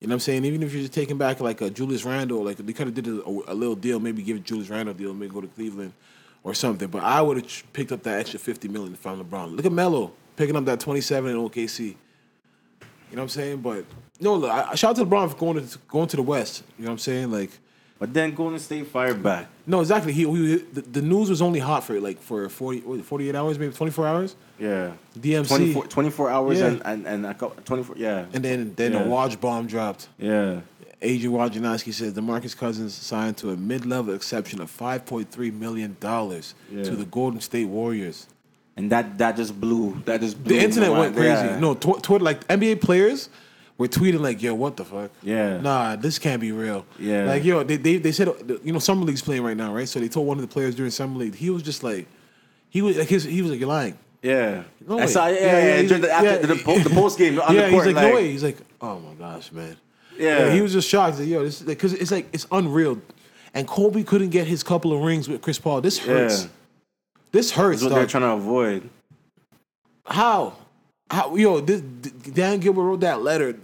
You 0.00 0.06
know 0.06 0.12
what 0.12 0.16
I'm 0.16 0.20
saying? 0.20 0.44
Even 0.44 0.62
if 0.62 0.72
you're 0.72 0.82
just 0.82 0.94
taking 0.94 1.18
back 1.18 1.40
like 1.40 1.60
a 1.60 1.68
Julius 1.70 2.04
Randle, 2.04 2.44
like 2.44 2.56
they 2.56 2.72
could 2.72 2.86
have 2.86 2.94
did 2.94 3.08
a, 3.08 3.20
a 3.48 3.54
little 3.54 3.74
deal, 3.74 3.98
maybe 3.98 4.22
give 4.22 4.42
Julius 4.44 4.70
Randle 4.70 4.94
a 4.94 4.96
deal, 4.96 5.12
maybe 5.12 5.32
go 5.34 5.40
to 5.40 5.48
Cleveland 5.48 5.92
or 6.44 6.54
something. 6.54 6.88
But 6.88 7.02
I 7.02 7.20
would 7.20 7.36
have 7.36 7.72
picked 7.72 7.92
up 7.92 8.04
that 8.04 8.20
extra 8.20 8.38
50 8.38 8.68
million 8.68 8.94
if 8.94 9.04
I'm 9.06 9.22
LeBron. 9.22 9.56
Look 9.56 9.66
at 9.66 9.72
Melo 9.72 10.12
picking 10.40 10.56
up 10.56 10.64
that 10.64 10.80
27 10.80 11.30
in 11.30 11.36
OKC. 11.36 11.78
You 11.80 11.86
know 11.90 11.96
what 13.10 13.22
I'm 13.24 13.28
saying? 13.28 13.58
But 13.60 13.84
no, 14.20 14.36
look, 14.36 14.50
I, 14.50 14.70
I 14.70 14.74
shout 14.74 14.90
out 14.92 14.96
to 14.96 15.04
LeBron 15.04 15.30
for 15.30 15.36
going 15.36 15.66
to 15.68 15.78
going 15.88 16.08
to 16.08 16.16
the 16.16 16.22
West. 16.22 16.62
You 16.78 16.84
know 16.84 16.90
what 16.90 16.92
I'm 16.94 16.98
saying? 16.98 17.30
Like, 17.30 17.50
but 17.98 18.14
then 18.14 18.34
Golden 18.34 18.58
State 18.58 18.86
fired 18.86 19.22
back. 19.22 19.48
no, 19.66 19.80
exactly. 19.80 20.12
He, 20.14 20.24
he 20.24 20.56
the, 20.72 20.80
the 20.80 21.02
news 21.02 21.28
was 21.28 21.42
only 21.42 21.58
hot 21.60 21.84
for 21.84 22.00
like 22.00 22.18
for 22.22 22.48
40, 22.48 22.80
what, 22.80 23.04
48 23.04 23.34
hours, 23.34 23.58
maybe 23.58 23.74
24 23.74 24.06
hours. 24.06 24.36
Yeah, 24.58 24.92
DMC. 25.18 25.48
24, 25.48 25.86
24 25.88 26.30
hours 26.30 26.58
Yeah. 26.60 26.66
and, 26.68 26.82
and 26.86 27.06
and 27.06 27.26
a 27.26 27.34
couple, 27.34 27.62
24. 27.64 27.96
Yeah, 27.98 28.24
And 28.32 28.42
then 28.42 28.72
then 28.76 28.92
Yeah. 28.94 29.02
the 29.02 29.08
Woj 29.10 29.38
bomb 29.40 29.66
dropped. 29.66 30.08
yeah. 30.18 30.60
Adrian 31.02 31.32
Wojnarowski 31.32 31.94
says 31.94 32.12
DeMarcus 32.12 32.54
Cousins 32.54 32.92
signed 32.94 33.38
to 33.38 33.48
a 33.52 33.56
mid-level 33.56 34.12
exception 34.14 34.60
of 34.60 34.70
5.3 34.70 35.50
million 35.58 35.96
dollars 35.98 36.54
Yeah. 36.70 36.82
to 36.84 36.94
the 36.94 37.06
Golden 37.06 37.40
State 37.40 37.68
Warriors. 37.68 38.26
And 38.80 38.90
that 38.92 39.18
that 39.18 39.36
just 39.36 39.60
blew. 39.60 40.00
That 40.06 40.20
just 40.22 40.42
blew 40.42 40.56
The 40.56 40.64
internet 40.64 40.90
went 40.90 41.14
crazy. 41.14 41.28
Yeah. 41.30 41.58
No, 41.60 41.74
tw- 41.74 42.02
Twitter 42.02 42.24
like 42.24 42.46
NBA 42.48 42.80
players 42.80 43.28
were 43.76 43.88
tweeting 43.88 44.20
like, 44.20 44.40
"Yo, 44.42 44.54
what 44.54 44.76
the 44.78 44.86
fuck? 44.86 45.10
Yeah. 45.22 45.58
nah, 45.60 45.96
this 45.96 46.18
can't 46.18 46.40
be 46.40 46.50
real." 46.50 46.86
Yeah. 46.98 47.24
like 47.26 47.44
yo, 47.44 47.62
they 47.62 47.76
they, 47.76 47.98
they 47.98 48.12
said 48.12 48.28
you 48.64 48.72
know 48.72 48.78
summer 48.78 49.04
league's 49.04 49.20
playing 49.22 49.42
right 49.42 49.56
now, 49.56 49.74
right? 49.74 49.86
So 49.88 50.00
they 50.00 50.08
told 50.08 50.26
one 50.26 50.38
of 50.38 50.42
the 50.42 50.48
players 50.48 50.74
during 50.74 50.90
summer 50.90 51.18
league, 51.18 51.34
he 51.34 51.50
was 51.50 51.62
just 51.62 51.84
like, 51.84 52.06
he 52.70 52.80
was 52.80 52.96
like 52.96 53.08
his, 53.08 53.24
he 53.24 53.42
was 53.42 53.50
like, 53.50 53.60
"You're 53.60 53.68
lying." 53.68 53.98
Yeah. 54.22 54.62
No 54.88 54.96
I 54.98 55.00
way. 55.02 55.06
saw. 55.08 55.26
Yeah, 55.26 55.34
Yeah, 55.34 55.40
yeah. 55.40 55.80
yeah, 55.80 55.88
during 55.88 56.02
the, 56.02 56.10
after 56.12 56.30
yeah. 56.30 56.46
the, 56.46 56.56
po- 56.56 56.78
the 56.78 56.90
post 56.90 57.18
game 57.18 57.38
on 57.40 57.54
yeah, 57.54 57.60
the 57.62 57.66
he's 57.66 57.74
court, 57.74 57.86
like, 57.88 57.96
like, 57.96 58.08
"No 58.08 58.14
way." 58.14 58.30
He's 58.30 58.44
like, 58.44 58.58
"Oh 58.80 58.98
my 58.98 59.14
gosh, 59.14 59.52
man." 59.52 59.76
Yeah. 60.18 60.52
he 60.52 60.60
was 60.62 60.72
just 60.72 60.88
shocked. 60.88 61.18
He's 61.18 61.26
like, 61.26 61.28
yo, 61.30 61.44
this 61.44 61.60
because 61.60 61.92
it's 61.92 62.10
like 62.10 62.28
it's 62.32 62.46
unreal. 62.50 62.98
And 63.52 63.66
Kobe 63.66 64.04
couldn't 64.04 64.30
get 64.30 64.46
his 64.46 64.62
couple 64.62 64.92
of 64.92 65.02
rings 65.02 65.28
with 65.28 65.42
Chris 65.42 65.58
Paul. 65.58 65.80
This 65.80 65.98
hurts. 65.98 66.48
Yeah. 67.32 67.38
This 67.38 67.50
hurts. 67.52 67.80
That's 67.80 67.90
what 67.90 67.94
they're 67.96 68.04
dog. 68.04 68.10
trying 68.10 68.22
to 68.22 68.30
avoid. 68.32 68.90
How? 70.06 70.56
How? 71.10 71.34
Yo, 71.36 71.60
this, 71.60 71.80
Dan 71.80 72.60
Gilbert 72.60 72.82
wrote 72.82 73.00
that 73.00 73.22
letter. 73.22 73.54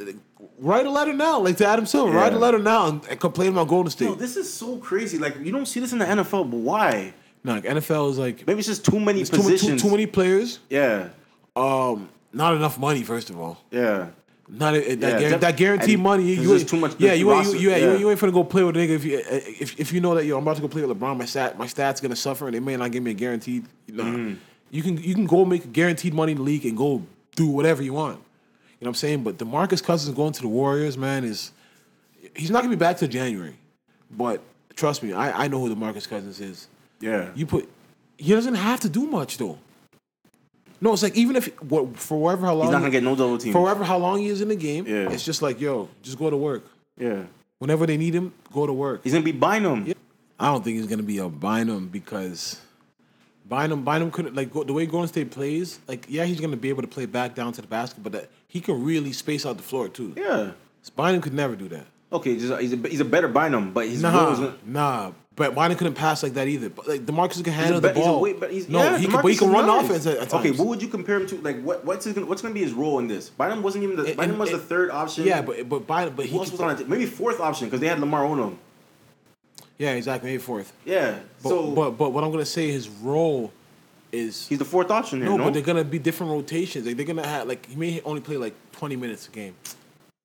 Write 0.59 0.87
a 0.87 0.91
letter 0.91 1.13
now, 1.13 1.41
like 1.41 1.57
to 1.59 1.67
Adam 1.67 1.85
Silver. 1.87 2.13
Write 2.13 2.33
a 2.33 2.39
letter 2.39 2.59
now 2.59 2.89
and, 2.89 3.05
and 3.09 3.21
complain 3.21 3.49
about 3.49 3.69
Golden 3.69 3.91
State. 3.91 4.07
Yo, 4.07 4.15
this 4.15 4.37
is 4.37 4.53
so 4.53 4.79
crazy. 4.79 5.19
Like 5.19 5.37
you 5.41 5.53
don't 5.53 5.67
see 5.67 5.81
this 5.81 5.93
in 5.93 5.99
the 5.99 6.05
NFL, 6.07 6.51
but 6.51 6.59
why? 6.59 7.13
no, 7.45 7.55
like, 7.55 7.65
NFL 7.65 8.11
is 8.11 8.19
like 8.19 8.47
Maybe 8.47 8.59
it's 8.61 8.69
just 8.69 8.85
too 8.85 8.99
many 8.99 9.21
it's 9.21 9.31
too, 9.31 9.37
too, 9.37 9.43
positions. 9.43 9.83
too 9.83 9.91
many 9.91 10.07
players. 10.07 10.61
Yeah, 10.71 11.11
Um, 11.55 12.09
not 12.33 12.55
enough 12.55 12.79
money. 12.79 13.03
First 13.03 13.31
of 13.31 13.39
all, 13.39 13.59
yeah. 13.71 14.09
Not 14.49 14.75
a, 14.75 14.95
that, 14.95 15.21
Yeah, 15.21 15.37
that 15.37 15.57
guaranteed 15.57 15.99
money. 15.99 16.35
You 16.35 16.55
ain't- 16.55 16.69
too 16.69 16.77
much 16.77 16.95
Yeah, 16.99 17.13
you 17.15 17.33
ain't, 17.33 17.47
you, 17.47 17.59
you, 17.59 17.71
ain't- 17.71 17.83
you, 17.83 17.91
yeah. 17.93 17.97
you 17.99 18.11
ain't 18.11 18.21
finna 18.21 18.33
go 18.33 18.45
play 18.45 18.63
with 18.63 18.77
a 18.77 18.79
nigga 18.79 18.91
if 18.91 19.05
you 19.05 19.19
if, 19.27 19.81
if 19.81 19.93
you 19.93 20.01
know 20.01 20.15
that 20.15 20.25
yo 20.25 20.37
I'm 20.37 20.43
about 20.43 20.57
to 20.57 20.63
go 20.63 20.69
play 20.69 20.83
with 20.85 20.97
LeBron. 20.99 21.17
My 21.19 21.25
stat 21.25 21.59
my 21.59 21.67
stats 21.67 22.01
gonna 22.01 22.17
suffer 22.17 22.47
and 22.47 22.55
they 22.55 22.61
may 22.61 22.77
not 22.77 22.93
give 22.93 23.03
me 23.03 23.11
a 23.11 23.15
guaranteed. 23.15 23.65
Nah. 23.89 24.05
Mm-hmm. 24.05 24.35
You 24.71 24.83
can 24.83 24.99
you 25.03 25.15
can 25.15 25.27
go 25.27 25.45
make 25.45 25.73
guaranteed 25.73 26.15
money 26.15 26.33
in 26.33 26.39
the 26.39 26.45
league 26.45 26.65
and 26.65 26.77
go 26.77 27.03
do 27.35 27.47
whatever 27.49 27.83
you 27.83 27.93
want. 27.95 28.19
You 28.19 28.85
know 28.85 28.89
what 28.89 28.89
I'm 28.91 28.95
saying? 28.95 29.23
But 29.25 29.39
DeMarcus 29.39 29.83
Cousins 29.83 30.15
going 30.15 30.33
to 30.35 30.43
the 30.43 30.49
Warriors, 30.49 30.97
man, 30.99 31.25
is 31.25 31.51
he's 32.35 32.51
not 32.51 32.63
gonna 32.63 32.75
be 32.77 32.79
back 32.79 32.99
till 32.99 33.09
January. 33.09 33.57
But 34.11 34.43
trust 34.75 35.03
me, 35.03 35.13
I, 35.13 35.45
I 35.45 35.49
know 35.49 35.61
who 35.67 35.75
DeMarcus 35.75 36.09
Cousins 36.09 36.41
is. 36.41 36.69
Yeah. 37.01 37.31
You 37.35 37.47
put 37.47 37.69
he 38.17 38.33
doesn't 38.33 38.55
have 38.55 38.81
to 38.81 38.89
do 38.89 39.07
much 39.07 39.39
though. 39.39 39.59
No, 40.81 40.93
it's 40.93 41.03
like 41.03 41.17
even 41.17 41.37
if 41.37 41.47
what 41.63 41.97
for 41.97 42.19
whatever 42.21 42.47
how 42.47 42.55
long 42.55 42.67
He's 42.67 42.73
not 42.73 42.79
gonna 42.81 42.91
get 42.91 43.03
no 43.03 43.17
double 43.17 43.39
team. 43.39 43.53
for 43.53 43.63
whatever 43.63 43.85
how 43.85 43.99
long 43.99 44.19
he 44.19 44.27
is 44.29 44.41
in 44.41 44.49
the 44.49 44.57
game, 44.57 44.87
Yeah. 44.87 45.11
it's 45.11 45.25
just 45.25 45.41
like 45.43 45.61
yo, 45.61 45.89
just 46.03 46.19
go 46.19 46.31
to 46.31 46.37
work. 46.37 46.65
yeah. 46.99 47.23
Whenever 47.59 47.87
they 47.87 47.97
need 47.97 48.15
him, 48.15 48.35
go 48.53 48.67
to 48.67 48.73
work. 48.73 49.01
He's 49.03 49.13
gonna 49.15 49.25
be 49.25 49.33
Bynum. 49.33 49.93
I 50.39 50.47
don't 50.49 50.63
think 50.63 50.77
he's 50.77 50.87
gonna 50.87 51.03
be 51.03 51.17
a 51.19 51.29
Bynum 51.29 51.89
because 51.89 52.61
Bynum 53.49 53.85
Bynum 53.85 54.11
couldn't 54.11 54.35
like 54.35 54.53
go, 54.53 54.65
the 54.65 54.73
way 54.75 54.85
Golden 54.87 55.09
State 55.09 55.31
plays. 55.31 55.79
Like 55.89 56.05
yeah, 56.09 56.25
he's 56.25 56.41
gonna 56.41 56.57
be 56.57 56.69
able 56.69 56.83
to 56.83 56.89
play 56.89 57.07
back 57.07 57.35
down 57.35 57.53
to 57.55 57.63
the 57.63 57.67
basket, 57.69 58.03
but 58.03 58.13
that, 58.13 58.29
he 58.49 58.61
can 58.61 58.85
really 58.85 59.13
space 59.13 59.47
out 59.47 59.57
the 59.57 59.63
floor 59.63 59.89
too. 59.89 60.13
Yeah. 60.17 60.51
Bynum 60.95 61.21
could 61.23 61.35
never 61.35 61.57
do 61.57 61.69
that. 61.71 61.87
Okay, 62.13 62.37
just 62.37 62.61
he's 62.61 62.73
a 62.73 62.77
he's 62.89 63.01
a 63.01 63.05
better 63.05 63.29
Bynum, 63.29 63.73
but 63.73 63.89
his 63.89 64.03
Nah, 64.03 64.23
role 64.25 64.33
is 64.35 64.39
gonna- 64.39 64.55
nah. 64.65 65.13
But 65.37 65.55
Bynum 65.55 65.77
couldn't 65.77 65.95
pass 65.95 66.23
like 66.23 66.33
that 66.35 66.49
either. 66.49 66.71
But 66.71 66.89
like 66.89 67.05
Demarcus 67.05 67.45
can 67.45 67.53
handle 67.53 67.79
the 67.79 67.89
be- 67.91 67.95
he's 67.95 68.05
a 68.07 68.09
ball. 68.09 68.35
but 68.41 68.51
he's- 68.51 68.69
no, 68.71 68.83
yeah, 68.83 68.97
he 68.99 69.05
can, 69.07 69.21
but 69.21 69.27
he 69.31 69.37
can 69.37 69.51
run 69.51 69.67
nice. 69.67 69.85
offense 69.85 70.07
at, 70.07 70.17
at 70.17 70.33
Okay, 70.35 70.51
what 70.53 70.67
would 70.67 70.81
you 70.81 70.89
compare 70.89 71.21
him 71.21 71.27
to? 71.27 71.37
Like, 71.43 71.63
what 71.63 71.85
what's 71.85 72.07
his, 72.07 72.15
gonna- 72.15 72.27
what's 72.27 72.41
going 72.41 72.55
to 72.55 72.59
be 72.59 72.65
his 72.65 72.73
role 72.73 72.99
in 72.99 73.07
this? 73.07 73.29
Bynum 73.29 73.63
wasn't 73.63 73.85
even 73.85 73.97
the 73.97 74.05
And- 74.05 74.17
Bynum 74.17 74.39
was 74.39 74.51
and- 74.51 74.59
the 74.61 74.65
third 74.65 74.91
option. 74.91 75.25
yeah, 75.27 75.43
but 75.43 75.69
but 75.69 75.87
Bynum, 75.87 76.15
but 76.17 76.25
he 76.25 76.33
who 76.33 76.39
else 76.39 76.49
can- 76.49 76.59
was 76.59 76.75
on 76.77 76.81
it? 76.81 76.89
Maybe 76.89 77.05
fourth 77.05 77.39
option 77.39 77.67
because 77.67 77.81
they 77.81 77.87
had 77.89 78.01
Lamar 78.01 78.23
Odom. 78.25 78.57
yeah, 79.79 79.91
exactly. 79.93 80.31
Maybe 80.31 80.43
fourth. 80.43 80.73
Yeah, 80.87 81.19
But, 81.43 81.49
so 81.51 81.71
but 81.73 81.91
but 81.93 82.13
what 82.13 82.25
I'm 82.25 82.31
gonna 82.31 82.47
say, 82.47 82.71
his 82.71 82.89
role 82.89 83.53
is 84.13 84.47
he's 84.49 84.59
the 84.59 84.65
fourth 84.65 84.91
option 84.91 85.19
here. 85.21 85.29
no, 85.29 85.37
No, 85.37 85.45
but 85.45 85.53
they're 85.53 85.63
gonna 85.63 85.85
be 85.85 85.99
different 85.99 86.33
rotations. 86.33 86.87
Like 86.87 86.97
they're 86.97 87.05
gonna 87.05 87.27
have 87.27 87.47
like 87.47 87.67
he 87.69 87.77
may 87.77 88.01
only 88.07 88.23
play 88.23 88.39
like 88.39 88.55
20 88.73 88.97
minutes 88.97 89.29
a 89.29 89.31
game. 89.31 89.55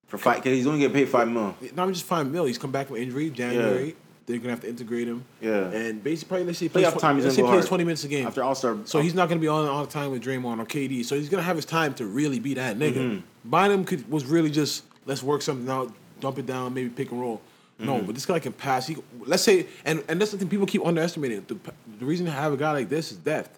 for 0.07 0.17
five 0.17 0.37
because 0.37 0.57
he's 0.57 0.67
only 0.67 0.79
getting 0.79 0.93
paid 0.93 1.07
five 1.09 1.27
mil. 1.29 1.55
Not 1.75 1.87
just 1.89 2.03
five 2.05 2.29
mil. 2.29 2.45
He's 2.45 2.57
come 2.57 2.71
back 2.71 2.87
from 2.87 2.97
injury 2.97 3.29
January. 3.29 3.95
They're 4.31 4.39
gonna 4.39 4.49
have 4.51 4.61
to 4.61 4.69
integrate 4.69 5.07
him. 5.07 5.23
Yeah. 5.41 5.69
and 5.71 6.03
basically 6.03 6.27
probably 6.29 6.45
let's 6.47 6.59
say 6.59 6.69
Playoff 6.69 6.91
plays, 6.91 7.01
time, 7.01 7.15
let's 7.15 7.25
gonna 7.25 7.35
say 7.35 7.41
plays 7.43 7.53
hard. 7.55 7.65
20 7.67 7.83
minutes 7.83 8.03
a 8.03 8.07
game. 8.07 8.25
After 8.27 8.43
All 8.43 8.55
Star, 8.55 8.77
So 8.85 8.99
he's 8.99 9.13
not 9.13 9.27
going 9.29 9.37
to 9.39 9.41
be 9.41 9.47
on 9.47 9.67
all 9.67 9.85
the 9.85 9.91
time 9.91 10.11
with 10.11 10.23
Draymond 10.23 10.59
or 10.59 10.65
KD. 10.65 11.05
So 11.05 11.15
he's 11.15 11.29
to 11.29 11.41
have 11.41 11.55
his 11.55 11.65
time 11.65 11.93
to 11.95 12.05
really 12.05 12.39
be 12.39 12.53
that 12.55 12.77
nigga. 12.77 12.95
Mm-hmm. 12.95 13.49
Bynum 13.49 13.85
could 13.85 14.09
was 14.09 14.25
really 14.25 14.49
just 14.49 14.83
let's 15.05 15.21
work 15.23 15.41
something 15.41 15.69
out, 15.69 15.93
dump 16.19 16.37
it 16.39 16.45
down, 16.45 16.73
maybe 16.73 16.89
pick 16.89 17.11
and 17.11 17.19
roll. 17.21 17.41
No, 17.79 17.95
Mm-hmm. 17.95 18.05
but 18.05 18.15
this 18.15 18.25
guy 18.27 18.37
can 18.39 18.53
pass. 18.53 18.85
He 18.87 18.95
let's 19.25 19.41
say, 19.43 19.65
and 19.85 20.03
and 20.07 20.21
that's 20.21 20.31
the 20.31 20.37
thing 20.37 20.49
people 20.49 20.67
keep 20.67 20.85
underestimating. 20.85 21.43
The, 21.47 21.57
the 21.99 22.05
reason 22.05 22.25
to 22.27 22.31
have 22.31 22.53
a 22.53 22.57
guy 22.57 22.71
like 22.73 22.89
this 22.89 23.11
is 23.11 23.17
depth. 23.17 23.57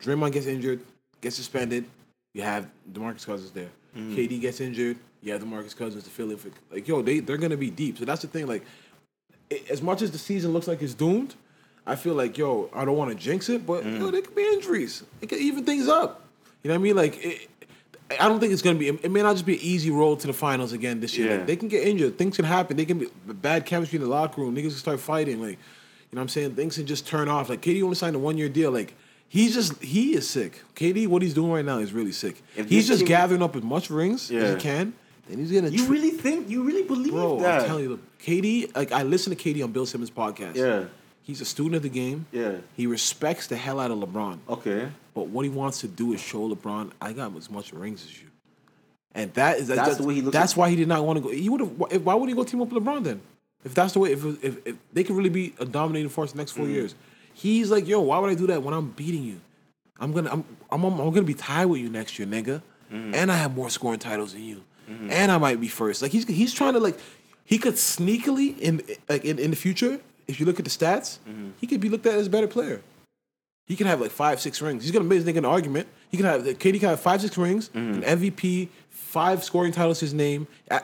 Draymond 0.00 0.32
gets 0.32 0.46
injured, 0.46 0.80
gets 1.20 1.36
suspended. 1.36 1.84
You 2.34 2.42
have 2.42 2.66
Demarcus 2.92 3.26
Cousins 3.26 3.50
there. 3.50 3.68
Mm-hmm. 3.96 4.16
KD 4.16 4.40
gets 4.40 4.60
injured. 4.60 4.96
You 5.22 5.32
have 5.32 5.42
Demarcus 5.42 5.76
Cousins 5.76 6.04
to 6.04 6.10
fill 6.10 6.30
in 6.30 6.36
for 6.36 6.50
like 6.70 6.86
yo. 6.88 7.02
They 7.02 7.20
they're 7.20 7.36
gonna 7.36 7.56
be 7.56 7.70
deep. 7.70 7.98
So 7.98 8.04
that's 8.04 8.22
the 8.22 8.28
thing. 8.28 8.46
Like 8.46 8.64
as 9.70 9.82
much 9.82 10.02
as 10.02 10.10
the 10.10 10.18
season 10.18 10.52
looks 10.52 10.68
like 10.68 10.82
it's 10.82 10.94
doomed, 10.94 11.34
I 11.86 11.96
feel 11.96 12.14
like 12.14 12.38
yo, 12.38 12.70
I 12.74 12.84
don't 12.84 12.96
want 12.96 13.10
to 13.10 13.16
jinx 13.16 13.48
it, 13.48 13.66
but 13.66 13.84
yo, 13.84 13.90
mm. 13.90 14.12
there 14.12 14.22
could 14.22 14.34
be 14.34 14.44
injuries. 14.44 15.02
It 15.20 15.28
could 15.28 15.38
even 15.38 15.64
things 15.64 15.88
up. 15.88 16.22
You 16.62 16.68
know 16.68 16.74
what 16.74 16.80
I 16.80 16.82
mean? 16.82 16.96
Like 16.96 17.24
it, 17.24 17.48
I 18.20 18.28
don't 18.28 18.40
think 18.40 18.52
it's 18.52 18.62
gonna 18.62 18.78
be. 18.78 18.88
It 18.88 19.10
may 19.10 19.22
not 19.22 19.32
just 19.32 19.46
be 19.46 19.54
an 19.54 19.60
easy 19.62 19.90
road 19.90 20.20
to 20.20 20.26
the 20.26 20.32
finals 20.32 20.72
again 20.72 21.00
this 21.00 21.16
year. 21.16 21.30
Yeah. 21.30 21.36
Like, 21.38 21.46
they 21.46 21.56
can 21.56 21.68
get 21.68 21.86
injured. 21.86 22.18
Things 22.18 22.36
can 22.36 22.44
happen. 22.44 22.76
They 22.76 22.84
can 22.84 22.98
be 22.98 23.08
bad 23.26 23.66
chemistry 23.66 23.96
in 23.96 24.02
the 24.02 24.08
locker 24.08 24.40
room. 24.40 24.54
Niggas 24.54 24.62
can 24.62 24.70
start 24.70 25.00
fighting. 25.00 25.40
Like 25.40 25.52
you 25.52 26.16
know 26.16 26.20
what 26.20 26.22
I'm 26.22 26.28
saying? 26.28 26.54
Things 26.54 26.76
can 26.76 26.86
just 26.86 27.06
turn 27.06 27.28
off. 27.28 27.48
Like 27.48 27.62
KD 27.62 27.82
only 27.82 27.96
signed 27.96 28.16
a 28.16 28.18
one 28.18 28.38
year 28.38 28.48
deal. 28.48 28.70
Like. 28.70 28.94
He's 29.28 29.54
just 29.54 29.82
he 29.82 30.12
is 30.12 30.28
sick. 30.28 30.60
KD, 30.74 31.06
what 31.06 31.22
he's 31.22 31.32
doing 31.32 31.50
right 31.50 31.64
now 31.64 31.78
is 31.78 31.94
really 31.94 32.12
sick. 32.12 32.42
If 32.54 32.68
he's 32.68 32.86
just 32.86 32.98
team- 32.98 33.08
gathering 33.08 33.42
up 33.42 33.56
as 33.56 33.62
much 33.62 33.88
rings 33.88 34.30
as 34.30 34.56
he 34.56 34.60
can. 34.60 34.92
Then 35.32 35.38
he's 35.46 35.52
gonna. 35.52 35.68
you 35.68 35.86
tr- 35.86 35.92
really 35.92 36.10
think 36.10 36.48
you 36.50 36.62
really 36.62 36.82
believe 36.82 37.12
Bro, 37.12 37.40
that? 37.40 37.62
I'm 37.62 37.66
telling 37.66 37.84
you, 37.84 37.90
look, 37.90 38.18
KD, 38.18 38.74
like 38.76 38.92
I 38.92 39.02
listen 39.02 39.34
to 39.34 39.42
KD 39.42 39.64
on 39.64 39.72
Bill 39.72 39.86
Simmons' 39.86 40.10
podcast. 40.10 40.54
Yeah. 40.56 40.84
He's 41.22 41.40
a 41.40 41.44
student 41.44 41.76
of 41.76 41.82
the 41.82 41.88
game. 41.88 42.26
Yeah. 42.32 42.56
He 42.76 42.86
respects 42.86 43.46
the 43.46 43.56
hell 43.56 43.78
out 43.80 43.90
of 43.92 43.98
LeBron. 43.98 44.38
Okay. 44.48 44.88
But 45.14 45.28
what 45.28 45.44
he 45.44 45.50
wants 45.50 45.80
to 45.80 45.88
do 45.88 46.12
is 46.12 46.20
show 46.20 46.48
LeBron, 46.52 46.90
I 47.00 47.12
got 47.12 47.36
as 47.36 47.48
much 47.48 47.72
rings 47.72 48.04
as 48.04 48.20
you. 48.20 48.28
And 49.14 49.32
that 49.34 49.58
is 49.58 49.68
That's 49.68 49.98
the 49.98 50.02
way 50.04 50.14
he 50.14 50.20
looks 50.22 50.32
That's 50.32 50.52
at- 50.52 50.58
why 50.58 50.68
he 50.70 50.76
did 50.76 50.88
not 50.88 51.04
want 51.04 51.18
to 51.18 51.22
go. 51.22 51.30
He 51.30 51.48
would 51.48 51.60
have. 51.60 52.02
Why 52.04 52.14
would 52.14 52.28
he 52.28 52.34
go 52.34 52.44
team 52.44 52.60
up 52.62 52.70
with 52.70 52.82
LeBron 52.82 53.04
then? 53.04 53.20
If 53.64 53.74
that's 53.74 53.92
the 53.92 54.00
way, 54.00 54.12
if, 54.12 54.24
if 54.44 54.66
if 54.66 54.76
they 54.92 55.04
could 55.04 55.14
really 55.16 55.28
be 55.30 55.54
a 55.60 55.64
dominating 55.64 56.08
force 56.08 56.32
the 56.32 56.38
next 56.38 56.52
four 56.52 56.66
years, 56.66 56.94
he's 57.32 57.70
like, 57.70 57.86
yo, 57.86 58.00
why 58.00 58.18
would 58.18 58.30
I 58.30 58.34
do 58.34 58.48
that 58.48 58.62
when 58.62 58.74
I'm 58.74 58.88
beating 58.90 59.22
you? 59.22 59.40
I'm 60.00 60.10
gonna 60.12 60.30
I'm 60.32 60.44
I'm, 60.72 60.82
I'm 60.84 60.96
gonna 61.10 61.22
be 61.22 61.34
tied 61.34 61.66
with 61.66 61.80
you 61.80 61.88
next 61.88 62.18
year, 62.18 62.26
nigga, 62.26 62.60
Mm-hmm. 62.92 63.14
and 63.14 63.30
I 63.30 63.36
have 63.36 63.54
more 63.54 63.70
scoring 63.70 64.00
titles 64.00 64.32
than 64.32 64.42
you, 64.42 64.62
and 65.10 65.32
I 65.32 65.38
might 65.38 65.60
be 65.60 65.68
first. 65.68 66.02
Like 66.02 66.12
he's 66.12 66.26
he's 66.26 66.52
trying 66.52 66.74
to 66.74 66.80
like 66.80 66.98
he 67.44 67.58
could 67.58 67.74
sneakily 67.74 68.58
in 68.58 68.82
like 69.08 69.24
in, 69.24 69.38
in 69.38 69.50
the 69.50 69.56
future. 69.56 70.00
If 70.28 70.38
you 70.40 70.46
look 70.46 70.58
at 70.58 70.64
the 70.64 70.70
stats, 70.70 71.18
Mm-hmm. 71.28 71.50
he 71.60 71.66
could 71.66 71.80
be 71.80 71.88
looked 71.88 72.06
at 72.06 72.14
as 72.14 72.26
a 72.28 72.30
better 72.30 72.46
player. 72.48 72.80
He 73.66 73.76
can 73.76 73.86
have 73.86 74.00
like 74.00 74.10
five, 74.10 74.40
six 74.40 74.60
rings. 74.60 74.82
He's 74.82 74.92
gonna 74.92 75.04
make 75.04 75.36
an 75.36 75.44
argument. 75.44 75.86
He 76.10 76.16
can 76.16 76.26
have 76.26 76.42
KD 76.42 76.80
can 76.80 76.88
have 76.90 77.00
five, 77.00 77.20
six 77.20 77.36
rings, 77.38 77.68
Mm-hmm. 77.70 78.02
an 78.02 78.18
MVP, 78.20 78.68
five 78.90 79.42
scoring 79.44 79.72
titles 79.72 80.00
his 80.00 80.12
name. 80.14 80.46
I- 80.70 80.82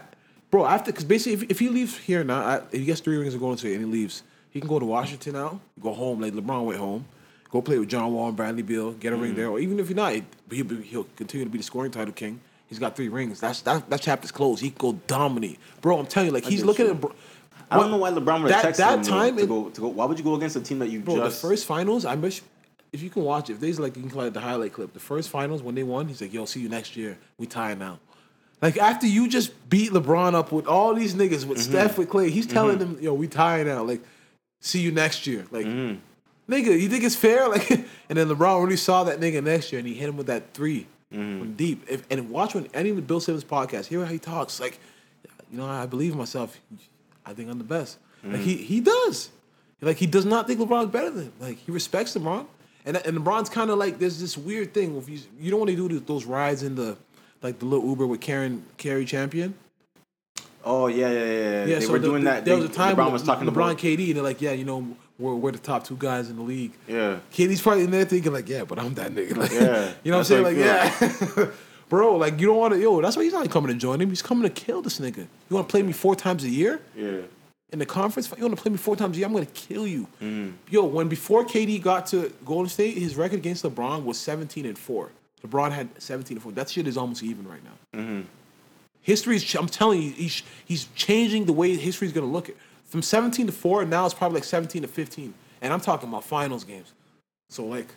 bro, 0.51 0.65
after 0.67 0.91
because 0.93 1.05
basically 1.05 1.35
if, 1.45 1.51
if 1.51 1.59
he 1.59 1.69
leaves 1.69 1.97
here 1.97 2.25
now, 2.25 2.41
I, 2.43 2.57
if 2.73 2.81
he 2.81 2.85
gets 2.85 3.01
three 3.01 3.17
rings 3.17 3.35
and 3.35 3.41
going 3.41 3.57
to 3.59 3.69
it 3.71 3.75
and 3.77 3.85
he 3.85 3.91
leaves, 3.91 4.23
he 4.51 4.61
can 4.61 4.69
go 4.69 4.79
to 4.79 4.87
Washington 4.87 5.35
now, 5.35 5.61
go 5.81 5.93
home 5.93 6.21
like 6.21 6.33
LeBron 6.33 6.65
went 6.65 6.79
home, 6.79 7.05
go 7.51 7.61
play 7.63 7.79
with 7.79 7.89
John 7.89 8.13
Wall 8.15 8.29
and 8.29 8.37
Bradley 8.37 8.63
Beal, 8.63 8.93
get 8.93 9.13
a 9.13 9.17
ring 9.17 9.35
there, 9.35 9.49
or 9.49 9.59
even 9.61 9.79
if 9.79 9.89
he's 9.89 9.97
not, 9.97 10.15
he'll, 10.51 10.67
he'll 10.81 11.05
continue 11.17 11.45
to 11.45 11.51
be 11.51 11.59
the 11.59 11.65
scoring 11.65 11.91
title 11.93 12.15
king. 12.15 12.41
He's 12.69 12.79
got 12.79 12.95
three 12.97 13.09
rings. 13.09 13.41
That's 13.41 13.61
that 13.63 13.89
that 13.91 14.01
chapter's 14.01 14.31
closed. 14.33 14.63
He 14.63 14.71
can 14.71 14.79
go 14.79 14.93
dominate, 15.07 15.59
bro. 15.81 15.99
I'm 15.99 16.07
telling 16.07 16.29
you, 16.29 16.33
like 16.35 16.45
he's 16.45 16.65
looking 16.65 16.87
you. 16.87 16.93
at. 16.93 17.01
Bro, 17.01 17.15
I 17.71 17.79
don't 17.79 17.91
know 17.91 17.97
why 17.99 18.11
LeBron 18.11 18.43
would 18.43 18.53
that- 18.53 18.65
texted 18.65 18.77
that 18.79 18.99
him 18.99 19.05
time 19.05 19.37
to 19.37 19.47
go 19.47 19.69
to 19.71 19.81
go. 19.81 19.89
Why 19.89 20.05
would 20.05 20.19
you 20.19 20.25
go 20.25 20.35
against 20.35 20.57
a 20.57 20.61
team 20.61 20.79
that 20.81 20.89
you 20.91 21.01
Bro, 21.01 21.17
just 21.17 21.41
the 21.43 21.49
first 21.49 21.67
finals, 21.67 22.05
I 22.05 22.15
wish 22.15 22.43
if 22.93 23.03
you 23.03 23.11
can 23.11 23.25
watch 23.25 23.51
if 23.51 23.61
there's 23.61 23.79
like 23.81 23.97
you 23.97 24.03
can 24.03 24.11
play 24.11 24.29
the 24.31 24.41
highlight 24.41 24.73
clip. 24.73 24.93
The 24.93 25.01
first 25.01 25.29
finals 25.31 25.63
when 25.63 25.75
they 25.75 25.83
won, 25.83 26.09
he's 26.09 26.21
like, 26.21 26.33
"Yo, 26.33 26.45
see 26.45 26.61
you 26.61 26.69
next 26.69 26.97
year. 26.97 27.19
We 27.39 27.47
tie 27.47 27.75
now." 27.75 27.99
Like 28.61 28.77
after 28.77 29.07
you 29.07 29.29
just 29.29 29.53
beat 29.71 29.93
LeBron 29.93 30.35
up 30.35 30.51
with 30.53 30.67
all 30.67 30.93
these 30.95 31.15
niggas 31.15 31.45
with 31.47 31.59
Mm-hmm. 31.59 31.71
Steph 31.71 31.97
with 31.99 32.09
Klay, 32.11 32.29
he's 32.31 32.47
telling 32.47 32.79
them, 32.79 32.99
"Yo, 33.01 33.15
we 33.15 33.29
tie 33.29 33.63
now. 33.63 33.83
Like, 33.83 34.03
see 34.61 34.81
you 34.81 34.91
next 34.93 35.27
year." 35.27 35.47
Like, 35.51 35.65
Mm-hmm. 35.67 36.53
nigga, 36.53 36.79
you 36.81 36.89
think 36.89 37.05
it's 37.05 37.17
fair? 37.17 37.49
Like, 37.55 37.71
and 37.71 38.19
then 38.19 38.29
LeBron 38.29 38.63
really 38.65 38.77
saw 38.77 39.05
that 39.05 39.21
nigga 39.21 39.43
next 39.45 39.71
year 39.73 39.79
and 39.79 39.87
he 39.89 39.95
hit 39.95 40.09
him 40.09 40.17
with 40.17 40.27
that 40.29 40.55
3 40.55 40.87
Mm-hmm. 41.13 41.39
from 41.39 41.55
deep. 41.55 41.85
If, 41.89 42.05
and 42.11 42.29
watch 42.31 42.55
when 42.55 42.69
any 42.75 42.91
of 42.91 43.07
Bill 43.07 43.21
Simmons 43.21 43.45
podcast, 43.45 43.87
hear 43.87 44.05
how 44.05 44.13
he 44.13 44.19
talks. 44.19 44.61
Like, 44.61 44.79
you 45.51 45.57
know, 45.59 45.67
I 45.67 45.87
believe 45.87 46.13
in 46.13 46.19
myself. 46.19 46.61
I 47.25 47.33
think 47.33 47.51
I'm 47.51 47.59
the 47.59 47.65
best. 47.65 47.99
Like 48.25 48.41
he 48.41 48.57
he 48.57 48.81
does. 48.81 49.31
Like 49.81 49.97
he 49.97 50.07
does 50.07 50.25
not 50.27 50.47
think 50.47 50.61
LeBron's 50.61 50.91
better 50.91 51.11
than 51.11 51.25
him. 51.25 51.33
Like 51.41 51.59
he 51.59 51.71
respects 51.73 52.15
LeBron, 52.15 52.47
and 52.85 52.97
and 52.97 53.17
LeBron's 53.19 53.49
kind 53.49 53.71
of 53.71 53.79
like 53.79 53.99
there's 53.99 54.21
this 54.21 54.37
weird 54.37 54.75
thing. 54.75 54.97
If 54.97 55.09
you 55.09 55.19
you 55.41 55.51
don't 55.51 55.61
want 55.61 55.71
to 55.71 55.89
do 55.89 56.01
those 56.01 56.25
rides 56.25 56.63
in 56.63 56.75
the 56.75 56.97
like 57.43 57.59
the 57.61 57.65
little 57.65 57.89
Uber 57.89 58.07
with 58.07 58.21
Karen 58.21 58.65
Cari 58.77 59.05
Champion. 59.05 59.55
Oh 60.65 60.89
yeah, 60.89 61.11
yeah, 61.11 61.25
yeah. 61.25 61.65
yeah. 61.65 61.79
they 61.79 61.81
so 61.87 61.93
were 61.93 61.99
the- 62.01 62.09
doing 62.09 62.25
that. 62.25 62.45
There 62.45 62.57
was 62.57 62.65
a 62.65 62.69
time 62.69 62.97
LeBron 62.97 63.05
when 63.05 63.13
was 63.13 63.23
talking 63.23 63.49
LeBron, 63.49 63.53
about. 63.71 63.79
KD, 63.79 64.09
and 64.09 64.17
they're 64.17 64.23
like, 64.25 64.43
yeah, 64.43 64.53
you 64.53 64.65
know, 64.65 64.97
we're, 65.19 65.35
we're 65.35 65.53
the 65.53 65.59
top 65.59 65.85
two 65.85 65.97
guys 65.97 66.31
in 66.31 66.37
the 66.37 66.43
league. 66.43 66.73
Yeah. 66.87 67.19
KD's 67.33 67.61
probably 67.63 67.85
in 67.85 67.91
there 67.91 68.05
thinking 68.05 68.33
like, 68.33 68.49
yeah, 68.49 68.65
but 68.65 68.79
I'm 68.79 68.95
that 68.95 69.13
nigga. 69.13 69.37
Like, 69.37 69.51
Yeah, 69.53 69.93
you 70.05 70.11
know 70.13 70.19
what 70.19 70.31
I'm 70.31 70.43
saying? 70.43 70.45
Like, 70.45 70.57
yeah, 70.57 71.51
bro, 71.89 72.17
like 72.17 72.41
you 72.41 72.47
don't 72.47 72.57
want 72.59 72.75
to. 72.75 72.81
Yo, 72.81 73.01
that's 73.01 73.17
why 73.17 73.25
he's 73.25 73.33
not 73.33 73.51
coming 73.51 73.73
to 73.73 73.79
join 73.79 74.01
him. 74.01 74.09
He's 74.09 74.23
coming 74.23 74.45
to 74.45 74.51
kill 74.51 74.83
this 74.83 74.99
nigga. 75.01 75.19
You 75.19 75.27
want 75.57 75.69
to 75.69 75.71
play 75.71 75.83
me 75.83 75.93
four 75.93 76.15
times 76.15 76.45
a 76.45 76.49
year? 76.49 76.81
Yeah. 76.97 77.23
in 77.73 77.79
the 77.79 77.87
conference. 77.87 78.33
You 78.37 78.43
want 78.45 78.57
to 78.57 78.63
play 78.63 78.71
me 78.71 78.79
four 78.79 78.97
times 78.97 79.17
a 79.17 79.19
year? 79.19 79.27
I'm 79.27 79.33
gonna 79.33 79.47
kill 79.47 79.87
you. 79.87 80.07
Mm. 80.23 80.53
Yo, 80.71 80.85
when 80.85 81.09
before 81.09 81.45
KD 81.45 81.83
got 81.83 82.07
to 82.09 82.33
Golden 82.45 82.69
State, 82.69 82.97
his 82.97 83.17
record 83.17 83.39
against 83.41 83.65
LeBron 83.65 84.05
was 84.05 84.19
17 84.19 84.65
and 84.67 84.79
four. 84.79 85.11
LeBron 85.47 85.71
had 85.73 85.89
17 86.01 86.37
and 86.37 86.43
four. 86.43 86.53
That 86.53 86.69
shit 86.71 86.87
is 86.87 86.97
almost 86.97 87.23
even 87.23 87.47
right 87.49 87.61
now. 87.65 87.99
Mm-hmm. 88.01 88.21
History 89.03 89.37
is. 89.37 89.55
I'm 89.55 89.69
telling 89.69 90.03
you, 90.03 90.11
he's 90.13 90.43
he's 90.67 90.85
changing 90.95 91.47
the 91.47 91.53
way 91.53 91.75
history 91.77 92.07
is 92.07 92.13
gonna 92.13 92.27
look 92.27 92.49
at. 92.51 92.57
From 92.89 93.03
17 93.03 93.47
to 93.47 93.53
four, 93.53 93.85
now 93.85 94.05
it's 94.07 94.15
probably 94.15 94.37
like 94.37 94.45
17 94.45 94.83
to 94.83 94.89
15, 94.89 95.35
and 95.63 95.73
I'm 95.73 95.81
talking 95.81 96.09
about 96.09 96.25
finals 96.25 96.65
games. 96.65 96.93
So 97.51 97.65
like, 97.65 97.89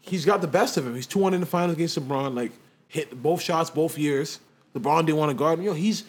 he's 0.00 0.24
got 0.24 0.40
the 0.40 0.46
best 0.46 0.76
of 0.76 0.86
him. 0.86 0.94
He's 0.94 1.06
two 1.06 1.18
one 1.18 1.34
in 1.34 1.40
the 1.40 1.46
finals 1.46 1.74
against 1.76 1.98
LeBron. 1.98 2.34
Like, 2.34 2.52
hit 2.88 3.22
both 3.22 3.40
shots 3.42 3.70
both 3.70 3.98
years. 3.98 4.40
LeBron 4.74 5.06
didn't 5.06 5.18
want 5.18 5.30
to 5.30 5.34
guard 5.36 5.58
him. 5.58 5.64
Yo, 5.66 5.72
he's 5.74 6.04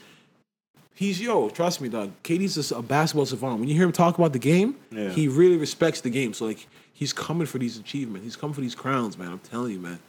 he's 0.94 1.22
yo. 1.22 1.50
Trust 1.50 1.82
me, 1.82 1.90
dog. 1.90 2.12
KD's 2.24 2.56
just 2.56 2.72
a 2.72 2.82
basketball 2.82 3.26
savant. 3.26 3.60
When 3.60 3.68
you 3.70 3.76
hear 3.76 3.86
him 3.86 3.92
talk 3.92 4.18
about 4.18 4.34
the 4.34 4.40
game, 4.40 4.76
Yeah. 4.92 5.10
he 5.10 5.28
really 5.28 5.58
respects 5.58 6.02
the 6.02 6.10
game. 6.10 6.34
So 6.34 6.46
like, 6.46 6.68
he's 6.94 7.14
coming 7.14 7.46
for 7.48 7.58
these 7.58 7.78
achievements. 7.78 8.24
He's 8.24 8.36
coming 8.36 8.54
for 8.54 8.62
these 8.62 8.76
crowns, 8.76 9.18
man. 9.18 9.32
I'm 9.32 9.40
telling 9.40 9.74
you, 9.74 9.80
man. 9.80 10.00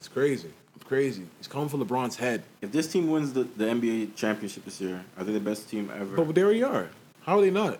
It's 0.00 0.08
crazy. 0.08 0.50
It's 0.76 0.84
crazy. 0.84 1.24
He's 1.38 1.48
coming 1.48 1.68
for 1.68 1.78
LeBron's 1.78 2.16
head. 2.16 2.42
If 2.60 2.70
this 2.70 2.86
team 2.90 3.10
wins 3.10 3.32
the, 3.32 3.44
the 3.44 3.64
NBA 3.64 4.14
championship 4.14 4.64
this 4.64 4.80
year, 4.80 5.04
are 5.18 5.24
they 5.24 5.32
the 5.32 5.40
best 5.40 5.68
team 5.68 5.90
ever? 5.94 6.16
But 6.16 6.34
they 6.34 6.42
already 6.42 6.62
are. 6.62 6.88
How 7.26 7.38
are 7.38 7.40
they 7.42 7.50
not? 7.50 7.78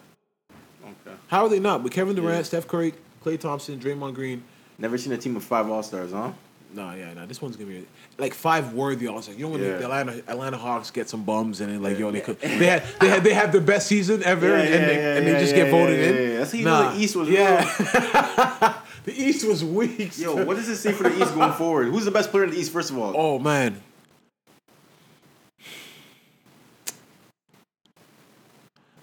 okay. 0.82 1.16
How 1.28 1.44
are 1.44 1.48
they 1.48 1.60
not? 1.60 1.82
With 1.82 1.92
Kevin 1.92 2.14
Durant, 2.16 2.38
Yeah. 2.38 2.42
Steph 2.42 2.66
Curry, 2.66 2.94
Klay 3.24 3.38
Thompson, 3.38 3.78
Draymond 3.78 4.14
Green. 4.14 4.42
Never 4.78 4.98
seen 4.98 5.12
a 5.12 5.16
team 5.16 5.36
of 5.36 5.44
five 5.44 5.70
All 5.70 5.82
Stars, 5.82 6.12
huh? 6.12 6.32
Nah, 6.74 6.94
yeah, 6.94 7.14
nah. 7.14 7.24
This 7.26 7.40
one's 7.40 7.56
gonna 7.56 7.70
be 7.70 7.86
like 8.18 8.34
five 8.34 8.72
worthy 8.74 9.06
all 9.06 9.22
stars. 9.22 9.38
You 9.38 9.44
know 9.46 9.52
when 9.52 9.60
the- 9.62 9.66
Yeah. 9.68 9.76
the 9.78 9.84
Atlanta 9.84 10.12
Atlanta 10.28 10.56
Hawks 10.58 10.90
get 10.90 11.08
some 11.08 11.22
bums 11.22 11.60
and 11.62 11.70
then 11.72 11.80
like 11.82 11.96
yo 11.98 12.10
they 12.10 12.20
could 12.20 12.38
they 12.40 12.66
had 12.66 12.82
they 13.00 13.08
had 13.08 13.24
they 13.24 13.32
have 13.32 13.52
the 13.52 13.60
best 13.62 13.86
season 13.86 14.22
ever 14.24 14.48
Yeah, 14.48 14.54
and, 14.58 14.68
yeah, 14.68 14.86
they, 14.86 14.94
yeah, 14.96 15.16
and 15.16 15.26
they 15.26 15.32
just 15.40 15.54
yeah, 15.56 15.62
get 15.62 15.70
voted 15.70 15.98
yeah, 15.98 16.04
in. 16.06 16.14
yeah, 16.14 16.20
yeah. 16.32 16.38
That's 16.38 16.52
how 16.52 16.58
you 16.58 16.64
know 16.64 16.92
the 16.92 16.98
East 17.00 17.16
was 17.16 17.28
yeah. 17.30 18.74
the 19.04 19.12
East 19.14 19.46
was 19.46 19.64
weak. 19.64 20.18
Yo, 20.18 20.44
what 20.44 20.56
does 20.56 20.68
it 20.68 20.76
say 20.76 20.92
for 20.92 21.04
the 21.04 21.16
East 21.22 21.34
going 21.34 21.52
forward? 21.52 21.86
Who's 21.88 22.04
the 22.04 22.10
best 22.10 22.30
player 22.30 22.44
in 22.44 22.50
the 22.50 22.58
East, 22.58 22.72
first 22.72 22.90
of 22.90 22.98
all? 22.98 23.14
Oh 23.16 23.38
man. 23.38 23.80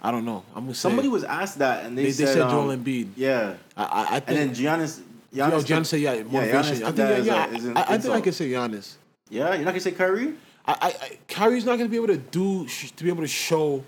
I 0.04 0.12
don't 0.12 0.26
know. 0.26 0.44
I'm 0.54 0.64
gonna 0.64 0.76
say 0.76 0.82
Somebody 0.82 1.08
was 1.08 1.24
asked 1.24 1.60
that, 1.60 1.86
and 1.86 1.98
they, 1.98 2.04
they, 2.04 2.08
they 2.10 2.26
said, 2.26 2.34
said 2.34 2.42
um, 2.42 2.50
Joel 2.52 2.76
Embiid. 2.76 3.10
Yeah, 3.16 3.54
I, 3.78 3.84
I, 3.84 3.86
I 3.86 4.16
and 4.18 4.26
think 4.26 4.56
then 4.56 4.80
Giannis. 4.80 5.02
Yo, 5.32 5.50
Giannis 5.50 5.86
said 5.88 6.00
yeah, 6.02 6.24
motivation. 6.24 6.78
Giannis 6.78 6.84
I 6.84 6.92
think 6.92 6.98
yeah, 6.98 7.18
yeah. 7.18 7.58
as 7.58 7.68
I, 7.68 7.94
I 7.94 7.98
think 7.98 8.14
I 8.14 8.22
can 8.22 8.34
say 8.34 8.50
Giannis. 8.50 8.96
Yeah, 9.30 9.54
you're 9.54 9.60
not 9.60 9.72
gonna 9.72 9.80
say 9.80 9.92
Kyrie? 9.92 10.34
I, 10.66 10.72
I, 10.74 10.88
I 10.88 11.18
Kyrie's 11.28 11.66
not 11.66 11.78
gonna 11.78 11.90
be 11.90 11.96
able 11.96 12.08
to 12.08 12.18
do 12.18 12.68
to 12.68 13.04
be 13.04 13.10
able 13.10 13.22
to 13.24 13.28
show 13.28 13.84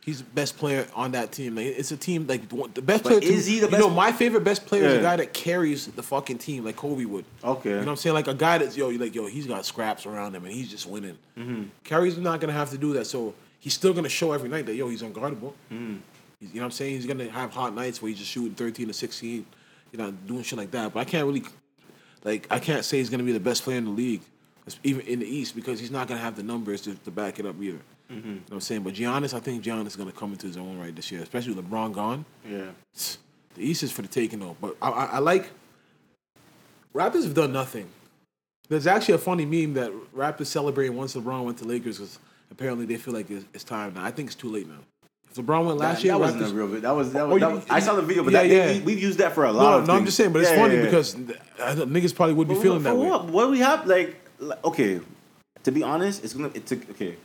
he's 0.00 0.18
the 0.18 0.24
best 0.30 0.56
player 0.56 0.86
on 0.94 1.12
that 1.12 1.32
team. 1.32 1.54
Like 1.56 1.66
it's 1.66 1.92
a 1.92 1.96
team 1.96 2.26
like 2.26 2.48
the 2.48 2.82
best 2.82 3.04
But 3.04 3.10
player. 3.10 3.20
is 3.22 3.44
to, 3.46 3.50
he 3.50 3.58
the 3.60 3.66
You 3.66 3.70
best- 3.70 3.80
know, 3.80 3.90
my 3.90 4.12
favorite 4.12 4.44
best 4.44 4.66
player 4.66 4.84
is 4.84 4.94
a 4.98 5.00
guy 5.02 5.16
that 5.16 5.32
carries 5.32 5.86
the 5.86 6.02
fucking 6.02 6.38
team 6.38 6.64
like 6.64 6.76
Kobe 6.76 7.04
would. 7.04 7.24
Okay. 7.42 7.70
You 7.70 7.74
know 7.76 7.82
what 7.82 7.88
I'm 7.88 7.96
saying? 7.96 8.14
Like 8.14 8.28
a 8.28 8.34
guy 8.34 8.58
that's 8.58 8.76
yo, 8.76 8.90
you 8.90 8.98
like 8.98 9.14
yo, 9.14 9.26
he's 9.26 9.46
got 9.46 9.64
scraps 9.64 10.06
around 10.06 10.34
him 10.34 10.44
and 10.44 10.52
he's 10.52 10.70
just 10.70 10.86
winning. 10.86 11.18
Mm-hmm. 11.38 11.64
Kyrie's 11.84 12.18
not 12.18 12.40
gonna 12.40 12.52
have 12.52 12.70
to 12.70 12.78
do 12.78 12.92
that, 12.94 13.06
so 13.06 13.34
he's 13.66 13.74
still 13.74 13.92
gonna 13.92 14.08
show 14.08 14.30
every 14.30 14.48
night 14.48 14.64
that 14.64 14.76
yo, 14.76 14.88
he's 14.88 15.02
unguardable. 15.02 15.52
He's, 16.38 16.50
you 16.50 16.54
know 16.54 16.60
what 16.60 16.64
I'm 16.66 16.70
saying? 16.70 16.94
He's 16.94 17.04
gonna 17.06 17.28
have 17.28 17.50
hot 17.50 17.74
nights 17.74 18.00
where 18.00 18.10
he's 18.10 18.18
just 18.18 18.30
shooting 18.30 18.54
13 18.54 18.86
to 18.86 18.92
16, 18.92 19.44
you 19.90 19.98
know, 19.98 20.12
doing 20.12 20.44
shit 20.44 20.56
like 20.56 20.70
that. 20.70 20.94
But 20.94 21.00
I 21.00 21.04
can't 21.04 21.26
really, 21.26 21.42
like, 22.22 22.46
I 22.48 22.60
can't 22.60 22.84
say 22.84 22.98
he's 22.98 23.10
gonna 23.10 23.24
be 23.24 23.32
the 23.32 23.40
best 23.40 23.64
player 23.64 23.76
in 23.76 23.84
the 23.84 23.90
league, 23.90 24.20
even 24.84 25.04
in 25.08 25.18
the 25.18 25.26
East, 25.26 25.56
because 25.56 25.80
he's 25.80 25.90
not 25.90 26.06
gonna 26.06 26.20
have 26.20 26.36
the 26.36 26.44
numbers 26.44 26.80
to, 26.82 26.94
to 26.94 27.10
back 27.10 27.40
it 27.40 27.46
up 27.46 27.60
either. 27.60 27.80
Mm-hmm. 28.08 28.14
You 28.14 28.34
know 28.34 28.40
what 28.46 28.54
I'm 28.54 28.60
saying? 28.60 28.82
But 28.84 28.94
Giannis, 28.94 29.34
I 29.34 29.40
think 29.40 29.64
Giannis 29.64 29.88
is 29.88 29.96
gonna 29.96 30.12
come 30.12 30.30
into 30.30 30.46
his 30.46 30.56
own 30.56 30.78
right 30.78 30.94
this 30.94 31.10
year, 31.10 31.22
especially 31.22 31.54
with 31.54 31.68
LeBron 31.68 31.92
gone. 31.92 32.24
Yeah. 32.48 32.66
The 33.54 33.62
East 33.62 33.82
is 33.84 33.90
for 33.90 34.02
the 34.02 34.08
taking 34.08 34.40
though. 34.40 34.54
But 34.60 34.76
I, 34.82 34.90
I, 34.90 35.04
I 35.12 35.18
like 35.18 35.48
Raptors 36.94 37.24
have 37.24 37.32
done 37.32 37.54
nothing. 37.54 37.88
There's 38.68 38.86
actually 38.86 39.14
a 39.14 39.18
funny 39.18 39.46
meme 39.46 39.72
that 39.74 39.90
Raptors 40.14 40.48
celebrating 40.48 40.94
once 40.94 41.16
LeBron 41.16 41.42
went 41.42 41.56
to 41.56 41.64
Lakers 41.64 41.96
because 41.96 42.18
apparently 42.50 42.86
they 42.86 42.96
feel 42.96 43.14
like 43.14 43.30
it's, 43.30 43.44
it's 43.54 43.64
time 43.64 43.94
now. 43.94 44.04
I 44.04 44.10
think 44.10 44.26
it's 44.28 44.34
too 44.36 44.48
late 44.50 44.68
now. 44.68 44.78
If 45.30 45.36
LeBron 45.44 45.66
went 45.66 45.78
last 45.78 45.96
that, 45.98 46.04
year, 46.04 46.12
that 46.14 46.20
wasn't 46.20 46.42
Raptors, 46.44 46.50
a 46.52 46.54
real 46.54 46.66
video. 46.66 46.80
That 46.80 46.90
was 46.96 47.12
that 47.12 47.22
Oh, 47.24 47.28
was. 47.28 47.40
that 47.40 47.48
you- 47.50 47.54
was- 47.56 47.64
I 47.68 47.80
saw 47.80 47.94
the 47.94 48.02
video, 48.02 48.22
but 48.24 48.32
yeah, 48.32 48.42
that, 48.42 48.48
yeah. 48.48 48.72
We, 48.72 48.80
we've 48.80 49.02
used 49.02 49.18
that 49.18 49.34
for 49.34 49.44
a 49.44 49.52
lot. 49.52 49.70
no, 49.70 49.78
of 49.78 49.86
no, 49.86 49.94
I'm 49.94 50.04
just 50.04 50.16
saying, 50.16 50.32
but 50.32 50.42
it's 50.42 50.50
Yeah, 50.50 50.56
funny 50.56 50.74
yeah, 50.74 50.80
yeah. 50.80 50.86
because 50.86 51.14
uh, 51.14 51.84
niggas 51.86 52.14
probably 52.14 52.34
would 52.34 52.48
be 52.48 52.54
But 52.54 52.62
feeling 52.62 52.78
for 52.78 52.84
that 52.84 52.96
way. 52.96 53.08
what? 53.08 53.24
What 53.26 53.44
do 53.46 53.50
we 53.50 53.58
have? 53.60 53.86
Like, 53.86 54.16
like, 54.38 54.64
okay, 54.64 55.00
to 55.64 55.72
be 55.72 55.82
honest, 55.82 56.24
it's 56.24 56.32
gonna. 56.32 56.50
It's 56.54 56.72
a, 56.72 56.76
okay. 56.92 57.16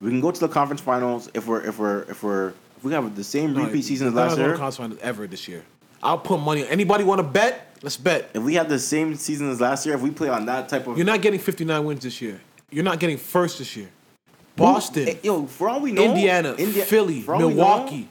We 0.00 0.10
can 0.10 0.20
go 0.20 0.30
to 0.30 0.38
the 0.40 0.48
conference 0.48 0.80
finals 0.82 1.30
if 1.34 1.46
we're 1.46 1.64
if 1.64 1.78
we're 1.78 2.02
if 2.02 2.22
we're 2.22 2.48
if 2.76 2.84
we 2.84 2.92
have 2.92 3.16
the 3.16 3.24
same 3.24 3.54
No, 3.54 3.64
repeat 3.64 3.82
season 3.82 4.08
as 4.08 4.14
last 4.14 4.36
year. 4.36 4.48
conference 4.50 4.76
finals 4.76 5.00
ever 5.02 5.26
this 5.26 5.48
year. 5.48 5.64
I'll 6.02 6.18
put 6.18 6.38
money. 6.38 6.68
Anybody 6.68 7.02
want 7.02 7.18
to 7.20 7.22
bet? 7.26 7.74
Let's 7.82 7.96
bet. 7.96 8.30
If 8.34 8.42
we 8.42 8.54
have 8.54 8.68
the 8.68 8.78
same 8.78 9.14
season 9.16 9.50
as 9.50 9.60
last 9.60 9.86
year, 9.86 9.94
if 9.94 10.02
we 10.02 10.10
play 10.10 10.28
on 10.28 10.44
that 10.46 10.68
type 10.68 10.86
of 10.86 10.96
You're 10.98 11.06
not 11.06 11.20
getting 11.22 11.40
59 11.40 11.84
wins 11.84 12.02
this 12.02 12.20
year. 12.20 12.40
You're 12.70 12.84
not 12.84 13.00
getting 13.00 13.16
first 13.16 13.58
this 13.58 13.74
year. 13.76 13.88
Boston, 14.56 15.08
Eh, 15.08 15.14
yo, 15.22 15.46
for 15.46 15.68
all 15.68 15.80
we 15.80 15.92
know, 15.92 16.02
Indiana, 16.02 16.54
Indi- 16.58 16.80
Philly, 16.82 17.24
all 17.28 17.38
know- 17.38 17.48
Milwaukee. 17.50 18.08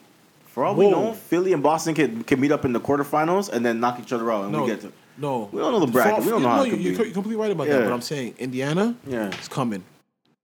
For 0.47 0.63
all 0.63 0.75
we 0.75 0.85
Whoa. 0.85 0.91
know, 0.91 1.13
Philly 1.13 1.51
and 1.51 1.61
Boston 1.61 1.93
can, 1.95 2.23
can 2.23 2.39
meet 2.39 2.51
up 2.51 2.63
in 2.63 2.71
the 2.71 2.79
quarterfinals 2.79 3.49
and 3.51 3.65
then 3.65 3.79
knock 3.81 3.99
each 3.99 4.13
other 4.13 4.31
out, 4.31 4.43
and 4.43 4.53
No, 4.53 4.61
we 4.61 4.67
get 4.67 4.81
to. 4.81 4.91
no. 5.17 5.49
We 5.51 5.59
don't 5.59 5.73
know 5.73 5.79
the 5.81 5.87
bracket. 5.91 6.23
We 6.23 6.29
don't 6.31 6.41
know 6.43 6.47
how 6.49 6.61
it 6.61 6.67
you, 6.67 6.71
could 6.71 6.81
you're, 6.81 6.97
be. 6.97 7.03
you're 7.05 7.13
completely 7.13 7.41
right 7.41 7.51
about 7.51 7.67
that. 7.67 7.83
But 7.83 7.91
I'm 7.91 7.99
saying 8.01 8.35
Indiana 8.39 8.95
Yeah. 9.05 9.29
is 9.37 9.49
coming. 9.49 9.83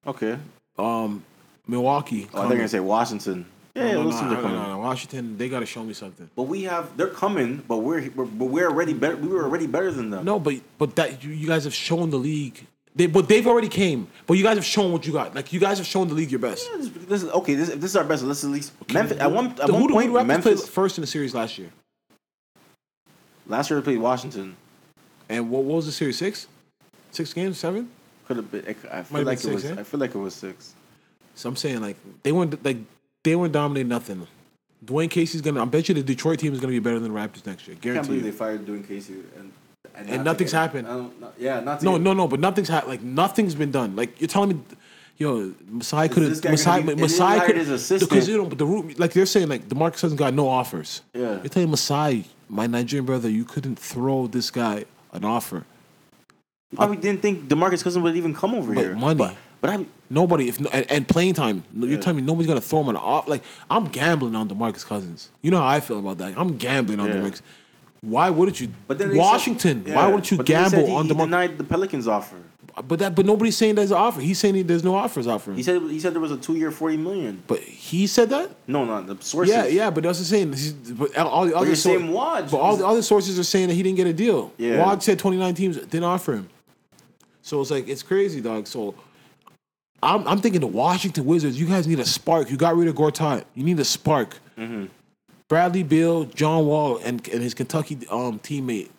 Okay. 0.05 0.37
Um, 0.77 1.23
Milwaukee. 1.67 2.27
Oh, 2.33 2.39
they're 2.39 2.41
coming. 2.43 2.57
gonna 2.57 2.67
say 2.67 2.79
Washington. 2.81 3.45
Yeah, 3.73 3.93
no, 3.93 4.03
no, 4.03 4.09
no, 4.09 4.17
are 4.17 4.29
no, 4.29 4.35
coming. 4.41 4.57
no, 4.57 4.67
no. 4.73 4.77
Washington, 4.79 5.37
they 5.37 5.47
got 5.47 5.61
to 5.61 5.65
show 5.65 5.81
me 5.81 5.93
something. 5.93 6.29
But 6.35 6.43
we 6.43 6.63
have, 6.63 6.97
they're 6.97 7.07
coming, 7.07 7.63
but 7.69 7.77
we're, 7.77 8.09
we're 8.13 8.25
but 8.25 8.45
we're 8.45 8.67
already 8.67 8.93
better. 8.93 9.15
We 9.15 9.29
were 9.29 9.43
already 9.45 9.65
better 9.67 9.91
than 9.93 10.09
them. 10.09 10.25
No, 10.25 10.39
but 10.39 10.55
but 10.77 10.97
that 10.97 11.23
you, 11.23 11.31
you 11.31 11.47
guys 11.47 11.63
have 11.63 11.73
shown 11.73 12.09
the 12.09 12.17
league. 12.19 12.67
They, 12.95 13.05
but 13.07 13.29
they've 13.29 13.47
already 13.47 13.69
came. 13.69 14.07
But 14.27 14.33
you 14.33 14.43
guys 14.43 14.57
have 14.57 14.65
shown 14.65 14.91
what 14.91 15.07
you 15.07 15.13
got. 15.13 15.33
Like 15.33 15.53
you 15.53 15.59
guys 15.59 15.77
have 15.77 15.87
shown 15.87 16.09
the 16.09 16.13
league 16.13 16.29
your 16.29 16.39
best. 16.39 16.69
This, 16.75 16.89
this 16.89 17.23
is 17.23 17.29
okay. 17.29 17.53
This, 17.55 17.69
if 17.69 17.79
this 17.79 17.91
is 17.91 17.95
our 17.95 18.03
best. 18.03 18.23
Let's 18.23 18.43
at 18.43 18.49
least 18.49 18.73
Memphis. 18.91 19.17
At 19.17 19.31
one 19.31 19.47
at 19.61 19.69
one 19.69 19.81
who, 19.81 19.89
point, 19.89 20.11
who 20.11 20.23
Memphis 20.23 20.67
first 20.67 20.97
in 20.97 21.01
the 21.01 21.07
series 21.07 21.33
last 21.33 21.57
year? 21.57 21.69
last 23.47 23.69
year 23.69 23.79
they 23.79 23.83
played 23.83 23.99
Washington. 23.99 24.55
And 25.29 25.49
what, 25.49 25.63
what 25.63 25.77
was 25.77 25.85
the 25.85 25.91
series? 25.91 26.17
Six, 26.17 26.47
six 27.11 27.33
games, 27.33 27.57
seven. 27.57 27.89
Could 28.25 28.37
have 28.37 28.51
been. 28.51 28.65
I 28.91 29.03
feel 29.03 29.19
Might 29.19 29.25
like 29.25 29.43
it 29.43 29.53
was. 29.53 29.63
six, 29.63 29.77
eh? 29.77 29.79
I 29.79 29.83
feel 29.83 29.99
like 29.99 30.15
it 30.15 30.17
was 30.17 30.33
six. 30.33 30.73
So 31.35 31.49
I'm 31.49 31.55
saying 31.55 31.81
like 31.81 31.97
they 32.23 32.31
weren't 32.31 32.63
like 32.63 32.77
they 33.23 33.35
weren't 33.35 33.53
dominating 33.53 33.89
nothing. 33.89 34.27
Dwane 34.83 35.09
Casey's 35.09 35.41
gonna. 35.41 35.61
I 35.61 35.65
bet 35.65 35.87
you 35.87 35.95
the 35.95 36.03
Detroit 36.03 36.39
team 36.39 36.53
is 36.53 36.59
gonna 36.59 36.71
be 36.71 36.79
better 36.79 36.99
than 36.99 37.13
the 37.13 37.19
Raptors 37.19 37.45
next 37.45 37.67
year. 37.67 37.77
I 37.79 37.83
can't 37.83 38.05
believe 38.05 38.25
you. 38.25 38.31
they 38.31 38.37
fired 38.37 38.65
Dwane 38.65 38.87
Casey 38.87 39.13
and 39.37 39.51
and, 39.95 40.07
And 40.09 40.17
not 40.17 40.25
nothing's 40.25 40.51
happened. 40.51 40.87
Yeah, 41.37 41.59
not 41.59 41.83
No, 41.83 41.97
no, 41.97 42.13
no. 42.13 42.27
But 42.27 42.39
nothing's 42.39 42.69
ha- 42.69 42.83
like 42.87 43.01
nothing's 43.01 43.55
been 43.55 43.71
done. 43.71 43.95
Like 43.95 44.19
you're 44.21 44.27
telling 44.27 44.49
me, 44.49 44.61
yo, 45.17 45.53
Masai 45.67 46.09
could 46.09 46.23
have. 46.23 46.43
Masai, 46.43 46.81
be- 46.83 46.95
Masai 46.95 47.39
could 47.45 47.57
his 47.57 47.69
assistant. 47.69 48.09
because 48.09 48.27
you 48.27 48.37
know, 48.37 48.45
but 48.45 48.57
the 48.57 48.65
root, 48.65 48.99
like 48.99 49.13
they're 49.13 49.25
saying, 49.25 49.47
like 49.49 49.67
Demarcus 49.67 50.01
hasn't 50.01 50.19
got 50.19 50.33
no 50.33 50.47
offers. 50.47 51.01
Yeah. 51.13 51.33
You're 51.41 51.45
telling 51.49 51.69
Masai, 51.69 52.25
my 52.49 52.67
Nigerian 52.67 53.05
brother, 53.05 53.29
you 53.29 53.45
couldn't 53.45 53.77
throw 53.77 54.27
this 54.27 54.49
guy 54.51 54.85
an 55.13 55.23
offer. 55.25 55.65
You 56.71 56.77
probably 56.77 56.97
didn't 56.97 57.21
think 57.21 57.47
Demarcus 57.49 57.83
Cousins 57.83 57.97
would 58.01 58.15
even 58.15 58.33
come 58.33 58.55
over 58.55 58.73
But 58.73 58.81
here. 58.81 58.95
money. 58.95 59.17
But, 59.17 59.35
but 59.59 59.69
I. 59.69 59.85
Nobody, 60.13 60.49
if 60.49 60.57
and, 60.73 60.91
and 60.91 61.07
playing 61.07 61.35
time, 61.35 61.63
you're 61.73 61.97
telling 61.97 62.17
me 62.17 62.21
nobody's 62.23 62.45
gonna 62.47 62.59
throw 62.59 62.81
him 62.81 62.89
an 62.89 62.97
off. 62.97 63.29
Like 63.29 63.43
I'm 63.69 63.85
gambling 63.85 64.35
on 64.35 64.49
Demarcus 64.49 64.85
Cousins. 64.85 65.29
You 65.41 65.51
know 65.51 65.59
how 65.59 65.67
I 65.67 65.79
feel 65.79 65.99
about 65.99 66.17
that. 66.17 66.33
I'm 66.37 66.57
gambling 66.57 66.99
on 66.99 67.07
Yeah. 67.07 67.13
Demarcus. 67.15 67.41
Why 68.01 68.29
wouldn't 68.31 68.59
you? 68.59 68.69
But 68.87 68.97
then 68.97 69.15
Washington. 69.15 69.85
said- 69.85 69.95
why 69.95 70.07
wouldn't 70.07 70.29
you 70.31 70.37
but 70.37 70.45
then 70.47 70.63
they 70.63 70.69
said 70.69 70.75
gamble 70.77 70.87
he, 70.89 70.95
on 70.95 71.05
he 71.05 71.11
Demarcus? 71.11 71.17
denied 71.25 71.57
the 71.57 71.63
Pelicans 71.63 72.07
offer. 72.07 72.35
But 72.87 72.99
that, 72.99 73.15
but 73.15 73.25
nobody's 73.25 73.57
saying 73.57 73.75
there's 73.75 73.91
an 73.91 73.97
offer. 73.97 74.21
He's 74.21 74.39
saying 74.39 74.65
there's 74.65 74.83
no 74.83 74.95
offers 74.95 75.27
offered. 75.27 75.57
He 75.57 75.61
said 75.63 75.81
he 75.83 75.99
said 75.99 76.13
there 76.13 76.21
was 76.21 76.31
a 76.31 76.37
two 76.37 76.55
year 76.55 76.71
forty 76.71 76.95
million. 76.97 77.43
but 77.45 77.59
he 77.59 78.07
said 78.07 78.29
that. 78.29 78.49
No, 78.65 78.85
not 78.85 79.07
the 79.07 79.17
sources. 79.21 79.53
Yeah, 79.53 79.65
yeah, 79.65 79.89
but 79.89 80.03
that's 80.03 80.19
the 80.19 80.25
same. 80.25 80.55
But 80.97 81.15
all 81.17 81.45
the 81.45 81.55
other 81.55 81.75
saying 81.75 82.07
Woj. 82.07 82.49
but 82.49 82.57
all 82.57 82.77
the 82.77 82.87
other 82.87 83.01
sources 83.01 83.37
are 83.37 83.43
saying 83.43 83.67
that 83.67 83.73
he 83.75 83.83
didn't 83.83 83.97
get 83.97 84.07
a 84.07 84.13
deal. 84.13 84.53
Yeah. 84.57 84.77
Woj 84.85 85.01
said 85.03 85.19
29 85.19 85.53
teams 85.53 85.77
didn't 85.77 86.05
offer 86.05 86.33
him. 86.33 86.49
So 87.41 87.59
it's 87.61 87.71
like 87.71 87.89
it's 87.89 88.03
crazy, 88.03 88.39
dog. 88.39 88.67
So 88.67 88.95
I'm 90.01 90.25
I'm 90.27 90.39
thinking 90.39 90.61
the 90.61 90.67
Washington 90.67 91.25
Wizards. 91.25 91.59
You 91.59 91.67
guys 91.67 91.87
need 91.87 91.99
a 91.99 92.05
spark. 92.05 92.49
You 92.49 92.55
got 92.57 92.75
rid 92.77 92.87
of 92.87 92.95
Gortat. 92.95 93.43
You 93.53 93.63
need 93.63 93.79
a 93.79 93.85
spark. 93.85 94.37
Mm-hmm. 94.57 94.85
Bradley 95.51 95.83
Beal, 95.83 96.23
John 96.23 96.65
Wall, 96.65 96.95
and 97.03 97.27
and 97.27 97.43
his 97.43 97.53
Kentucky 97.53 97.97
um, 98.09 98.39
teammate 98.39 98.89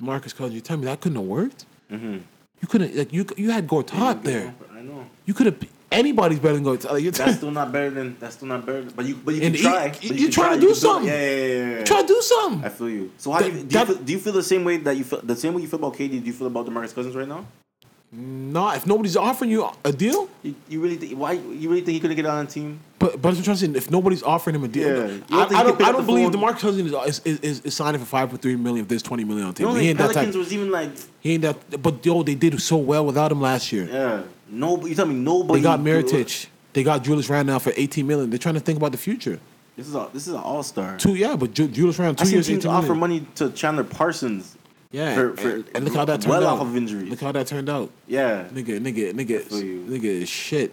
Marcus 0.00 0.32
Cousins. 0.32 0.56
You 0.56 0.60
tell 0.60 0.76
me 0.76 0.86
that 0.86 1.00
couldn't 1.00 1.14
have 1.14 1.28
worked. 1.28 1.64
Mm-hmm. 1.92 2.14
You 2.60 2.68
couldn't 2.68 2.96
like 2.96 3.12
you 3.12 3.24
you 3.36 3.52
had 3.52 3.68
Gortat 3.68 4.24
there. 4.24 4.52
I 4.76 4.80
know. 4.80 5.06
You 5.26 5.32
could 5.32 5.46
have 5.46 5.62
anybody's 5.92 6.40
better 6.40 6.54
than 6.54 6.64
Gortat. 6.64 6.90
Like, 6.90 7.04
That's 7.14 7.36
still 7.36 7.52
not 7.52 7.70
better 7.70 7.90
than. 7.90 8.16
That's 8.18 8.34
still 8.34 8.48
not 8.48 8.66
better. 8.66 8.80
Than, 8.82 8.94
but 8.96 9.04
you, 9.06 9.14
but 9.14 9.34
you 9.36 9.42
can 9.42 9.52
try. 9.54 9.94
you- 10.00 10.08
but 10.08 10.18
you're 10.18 10.30
trying 10.32 10.48
try, 10.48 10.56
to 10.56 10.62
you 10.62 10.68
do 10.70 10.74
something. 10.74 11.06
Yeah, 11.08 11.20
yeah, 11.20 11.46
yeah, 11.46 11.78
yeah. 11.78 11.84
try 11.84 12.00
to 12.02 12.08
do 12.08 12.20
something. 12.20 12.64
I 12.64 12.68
feel 12.70 12.90
you. 12.90 13.12
So 13.18 13.30
how 13.30 13.38
do 13.38 13.52
you, 13.52 13.62
That- 13.62 13.88
you 13.88 13.94
feel, 13.94 14.04
do 14.04 14.12
you 14.12 14.18
feel 14.18 14.32
the 14.32 14.42
same 14.42 14.64
way 14.64 14.78
that 14.78 14.96
you 14.96 15.04
feel 15.04 15.20
the 15.22 15.36
same 15.36 15.54
way 15.54 15.62
you 15.62 15.68
feel 15.68 15.78
about 15.78 15.94
KD? 15.94 16.18
Do 16.18 16.26
you 16.26 16.32
feel 16.32 16.48
about 16.48 16.66
Demarcus 16.66 16.92
Cousins 16.96 17.14
right 17.14 17.28
now? 17.28 17.46
Nah, 18.14 18.74
if 18.74 18.86
nobody's 18.86 19.16
offering 19.16 19.50
you 19.50 19.66
a 19.86 19.92
deal, 19.92 20.28
You, 20.42 20.54
you 20.68 20.80
really 20.82 20.96
think, 20.96 21.18
why 21.18 21.32
you 21.32 21.70
really 21.70 21.80
think 21.80 21.94
he 21.94 22.00
couldn't 22.00 22.16
get 22.16 22.26
on 22.26 22.44
a 22.44 22.48
team? 22.48 22.78
but 22.98 23.22
but 23.22 23.30
I'm 23.34 23.42
trying 23.42 23.56
to 23.56 23.66
say, 23.66 23.72
if 23.74 23.90
nobody's 23.90 24.22
offering 24.22 24.54
him 24.56 24.64
a 24.64 24.68
deal, 24.68 24.86
Yeah. 24.86 25.06
You 25.14 25.22
don't 25.30 25.32
I, 25.32 25.44
think 25.46 25.50
he 25.50 25.56
I 25.56 25.62
don't, 25.62 25.78
pick 25.78 25.86
I 25.86 25.92
don't 25.92 26.00
the 26.02 26.06
believe 26.06 26.30
phone? 26.32 26.42
DeMarcus 26.42 26.58
Cousins 26.58 26.92
is, 26.92 27.20
is, 27.24 27.40
is, 27.40 27.60
is 27.60 27.74
signing 27.74 27.98
for 28.00 28.06
five 28.06 28.28
point 28.28 28.42
three 28.42 28.54
million 28.56 28.82
if 28.84 28.88
there's 28.88 29.02
twenty 29.02 29.24
million 29.24 29.46
on 29.46 29.54
the 29.54 29.60
You 29.62 29.66
table. 29.66 29.72
don't 29.72 29.80
He 29.80 29.86
think 29.88 30.00
ain't 30.00 30.08
that 30.08 30.14
Pelicans 30.14 30.34
type. 30.34 30.38
was 30.44 30.52
even 30.52 30.70
like, 30.70 30.90
He 31.20 31.32
ain't 31.32 31.42
that. 31.42 31.82
But 31.82 32.04
yo, 32.04 32.22
they 32.22 32.34
did 32.34 32.60
so 32.60 32.76
well 32.76 33.06
without 33.06 33.32
him 33.32 33.40
last 33.40 33.72
year. 33.72 33.88
yeah, 33.90 34.22
no. 34.50 34.84
You 34.86 34.94
tell 34.94 35.06
me 35.06 35.14
nobody. 35.14 35.60
They 35.60 35.64
got 35.64 35.80
Mirotic. 35.80 36.48
They 36.74 36.82
got 36.82 37.02
Julius 37.04 37.30
Randle 37.30 37.54
now 37.54 37.58
for 37.60 37.72
eighteen 37.78 38.06
million. 38.06 38.28
They're 38.28 38.38
trying 38.38 38.54
to 38.56 38.60
think 38.60 38.76
about 38.76 38.92
the 38.92 38.98
future. 38.98 39.40
This 39.74 39.88
is 39.88 39.94
a, 39.94 40.10
this 40.12 40.26
is 40.26 40.34
an 40.34 40.40
all 40.40 40.62
star. 40.62 40.98
Two, 40.98 41.14
yeah, 41.14 41.34
but 41.34 41.54
Ju- 41.54 41.66
Julius 41.68 41.98
Randle 41.98 42.20
I 42.20 42.24
two 42.24 42.28
seen 42.28 42.34
years, 42.36 42.46
teams 42.46 42.66
offer 42.66 42.88
million. 42.94 43.00
money 43.00 43.26
to 43.36 43.50
Chandler 43.52 43.84
Parsons. 43.84 44.58
Yeah, 44.92 45.14
for- 45.14 45.36
for- 45.36 45.50
and, 45.50 45.64
and 45.74 45.84
look 45.86 45.94
how 45.94 46.04
that 46.04 46.20
turned 46.20 46.30
well 46.30 46.46
out. 46.46 46.58
off 46.60 46.66
of 46.66 46.76
injuries. 46.76 47.08
Look 47.10 47.20
how 47.20 47.32
that 47.32 47.46
turned 47.46 47.68
out. 47.70 47.90
Yeah. 48.06 48.44
Nigga, 48.52 48.78
nigga, 48.78 49.12
nigga, 49.14 49.42
nigga 49.88 50.26
shit. 50.26 50.72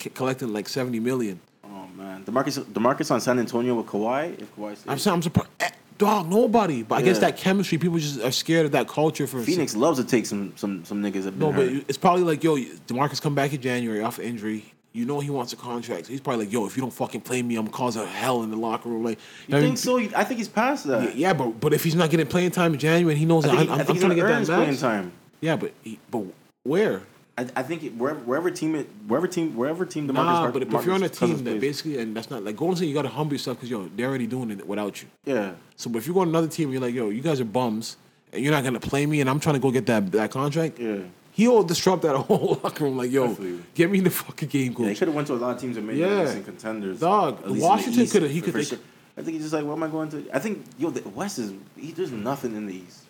C- 0.00 0.10
collecting 0.10 0.52
like 0.52 0.68
seventy 0.68 0.98
million. 0.98 1.38
Oh 1.64 1.86
man, 1.94 2.24
Demarcus 2.24 2.58
Demarcus 2.64 3.10
on 3.10 3.20
San 3.20 3.38
Antonio 3.38 3.74
with 3.74 3.86
Kawhi. 3.86 4.40
If 4.40 4.56
Kawhi 4.56 4.74
stays. 4.76 4.84
I'm 4.88 4.98
saying 4.98 5.14
I'm 5.16 5.22
surprised. 5.22 5.50
Eh, 5.60 5.68
Dog, 5.98 6.30
nobody. 6.30 6.82
But 6.82 6.94
I 6.94 7.02
guess 7.02 7.18
that 7.18 7.36
chemistry, 7.36 7.76
people 7.76 7.98
just 7.98 8.22
are 8.22 8.30
scared 8.32 8.64
of 8.64 8.72
that 8.72 8.88
culture 8.88 9.26
for 9.26 9.42
Phoenix 9.42 9.76
loves 9.76 9.98
to 9.98 10.04
take 10.04 10.24
some 10.24 10.54
some 10.56 10.82
some 10.86 11.02
niggas. 11.02 11.24
That 11.24 11.36
No, 11.36 11.52
but 11.52 11.66
it's 11.86 11.98
probably 11.98 12.22
like, 12.24 12.42
yo, 12.42 12.56
Demarcus 12.56 13.20
come 13.20 13.34
back 13.34 13.52
in 13.52 13.60
January 13.60 14.02
off 14.02 14.18
injury. 14.18 14.72
You 14.92 15.04
know 15.04 15.20
he 15.20 15.30
wants 15.30 15.52
a 15.52 15.56
contract. 15.56 16.06
So 16.06 16.12
he's 16.12 16.20
probably 16.20 16.46
like, 16.46 16.52
yo, 16.52 16.66
if 16.66 16.76
you 16.76 16.80
don't 16.80 16.92
fucking 16.92 17.20
play 17.20 17.42
me, 17.42 17.56
I'm 17.56 17.68
causing 17.68 18.04
hell 18.06 18.42
in 18.42 18.50
the 18.50 18.56
locker 18.56 18.88
room. 18.88 19.04
Like, 19.04 19.18
you 19.46 19.52
know 19.52 19.58
what 19.58 19.64
I 19.64 19.74
think 19.74 19.86
mean? 19.86 20.10
so? 20.10 20.18
I 20.18 20.24
think 20.24 20.38
he's 20.38 20.48
past 20.48 20.86
that. 20.86 21.14
Yeah, 21.14 21.32
but 21.32 21.60
but 21.60 21.72
if 21.72 21.84
he's 21.84 21.94
not 21.94 22.10
getting 22.10 22.26
playing 22.26 22.50
time 22.50 22.72
in 22.72 22.78
January, 22.80 23.16
he 23.16 23.24
knows 23.24 23.44
I 23.44 23.48
that 23.48 23.56
think, 23.58 23.70
I'm, 23.70 23.74
I 23.74 23.84
think 23.84 23.90
I'm 23.90 23.96
trying 23.96 24.16
to 24.16 24.22
gonna 24.22 24.38
get 24.38 24.46
that 24.46 24.56
playing 24.56 24.76
time. 24.78 25.12
Yeah, 25.40 25.56
but 25.56 25.72
he, 25.82 25.98
but 26.10 26.24
where? 26.64 27.02
I, 27.38 27.46
I 27.56 27.62
think 27.62 27.84
it, 27.84 27.96
wherever 27.96 28.18
wherever 28.20 28.50
team 28.50 28.74
it 28.74 28.88
wherever 29.06 29.26
team 29.28 29.54
wherever 29.56 29.86
team 29.86 30.08
Demarcus 30.08 30.14
Nah, 30.14 30.50
but 30.50 30.62
if 30.62 30.84
you're 30.84 30.94
on 30.94 31.02
a 31.04 31.08
team 31.08 31.36
that 31.36 31.44
plays. 31.44 31.60
basically, 31.60 31.98
and 31.98 32.14
that's 32.14 32.28
not 32.28 32.44
like 32.44 32.56
Golden 32.56 32.76
State, 32.76 32.86
you 32.86 32.94
got 32.94 33.02
to 33.02 33.08
humble 33.08 33.32
yourself 33.34 33.58
because 33.58 33.70
yo, 33.70 33.88
they're 33.94 34.08
already 34.08 34.26
doing 34.26 34.50
it 34.50 34.66
without 34.66 35.00
you. 35.00 35.08
yeah. 35.24 35.52
So, 35.76 35.88
but 35.88 35.98
if 35.98 36.06
you 36.06 36.12
go 36.12 36.20
on 36.20 36.28
another 36.28 36.48
team, 36.48 36.64
and 36.64 36.72
you're 36.74 36.82
like, 36.82 36.94
yo, 36.94 37.08
you 37.08 37.22
guys 37.22 37.40
are 37.40 37.44
bums, 37.46 37.96
and 38.32 38.42
you're 38.42 38.52
not 38.52 38.64
gonna 38.64 38.80
play 38.80 39.06
me, 39.06 39.20
and 39.22 39.30
I'm 39.30 39.40
trying 39.40 39.54
to 39.54 39.60
go 39.60 39.70
get 39.70 39.86
that 39.86 40.10
that 40.12 40.30
contract. 40.32 40.78
Yeah. 40.78 40.98
He'll 41.40 41.62
disrupt 41.62 42.02
that 42.02 42.16
whole 42.28 42.60
locker 42.62 42.84
room. 42.84 42.96
Like, 42.98 43.10
yo, 43.10 43.34
feel 43.34 43.58
get 43.74 43.90
me 43.90 43.98
in 43.98 44.04
the 44.04 44.10
fucking 44.10 44.48
game, 44.48 44.72
Yeah, 44.72 44.76
coach. 44.78 44.88
he 44.88 44.94
could 44.96 45.08
have 45.08 45.14
went 45.14 45.26
to 45.28 45.34
a 45.34 45.36
lot 45.44 45.54
of 45.54 45.60
teams 45.60 45.76
and 45.78 45.86
made 45.86 45.96
Yeah. 45.96 46.08
yeah. 46.18 46.24
decent 46.24 46.44
contenders. 46.44 47.00
Dog, 47.00 47.38
at 47.42 47.50
least 47.50 47.54
in 47.54 47.58
the 47.60 47.64
Washington 47.66 48.06
coulda- 48.08 48.28
he 48.28 48.40
could- 48.42 48.66
sure. 48.66 48.78
I 49.16 49.22
think 49.22 49.34
he's 49.34 49.42
just 49.44 49.54
like, 49.54 49.64
what 49.64 49.72
am 49.78 49.82
I 49.82 49.88
going 49.88 50.08
to? 50.10 50.18
I 50.34 50.38
think 50.38 50.64
yo, 50.78 50.90
the 50.90 51.06
West 51.08 51.38
is 51.38 51.52
he, 51.76 51.92
there's 51.92 52.12
nothing 52.12 52.54
in 52.56 52.66
the 52.66 52.74
East. 52.74 53.04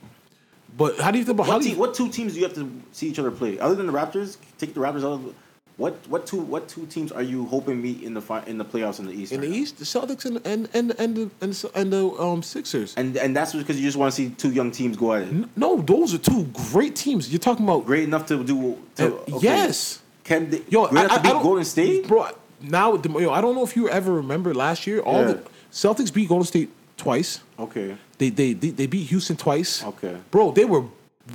But 0.76 0.98
how 1.00 1.10
do 1.10 1.18
you 1.18 1.24
think 1.24 1.36
about 1.38 1.48
What, 1.48 1.58
do 1.58 1.64
team, 1.64 1.74
you, 1.74 1.80
what 1.80 1.94
two 1.94 2.08
teams 2.08 2.32
do 2.34 2.38
you 2.40 2.46
have 2.46 2.54
to 2.54 2.70
see 2.92 3.08
each 3.08 3.18
other 3.18 3.32
play 3.32 3.58
other 3.58 3.74
than 3.74 3.86
the 3.88 3.92
Raptors? 3.92 4.36
Take 4.58 4.74
the 4.74 4.80
Raptors 4.80 5.02
out. 5.08 5.14
Of, 5.18 5.34
what 5.80 5.94
what 6.12 6.26
two 6.26 6.40
what 6.52 6.68
two 6.68 6.84
teams 6.94 7.10
are 7.18 7.22
you 7.32 7.46
hoping 7.46 7.80
meet 7.80 8.02
in 8.02 8.12
the 8.14 8.20
fi- 8.20 8.44
in 8.46 8.56
the 8.58 8.64
playoffs 8.72 8.98
in 9.00 9.06
the 9.06 9.12
East? 9.20 9.32
in 9.32 9.40
the 9.40 9.48
now? 9.48 9.54
East, 9.60 9.78
the 9.78 9.84
Celtics 9.94 10.24
and 10.28 10.36
and 10.46 10.68
and 10.78 10.86
and 11.02 11.10
the 11.16 11.30
and, 11.40 11.52
the- 11.54 11.70
and 11.80 11.92
the 11.92 12.04
um 12.26 12.42
Sixers? 12.42 12.94
And 13.00 13.16
and 13.16 13.34
that's 13.36 13.52
because 13.54 13.76
you 13.80 13.86
just 13.88 13.96
want 13.96 14.12
to 14.12 14.16
see 14.20 14.28
two 14.42 14.52
young 14.52 14.70
teams 14.70 14.96
go 14.96 15.14
at 15.14 15.22
it. 15.22 15.32
No, 15.56 15.70
those 15.80 16.12
are 16.14 16.18
two 16.32 16.42
great 16.72 16.94
teams. 16.96 17.30
You're 17.32 17.38
talking 17.48 17.64
about 17.64 17.86
Great 17.86 18.04
enough 18.04 18.26
to 18.26 18.44
do. 18.44 18.76
To, 18.96 19.04
Uh, 19.06 19.36
okay. 19.36 19.46
yes. 19.50 20.00
Can 20.24 20.50
they, 20.50 20.62
Yo, 20.68 20.86
great 20.86 21.00
I, 21.00 21.04
enough 21.04 21.12
I, 21.12 21.16
to 21.16 21.22
beat 21.22 21.28
don't, 21.30 21.42
Golden 21.42 21.64
State? 21.64 22.06
bro. 22.06 22.28
Now, 22.62 22.96
the, 22.96 23.08
yo, 23.18 23.30
I 23.32 23.40
don't 23.40 23.54
know 23.54 23.64
if 23.64 23.74
you 23.74 23.88
ever 23.88 24.12
remember 24.12 24.52
last 24.54 24.86
year. 24.86 25.00
All 25.00 25.22
Yeah. 25.22 25.32
the 25.32 25.42
Celtics 25.72 26.12
beat 26.12 26.28
Golden 26.28 26.46
State 26.46 26.68
twice. 26.98 27.40
Okay. 27.58 27.96
They 28.18 28.28
they 28.28 28.52
they, 28.52 28.70
they 28.70 28.86
beat 28.86 29.06
Houston 29.08 29.36
twice. 29.36 29.82
Okay. 29.92 30.16
bro, 30.30 30.52
they 30.52 30.66
were 30.66 30.84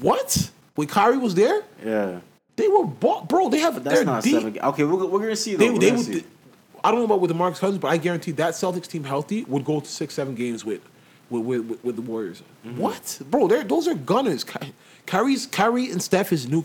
what 0.02 0.52
when 0.76 0.88
Kyrie 0.88 1.18
was 1.18 1.34
there? 1.34 1.64
Yeah. 1.84 2.20
They 2.56 2.68
were 2.68 2.86
bought, 2.86 3.28
bro. 3.28 3.50
They 3.50 3.60
have 3.60 3.84
that's 3.84 4.04
not 4.04 4.24
deep. 4.24 4.34
seven. 4.42 4.60
Okay, 4.60 4.84
we're, 4.84 5.06
we're 5.06 5.20
gonna 5.20 5.36
see. 5.36 5.54
Though. 5.56 5.66
They 5.66 5.70
We're 5.72 5.80
they 5.80 5.86
gonna 5.90 5.98
would. 5.98 6.06
see. 6.08 6.24
I 6.84 6.92
don't 6.92 7.00
know 7.00 7.06
about 7.06 7.20
with 7.20 7.32
DeMarcus 7.32 7.60
Cousins, 7.60 7.80
but 7.80 7.88
I 7.90 7.98
guarantee 7.98 8.32
that 8.34 8.54
Celtics 8.54 8.88
team 8.88 9.04
healthy 9.04 9.44
would 9.46 9.66
go 9.66 9.80
to 9.80 9.88
six 9.88 10.14
seven 10.14 10.36
games 10.36 10.64
with 10.64 10.82
with 11.30 11.44
with, 11.44 11.66
with, 11.66 11.84
with 11.84 11.96
the 11.96 12.02
Warriors. 12.02 12.44
Mm-hmm. 12.66 12.78
What, 12.78 13.22
bro? 13.30 13.48
They're, 13.48 13.64
those 13.64 13.88
are 13.88 13.96
gunners. 13.96 14.44
Ky- 14.44 14.74
Kyrie's 15.06 15.48
Kyrie 15.48 15.92
and 15.92 16.02
Steph 16.02 16.32
is 16.32 16.48
new. 16.48 16.64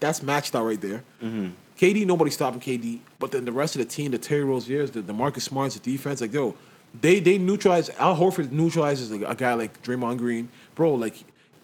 That's 0.00 0.22
matched 0.22 0.54
out 0.54 0.64
right 0.64 0.80
there. 0.80 1.04
Mm-hmm. 1.22 1.48
KD, 1.78 2.06
nobody 2.06 2.30
stopping 2.32 2.60
KD, 2.60 2.98
but 3.20 3.30
then 3.30 3.44
the 3.44 3.52
rest 3.52 3.76
of 3.76 3.80
the 3.80 3.84
team, 3.84 4.10
the 4.10 4.18
Terry 4.18 4.42
Rozier's, 4.42 4.90
the, 4.90 5.00
the 5.00 5.12
Marcus 5.12 5.44
Smart's, 5.44 5.78
the 5.78 5.92
defense, 5.92 6.20
like 6.20 6.32
yo, 6.32 6.56
they 7.00 7.20
they 7.20 7.38
neutralize. 7.38 7.90
Al 7.98 8.16
Horford 8.16 8.50
neutralizes 8.50 9.12
a, 9.12 9.22
a 9.26 9.34
guy 9.34 9.54
like 9.54 9.80
Draymond 9.82 10.18
Green, 10.18 10.48
bro. 10.74 10.94
Like, 10.94 11.14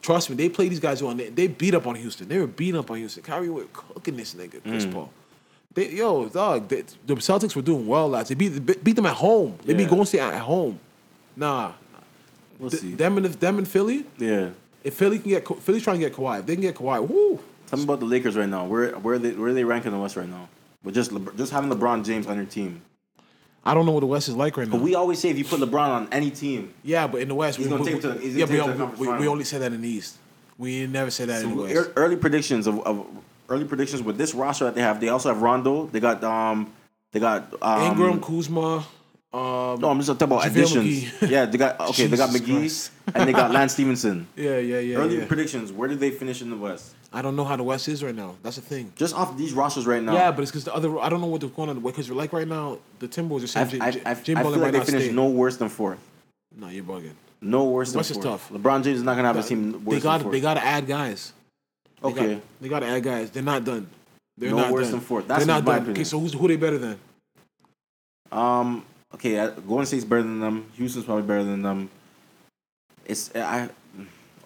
trust 0.04 0.28
me, 0.30 0.36
they 0.36 0.48
play 0.48 0.68
these 0.68 0.80
guys 0.80 1.00
on. 1.02 1.16
They, 1.16 1.30
they 1.30 1.46
beat 1.48 1.74
up 1.74 1.86
on 1.86 1.94
Houston. 1.96 2.28
They 2.28 2.38
were 2.38 2.46
beating 2.46 2.78
up 2.78 2.90
on 2.90 2.98
Houston. 2.98 3.22
Kyrie 3.22 3.48
was 3.48 3.66
cooking 3.72 4.16
this 4.16 4.34
nigga, 4.34 4.62
Chris 4.62 4.84
Mm. 4.86 4.92
Paul. 4.92 5.10
They, 5.74 5.90
yo, 5.90 6.28
dog, 6.28 6.68
they, 6.68 6.82
the 7.06 7.14
Celtics 7.16 7.56
were 7.56 7.62
doing 7.62 7.86
well 7.86 8.08
last. 8.08 8.28
They 8.28 8.34
beat 8.36 8.84
beat 8.84 8.94
them 8.96 9.06
at 9.06 9.16
home. 9.16 9.58
They 9.64 9.74
beat. 9.74 9.88
Golden 9.88 10.06
State 10.06 10.20
at 10.20 10.40
home. 10.42 10.78
Nah, 11.36 11.72
We'll 12.60 12.70
Th- 12.70 12.80
see. 12.82 12.94
them 12.94 13.16
and 13.16 13.26
them 13.26 13.58
and 13.58 13.66
Philly. 13.66 14.04
yeah. 14.18 14.50
If 14.84 14.94
Philly 14.94 15.18
can 15.18 15.30
get 15.30 15.48
Philly's 15.62 15.82
trying 15.82 15.98
to 15.98 16.06
get 16.06 16.12
Kawhi, 16.14 16.40
if 16.40 16.46
they 16.46 16.54
can 16.54 16.62
get 16.62 16.76
Kawhi, 16.76 17.00
woo. 17.08 17.40
Tell 17.66 17.78
me 17.78 17.84
about 17.84 17.98
the 18.00 18.06
Lakers 18.06 18.36
right 18.36 18.48
now. 18.48 18.66
Where 18.66 18.90
where 18.98 19.14
are 19.14 19.18
they 19.18 19.32
where 19.32 19.48
are 19.48 19.54
they 19.54 19.64
ranking 19.64 19.90
in 19.92 19.96
the 19.96 20.02
West 20.02 20.14
right 20.16 20.28
now? 20.28 20.48
But 20.84 20.92
just 20.94 21.10
just 21.36 21.50
having 21.52 21.70
LeBron 21.70 22.04
James 22.04 22.26
on 22.26 22.36
your 22.36 22.44
team. 22.44 22.82
I 23.66 23.72
don't 23.74 23.86
know 23.86 23.92
what 23.92 24.00
the 24.00 24.06
West 24.06 24.28
is 24.28 24.36
like 24.36 24.56
right 24.56 24.66
now. 24.68 24.72
But 24.76 24.82
we 24.82 24.94
always 24.94 25.18
say 25.18 25.30
if 25.30 25.38
you 25.38 25.44
put 25.44 25.60
LeBron 25.60 25.88
on 25.88 26.08
any 26.12 26.30
team, 26.30 26.74
yeah, 26.82 27.06
but 27.06 27.22
in 27.22 27.28
the 27.28 27.34
West, 27.34 27.56
He's 27.58 27.66
we, 27.66 27.70
gonna 27.70 27.82
we, 27.82 27.88
take 27.92 28.04
it 28.04 28.12
to- 28.14 28.20
he's 28.20 28.36
yeah, 28.36 28.46
gonna 28.46 28.74
but 28.74 28.88
take 28.90 28.96
to 28.96 29.00
we, 29.00 29.08
we, 29.08 29.18
we 29.20 29.28
only 29.28 29.44
say 29.44 29.58
that 29.58 29.72
in 29.72 29.80
the 29.80 29.88
East. 29.88 30.16
We 30.58 30.86
never 30.86 31.10
say 31.10 31.24
that 31.24 31.42
in 31.42 31.56
the 31.56 31.62
West. 31.62 31.90
early 31.96 32.16
predictions 32.16 32.66
of, 32.66 32.78
of 32.86 33.06
early 33.48 33.64
predictions 33.64 34.02
with 34.02 34.18
this 34.18 34.34
roster 34.34 34.66
that 34.66 34.74
they 34.74 34.82
have. 34.82 35.00
They 35.00 35.08
also 35.08 35.28
have 35.32 35.40
Rondo. 35.42 35.86
They 35.86 36.00
got 36.00 36.22
um 36.22 36.72
they 37.12 37.20
got 37.20 37.54
um, 37.62 37.82
Ingram, 37.92 38.20
Kuzma. 38.20 38.84
Um, 39.32 39.80
No, 39.80 39.88
I'm 39.90 39.98
just 40.00 40.08
talking 40.08 40.24
about 40.36 40.42
JaVale 40.42 40.50
additions. 40.50 40.84
McGee. 41.04 41.28
Yeah, 41.30 41.46
they 41.46 41.58
got 41.58 41.80
okay. 41.80 42.06
they 42.06 42.16
got 42.16 42.30
McGee 42.30 42.58
Christ. 42.58 42.90
and 43.14 43.28
they 43.28 43.32
got 43.32 43.50
Lance 43.56 43.72
Stephenson. 43.72 44.26
yeah, 44.36 44.58
yeah, 44.58 44.78
yeah. 44.78 44.96
Early 44.96 45.18
yeah. 45.18 45.26
predictions. 45.26 45.72
Where 45.72 45.88
did 45.88 45.98
they 46.00 46.10
finish 46.10 46.40
in 46.42 46.50
the 46.50 46.56
West? 46.56 46.94
I 47.14 47.22
don't 47.22 47.36
know 47.36 47.44
how 47.44 47.54
the 47.56 47.62
West 47.62 47.86
is 47.88 48.02
right 48.02 48.14
now. 48.14 48.34
That's 48.42 48.56
the 48.56 48.62
thing. 48.62 48.92
Just 48.96 49.14
off 49.14 49.36
these 49.38 49.52
rosters 49.52 49.86
right 49.86 50.02
now. 50.02 50.14
Yeah, 50.14 50.32
but 50.32 50.42
it's 50.42 50.50
because 50.50 50.64
the 50.64 50.74
other. 50.74 50.98
I 50.98 51.08
don't 51.08 51.20
know 51.20 51.28
what 51.28 51.40
they're 51.40 51.48
going 51.50 51.70
on 51.70 51.78
because 51.80 52.08
you're 52.08 52.16
like 52.16 52.32
right 52.32 52.48
now 52.48 52.78
the 52.98 53.06
Timberwolves 53.08 53.44
are 53.44 53.46
saying 53.46 53.68
Jim, 53.68 53.82
I, 53.82 53.86
I 54.04 54.14
Jim 54.14 54.36
feel 54.38 54.50
like 54.50 54.72
they 54.72 54.80
finished 54.84 55.12
no 55.12 55.26
worse 55.28 55.56
than 55.56 55.68
fourth. 55.68 56.00
no, 56.56 56.68
you're 56.68 56.82
bugging. 56.84 57.12
No 57.40 57.64
worse 57.64 57.92
than 57.92 57.98
West 58.00 58.10
is 58.10 58.16
fourth. 58.16 58.26
tough. 58.26 58.50
LeBron 58.50 58.82
James 58.82 58.98
is 58.98 59.02
not 59.04 59.14
gonna 59.16 59.28
have 59.28 59.36
a 59.38 59.42
team 59.42 59.84
worse 59.84 59.96
They 59.96 60.02
got 60.02 60.22
than 60.22 60.30
they 60.32 60.40
got 60.40 60.54
to 60.54 60.64
add 60.64 60.86
guys. 60.86 61.32
They 62.02 62.08
okay. 62.08 62.34
got, 62.34 62.42
they 62.60 62.68
got 62.68 62.80
to 62.80 62.86
add 62.86 63.02
guys. 63.02 63.30
They're 63.30 63.42
not 63.42 63.64
done. 63.64 63.88
They're 64.36 64.50
No 64.50 64.56
not 64.56 64.72
worse 64.72 64.86
done. 64.86 64.92
than 64.92 65.00
fourth. 65.00 65.28
That's 65.28 65.44
They're 65.46 65.54
not 65.54 65.64
my 65.64 65.72
done. 65.72 65.82
opinion. 65.82 65.96
Okay, 65.96 66.04
so 66.04 66.18
who's 66.18 66.32
who 66.34 66.48
they 66.48 66.56
better 66.56 66.78
than? 66.78 66.98
Um. 68.32 68.84
Okay. 69.14 69.38
uh, 69.38 69.50
Golden 69.50 69.86
State's 69.86 70.04
better 70.04 70.22
than 70.22 70.40
them. 70.40 70.66
Houston's 70.76 71.04
probably 71.04 71.22
better 71.22 71.44
than 71.44 71.62
them. 71.62 71.90
It's 73.06 73.30
I. 73.36 73.68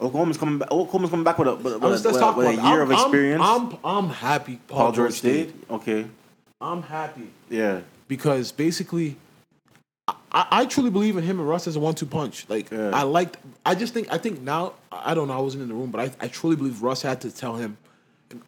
Oklahoma's 0.00 0.36
coming 0.38 0.58
back. 0.58 0.70
Oklahoma's 0.70 1.10
coming 1.10 1.24
back 1.24 1.38
with 1.38 1.48
a 1.48 1.54
with, 1.56 1.74
a- 1.74 1.78
Let's, 1.78 2.04
let's 2.04 2.16
a- 2.16 2.20
talk 2.20 2.36
with 2.36 2.46
a 2.48 2.54
year 2.54 2.60
I'm, 2.62 2.80
of 2.82 2.90
experience. 2.92 3.42
I'm, 3.44 3.70
I'm, 3.72 3.78
I'm 3.84 4.08
happy. 4.10 4.60
Paul, 4.68 4.78
Paul 4.78 4.92
George 4.92 5.14
State. 5.14 5.54
Okay. 5.70 6.06
I'm 6.60 6.82
happy 6.82 7.28
Yeah. 7.50 7.80
because 8.08 8.50
basically, 8.52 9.16
I, 10.06 10.14
I 10.32 10.46
I 10.50 10.66
truly 10.66 10.90
believe 10.90 11.16
in 11.16 11.24
him 11.24 11.38
and 11.40 11.48
Russ 11.48 11.66
as 11.66 11.76
a 11.76 11.80
one-two 11.80 12.06
punch. 12.06 12.46
Like 12.48 12.70
Yeah. 12.70 12.90
I 12.92 13.02
liked. 13.02 13.36
I 13.66 13.74
just 13.74 13.92
think. 13.94 14.12
I 14.12 14.18
think 14.18 14.40
now. 14.40 14.74
I 14.90 15.14
don't 15.14 15.28
know. 15.28 15.34
I 15.34 15.40
wasn't 15.40 15.62
in 15.62 15.68
the 15.68 15.74
room, 15.74 15.90
but 15.90 16.00
I, 16.00 16.24
I 16.24 16.28
truly 16.28 16.56
believe 16.56 16.82
Russ 16.82 17.02
had 17.02 17.20
to 17.22 17.30
tell 17.30 17.56
him, 17.56 17.76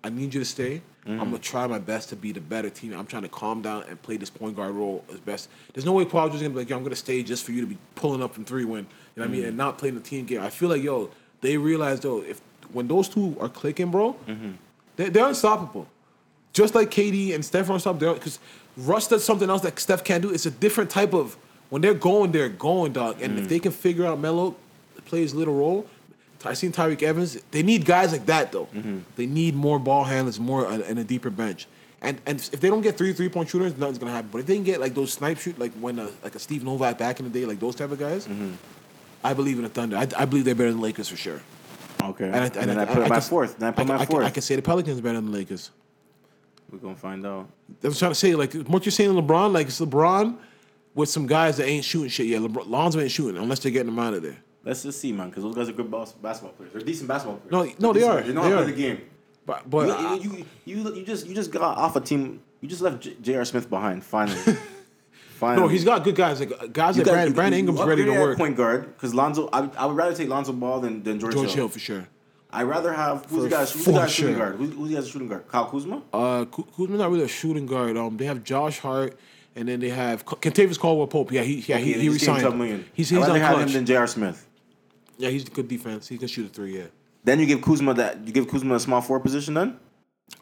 "I 0.05 0.09
need 0.11 0.35
you 0.35 0.41
to 0.41 0.47
stay. 0.47 0.83
I'm 1.07 1.13
Mm-hmm. 1.13 1.25
gonna 1.31 1.39
try 1.39 1.67
my 1.67 1.79
best 1.79 2.11
to 2.11 2.17
be 2.17 2.31
the 2.31 2.43
better 2.43 2.69
team. 2.69 2.93
I'm 2.93 3.07
trying 3.07 3.23
to 3.23 3.29
calm 3.31 3.63
down 3.63 3.85
and 3.89 4.01
play 4.03 4.19
this 4.19 4.29
point 4.29 4.55
guard 4.55 4.73
role 4.75 5.03
as 5.11 5.19
best. 5.19 5.49
There's 5.73 5.87
no 5.87 5.93
way 5.93 6.05
Paul 6.05 6.27
George 6.29 6.37
is 6.37 6.43
gonna 6.43 6.53
be 6.53 6.61
like, 6.61 6.69
yo, 6.69 6.77
I'm 6.77 6.83
gonna 6.83 6.95
stay 6.95 7.23
just 7.23 7.43
for 7.45 7.53
you 7.53 7.63
to 7.63 7.67
be 7.67 7.79
pulling 7.95 8.23
up 8.23 8.35
from 8.35 8.45
three 8.45 8.65
when 8.67 8.81
you 8.81 8.85
know 8.85 8.89
what 9.17 9.23
I 9.23 9.27
Mm-hmm. 9.29 9.33
mean, 9.33 9.45
and 9.47 9.57
not 9.57 9.79
playing 9.79 9.95
the 9.95 10.03
team 10.03 10.27
game. 10.27 10.43
I 10.43 10.51
feel 10.51 10.69
like 10.69 10.83
yo, 10.83 11.09
they 11.41 11.57
realize 11.57 12.01
though, 12.01 12.23
if 12.23 12.41
when 12.73 12.87
those 12.89 13.09
two 13.09 13.37
are 13.41 13.49
clicking, 13.49 13.91
bro, 13.91 14.15
Mm-hmm. 14.29 14.51
they, 14.97 15.09
they're 15.09 15.27
unstoppable 15.29 15.87
just 16.53 16.75
like 16.75 16.91
KD 16.91 17.33
and 17.35 17.45
Steph 17.45 17.71
are 17.71 17.75
unstoppable. 17.75 18.15
Because 18.15 18.41
Russ 18.77 19.07
does 19.07 19.23
something 19.25 19.49
else 19.49 19.63
that 19.63 19.79
Steph 19.79 20.03
can't 20.03 20.21
do. 20.21 20.31
It's 20.31 20.47
a 20.47 20.51
different 20.51 20.91
type 20.91 21.15
of 21.15 21.37
when 21.69 21.81
they're 21.81 21.95
going, 21.95 22.33
they're 22.33 22.49
going, 22.49 22.93
dog. 22.93 23.23
And 23.23 23.39
if 23.39 23.49
they 23.49 23.61
can 23.61 23.71
figure 23.71 24.05
out 24.05 24.19
Melo 24.19 24.57
play 25.07 25.21
his 25.21 25.33
little 25.33 25.55
role, 25.55 25.87
I 26.45 26.55
seen 26.55 26.73
Tyreke 26.73 27.03
Evans. 27.05 27.39
They 27.53 27.63
need 27.63 27.85
guys 27.85 28.11
like 28.11 28.27
that 28.27 28.51
though. 28.51 28.67
They 29.17 29.27
need 29.27 29.55
more 29.55 29.79
ball 29.79 30.03
handlers, 30.05 30.41
more 30.41 30.67
uh, 30.67 30.81
and 30.89 30.99
a 30.99 31.05
deeper 31.05 31.31
bench. 31.31 31.69
And 32.03 32.19
and 32.27 32.39
if 32.53 32.61
they 32.61 32.69
don't 32.69 32.81
get 32.83 32.97
three 32.99 33.13
three 33.13 33.29
point 33.29 33.49
shooters, 33.51 33.77
nothing's 33.77 33.99
gonna 33.99 34.11
happen. 34.13 34.31
But 34.33 34.39
if 34.39 34.47
they 34.47 34.55
can 34.57 34.65
get 34.65 34.81
like 34.81 34.95
those 34.95 35.13
snipe 35.13 35.39
shoot, 35.39 35.57
like 35.59 35.73
when 35.75 35.99
uh, 36.01 36.11
like 36.25 36.35
a 36.35 36.39
Steve 36.41 36.65
Novak 36.65 36.99
back 36.99 37.21
in 37.21 37.31
the 37.31 37.39
day, 37.41 37.47
like 37.47 37.61
those 37.61 37.75
type 37.77 37.93
of 37.93 37.99
guys, 38.01 38.27
I 39.23 39.35
believe 39.35 39.57
in 39.59 39.65
the 39.65 39.69
Thunder. 39.71 39.97
I, 39.97 40.07
I 40.17 40.25
believe 40.25 40.45
they're 40.45 40.55
better 40.55 40.71
than 40.71 40.79
the 40.81 40.85
Lakers 40.85 41.09
for 41.09 41.17
sure. 41.17 41.41
Okay. 42.03 42.27
And, 42.27 42.35
I, 42.37 42.45
And, 42.45 42.53
then 42.55 42.79
I, 42.79 42.85
put 42.87 43.01
my 43.01 43.09
can- 43.09 43.21
fourth. 43.21 43.59
Then 43.59 43.69
I 43.69 43.73
put 43.73 43.83
I, 43.91 43.97
my 43.97 44.03
I, 44.03 44.07
fourth. 44.07 44.25
I 44.25 44.31
can 44.31 44.43
say 44.43 44.57
the 44.57 44.63
Pelicans 44.63 44.99
are 44.99 45.03
better 45.03 45.17
than 45.21 45.27
the 45.31 45.37
Lakers. 45.37 45.71
We're 46.71 46.79
gonna 46.79 46.95
find 46.97 47.27
out. 47.27 47.49
I 47.83 47.89
was 47.89 47.99
trying 47.99 48.13
to 48.13 48.15
say, 48.15 48.35
like, 48.35 48.55
what 48.55 48.85
you're 48.87 48.93
saying, 48.93 49.11
LeBron, 49.11 49.53
like, 49.53 49.67
it's 49.67 49.81
LeBron 49.81 50.37
with 50.95 51.09
some 51.09 51.27
guys 51.27 51.57
that 51.57 51.67
ain't 51.67 51.85
shooting 51.85 52.09
shit 52.09 52.27
yet. 52.27 52.41
LeBron, 52.43 52.69
Lonzo 52.69 53.01
ain't 53.01 53.11
shooting 53.11 53.41
unless 53.43 53.59
they're 53.59 53.73
getting 53.73 53.89
him 53.89 53.99
out 53.99 54.15
of 54.15 54.23
there. 54.23 54.37
Let's 54.65 54.83
just 54.83 55.01
see, 55.01 55.11
man, 55.13 55.31
because 55.31 55.43
those 55.43 55.55
guys 55.57 55.69
are 55.69 55.73
good 55.73 55.91
bas- 55.91 56.13
basketball 56.13 56.53
players. 56.53 56.73
They're 56.73 56.83
decent 56.83 57.09
basketball 57.09 57.39
players. 57.39 57.79
No, 57.81 57.89
no, 57.89 57.93
they 57.93 58.01
Decent 58.01 58.19
are. 58.19 58.23
They 58.23 58.33
know 58.33 58.43
They 58.45 58.51
how 58.51 58.57
to 58.59 58.63
play 58.65 58.73
the 58.73 58.77
game. 58.79 59.01
But 59.47 59.69
but 59.71 59.89
You, 59.89 60.31
you, 60.31 60.47
you, 60.67 60.77
you, 60.85 60.95
you 60.97 61.05
just 61.05 61.27
you 61.27 61.35
just 61.35 61.51
got 61.51 61.63
off 61.77 61.97
a 61.97 62.01
team. 62.01 62.41
You 62.61 62.69
just 62.69 62.83
left 62.83 63.01
J- 63.01 63.17
J.R. 63.21 63.45
Smith 63.45 63.69
behind. 63.71 64.05
Finally, 64.05 64.39
finally. 65.41 65.63
no, 65.63 65.69
he's 65.69 65.85
got 65.85 66.05
good 66.05 66.15
guys. 66.15 66.39
Like 66.41 66.51
guys 66.73 66.97
You 66.97 67.03
like 67.03 67.07
got- 67.07 67.13
Brandon, 67.13 67.35
Brandon 67.35 67.59
Ingram's 67.61 67.83
ready 67.83 68.05
to 68.05 68.13
work. 68.13 68.39
Point 68.39 68.57
guard 68.57 68.87
because 68.95 69.15
Lonzo. 69.15 69.49
I, 69.53 69.61
would- 69.63 69.77
I 69.77 69.87
would 69.87 69.97
rather 69.97 70.15
take 70.15 70.29
Lonzo 70.29 70.53
Ball 70.53 70.81
than, 70.81 71.03
than 71.03 71.19
George, 71.19 71.33
George 71.35 71.47
Hill. 71.49 71.57
Hill 71.57 71.69
for 71.69 71.79
sure. 71.79 72.07
I'd 72.53 72.65
rather 72.65 72.93
have 72.93 73.27
who's 73.27 73.45
the 73.45 73.49
guy? 73.49 73.61
Who's 73.61 73.73
the 73.73 73.79
for 73.93 73.93
guy 73.93 74.07
shooting 74.07 74.37
guard? 74.39 74.57
Who's, 74.57 74.71
who's 74.75 74.89
the 74.91 74.95
guy 75.01 75.07
shooting 75.07 75.29
guard? 75.29 75.47
Kyle 75.49 75.67
Kuzma. 75.67 76.03
Uh, 76.13 76.45
Ku- 76.47 76.65
Kuzma's 76.77 76.99
not 76.99 77.11
really 77.11 77.25
a 77.25 77.29
shooting 77.29 77.65
guard. 77.67 77.97
Um, 77.97 78.17
they 78.17 78.25
have 78.27 78.43
Josh 78.45 78.79
Hart, 78.81 79.17
and 79.55 79.69
then 79.69 79.79
they 79.81 79.91
have 79.91 80.25
Kentavious 80.25 80.79
Caldwell 80.79 81.07
Pope. 81.07 81.31
Yeah, 81.33 81.43
he 81.43 81.55
yeah 81.67 81.77
he, 81.79 81.93
Okay, 81.93 82.01
he 82.01 82.09
he's 82.09 82.19
getting 82.19 82.35
resigned. 82.35 82.41
12 82.41 82.57
million. 82.57 82.85
He's 82.93 83.13
I'd 83.13 83.19
rather 83.19 83.33
on 83.33 83.41
have 83.41 83.55
clutch. 83.55 83.67
him 83.69 83.73
than 83.75 83.87
J.R. 83.87 84.07
Smith. 84.09 84.47
yeah, 85.19 85.29
he's 85.31 85.45
good 85.49 85.69
defense. 85.69 86.09
He 86.09 86.19
can 86.19 86.27
shoot 86.29 86.47
a 86.47 86.49
three. 86.49 86.77
Yeah. 86.79 86.85
Then 87.23 87.39
you 87.39 87.47
give 87.47 87.63
Kuzma 87.63 87.95
that. 87.95 88.27
You 88.27 88.33
give 88.33 88.49
Kuzma 88.49 88.75
a 88.75 88.81
small 88.81 89.01
forward 89.01 89.23
position. 89.23 89.55
Then. 89.55 89.79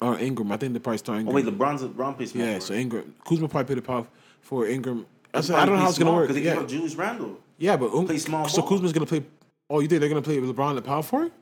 Or 0.01 0.19
Ingram. 0.19 0.51
I 0.53 0.57
think 0.59 0.73
they 0.75 0.79
probably 0.79 0.99
start 0.99 1.25
Oh 1.27 1.31
wait, 1.33 1.45
LeBron's 1.45 1.83
LeBron 1.83 2.17
plays 2.17 2.31
small 2.31 2.45
yeah, 2.45 2.51
forward. 2.53 2.63
so 2.63 2.75
Ingram. 2.75 3.15
Kuzma 3.27 3.49
probably 3.49 3.67
played 3.67 3.79
the 3.79 3.83
power 3.83 4.07
for 4.41 4.67
Ingram. 4.67 5.07
I, 5.35 5.39
I 5.39 5.43
don't 5.67 5.75
know 5.75 5.77
how 5.77 5.89
it's 5.89 5.99
gonna 5.99 6.13
work. 6.13 6.29
because 6.29 6.37
they 6.37 6.43
Yeah, 6.47 6.55
give 6.55 6.63
up 6.65 6.69
Julius 6.69 6.95
Randle. 6.97 7.39
yeah, 7.59 7.77
but 7.77 7.93
um, 7.93 8.07
play 8.07 8.19
small 8.19 8.49
so 8.49 8.63
ball. 8.63 8.71
Kuzma's 8.71 8.93
gonna 8.93 9.07
play. 9.07 9.23
Oh, 9.71 9.81
you 9.81 9.89
think 9.89 10.01
they're 10.01 10.09
gonna 10.09 10.23
play 10.23 10.39
LeBron 10.39 10.75
the 10.75 10.83
power 10.83 11.03
forward? 11.03 11.33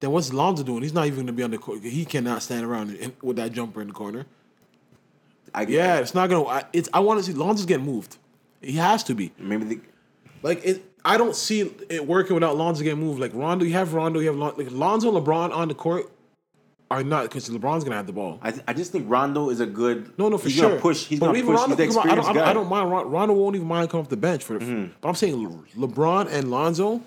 Then 0.00 0.10
what's 0.12 0.32
Lonzo 0.32 0.62
doing? 0.64 0.82
He's 0.82 0.92
not 0.94 1.06
even 1.06 1.20
gonna 1.20 1.32
be 1.32 1.42
on 1.42 1.50
the 1.50 1.58
court. 1.58 1.82
He 1.82 2.04
cannot 2.04 2.42
stand 2.42 2.64
around 2.64 2.94
in, 2.96 3.12
with 3.22 3.36
that 3.36 3.52
jumper 3.52 3.80
in 3.82 3.88
the 3.88 3.94
corner. 3.94 4.26
I 5.54 5.62
Yeah, 5.62 5.98
it's 5.98 6.14
not 6.14 6.28
gonna. 6.30 6.44
I, 6.46 6.64
it's. 6.72 6.88
I 6.92 7.00
want 7.00 7.20
to 7.20 7.24
see 7.24 7.32
Lonzo's 7.32 7.66
getting 7.66 7.86
moved. 7.86 8.16
He 8.60 8.72
has 8.72 9.04
to 9.04 9.14
be. 9.14 9.32
Maybe 9.38 9.64
they, 9.64 9.80
Like 10.42 10.64
it, 10.64 10.84
I 11.04 11.16
don't 11.16 11.34
see 11.36 11.60
it 11.88 12.06
working 12.06 12.34
without 12.34 12.56
Lonzo 12.56 12.82
getting 12.82 13.00
moved. 13.00 13.20
Like 13.20 13.32
Rondo, 13.34 13.64
you 13.64 13.72
have 13.72 13.94
Rondo, 13.94 14.20
you 14.20 14.26
have 14.28 14.36
Lon, 14.36 14.54
like 14.56 14.70
Lonzo, 14.70 15.14
and 15.14 15.24
LeBron 15.26 15.52
on 15.54 15.68
the 15.68 15.74
court 15.74 16.10
are 16.90 17.04
not 17.04 17.22
because 17.24 17.48
LeBron's 17.48 17.84
gonna 17.84 17.96
have 17.96 18.06
the 18.06 18.12
ball. 18.12 18.38
I, 18.42 18.50
th- 18.50 18.64
I 18.66 18.72
just 18.72 18.90
think 18.90 19.08
Rondo 19.08 19.50
is 19.50 19.60
a 19.60 19.66
good. 19.66 20.12
No, 20.18 20.28
no, 20.28 20.38
for 20.38 20.48
he's 20.48 20.56
sure. 20.56 20.70
Gonna 20.70 20.80
push. 20.80 21.04
He's 21.06 21.20
But 21.20 21.26
gonna 21.26 21.40
push. 21.42 21.56
Rondo, 21.56 21.76
he's 21.76 21.94
the 21.94 22.00
I 22.00 22.14
don't, 22.14 22.36
I 22.38 22.52
don't. 22.52 22.68
Mind. 22.68 22.90
Rondo 22.90 23.34
won't 23.34 23.54
even 23.56 23.68
mind 23.68 23.90
coming 23.90 24.04
off 24.04 24.10
the 24.10 24.16
bench 24.16 24.42
for. 24.44 24.58
The, 24.58 24.64
Mm-hmm. 24.64 24.92
But 25.00 25.08
I'm 25.08 25.14
saying 25.14 25.64
LeBron 25.76 26.32
and 26.32 26.50
Lonzo. 26.50 27.00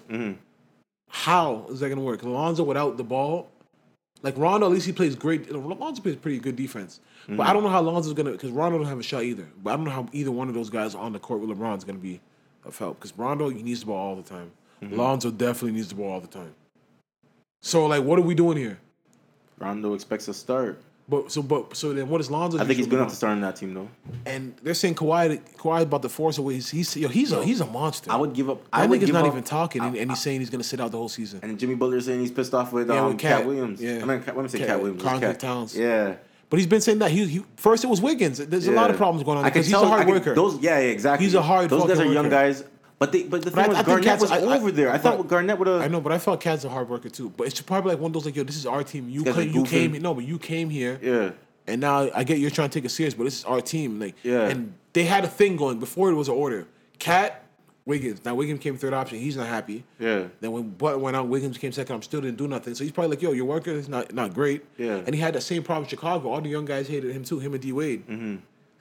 How 1.10 1.66
is 1.70 1.80
that 1.82 1.90
gonna 1.90 2.02
work? 2.02 2.24
Lonzo 2.24 2.64
without 2.64 2.98
the 2.98 3.04
ball, 3.04 3.50
like 4.24 4.38
Rondo, 4.38 4.66
at 4.68 4.72
least 4.72 4.86
he 4.86 4.92
plays 4.94 5.16
great. 5.16 5.52
Lonzo 5.52 6.02
plays 6.02 6.16
pretty 6.16 6.40
good 6.40 6.56
defense. 6.56 7.00
But 7.28 7.34
Mm-hmm. 7.34 7.42
I 7.42 7.54
don't 7.54 7.64
know 7.64 7.70
how 7.70 7.82
Lonzo's 7.82 8.14
gonna 8.14 8.32
because 8.32 8.52
Rondo 8.52 8.78
don't 8.78 8.88
have 8.88 9.00
a 9.00 9.04
shot 9.04 9.24
either. 9.24 9.48
But 9.64 9.72
I 9.74 9.76
don't 9.76 9.86
know 9.86 9.92
how 9.92 10.08
either 10.12 10.32
one 10.32 10.48
of 10.50 10.54
those 10.56 10.70
guys 10.70 10.94
on 10.96 11.14
the 11.14 11.20
court 11.20 11.40
with 11.42 11.50
LeBron's 11.58 11.84
gonna 11.84 11.98
be 12.00 12.20
of 12.66 12.78
help 12.78 13.00
because 13.00 13.18
Rondo 13.18 13.50
he 13.50 13.62
needs 13.64 13.82
the 13.82 13.86
ball 13.88 13.98
all 14.10 14.16
the 14.16 14.24
time. 14.24 14.52
Mm-hmm. 14.82 14.98
Lonzo 14.98 15.30
definitely 15.32 15.74
needs 15.74 15.90
the 15.90 15.96
ball 15.96 16.12
all 16.12 16.20
the 16.22 16.28
time. 16.28 16.54
So 17.62 17.86
like, 17.86 18.04
what 18.04 18.18
are 18.20 18.24
we 18.24 18.34
doing 18.36 18.58
here? 18.58 18.80
Rondo 19.64 19.93
expects 19.93 20.28
a 20.28 20.34
start. 20.34 20.82
But 21.09 21.34
so 21.34 21.41
but 21.43 21.76
so 21.76 21.91
then 21.93 22.07
what 22.07 22.22
is 22.22 22.32
Lonzo? 22.32 22.57
I 22.59 22.64
think 22.64 22.78
he's 22.78 22.86
good 22.88 22.91
for 22.93 22.99
enough 22.99 23.09
to 23.09 23.16
start 23.18 23.34
in 23.34 23.41
that 23.41 23.57
team 23.57 23.74
though. 23.74 23.89
and 24.26 24.55
they're 24.64 24.74
saying 24.74 24.95
Kawhi, 24.95 25.41
Kawhi 25.57 25.82
about 25.82 26.01
the 26.01 26.07
force 26.07 26.38
away. 26.38 26.53
He's 26.53 26.70
he's 26.70 26.95
yo, 26.95 27.09
he's 27.09 27.34
a 27.34 27.43
he's 27.43 27.59
a 27.59 27.66
monster. 27.66 28.09
I 28.09 28.16
would 28.16 28.34
give 28.34 28.49
up. 28.49 28.61
I 28.72 28.88
nigga's 28.88 29.05
give 29.07 29.14
not 29.14 29.26
up, 29.26 29.32
even 29.34 29.43
talking, 29.43 29.82
and, 29.82 29.95
I- 29.97 29.99
and 29.99 30.11
he's 30.11 30.22
saying 30.22 30.39
he's 30.39 30.49
gonna 30.49 30.64
sit 30.64 30.80
out 30.80 30.91
the 30.91 30.97
whole 30.97 31.09
season. 31.09 31.41
And 31.43 31.59
Jimmy 31.59 31.76
Butler 31.76 31.99
saying 31.99 32.22
he's 32.22 32.32
pissed 32.32 32.53
off 32.53 32.72
with, 32.72 32.88
Yeah, 32.89 33.01
um, 33.01 33.07
with 33.09 33.20
Cat, 33.20 33.39
Cat. 33.39 33.47
Williams. 33.47 33.82
Yeah. 33.82 33.99
I 34.01 34.05
mean, 34.05 34.22
Cat, 34.24 34.38
let 34.38 34.43
me 34.43 34.47
say 34.47 34.59
Cat- 34.59 34.68
Cat 34.68 34.82
Williams. 34.82 35.03
Cat. 35.03 35.39
Towns. 35.41 35.78
Yeah. 35.78 36.16
But 36.49 36.59
he's 36.59 36.68
been 36.68 36.82
saying 36.82 36.99
that 36.99 37.11
he, 37.11 37.26
he 37.26 37.43
first 37.57 37.84
it 37.84 37.88
was 37.88 37.99
Wiggins. 37.99 38.38
There's 38.38 38.68
a 38.68 38.72
lot 38.72 38.89
of 38.89 38.95
problems 38.95 39.26
going 39.26 39.39
on 39.39 39.43
I 39.45 39.49
because 39.49 39.66
he's 39.66 39.74
a 39.76 39.80
hard 39.86 40.01
I 40.01 40.05
can- 40.05 40.14
worker. 40.14 40.36
Those, 40.36 40.57
yeah, 40.61 40.80
yeah, 40.80 40.86
exactly. 40.86 41.26
He's 41.26 41.34
a 41.36 41.41
hard 41.41 41.70
Those 41.70 41.82
guys 41.82 41.91
are 41.91 41.95
fucking 41.97 42.14
young 42.14 42.30
guys. 42.30 42.64
But 43.00 43.12
they, 43.12 43.24
but 43.24 43.41
the 43.41 43.52
But 43.52 43.60
I- 43.60 43.64
thing 43.64 43.70
was, 43.72 43.78
I 43.80 43.84
Garnett 43.84 44.22
was 44.22 44.32
I- 44.32 44.38
I- 44.38 44.58
over 44.58 44.72
there. 44.72 44.91
I 44.91 44.98
thought 44.98 45.28
Garnett 45.28 45.58
would 45.60 45.68
have. 45.68 45.82
I 45.82 45.88
know, 45.88 46.00
but 46.00 46.12
I 46.12 46.20
felt 46.20 46.39
Cat's 46.39 46.64
a 46.64 46.70
hard 46.70 46.89
worker 46.89 47.10
too. 47.10 47.30
But 47.36 47.48
it's 47.48 47.60
probably 47.62 47.91
like 47.94 48.00
one 48.02 48.10
of 48.10 48.14
those 48.14 48.26
like, 48.26 48.36
yo, 48.36 48.44
this 48.44 48.56
is 48.56 48.66
our 48.66 48.84
team. 48.84 49.10
You 49.10 49.24
came, 49.24 49.52
you 49.52 49.64
came, 49.64 49.91
no, 50.02 50.14
but 50.14 50.24
you 50.26 50.39
came 50.39 50.70
here, 50.70 51.00
Yeah. 51.02 51.32
and 51.68 51.82
now 51.82 52.10
I 52.16 52.24
get 52.24 52.38
you're 52.39 52.50
trying 52.52 52.70
to 52.70 52.74
take 52.80 52.86
it 52.86 52.89
serious, 52.89 53.14
but 53.14 53.26
this 53.26 53.39
is 53.39 53.46
our 53.46 53.62
team. 53.62 54.00
Like, 54.00 54.16
Yeah. 54.24 54.48
and 54.48 54.74
they 54.94 55.04
had 55.06 55.24
a 55.26 55.28
thing 55.28 55.56
going 55.58 55.80
before 55.80 56.10
it 56.12 56.14
was 56.14 56.30
an 56.30 56.36
order. 56.36 56.68
Cat, 57.00 57.44
Wiggins. 57.86 58.24
Now 58.24 58.36
Wiggins 58.36 58.62
came 58.62 58.78
third 58.78 58.94
option. 58.94 59.20
He's 59.20 59.36
not 59.36 59.48
happy. 59.48 59.84
Yeah. 60.00 60.26
Then 60.39 60.52
when 60.54 60.70
Butler 60.70 61.00
went 61.00 61.18
out, 61.18 61.28
Wiggins 61.28 61.58
came 61.58 61.74
second. 61.74 61.96
I'm 61.96 62.02
still 62.04 62.22
didn't 62.22 62.38
do 62.38 62.48
nothing. 62.48 62.76
So 62.76 62.84
he's 62.86 62.94
probably 62.94 63.10
like, 63.10 63.22
yo, 63.22 63.34
your 63.34 63.46
worker 63.46 63.72
is 63.72 63.89
not 63.89 64.14
not 64.14 64.34
great. 64.34 64.64
Yeah. 64.78 65.02
And 65.06 65.14
he 65.14 65.20
had 65.20 65.34
that 65.36 65.41
same 65.41 65.64
problem 65.64 65.84
in 65.86 65.89
Chicago. 65.89 66.30
All 66.30 66.39
the 66.39 66.48
young 66.50 66.64
guys 66.64 66.88
hated 66.88 67.14
him 67.14 67.26
too. 67.26 67.39
Him 67.39 67.54
and 67.54 67.62
D 67.62 67.74
Wade. 67.74 68.08
Mm-hmm. 68.08 68.36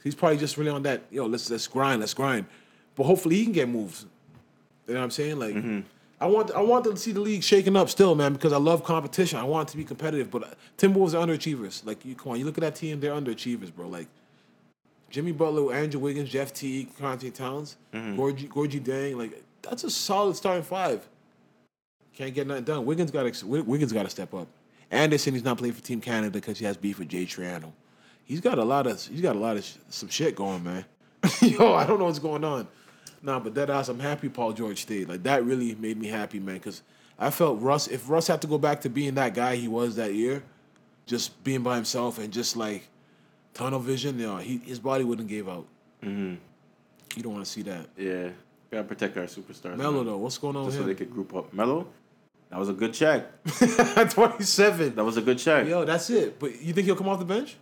He's 0.04 0.14
probably 0.14 0.36
just 0.38 0.56
really 0.56 0.70
on 0.70 0.82
that. 0.82 1.02
Yo, 1.10 1.26
let's 1.26 1.50
let's 1.50 1.66
grind, 1.66 2.00
let's 2.00 2.14
grind. 2.14 2.46
But 2.94 3.04
hopefully 3.04 3.36
he 3.36 3.44
can 3.44 3.52
get 3.52 3.68
moves. 3.68 4.06
You 4.86 4.94
know 4.94 5.00
what 5.00 5.04
I'm 5.04 5.10
saying? 5.10 5.38
Like, 5.38 5.54
Mm-hmm. 5.54 5.80
I 6.20 6.26
want 6.26 6.52
I 6.52 6.60
want 6.60 6.84
to 6.84 6.96
see 6.96 7.10
the 7.10 7.18
league 7.20 7.42
shaking 7.42 7.76
up 7.76 7.90
still, 7.90 8.14
man, 8.14 8.32
because 8.32 8.52
I 8.52 8.56
love 8.58 8.84
competition. 8.84 9.40
I 9.40 9.44
want 9.44 9.68
it 9.68 9.72
to 9.72 9.76
be 9.76 9.82
competitive. 9.84 10.30
But 10.30 10.44
uh, 10.44 10.46
Timberwolves 10.78 11.14
are 11.14 11.26
underachievers. 11.26 11.84
Like, 11.84 12.04
you 12.04 12.14
come 12.14 12.32
on, 12.32 12.38
you 12.38 12.44
look 12.44 12.56
at 12.58 12.60
that 12.62 12.76
team, 12.76 13.00
they're 13.00 13.12
underachievers, 13.12 13.74
bro. 13.74 13.88
Like. 13.88 14.06
Jimmy 15.10 15.32
Butler, 15.32 15.74
Andrew 15.74 16.00
Wiggins, 16.00 16.30
Jeff 16.30 16.54
Teague, 16.54 16.96
Conte 16.98 17.28
Towns, 17.30 17.76
Mm-hmm. 17.92 18.18
Gorgie, 18.18 18.48
Gorgui 18.48 18.80
Dieng, 18.82 19.16
like 19.16 19.42
that's 19.60 19.84
a 19.84 19.90
solid 19.90 20.36
starting 20.36 20.62
five. 20.62 21.06
Can't 22.14 22.32
get 22.34 22.46
nothing 22.46 22.64
done. 22.64 22.84
Wiggins 22.86 23.10
got 23.10 23.30
to 23.30 23.46
Wiggins 23.46 23.92
got 23.92 24.04
to 24.04 24.10
step 24.10 24.32
up. 24.32 24.48
Anderson, 24.90 25.34
he's 25.34 25.44
not 25.44 25.58
playing 25.58 25.74
for 25.74 25.82
Team 25.82 26.00
Canada 26.00 26.30
because 26.30 26.58
he 26.58 26.64
has 26.64 26.76
beef 26.78 26.98
with 26.98 27.08
Jay 27.08 27.24
Triano. 27.26 27.72
He's 28.24 28.40
got 28.40 28.58
a 28.58 28.64
lot 28.64 28.86
of 28.86 29.04
he's 29.06 29.20
got 29.20 29.36
a 29.36 29.38
lot 29.38 29.56
of 29.58 29.64
sh- 29.64 29.74
some 29.90 30.08
shit 30.08 30.34
going, 30.36 30.62
man. 30.64 30.84
Yo, 31.42 31.74
I 31.74 31.84
don't 31.86 31.98
know 31.98 32.06
what's 32.06 32.18
going 32.18 32.44
on. 32.44 32.66
Nah, 33.22 33.38
but 33.38 33.54
that 33.54 33.70
ass, 33.70 33.88
I'm 33.88 34.00
happy 34.00 34.28
Paul 34.28 34.52
George 34.52 34.82
stayed. 34.82 35.08
Like 35.08 35.22
that 35.22 35.44
really 35.44 35.74
made 35.76 35.96
me 35.98 36.08
happy, 36.08 36.40
man, 36.40 36.56
because 36.56 36.82
I 37.18 37.30
felt 37.30 37.60
Russ. 37.60 37.86
If 37.86 38.10
Russ 38.10 38.26
had 38.26 38.40
to 38.42 38.48
go 38.48 38.58
back 38.58 38.80
to 38.82 38.88
being 38.88 39.14
that 39.14 39.34
guy 39.34 39.56
he 39.56 39.68
was 39.68 39.96
that 39.96 40.14
year, 40.14 40.42
just 41.06 41.42
being 41.44 41.62
by 41.62 41.76
himself 41.76 42.18
and 42.18 42.32
just 42.32 42.56
like 42.56 42.88
tunnel 43.54 43.78
vision, 43.78 44.18
you 44.18 44.26
know, 44.26 44.36
he, 44.38 44.58
his 44.58 44.80
body 44.80 45.04
wouldn't 45.04 45.28
give 45.28 45.48
out. 45.48 45.66
Mm-hmm. 46.02 46.34
You 47.16 47.22
don't 47.22 47.32
want 47.34 47.44
to 47.44 47.50
see 47.50 47.62
that. 47.62 47.86
Yeah. 47.96 48.30
Gotta 48.70 48.84
protect 48.84 49.16
our 49.18 49.24
superstars. 49.24 49.76
Melo 49.76 50.02
though, 50.02 50.16
what's 50.16 50.38
going 50.38 50.56
on 50.56 50.64
Just 50.64 50.78
so 50.78 50.84
they 50.84 50.94
could 50.94 51.10
group 51.12 51.34
up. 51.34 51.52
Melo, 51.52 51.86
that 52.48 52.58
was 52.58 52.70
a 52.70 52.72
good 52.72 52.94
check. 52.94 53.26
Twenty-seven. 54.10 54.94
That 54.94 55.04
was 55.04 55.18
a 55.18 55.22
good 55.22 55.38
check. 55.38 55.68
Yo, 55.68 55.84
that's 55.84 56.08
it. 56.08 56.38
But 56.38 56.60
you 56.60 56.72
think 56.72 56.86
he'll 56.86 56.96
come 56.96 57.08
off 57.08 57.18
the 57.18 57.24
bench? 57.26 57.56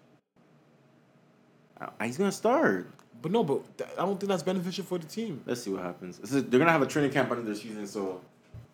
Uh, 1.80 1.88
He's 2.04 2.16
gonna 2.16 2.30
start. 2.30 2.88
But 3.22 3.32
no, 3.32 3.44
but 3.44 3.76
th- 3.78 3.90
I 3.98 4.02
don't 4.06 4.18
think 4.18 4.28
that's 4.30 4.42
beneficial 4.42 4.84
for 4.84 4.98
the 4.98 5.06
team. 5.06 5.42
Let's 5.46 5.62
see 5.62 5.70
what 5.70 5.82
happens. 5.82 6.18
Is, 6.20 6.30
they're 6.44 6.58
gonna 6.58 6.72
have 6.72 6.82
a 6.82 6.86
training 6.86 7.10
camp 7.12 7.30
under 7.30 7.42
their 7.42 7.54
season, 7.54 7.86
so 7.86 8.20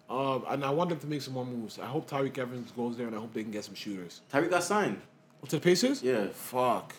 Um, 0.09 0.45
and 0.49 0.65
I 0.65 0.71
want 0.71 0.91
them 0.91 1.01
to 1.01 1.07
make 1.09 1.21
some 1.23 1.35
more 1.35 1.45
moves. 1.45 1.79
I 1.81 1.87
hope 1.87 2.09
Tyreke 2.09 2.39
Evans 2.39 2.71
goes 2.71 2.97
there, 2.97 3.09
and 3.09 3.17
I 3.17 3.19
hope 3.19 3.33
they 3.35 3.43
can 3.43 3.51
get 3.51 3.65
some 3.65 3.75
shooters. 3.75 4.21
Tyreke 4.33 4.51
got 4.51 4.63
signed. 4.63 5.01
Oh, 5.43 5.47
to 5.47 5.57
the 5.57 5.61
Pacers? 5.61 6.01
Yeah. 6.03 6.27
Fuck. 6.33 6.95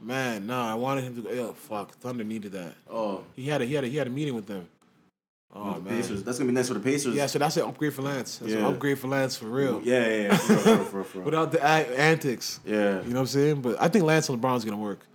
Man, 0.00 0.46
nah. 0.48 0.72
I 0.72 0.74
wanted 0.74 1.04
him 1.04 1.14
to 1.16 1.22
go. 1.22 1.30
Yeah, 1.30 1.52
fuck. 1.54 1.92
Thunder 1.92 2.24
needed 2.24 2.52
that. 2.52 2.74
Oh, 2.90 3.22
He 3.36 3.46
had 3.46 3.62
a 3.62 3.64
he 3.66 3.74
had 3.74 3.84
a 3.84 3.86
he 3.86 3.96
had 3.96 4.08
a 4.08 4.10
meeting 4.10 4.34
with 4.34 4.46
them. 4.46 4.66
Oh 5.54 5.74
the 5.74 5.80
man. 5.80 5.96
Pacers. 6.00 6.24
That's 6.24 6.38
gonna 6.38 6.50
be 6.50 6.54
nice 6.54 6.68
for 6.68 6.74
the 6.74 6.80
Pacers. 6.80 7.14
Yeah, 7.14 7.26
so 7.26 7.38
that's 7.38 7.56
an 7.56 7.64
upgrade 7.68 7.94
for 7.94 8.02
Lance. 8.02 8.38
That's 8.38 8.52
Yeah. 8.52 8.58
an 8.60 8.64
upgrade 8.74 8.98
for 8.98 9.06
Lance 9.08 9.36
for 9.36 9.46
real. 9.46 9.80
Yeah, 9.84 10.06
yeah, 10.08 10.22
yeah. 10.22 10.36
For 10.36 10.52
real, 10.54 10.62
for 10.64 10.96
real, 10.96 11.04
for 11.04 11.18
real. 11.18 11.24
Without 11.26 11.52
the 11.52 11.62
antics. 11.64 12.58
Yeah. 12.64 13.02
You 13.02 13.10
know 13.10 13.14
what 13.14 13.20
I'm 13.20 13.26
saying? 13.26 13.60
But 13.62 13.80
I 13.80 13.86
think 13.88 14.04
Lance 14.04 14.28
and 14.28 14.40
LeBron's 14.42 14.64
gonna 14.64 14.76
work. 14.76 15.06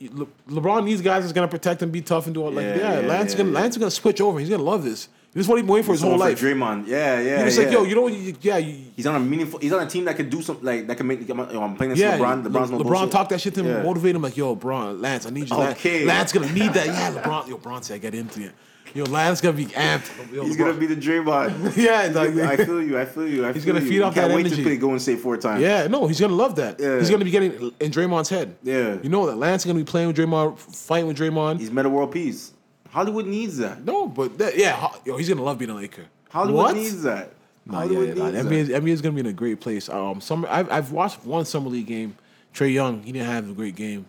Le- 0.00 0.26
LeBron 0.48 0.84
needs 0.84 1.02
guys 1.02 1.22
that's 1.24 1.32
gonna 1.32 1.46
protect 1.48 1.82
and 1.82 1.92
be 1.92 2.00
tough 2.00 2.24
and 2.26 2.34
do 2.34 2.42
all 2.42 2.50
like 2.50 2.64
Yeah, 2.64 2.76
yeah. 2.76 3.00
yeah, 3.00 3.06
Lance 3.06 3.32
yeah, 3.32 3.38
gonna. 3.38 3.50
Lance 3.50 3.74
is 3.74 3.78
gonna 3.78 3.90
switch 3.90 4.20
over. 4.20 4.38
He's 4.38 4.48
gonna 4.48 4.62
love 4.62 4.82
this. 4.82 5.08
This 5.32 5.42
is 5.44 5.48
what 5.48 5.56
he's 5.56 5.62
been 5.64 5.74
waiting 5.74 5.86
for 5.86 5.92
his 5.92 6.00
whole 6.02 6.16
life. 6.16 6.40
Draymond. 6.40 6.88
Yeah, 6.88 7.20
yeah. 7.20 7.44
He's 7.44 7.56
yeah. 7.56 7.64
like, 7.64 7.72
yo, 7.72 7.84
you 7.84 7.94
know? 7.94 8.08
You- 8.08 8.34
yeah, 8.40 8.56
you, 8.56 8.86
He's 8.96 9.06
on 9.06 9.14
a 9.14 9.20
meaningful. 9.20 9.60
He's 9.60 9.72
on 9.72 9.86
a 9.86 9.88
team 9.88 10.04
that 10.06 10.16
can 10.16 10.28
do 10.28 10.42
something 10.42 10.64
like 10.64 10.86
that 10.86 10.96
can 10.96 11.06
make. 11.06 11.28
I'm, 11.28 11.38
I'm 11.40 11.76
playing 11.76 11.90
this 11.90 11.98
yeah. 12.00 12.18
LeBron. 12.18 12.42
Le- 12.44 12.50
LeBron's 12.50 12.70
no 12.70 12.78
LeBron 12.78 12.82
bullshit. 12.84 13.10
talk 13.12 13.28
that 13.28 13.40
shit 13.40 13.54
to 13.54 13.60
him, 13.60 13.66
Yeah. 13.66 13.82
motivate 13.82 14.16
him 14.16 14.22
like, 14.22 14.36
yo, 14.36 14.54
Bron, 14.56 15.00
Lance, 15.00 15.26
I 15.26 15.30
need 15.30 15.48
you. 15.50 15.56
Okay. 15.56 16.04
Lance 16.04 16.32
gonna 16.32 16.50
need 16.52 16.72
that. 16.72 16.86
Yeah, 16.86 17.12
LeBron, 17.22 17.48
yo, 17.48 17.58
Bron 17.58 17.82
said, 17.82 18.00
get 18.00 18.14
into 18.14 18.42
it. 18.44 18.52
Yo, 18.94 19.04
Lance 19.04 19.40
gonna 19.40 19.56
be 19.56 19.66
amped. 19.66 20.10
Yo, 20.32 20.42
He's 20.44 20.56
LeBron- 20.56 20.58
gonna 20.58 20.72
be 20.74 20.86
the 20.86 20.96
Draymond. 20.96 21.76
yeah, 21.76 22.10
like, 22.12 22.30
I 22.36 22.64
feel 22.64 22.82
you. 22.82 22.98
I 22.98 23.04
feel 23.04 23.28
you. 23.28 23.46
I 23.46 23.52
He's 23.52 23.64
feel 23.64 23.74
gonna 23.74 23.84
you. 23.84 23.90
feed 23.90 24.02
off 24.02 24.14
Can't 24.14 24.28
that 24.28 24.34
wait 24.34 24.46
energy. 24.46 24.56
to 24.56 24.62
play 24.68 24.76
Golden 24.76 24.98
State 24.98 25.20
four 25.20 25.36
times. 25.36 25.62
Yeah, 25.62 25.86
no, 25.86 26.06
he's 26.08 26.18
gonna 26.20 26.34
love 26.34 26.56
that. 26.56 26.80
Yeah. 26.80 26.98
He's 26.98 27.08
gonna 27.10 27.24
be 27.24 27.30
getting 27.30 27.52
in 27.80 27.90
Draymond's 27.92 28.28
head. 28.28 28.56
Yeah. 28.62 28.98
You 29.02 29.08
know 29.08 29.26
that 29.26 29.36
Lance 29.36 29.62
is 29.62 29.66
gonna 29.66 29.78
be 29.78 29.84
playing 29.84 30.08
with 30.08 30.16
Draymond, 30.16 30.58
fighting 30.58 31.06
with 31.06 31.18
Draymond. 31.18 31.60
He's 31.60 31.70
Metta 31.70 31.88
World 31.88 32.10
Peace. 32.12 32.52
Hollywood 32.90 33.26
needs 33.26 33.56
that. 33.58 33.84
no, 33.84 34.08
but 34.08 34.36
that, 34.38 34.56
yeah, 34.58 34.88
yo, 35.04 35.16
he's 35.16 35.28
gonna 35.28 35.42
love 35.42 35.58
being 35.58 35.70
a 35.70 35.74
Laker. 35.74 36.06
Hollywood 36.30 36.56
what? 36.64 36.74
needs 36.76 37.02
that. 37.02 37.32
Nah, 37.66 37.74
yeah, 37.74 37.86
Hollywood 37.86 38.08
yeah, 38.08 38.14
nah, 38.24 38.30
needs 38.30 38.44
NBA, 38.46 38.52
is. 38.52 38.68
NBA 38.70 38.88
is 38.88 39.00
gonna 39.02 39.14
be 39.14 39.20
in 39.20 39.26
a 39.26 39.32
great 39.32 39.60
place. 39.60 39.88
Um, 39.88 40.20
summer, 40.20 40.48
I've, 40.50 40.70
I've 40.70 40.90
watched 40.90 41.24
one 41.24 41.44
summer 41.44 41.68
league 41.70 41.86
game. 41.86 42.16
Trae 42.52 42.72
Young, 42.72 43.02
he 43.04 43.12
didn't 43.12 43.28
have 43.28 43.48
a 43.48 43.52
great 43.52 43.76
game. 43.76 44.06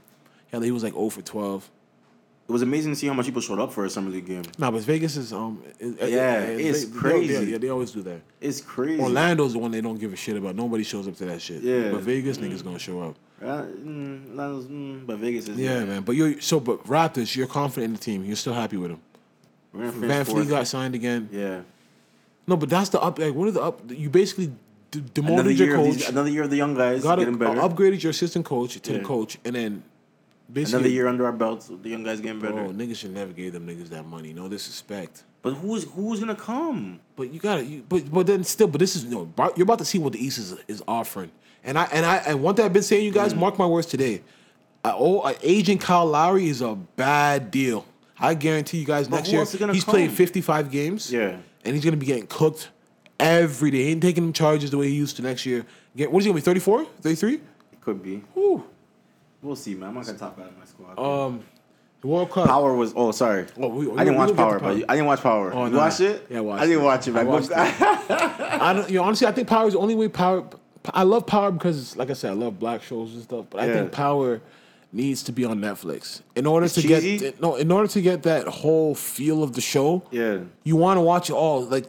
Hell, 0.51 0.61
he 0.61 0.71
was 0.71 0.82
like 0.84 0.93
0 0.93 1.09
for 1.09 1.21
12. 1.21 1.69
It 2.52 2.54
was 2.60 2.64
amazing 2.64 2.91
to 2.91 2.95
see 2.99 3.08
how 3.08 3.14
much 3.14 3.26
people 3.28 3.39
showed 3.41 3.60
up 3.60 3.72
for 3.72 3.86
a 3.86 3.89
summer 3.89 4.10
league 4.10 4.26
game. 4.26 4.43
Nah, 4.58 4.72
but 4.72 4.82
Vegas 4.82 5.16
is 5.16 5.32
um, 5.32 5.64
it- 5.80 6.10
Yeah, 6.12 6.41
it- 6.41 6.60
it's 6.60 6.84
they- 6.84 6.97
crazy. 6.99 7.34
They, 7.45 7.52
yeah, 7.54 7.58
they 7.60 7.70
always 7.70 7.91
do 7.91 8.02
that. 8.02 8.20
It's 8.41 8.60
crazy. 8.60 9.02
Orlando's 9.02 9.54
the 9.54 9.60
one 9.60 9.72
they 9.72 9.80
don't 9.80 9.97
give 9.97 10.12
a 10.12 10.18
shit 10.18 10.36
about. 10.36 10.56
Nobody 10.58 10.84
shows 10.84 11.08
up 11.08 11.16
to 11.18 11.26
that 11.28 11.41
shit. 11.41 11.62
Yeah. 11.62 11.91
but 11.91 12.02
Vegas 12.02 12.38
niggas 12.39 12.62
gonna 12.62 12.78
show 12.78 12.99
up. 13.04 13.16
Uh, 13.41 13.64
mm, 13.64 14.36
mm, 14.36 15.06
but 15.06 15.18
Vegas 15.18 15.47
is. 15.47 15.58
Yeah, 15.58 15.86
man. 15.86 16.02
But 16.02 16.18
you're 16.18 16.41
so, 16.41 16.60
but 16.60 16.84
Raptors, 16.86 17.34
you're 17.38 17.47
confident 17.47 17.86
in 17.86 17.93
the 17.93 17.99
team. 17.99 18.26
You're 18.26 18.36
still 18.36 18.54
happy 18.54 18.76
with 18.76 18.91
them. 18.91 18.99
Van. 19.74 20.26
Fleet 20.26 20.49
got 20.49 20.68
signed 20.68 20.93
again. 20.95 21.30
Yeah. 21.32 21.62
No, 22.47 22.58
but 22.58 22.70
that's 22.70 22.89
the 22.89 22.99
up. 22.99 23.18
Like, 23.18 23.34
what 23.34 23.47
are 23.47 23.52
the 23.52 23.62
up? 23.62 23.80
You 23.89 24.10
basically 24.10 24.47
d- 24.91 24.99
Another 24.99 25.10
demoted 25.14 25.58
your 25.60 25.68
year, 25.70 25.78
of 25.78 25.86
coach. 25.86 25.93
these, 25.95 26.10
another 26.10 26.30
year 26.30 26.43
of 26.43 26.49
the 26.49 26.58
young 26.58 26.76
guys 26.76 27.04
got 27.04 27.18
getting 27.20 27.38
better. 27.38 27.62
upgraded 27.62 28.04
your 28.04 28.10
assistant 28.10 28.43
coach 28.45 28.78
to 28.82 28.91
Yeah. 28.91 28.97
the 28.99 29.04
coach, 29.06 29.38
and 29.45 29.56
then 29.56 29.84
basically 30.52 30.80
Another 30.80 30.89
year 30.93 31.08
under 31.08 31.26
our 31.26 31.32
belts, 31.32 31.68
the 31.82 31.89
young 31.89 32.04
guys 32.04 32.20
getting 32.22 32.39
better. 32.39 32.54
Bro, 32.54 32.70
niggas 32.72 32.97
should 32.97 33.14
never 33.14 33.32
give 33.34 33.54
them 33.54 33.68
niggas 33.68 33.89
that 33.89 34.06
money. 34.06 34.34
No 34.34 34.47
disrespect. 34.49 35.24
But 35.41 35.54
who's 35.56 35.86
who's 35.86 36.20
gonna 36.20 36.36
come? 36.36 36.99
But 37.16 37.34
you 37.34 37.39
gotta, 37.39 37.66
you, 37.66 37.84
but 37.88 38.12
but 38.12 38.28
then 38.28 38.43
still, 38.43 38.68
but 38.68 38.80
this 38.80 38.95
is 38.95 39.06
no. 39.06 39.26
Bar- 39.26 39.54
You're 39.56 39.64
about 39.64 39.80
to 39.80 39.86
see 39.86 39.97
what 39.97 40.14
the 40.14 40.24
East 40.24 40.38
is, 40.38 40.56
is 40.68 40.84
offering, 40.88 41.32
and 41.64 41.78
I 41.80 41.86
and 41.86 42.06
I 42.06 42.18
and 42.18 42.43
one 42.43 42.56
thing 42.56 42.66
I've 42.66 42.74
been 42.74 42.84
saying, 42.84 43.04
you 43.06 43.12
Mm. 43.12 43.16
guys, 43.16 43.34
mark 43.36 43.58
my 43.58 43.66
words 43.66 43.88
today. 43.88 44.22
Uh, 44.84 44.93
oh, 44.95 45.20
uh, 45.22 45.34
aging 45.43 45.78
Kyle 45.80 46.06
Lowry 46.06 46.47
is 46.49 46.62
a 46.62 46.76
bad 46.76 47.49
deal. 47.52 47.86
I 48.20 48.34
guarantee 48.36 48.78
you 48.80 48.86
guys 48.86 49.08
But 49.08 49.18
next 49.28 49.32
year 49.32 49.45
he's 49.74 49.84
playing 49.84 50.12
55 50.12 50.70
games. 50.70 51.12
Yeah. 51.12 51.38
and 51.66 51.76
he's 51.76 51.84
gonna 51.84 51.97
be 51.97 52.06
getting 52.06 52.28
cooked 52.28 52.70
every 53.20 53.72
day. 53.72 53.84
He 53.86 53.91
ain't 53.91 54.02
taking 54.02 54.24
them 54.24 54.34
charges 54.34 54.70
the 54.72 54.78
way 54.78 54.89
he 54.89 54.95
used 54.95 55.16
to 55.18 55.22
next 55.24 55.45
year. 55.45 55.66
Get, 55.95 56.12
what 56.12 56.20
is 56.20 56.26
he 56.26 56.30
gonna 56.30 56.38
be? 56.39 56.41
34, 56.41 56.86
33? 57.02 57.34
It 57.36 57.41
could 57.82 58.02
be. 58.04 58.18
Whew. 58.34 58.64
We'll 59.41 59.55
see, 59.55 59.73
man. 59.75 59.89
I'm 59.89 59.95
not 59.95 60.05
gonna 60.05 60.17
talk 60.17 60.37
about 60.37 60.51
my 60.57 60.65
squad. 60.65 60.99
Um, 60.99 61.43
the 62.01 62.07
World 62.07 62.31
Cup. 62.31 62.47
Power 62.47 62.75
was. 62.75 62.93
Oh, 62.95 63.11
sorry. 63.11 63.45
Oh, 63.59 63.67
we- 63.69 63.91
I 63.91 64.03
didn't 64.03 64.13
we- 64.13 64.25
watch 64.25 64.35
Power, 64.35 64.59
Power. 64.59 64.75
but 64.75 64.89
I 64.89 64.93
didn't 64.95 65.05
watch 65.07 65.21
Power. 65.21 65.53
Oh, 65.53 65.65
you 65.65 65.71
nah. 65.71 65.77
watched 65.77 65.99
it? 65.99 66.25
Yeah, 66.29 66.37
I 66.37 66.41
watched 66.41 66.63
I 66.63 66.65
didn't 66.67 66.81
it. 66.81 66.85
watch 66.85 67.07
it, 67.07 67.11
I 67.11 67.23
man. 67.23 67.27
watched 67.27 67.51
I 67.55 68.73
don't. 68.73 68.89
You 68.89 68.95
know, 68.97 69.03
honestly, 69.03 69.27
I 69.27 69.31
think 69.31 69.47
Power 69.47 69.67
is 69.67 69.73
the 69.73 69.79
only 69.79 69.95
way 69.95 70.07
Power. 70.07 70.43
I 70.93 71.03
love 71.03 71.27
Power 71.27 71.51
because, 71.51 71.95
like 71.95 72.09
I 72.09 72.13
said, 72.13 72.31
I 72.31 72.33
love 72.33 72.57
black 72.59 72.81
shows 72.81 73.13
and 73.13 73.23
stuff. 73.23 73.45
But 73.49 73.61
I 73.61 73.71
think 73.73 73.91
Power 73.91 74.41
needs 74.93 75.23
to 75.23 75.31
be 75.31 75.45
on 75.45 75.59
Netflix 75.59 76.21
in 76.35 76.45
order 76.45 76.65
It's 76.65 76.75
to 76.75 76.81
cheesy? 76.81 77.17
get 77.19 77.41
no. 77.41 77.55
In 77.55 77.71
order 77.71 77.87
to 77.87 78.01
get 78.01 78.23
that 78.23 78.47
whole 78.47 78.93
feel 78.95 79.43
of 79.43 79.53
the 79.53 79.61
show, 79.61 80.03
yeah. 80.11 80.39
you 80.63 80.75
want 80.75 80.97
to 80.97 81.01
watch 81.01 81.29
it 81.29 81.33
all. 81.33 81.61
Like 81.63 81.85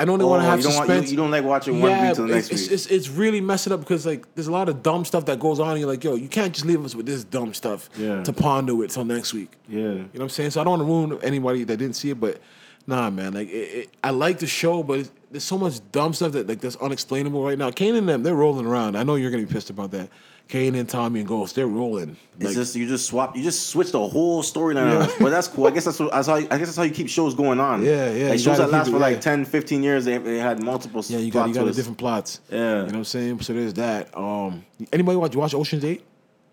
I 0.00 0.04
don't 0.04 0.20
Oh, 0.22 0.26
want 0.28 0.42
to 0.42 0.48
have 0.48 0.58
you 0.58 0.64
don't 0.64 0.74
want 0.74 0.86
suspense. 0.86 1.06
you, 1.06 1.10
you 1.12 1.16
don't 1.16 1.30
like 1.30 1.44
watching 1.44 1.80
one 1.80 1.90
yeah, 1.90 2.06
week 2.08 2.14
till 2.16 2.26
the 2.26 2.34
next 2.34 2.50
it's, 2.50 2.62
week. 2.62 2.72
it's, 2.72 2.86
it's, 2.86 3.06
it's 3.08 3.08
really 3.08 3.40
messing 3.40 3.72
up 3.72 3.80
because 3.80 4.06
like 4.06 4.24
there's 4.34 4.46
a 4.48 4.52
lot 4.52 4.68
of 4.68 4.82
dumb 4.82 5.04
stuff 5.04 5.26
that 5.26 5.38
goes 5.38 5.60
on. 5.60 5.70
And 5.72 5.80
you're 5.80 5.88
like, 5.88 6.02
yo, 6.02 6.14
you 6.14 6.28
can't 6.28 6.52
just 6.54 6.66
leave 6.66 6.84
us 6.84 6.94
with 6.94 7.06
this 7.06 7.22
dumb 7.24 7.52
stuff 7.54 7.90
Yeah. 7.96 8.22
to 8.22 8.32
ponder 8.32 8.74
with 8.74 8.90
till 8.92 9.04
next 9.04 9.34
week. 9.34 9.50
yeah. 9.68 9.78
You 9.78 9.88
know 9.94 10.08
what 10.12 10.22
I'm 10.22 10.28
saying? 10.30 10.50
So 10.52 10.60
I 10.60 10.64
don't 10.64 10.78
want 10.88 11.10
to 11.10 11.16
ruin 11.16 11.24
anybody 11.24 11.64
that 11.64 11.76
didn't 11.76 11.96
see 11.96 12.10
it, 12.10 12.18
but 12.18 12.40
nah, 12.86 13.10
man. 13.10 13.34
Like 13.34 13.48
it, 13.48 13.52
it, 13.52 13.90
I 14.02 14.10
like 14.10 14.38
the 14.38 14.46
show, 14.46 14.82
but 14.82 15.08
there's 15.30 15.44
so 15.44 15.58
much 15.58 15.80
dumb 15.92 16.12
stuff 16.14 16.32
that 16.32 16.48
like 16.48 16.60
that's 16.60 16.76
unexplainable 16.76 17.44
right 17.44 17.58
now. 17.58 17.70
Kane 17.70 17.94
and 17.94 18.08
them, 18.08 18.22
they're 18.22 18.34
rolling 18.34 18.66
around. 18.66 18.96
I 18.96 19.02
know 19.02 19.14
you're 19.16 19.30
gonna 19.30 19.44
be 19.46 19.52
pissed 19.52 19.70
about 19.70 19.90
that. 19.92 20.08
Kane 20.50 20.74
and 20.74 20.88
Tommy 20.88 21.20
and 21.20 21.28
Ghost, 21.28 21.54
they're 21.54 21.68
rolling. 21.68 22.16
It's 22.40 22.54
just 22.54 22.74
you 22.74 22.88
just 22.88 23.06
swap 23.06 23.36
you 23.36 23.42
just 23.42 23.68
switch 23.68 23.92
the 23.92 24.08
whole 24.08 24.42
storyline 24.42 25.06
Yeah. 25.06 25.14
But 25.20 25.30
that's 25.30 25.46
cool. 25.46 25.68
I 25.68 25.70
guess 25.70 25.84
that's, 25.84 26.00
what, 26.00 26.10
that's 26.10 26.26
how 26.26 26.34
you, 26.36 26.48
I 26.50 26.58
guess 26.58 26.66
that's 26.66 26.76
how 26.76 26.82
you 26.82 26.90
keep 26.90 27.08
shows 27.08 27.34
going 27.34 27.60
on. 27.60 27.84
Yeah, 27.84 28.10
yeah, 28.10 28.30
Like 28.30 28.40
shows 28.40 28.58
that 28.58 28.70
last 28.70 28.86
keep 28.86 28.92
for 28.94 28.96
it, 28.96 29.00
like 29.00 29.14
yeah. 29.16 29.20
10, 29.20 29.44
15 29.44 29.82
years, 29.82 30.04
they, 30.04 30.18
they 30.18 30.38
had 30.38 30.60
multiple 30.60 31.04
yeah, 31.06 31.18
you 31.18 31.30
got 31.30 31.48
you 31.48 31.54
got 31.54 31.66
the 31.66 31.72
different 31.72 31.98
plots. 31.98 32.40
Yeah. 32.50 32.58
you 32.58 32.62
know 32.64 32.84
what 32.84 32.94
I'm 32.96 33.04
saying. 33.04 33.40
So 33.42 33.52
there's 33.52 33.74
that. 33.74 34.16
Um, 34.16 34.66
anybody 34.92 35.16
watch 35.16 35.36
watch 35.36 35.54
Ocean's 35.54 35.84
Eight? 35.84 36.04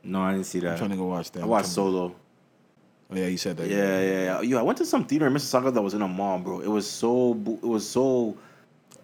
No, 0.03 0.21
I 0.21 0.33
didn't 0.33 0.45
see 0.45 0.59
that. 0.59 0.73
I'm 0.73 0.77
trying 0.77 0.91
to 0.91 0.95
go 0.95 1.05
watch 1.05 1.31
that. 1.31 1.41
I 1.43 1.45
watched 1.47 1.69
Solo. 1.69 2.15
Oh 3.09 3.15
yeah, 3.15 3.27
you 3.27 3.37
said 3.37 3.57
that. 3.57 3.67
Yeah, 3.67 3.99
yeah, 3.99 4.23
yeah. 4.23 4.41
Yo, 4.41 4.59
I 4.59 4.61
went 4.61 4.77
to 4.77 4.85
some 4.85 5.05
theater 5.05 5.27
in 5.27 5.33
Mississauga 5.33 5.73
that 5.73 5.81
was 5.81 5.93
in 5.95 6.01
a 6.03 6.07
mall, 6.07 6.37
bro. 6.39 6.59
It 6.59 6.67
was 6.67 6.87
so 6.89 7.31
it 7.31 7.65
was 7.67 7.89
so 7.89 8.37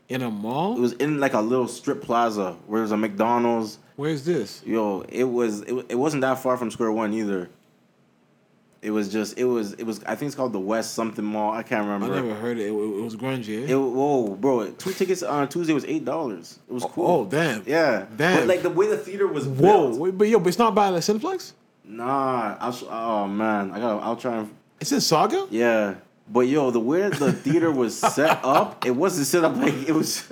In 0.09 0.21
a 0.21 0.29
mall? 0.29 0.77
it 0.77 0.81
was 0.81 0.93
in 0.93 1.19
like 1.19 1.33
a 1.33 1.41
little 1.41 1.67
strip 1.67 2.01
plaza 2.03 2.55
where 2.67 2.77
there 2.79 2.83
was 2.83 2.91
a 2.91 2.97
McDonald's. 2.97 3.79
Where's 3.95 4.25
this? 4.25 4.61
Yo, 4.65 5.01
it 5.09 5.23
was 5.25 5.61
it, 5.61 5.73
it 5.89 5.95
wasn't 5.95 6.21
that 6.21 6.39
far 6.39 6.57
from 6.57 6.71
Square 6.71 6.93
One 6.93 7.13
either. 7.13 7.49
It 8.81 8.91
was 8.91 9.09
just 9.13 9.37
it 9.37 9.45
was 9.45 9.73
it 9.73 9.85
was 9.85 10.03
I 10.03 10.15
think 10.15 10.27
it's 10.27 10.35
called 10.35 10.51
the 10.51 10.59
West 10.59 10.93
something 10.93 11.23
Mall. 11.23 11.51
I 11.53 11.63
can't 11.63 11.85
remember. 11.87 12.13
I 12.13 12.19
never 12.21 12.33
heard 12.35 12.57
it. 12.57 12.63
It, 12.63 12.71
it 12.73 13.01
was 13.03 13.15
grungy. 13.15 13.63
eh? 13.63 13.71
It 13.71 13.75
whoa, 13.75 14.35
bro! 14.35 14.71
Two 14.71 14.91
tickets 14.91 15.23
on 15.23 15.47
Tuesday 15.47 15.73
was 15.73 15.85
eight 15.85 16.03
dollars. 16.03 16.59
It 16.67 16.73
was 16.73 16.83
cool. 16.83 17.05
oh 17.07 17.25
damn. 17.25 17.63
yeah, 17.65 18.05
Damn. 18.17 18.39
But 18.39 18.47
like 18.47 18.61
the 18.61 18.69
way 18.69 18.87
the 18.87 18.97
theater 18.97 19.25
was 19.27 19.47
Whoa, 19.47 19.87
built. 19.89 19.99
wait, 19.99 20.17
but 20.17 20.27
yo, 20.27 20.39
but 20.39 20.49
it's 20.49 20.59
not 20.59 20.75
by 20.75 20.91
the 20.91 20.97
Cineplex. 20.99 21.53
Nah, 21.85 22.57
I'll, 22.59 22.77
oh 22.89 23.27
man, 23.27 23.71
I 23.71 23.79
got. 23.79 23.99
to 23.99 24.05
I'll 24.05 24.15
try 24.17 24.37
and 24.37 24.53
It's 24.81 24.91
in 24.91 24.99
Sauga. 24.99 25.47
yeah. 25.49 25.95
But 26.29 26.41
yo, 26.47 26.71
the 26.71 26.79
way 26.79 27.07
the 27.09 27.31
theater 27.33 27.69
was 27.71 27.97
set 27.99 28.39
up, 28.43 28.85
it 28.85 28.91
wasn't 28.91 29.27
set 29.27 29.43
up 29.45 29.55
like 29.57 29.73
it 29.87 29.93
was. 29.93 30.27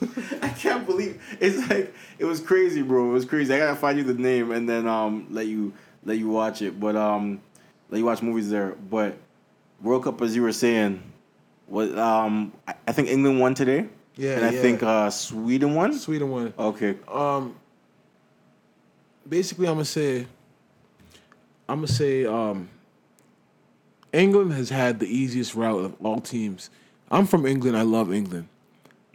I 0.42 0.48
can't 0.48 0.86
believe 0.86 1.20
it's 1.40 1.68
like 1.68 1.94
it 2.18 2.24
was 2.24 2.40
crazy, 2.40 2.82
bro. 2.82 3.10
It 3.10 3.12
was 3.12 3.24
crazy. 3.24 3.52
I 3.54 3.58
gotta 3.58 3.76
find 3.76 3.98
you 3.98 4.04
the 4.04 4.14
name 4.14 4.50
and 4.50 4.68
then 4.68 4.86
um 4.86 5.26
let 5.30 5.46
you 5.46 5.72
let 6.04 6.18
you 6.18 6.28
watch 6.28 6.62
it. 6.62 6.78
But 6.78 6.96
um 6.96 7.40
let 7.90 7.98
you 7.98 8.04
watch 8.04 8.22
movies 8.22 8.50
there. 8.50 8.76
But 8.90 9.16
World 9.82 10.04
Cup, 10.04 10.20
as 10.22 10.34
you 10.34 10.42
were 10.42 10.52
saying, 10.52 11.02
was 11.68 11.96
um 11.96 12.52
I, 12.66 12.74
I 12.88 12.92
think 12.92 13.08
England 13.08 13.40
won 13.40 13.54
today. 13.54 13.88
Yeah, 14.16 14.36
and 14.36 14.44
I 14.44 14.50
yeah. 14.50 14.62
think 14.62 14.82
uh 14.82 15.10
Sweden 15.10 15.74
won. 15.74 15.94
Sweden 15.98 16.30
won. 16.30 16.52
Okay. 16.58 16.96
Um, 17.08 17.56
basically, 19.28 19.66
I'm 19.66 19.74
gonna 19.74 19.84
say, 19.84 20.26
I'm 21.68 21.78
gonna 21.78 21.88
say, 21.88 22.26
um, 22.26 22.68
England 24.12 24.52
has 24.52 24.68
had 24.68 24.98
the 24.98 25.06
easiest 25.06 25.54
route 25.54 25.84
of 25.84 26.04
all 26.04 26.20
teams. 26.20 26.70
I'm 27.10 27.26
from 27.26 27.46
England. 27.46 27.76
I 27.76 27.82
love 27.82 28.12
England, 28.12 28.48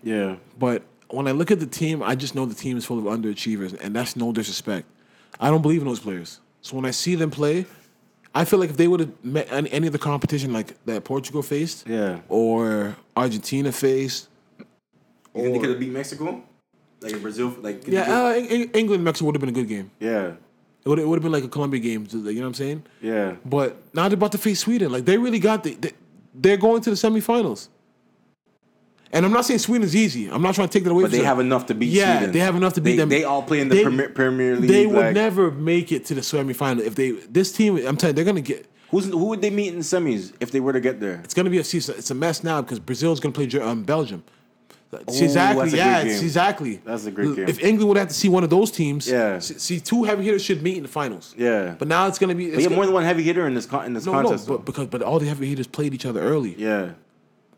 Yeah. 0.05 0.37
but 0.57 0.83
when 1.09 1.27
I 1.27 1.31
look 1.31 1.51
at 1.51 1.59
the 1.59 1.65
team, 1.67 2.01
I 2.01 2.15
just 2.15 2.33
know 2.35 2.45
the 2.45 2.55
team 2.55 2.77
is 2.77 2.85
full 2.85 2.97
of 2.99 3.05
underachievers, 3.05 3.77
and 3.83 3.93
that's 3.95 4.15
no 4.15 4.31
disrespect. 4.31 4.87
I 5.39 5.49
don't 5.49 5.61
believe 5.61 5.81
in 5.81 5.87
those 5.87 5.99
players. 5.99 6.39
So 6.61 6.75
when 6.77 6.85
I 6.85 6.91
see 6.91 7.15
them 7.15 7.29
play, 7.31 7.65
I 8.33 8.43
feel 8.45 8.59
like 8.59 8.69
if 8.69 8.77
they 8.77 8.87
would 8.87 8.99
have 9.01 9.11
met 9.25 9.47
any, 9.51 9.69
any 9.71 9.87
of 9.87 9.93
the 9.93 9.99
competition 9.99 10.53
like 10.53 10.73
that 10.85 11.03
Portugal 11.03 11.41
faced, 11.41 11.87
Yeah. 11.87 12.19
or 12.29 12.95
Argentina 13.17 13.71
faced, 13.71 14.29
You 15.37 15.41
think 15.41 15.53
they 15.53 15.57
Or- 15.57 15.61
could 15.61 15.69
have 15.71 15.79
beat 15.79 15.91
Mexico? 15.91 16.43
Like 17.01 17.11
in 17.13 17.21
Brazil, 17.21 17.53
like 17.61 17.83
could 17.83 17.93
yeah, 17.93 18.23
uh, 18.25 18.29
Eng- 18.33 18.47
Eng- 18.47 18.69
England 18.73 19.03
Mexico 19.03 19.25
would 19.25 19.35
have 19.35 19.41
been 19.41 19.49
a 19.49 19.59
good 19.61 19.67
game. 19.67 19.91
yeah, 19.99 20.27
It 20.83 20.89
would, 20.89 20.97
it 20.99 21.05
would 21.07 21.17
have 21.17 21.23
been 21.23 21.31
like 21.33 21.43
a 21.43 21.49
Colombia 21.49 21.79
game. 21.81 22.07
You 22.11 22.21
know 22.21 22.41
what 22.41 22.47
I'm 22.47 22.53
saying? 22.53 22.83
yeah. 23.01 23.35
But 23.45 23.75
now 23.93 24.07
they're 24.07 24.15
about 24.15 24.31
to 24.31 24.37
face 24.37 24.59
Sweden. 24.61 24.91
Like 24.93 25.03
they 25.05 25.17
really 25.17 25.39
got 25.39 25.63
the, 25.65 25.75
they, 25.75 25.91
they're 26.33 26.57
going 26.57 26.81
to 26.83 26.89
the 26.89 26.95
semifinals. 26.95 27.67
And 29.15 29.25
I'm 29.25 29.31
not 29.31 29.45
saying 29.45 29.59
Sweden's 29.59 29.95
easy. 29.95 30.27
I'm 30.29 30.41
not 30.41 30.53
trying 30.55 30.67
to 30.67 30.73
take 30.73 30.83
that 30.83 30.91
away. 30.91 31.03
From 31.03 31.11
them. 31.11 31.11
But 31.11 31.11
they 31.11 31.17
them. 31.19 31.25
have 31.25 31.39
enough 31.39 31.65
to 31.67 31.73
beat 31.73 31.87
Yeah, 31.87 32.17
Sweden. 32.17 32.33
they 32.33 32.39
have 32.39 32.55
enough 32.55 32.73
to 32.73 32.81
beat 32.81 32.91
They- 32.91 32.97
them. 32.97 33.09
they 33.09 33.23
all 33.23 33.41
play 33.41 33.61
in 33.61 33.69
the 33.69 33.81
Premier- 33.81 34.09
Premier 34.09 34.55
League, 34.57 34.69
They 34.69 34.85
would 34.85 34.95
like- 35.05 35.13
never 35.15 35.49
make 35.51 35.91
it 35.91 36.05
to 36.05 36.13
the 36.13 36.21
semifinal 36.21 36.81
if 36.81 36.93
they. 36.95 37.11
This 37.11 37.51
team, 37.51 37.77
I'm 37.77 37.95
telling 37.97 38.11
you, 38.11 38.15
they're 38.17 38.25
gonna 38.25 38.41
get. 38.41 38.65
Who's 38.91 39.05
who 39.07 39.25
would 39.25 39.41
they 39.41 39.49
meet 39.49 39.69
in 39.69 39.79
the 39.79 39.83
semis 39.85 40.33
if 40.39 40.51
they 40.51 40.59
were 40.59 40.73
to 40.73 40.79
get 40.79 40.99
there? 40.99 41.21
It's 41.23 41.33
gonna 41.33 41.49
be 41.49 41.57
a 41.57 41.63
see, 41.63 41.77
It's 41.79 42.11
a 42.11 42.13
mess 42.13 42.43
now 42.43 42.61
because 42.61 42.79
Brazil's 42.79 43.19
gonna 43.19 43.33
play 43.33 43.49
um, 43.61 43.83
Belgium. 43.83 44.23
Ooh, 44.93 44.97
exactly. 45.23 45.69
yeah, 45.77 46.01
great 46.01 46.11
it's 46.11 46.19
game. 46.19 46.25
exactly. 46.25 46.81
That's 46.85 47.05
a 47.05 47.11
great 47.11 47.35
game. 47.35 47.47
If 47.49 47.61
England 47.61 47.89
would 47.89 47.97
have 47.97 48.07
to 48.09 48.13
see 48.13 48.29
one 48.29 48.43
of 48.45 48.49
those 48.49 48.71
teams, 48.71 49.07
Yeah. 49.09 49.39
See, 49.39 49.79
two 49.79 50.03
heavy 50.03 50.23
hitters 50.23 50.41
should 50.43 50.61
meet 50.63 50.77
in 50.77 50.83
the 50.83 50.89
finals. 50.89 51.33
Yeah. 51.37 51.75
But 51.77 51.87
now 51.89 52.07
it's 52.07 52.17
gonna 52.19 52.35
be. 52.35 52.45
But 52.49 52.55
It's 52.55 52.63
gonna- 52.65 52.75
more 52.75 52.85
than 52.85 52.93
one 52.93 53.03
heavy 53.03 53.23
hitter 53.23 53.45
in 53.47 53.55
this 53.55 53.65
con- 53.65 53.85
in 53.85 53.93
this 53.93 54.05
no, 54.05 54.11
contest. 54.13 54.47
no, 54.47 54.55
but 54.57 54.65
because 54.65 54.87
but 54.87 55.01
all 55.01 55.19
the 55.19 55.25
heavy 55.27 55.47
hitters 55.47 55.67
played 55.67 55.93
each 55.93 56.05
other 56.05 56.21
early. 56.21 56.55
yeah, 56.57 56.89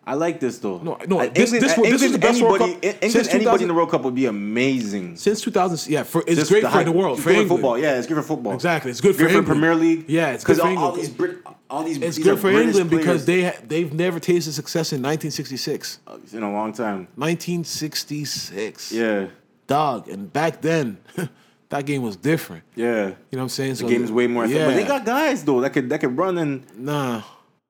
I 0.09 0.13
like 0.13 0.39
this 0.39 0.57
though. 0.59 0.77
No, 0.77 0.97
no, 1.05 1.19
Uh, 1.19 1.27
this- 1.33 1.51
England, 1.51 1.63
this 1.69 1.77
was- 1.77 1.89
this 1.91 2.01
was 2.01 2.11
the 2.13 2.17
best 2.17 2.41
World 2.41 2.61
anybody, 2.61 2.73
Cup 2.75 2.83
England, 3.03 3.11
since 3.11 3.27
anybody 3.27 3.63
in 3.63 3.67
the 3.67 3.73
World 3.73 3.91
Cup 3.91 4.03
would 4.03 4.15
be 4.15 4.25
amazing. 4.25 5.17
Since 5.17 5.41
2000, 5.41 5.91
yeah, 5.91 6.03
for, 6.03 6.23
it's 6.25 6.37
Just 6.37 6.49
great 6.49 6.63
the 6.63 6.69
for 6.69 6.83
the 6.85 6.91
world, 6.93 7.19
for 7.21 7.29
England. 7.29 7.49
football. 7.49 7.77
Yeah, 7.77 7.97
it's 7.97 8.07
good 8.07 8.15
for 8.15 8.23
football. 8.23 8.53
Exactly, 8.53 8.89
it's 8.91 9.01
good 9.01 9.15
for 9.15 9.23
Good 9.23 9.31
for 9.31 9.37
England. 9.39 9.59
Premier 9.59 9.75
League. 9.75 10.05
Yeah, 10.07 10.29
it's 10.29 10.45
good 10.45 10.55
for 10.55 10.61
all, 10.63 10.67
all 10.69 10.73
England. 10.95 11.01
these 11.01 11.09
Brit, 11.09 11.37
all 11.69 11.83
these. 11.83 11.97
It's 11.97 12.15
these 12.15 12.25
good 12.25 12.37
for 12.39 12.51
British 12.51 12.77
England 12.77 12.89
because 12.89 13.25
they 13.25 13.53
they've 13.67 13.93
never 13.93 14.19
tasted 14.21 14.53
success 14.53 14.93
in 14.93 15.01
1966. 15.01 15.99
Uh, 16.07 16.17
in 16.31 16.41
a 16.41 16.51
long 16.53 16.71
time. 16.71 17.09
1966. 17.15 18.91
Yeah, 18.91 19.25
dog, 19.67 20.07
and 20.07 20.31
back 20.31 20.61
then, 20.61 20.97
that 21.69 21.85
game 21.85 22.01
was 22.01 22.15
different. 22.15 22.63
yeah. 22.75 23.07
You 23.07 23.15
know 23.33 23.39
what 23.39 23.41
I'm 23.43 23.49
saying? 23.49 23.73
The 23.75 23.83
game 23.83 24.03
is 24.03 24.11
way 24.11 24.27
more. 24.27 24.45
Yeah, 24.45 24.67
But 24.67 24.75
they 24.75 24.83
got 24.85 25.05
guys 25.05 25.43
though 25.43 25.61
that 25.61 25.71
could 25.73 25.89
that 25.89 25.99
could 25.99 26.17
run 26.17 26.37
and 26.37 26.63
nah. 26.77 27.23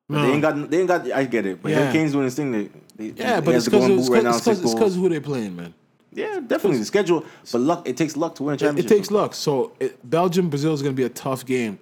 But 0.09 0.21
They 0.21 0.31
ain't 0.31 0.41
got. 0.41 0.69
They 0.71 0.79
ain't 0.79 0.87
got. 0.87 1.11
I 1.11 1.25
get 1.25 1.45
it. 1.45 1.61
But 1.61 1.71
Yeah. 1.71 1.91
Kane's 1.91 2.13
doing 2.13 2.25
his 2.25 2.35
thing. 2.35 2.51
They, 2.51 2.69
they, 2.95 3.21
Yeah, 3.21 3.41
but 3.41 3.55
it's 3.55 3.65
because 3.65 4.09
right 4.09 4.25
it's 4.25 4.95
who 4.95 5.09
they 5.09 5.19
playing, 5.19 5.55
man. 5.55 5.73
Yeah, 6.13 6.39
definitely 6.39 6.79
the 6.79 6.85
schedule. 6.85 7.25
But 7.51 7.61
luck. 7.61 7.87
It 7.87 7.97
takes 7.97 8.15
luck 8.15 8.35
to 8.35 8.43
win 8.43 8.53
a 8.53 8.55
It, 8.55 8.59
championship. 8.59 8.91
it 8.91 8.95
takes 8.95 9.11
luck. 9.11 9.35
So 9.35 9.73
it, 9.79 10.09
Belgium, 10.09 10.49
Brazil 10.49 10.73
is 10.73 10.81
going 10.81 10.95
to 10.95 10.97
be 10.99 11.03
a 11.05 11.09
tough 11.09 11.45
game. 11.45 11.77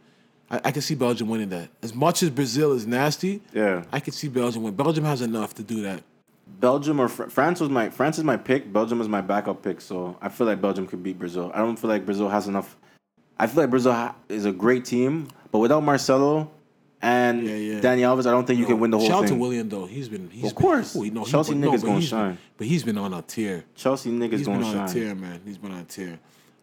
I, 0.49 0.59
I 0.65 0.71
can 0.71 0.81
see 0.81 0.95
Belgium 0.95 1.29
winning 1.29 1.49
that. 1.49 1.69
As 1.83 1.93
much 1.93 2.21
as 2.23 2.29
Brazil 2.31 2.73
is 2.73 2.85
nasty, 2.85 3.41
Yeah. 3.53 3.83
I 3.91 3.99
can 3.99 4.13
see 4.13 4.27
Belgium 4.27 4.63
win. 4.63 4.75
Belgium 4.75 5.05
has 5.05 5.21
enough 5.21 5.53
to 5.55 5.63
do 5.63 5.81
that. 5.83 6.03
Belgium 6.59 6.99
or 6.99 7.07
Fr- 7.07 7.25
France 7.25 7.59
was 7.59 7.69
my 7.69 7.89
France 7.89 8.17
is 8.17 8.23
my 8.23 8.37
pick. 8.37 8.71
Belgium 8.73 9.01
is 9.01 9.07
my 9.07 9.21
backup 9.21 9.61
pick. 9.61 9.81
So 9.81 10.17
I 10.21 10.29
feel 10.29 10.47
like 10.47 10.61
Belgium 10.61 10.85
could 10.87 11.01
beat 11.03 11.17
Brazil. 11.19 11.51
I 11.53 11.59
don't 11.59 11.77
feel 11.77 11.89
like 11.89 12.05
Brazil 12.05 12.29
has 12.29 12.47
enough. 12.47 12.75
I 13.37 13.47
feel 13.47 13.63
like 13.63 13.69
Brazil 13.69 13.93
ha- 13.93 14.15
is 14.29 14.45
a 14.45 14.51
great 14.51 14.85
team, 14.85 15.27
but 15.51 15.59
without 15.59 15.83
Marcelo 15.83 16.49
and 17.05 17.45
Yeah, 17.47 17.55
yeah. 17.55 17.79
Dani 17.81 17.99
Alves, 18.01 18.25
I 18.25 18.31
don't 18.31 18.45
think 18.47 18.59
you 18.59 18.65
can 18.65 18.79
win 18.79 18.91
the 18.91 18.97
whole 18.97 19.07
Shout 19.07 19.23
out 19.23 19.27
to. 19.29 19.35
Willian 19.35 19.69
though. 19.69 19.85
He's 19.85 20.09
been. 20.09 20.29
He's 20.29 20.51
Of 20.51 20.55
been, 20.55 20.61
course. 20.63 20.95
oh, 20.97 21.03
no, 21.03 21.23
Chelsea 21.25 21.53
no, 21.55 21.69
niggas 21.69 21.81
but 21.81 21.87
gonna 21.87 21.99
he's 21.99 22.09
been- 22.11 22.19
shine. 22.19 22.37
But 22.57 22.67
he's 22.67 22.83
been 22.83 22.97
on 22.97 23.13
a 23.13 23.21
tear. 23.21 23.63
Chelsea 23.75 24.09
niggas 24.11 24.31
He's 24.39 24.45
been 24.47 24.59
gonna 24.61 24.65
on 24.79 24.85
a 24.85 24.87
shine. 24.87 24.95
tear, 24.95 25.15
man. 25.15 25.41
He's 25.45 25.57
been 25.57 25.71
on 25.71 25.79
a 25.79 25.83
tear. 25.83 26.19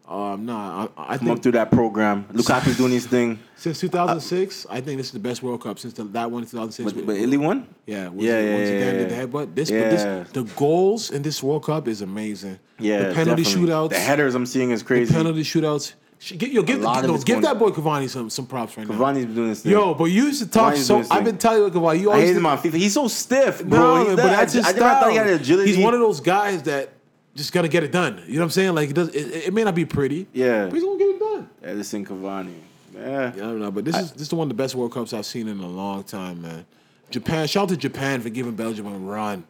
Um, 0.09 0.44
nah, 0.44 0.89
I, 0.98 1.14
I 1.14 1.16
Come 1.16 1.28
up 1.28 1.35
think 1.36 1.43
through 1.44 1.52
that 1.52 1.70
program. 1.70 2.27
Lukaku's 2.32 2.77
doing 2.77 2.90
his 2.93 3.06
thing. 3.06 3.39
since 3.56 3.78
2006, 3.81 4.66
I 4.69 4.81
think 4.81 4.98
this 4.98 5.06
is 5.06 5.12
the 5.12 5.20
best 5.20 5.43
World 5.43 5.62
Cup 5.62 5.78
since 5.78 5.94
the, 5.94 6.05
that 6.05 6.31
one 6.31 6.43
in 6.43 6.48
2006. 6.48 6.93
But, 6.93 7.06
but 7.06 7.16
Italy 7.16 7.36
won? 7.36 7.66
yeah, 7.86 8.09
was, 8.09 8.24
Yeah, 8.24 8.40
yeah, 8.40 8.55
once 8.56 8.69
yeah, 8.69 8.74
again 8.77 8.94
yeah. 8.94 9.01
did 9.01 9.10
the 9.10 9.14
headbutt. 9.39 9.55
This, 9.55 9.70
Yeah. 9.70 9.81
but 9.82 9.90
this, 9.90 10.32
the 10.32 10.43
goals 10.56 11.10
in 11.12 11.23
this 11.23 11.43
World 11.43 11.64
Cup 11.64 11.86
is 11.89 12.02
amazing. 12.02 12.59
Yeah. 12.81 13.09
the 13.10 13.14
penalty 13.14 13.44
definitely. 13.44 13.69
shootouts, 13.70 13.90
The 13.90 13.98
headers 14.01 14.35
I'm 14.35 14.44
seeing 14.44 14.73
is 14.73 14.81
the 14.81 14.86
crazy. 14.86 15.14
penalty 15.14 15.43
shootouts. 15.44 15.93
Give, 16.24 16.53
yo, 16.53 16.62
give, 16.62 16.81
no, 16.81 16.94
give 17.19 17.27
going- 17.27 17.40
that 17.43 17.59
boy 17.59 17.70
Cavani 17.70 18.09
some 18.09 18.31
some 18.31 18.47
props 18.47 18.77
right 18.77 18.86
now. 18.89 18.94
Cavani's 18.94 19.27
been 19.27 19.35
doing 19.35 19.49
this 19.49 19.62
thing. 19.62 19.73
Yo, 19.73 19.93
but 19.94 20.05
you 20.05 20.24
used 20.27 20.40
to 20.40 20.49
talk 20.49 20.74
Cavani's 20.74 20.86
so. 20.86 20.99
I've 21.01 21.09
thing. 21.09 21.24
been 21.24 21.39
telling 21.39 21.62
you, 21.65 21.70
Cavani, 21.81 22.01
you 22.01 22.11
I 22.11 22.15
always 22.15 22.28
hate 22.28 22.36
him 22.36 22.47
on 22.47 22.59
FIFA. 22.59 22.73
He's 22.74 22.94
so 22.94 23.09
stiff, 23.09 23.65
bro. 23.65 23.78
No, 23.81 24.01
He- 24.03 24.07
man, 24.09 24.16
that- 24.16 24.23
but 24.23 24.28
that's 24.31 24.55
I, 24.55 24.59
his 24.59 24.66
I 24.66 24.73
never 24.73 24.81
thought 24.81 25.11
he 25.11 25.16
had 25.16 25.27
style. 25.27 25.35
agility. 25.36 25.73
He's 25.74 25.85
one 25.85 25.94
of 25.94 26.01
those 26.01 26.20
guys 26.20 26.62
that 26.62 26.90
just 27.35 27.53
gotta 27.53 27.66
get 27.69 27.82
it 27.82 27.90
done. 27.90 28.23
You 28.27 28.35
know 28.35 28.40
what 28.40 28.44
I'm 28.44 28.51
saying? 28.51 28.74
Like 28.77 28.90
it 28.90 28.93
does. 28.93 29.09
It, 29.09 29.47
it 29.49 29.53
may 29.55 29.65
not 29.65 29.74
be 29.74 29.85
pretty. 29.85 30.28
Yeah. 30.32 30.66
but 30.66 30.74
he's 30.74 30.85
gonna 30.85 30.99
get 30.99 31.09
it 31.09 31.19
done. 31.19 31.49
Edinson 31.65 32.07
Cavani. 32.07 32.53
Yeah. 32.94 33.01
Yeah, 33.11 33.27
I 33.28 33.32
don't 33.35 33.59
know, 33.61 33.70
but 33.73 33.85
this 33.85 33.97
is 33.97 34.12
this 34.12 34.28
is 34.28 34.35
one 34.35 34.44
of 34.44 34.49
the 34.57 34.62
best 34.62 34.77
World 34.77 34.93
Cups 34.93 35.12
I've 35.12 35.27
seen 35.27 35.49
in 35.49 35.59
a 35.59 35.66
long 35.69 36.05
time, 36.05 36.43
man. 36.43 36.66
Japan, 37.11 37.49
shout 37.49 37.65
out 37.65 37.69
to 37.70 37.77
Japan 37.77 38.20
for 38.20 38.28
giving 38.28 38.55
Belgium 38.55 38.86
a 38.86 38.90
run. 38.97 39.43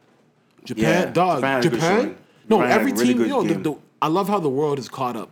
Japan, 0.65 0.85
Yeah, 0.85 1.11
dog, 1.13 1.39
Japan 1.39 1.63
Japan. 1.63 2.17
No, 2.49 2.59
Japan 2.63 2.73
every 2.73 2.93
team. 2.93 3.21
You 3.21 3.27
know, 3.27 3.43
the. 3.43 3.55
The, 3.55 3.77
I 4.03 4.09
love 4.09 4.29
how 4.29 4.41
the 4.41 4.49
world 4.51 4.79
is 4.79 4.89
caught 4.89 5.17
up. 5.17 5.31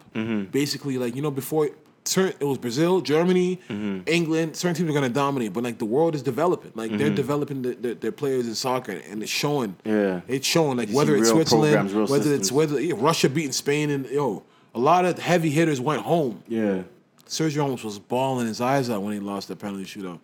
Basically, 0.52 0.96
like 0.96 1.14
you 1.16 1.22
know, 1.22 1.30
before 1.30 1.68
certain, 2.04 2.36
it 2.40 2.44
was 2.44 2.56
Brazil, 2.56 3.00
Germany, 3.02 3.58
Mm-hmm. 3.68 4.02
England. 4.06 4.56
Certain 4.56 4.74
teams 4.76 4.88
are 4.88 4.94
gonna 4.94 5.08
dominate, 5.10 5.52
but 5.52 5.62
like 5.64 5.78
the 5.78 5.84
world 5.84 6.14
is 6.14 6.22
developing. 6.22 6.72
Like 6.74 6.96
they're 6.96 7.10
developing 7.10 7.62
the, 7.62 7.74
the, 7.74 7.94
their 7.94 8.12
players 8.12 8.46
in 8.46 8.54
soccer, 8.54 8.92
and 8.92 9.22
it's 9.22 9.30
showing. 9.30 9.70
Mm-hmm. 9.84 9.90
Yeah. 9.90 10.20
it's 10.34 10.46
showing. 10.46 10.78
Like 10.78 10.88
You 10.88 10.96
whether 10.96 11.16
it's 11.16 11.28
Switzerland, 11.30 12.08
whether 12.08 12.32
it's 12.34 12.50
whether 12.52 12.80
yeah, 12.80 12.94
Russia 12.96 13.28
beating 13.28 13.52
Spain, 13.52 13.90
and 13.90 14.06
yo, 14.06 14.42
a 14.74 14.78
lot 14.78 15.04
of 15.04 15.18
heavy 15.18 15.50
hitters 15.50 15.80
went 15.80 16.02
home. 16.02 16.42
Yeah. 16.48 16.82
Sergio 17.26 17.58
Ramos 17.62 17.84
was 17.84 17.98
bawling 17.98 18.46
his 18.48 18.60
eyes 18.60 18.90
out 18.90 19.02
when 19.02 19.12
he 19.12 19.20
lost 19.20 19.46
the 19.48 19.54
penalty 19.56 19.84
shootout. 19.84 20.18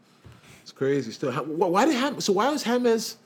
It's 0.63 0.73
crazy. 0.73 1.13
Still, 1.13 1.31
why 1.33 1.85
did 1.85 1.95
Ham? 1.95 2.21
So 2.21 2.33
why 2.33 2.51
was 2.51 2.63
James? 2.65 3.17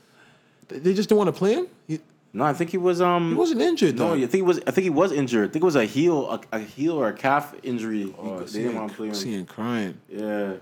They 0.69 0.93
just 0.95 1.09
don't 1.09 1.19
want 1.19 1.29
to 1.29 1.39
play 1.39 1.55
him. 1.55 1.67
He, 1.89 1.99
No, 2.33 2.45
I 2.45 2.53
think 2.53 2.71
he 2.71 2.79
was 2.79 3.01
um 3.01 3.31
he 3.31 3.35
wasn't 3.35 3.61
injured 3.61 3.97
No, 3.97 4.09
though. 4.09 4.15
I 4.15 4.19
think 4.21 4.33
he 4.33 4.43
was. 4.43 4.61
I 4.67 4.71
think 4.71 4.85
he 4.85 4.91
was 4.91 5.11
injured. 5.13 5.49
I 5.51 5.53
think 5.53 5.63
it 5.63 5.65
was 5.65 5.77
a 5.77 5.85
heel, 5.85 6.31
a, 6.31 6.41
a 6.53 6.59
heel 6.61 6.93
or 6.97 7.09
a 7.09 7.13
calf 7.13 7.55
injury. 7.63 8.15
Oh, 8.19 8.41
they 8.41 8.63
didn't 8.63 8.77
want 8.77 8.91
to 8.91 8.97
play 8.97 9.09
him. 9.09 9.15
Seeing 9.15 9.47
crying. 9.47 9.99
Yeah, 10.09 10.55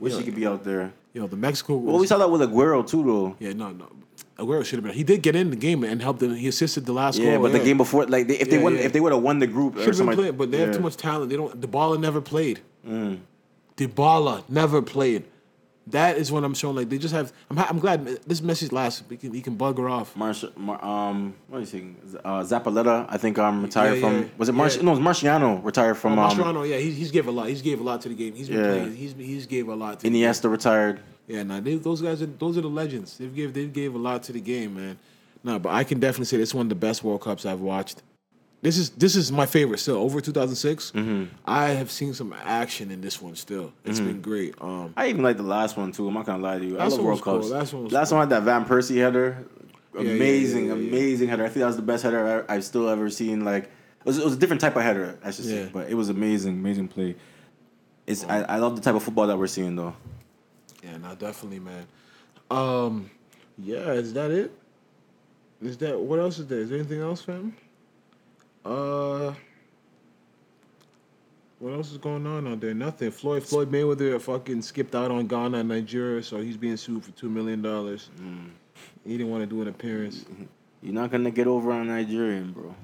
wish 0.00 0.12
Yeah. 0.12 0.18
he 0.18 0.24
could 0.24 0.34
be 0.34 0.46
out 0.46 0.64
there. 0.64 0.92
Yo, 1.14 1.26
the 1.28 1.36
Mexico. 1.36 1.76
Well, 1.76 1.98
we 1.98 2.06
saw 2.06 2.18
that 2.18 2.30
with 2.30 2.40
Aguero 2.40 2.84
too, 2.86 3.04
though. 3.04 3.36
yeah, 3.38 3.52
no, 3.52 3.70
no. 3.70 3.86
Aguero 4.38 4.64
should 4.64 4.78
have 4.78 4.84
been. 4.84 4.94
He 4.94 5.04
did 5.04 5.22
get 5.22 5.36
in 5.36 5.50
the 5.50 5.56
game 5.56 5.84
and 5.84 6.00
helped 6.02 6.20
them. 6.20 6.34
He 6.34 6.48
assisted 6.48 6.86
the 6.86 6.92
last 6.92 7.18
Yeah, 7.18 7.34
goal. 7.34 7.42
but 7.42 7.52
the 7.52 7.58
game 7.60 7.76
before, 7.76 8.06
like, 8.06 8.26
they, 8.26 8.38
if 8.38 8.48
they 8.50 8.58
won, 8.58 8.74
yeah. 8.74 8.80
if 8.80 8.92
they 8.92 8.98
would 9.00 9.12
have 9.12 9.22
won 9.22 9.38
the 9.38 9.46
group, 9.46 9.76
should 9.78 9.94
have 9.94 10.06
been 10.06 10.16
playing, 10.16 10.36
but 10.36 10.50
they 10.50 10.58
have 10.58 10.72
too 10.74 10.80
much 10.80 10.96
talent. 10.96 11.28
They 11.30 11.36
don't. 11.36 11.60
Dybala 11.60 12.00
never 12.00 12.20
played. 12.20 12.60
Mm. 12.88 13.20
Dybala 13.76 14.42
never 14.48 14.82
played. 14.82 15.24
That 15.88 16.16
is 16.16 16.30
what 16.30 16.44
I'm 16.44 16.54
showing. 16.54 16.76
Like 16.76 16.88
they 16.88 16.98
just 16.98 17.12
have. 17.12 17.32
I'm. 17.50 17.56
ha- 17.56 17.66
I'm 17.68 17.80
glad 17.80 18.04
this 18.26 18.40
message 18.40 18.70
lasts. 18.70 19.02
He 19.10 19.16
can. 19.16 19.34
He 19.34 19.40
can 19.42 19.56
bugger 19.58 19.90
off. 19.90 20.14
Marsh, 20.14 20.44
Mar, 20.56 20.82
um, 20.84 21.34
what 21.48 21.56
are 21.56 21.60
you 21.60 21.66
saying? 21.66 21.96
Uh, 22.24 22.42
Zabaleta, 22.42 23.06
I 23.08 23.16
think, 23.18 23.36
um, 23.38 23.62
retired 23.64 23.94
Yeah, 23.96 24.00
from. 24.00 24.22
yeah, 24.22 24.28
Was 24.38 24.48
it 24.48 24.52
Marsh? 24.52 24.76
yeah. 24.76 24.82
No, 24.82 24.92
it 24.92 25.00
was 25.00 25.18
Mascherano 25.20 25.64
retired 25.64 25.96
from. 25.96 26.18
um, 26.20 26.64
yeah, 26.66 26.76
he's, 26.76 26.96
he's 26.96 27.10
gave 27.10 27.26
a 27.26 27.32
lot. 27.32 27.48
He's 27.48 27.62
gave 27.62 27.80
a 27.80 27.82
lot 27.82 28.00
to 28.02 28.08
the 28.08 28.14
game. 28.14 28.32
He's 28.34 28.48
been 28.48 28.58
Yeah. 28.64 28.70
playing. 28.70 28.94
He's 28.94 29.14
he's 29.14 29.46
gave 29.46 29.66
a 29.68 29.74
lot. 29.74 29.98
to 29.98 30.02
the 30.04 30.10
game. 30.10 30.22
Iniesta 30.22 30.48
retired. 30.48 31.00
Yeah, 31.26 31.42
nah, 31.42 31.58
they, 31.60 31.74
those 31.76 32.00
guys 32.00 32.22
are 32.22 32.26
those 32.26 32.56
are 32.56 32.62
the 32.62 32.68
legends. 32.70 33.18
They've 33.18 33.34
gave 33.34 33.52
they 33.52 33.66
gave 33.66 33.94
a 33.96 33.98
lot 33.98 34.22
to 34.24 34.32
the 34.32 34.40
game, 34.40 34.74
man. 34.76 34.98
No, 35.42 35.58
but 35.58 35.70
I 35.70 35.82
can 35.82 35.98
definitely 35.98 36.26
say 36.26 36.36
this 36.36 36.50
is 36.50 36.54
one 36.54 36.66
of 36.66 36.70
the 36.70 36.74
best 36.76 37.02
World 37.02 37.22
Cups 37.22 37.44
I've 37.44 37.60
watched. 37.60 38.02
This 38.62 38.78
is 38.78 38.90
this 38.90 39.16
is 39.16 39.32
my 39.32 39.44
favorite 39.46 39.78
still. 39.78 39.96
Over 39.96 40.20
2006, 40.20 40.92
Mm-hmm. 40.92 41.34
I 41.44 41.70
have 41.70 41.90
seen 41.90 42.14
some 42.14 42.32
action 42.32 42.90
in 42.92 43.00
this 43.00 43.20
one 43.20 43.34
still. 43.34 43.72
It's 43.84 43.98
been 43.98 44.20
great. 44.22 44.54
Um, 44.60 44.94
I 44.96 45.08
even 45.08 45.22
like 45.24 45.36
the 45.36 45.42
last 45.42 45.76
one 45.76 45.90
too. 45.92 46.06
I'm 46.06 46.14
not 46.14 46.26
gonna 46.26 46.42
lie 46.42 46.58
to 46.58 46.64
you. 46.64 46.78
I 46.78 46.86
love 46.86 47.00
World 47.00 47.20
cool. 47.22 47.38
Cups. 47.40 47.50
Last 47.50 47.72
one 47.74 47.88
last 47.88 48.12
one 48.12 48.20
had 48.20 48.30
that 48.30 48.44
Van 48.44 48.64
Persie 48.64 48.96
header. 48.98 49.44
yeah, 49.94 50.02
yeah, 50.02 50.10
Amazing, 50.12 50.66
yeah, 50.68 50.74
yeah. 50.74 50.88
amazing 50.88 51.28
header. 51.28 51.44
I 51.44 51.48
think 51.48 51.58
that 51.60 51.66
was 51.66 51.76
the 51.76 51.82
best 51.82 52.04
header 52.04 52.46
I- 52.48 52.54
I've 52.54 52.64
still 52.64 52.88
ever 52.88 53.10
seen. 53.10 53.44
Like 53.44 53.64
it 53.64 53.70
was, 54.06 54.18
it 54.18 54.24
was 54.24 54.34
a 54.34 54.38
different 54.38 54.60
type 54.60 54.76
of 54.76 54.82
header, 54.82 55.18
I 55.24 55.32
should 55.32 55.44
say, 55.44 55.68
but 55.72 55.90
it 55.90 55.94
was 55.94 56.08
amazing, 56.08 56.52
amazing 56.54 56.86
play. 56.88 57.16
It's 58.06 58.24
I, 58.24 58.42
I 58.42 58.56
love 58.58 58.76
the 58.76 58.82
type 58.82 58.94
of 58.94 59.02
football 59.02 59.26
that 59.26 59.36
we're 59.38 59.46
seeing 59.48 59.74
though. 59.74 59.94
yeah, 60.84 60.98
no, 60.98 61.14
definitely, 61.16 61.58
man. 61.58 61.86
Um, 62.48 63.10
yeah, 63.58 63.90
is 63.92 64.12
that 64.14 64.30
it? 64.30 64.52
Is 65.60 65.76
that 65.78 65.98
what 65.98 66.20
else 66.20 66.38
is 66.38 66.46
there? 66.46 66.60
Is 66.60 66.68
there 66.68 66.78
anything 66.78 67.00
else, 67.00 67.22
fam? 67.22 67.56
Uh. 68.64 69.34
What 71.58 71.74
else 71.74 71.92
is 71.92 71.98
going 71.98 72.26
on 72.26 72.48
out 72.48 72.60
there? 72.60 72.74
Nothing. 72.74 73.12
Floyd 73.12 73.44
Floyd 73.44 73.70
Mayweather 73.70 74.20
fucking 74.20 74.62
skipped 74.62 74.96
out 74.96 75.12
on 75.12 75.28
Ghana 75.28 75.58
and 75.58 75.68
Nigeria, 75.68 76.20
so 76.20 76.40
he's 76.40 76.56
being 76.56 76.76
sued 76.76 77.04
for 77.04 77.12
two 77.12 77.30
million 77.30 77.62
dollars. 77.62 78.10
He 79.04 79.16
didn't 79.16 79.30
want 79.30 79.44
to 79.44 79.46
do 79.46 79.62
an 79.62 79.68
appearance. 79.68 80.24
You're 80.82 80.92
not 80.94 81.12
gonna 81.12 81.30
get 81.30 81.46
over 81.46 81.70
on 81.70 81.86
Nigerian, 81.86 82.50
bro. 82.50 82.74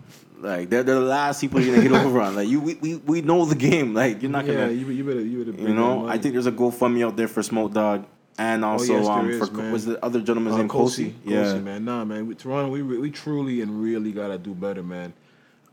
Like 0.40 0.70
they're, 0.70 0.84
they're 0.84 0.94
the 0.94 1.00
last 1.00 1.40
people 1.40 1.60
you're 1.60 1.74
gonna 1.74 1.88
get 1.88 2.06
over 2.06 2.20
on. 2.20 2.36
Like 2.36 2.46
you, 2.46 2.60
we, 2.60 2.74
we, 2.76 2.94
we 2.94 3.20
know 3.20 3.44
the 3.44 3.56
game. 3.56 3.94
Like 3.94 4.22
you're 4.22 4.30
not 4.30 4.46
yeah, 4.46 4.54
gonna. 4.54 4.70
you, 4.70 4.88
you 4.90 5.02
better 5.02 5.22
you 5.24 5.44
better. 5.44 5.60
You 5.60 5.74
know, 5.74 6.06
I 6.06 6.16
think 6.18 6.34
there's 6.34 6.46
a 6.46 6.52
GoFundMe 6.52 7.04
out 7.04 7.16
there 7.16 7.26
for 7.26 7.42
Smoke 7.42 7.72
Dawg, 7.72 8.06
and 8.38 8.64
also 8.64 8.92
yes, 8.98 9.08
um 9.08 9.28
is, 9.28 9.38
for 9.48 9.52
man. 9.56 9.72
was 9.72 9.86
the 9.86 10.04
other 10.04 10.20
gentleman's 10.20 10.54
Uh, 10.54 10.58
name 10.58 10.68
Kosi? 10.68 11.14
Yeah, 11.24 11.42
Kosi, 11.42 11.64
man. 11.64 11.84
Nah, 11.84 12.04
man. 12.04 12.28
We, 12.28 12.36
Toronto, 12.36 12.70
we 12.70 12.82
we 12.82 13.10
truly 13.10 13.60
and 13.60 13.82
really 13.82 14.12
gotta 14.12 14.38
do 14.38 14.54
better, 14.54 14.84
man. 14.84 15.12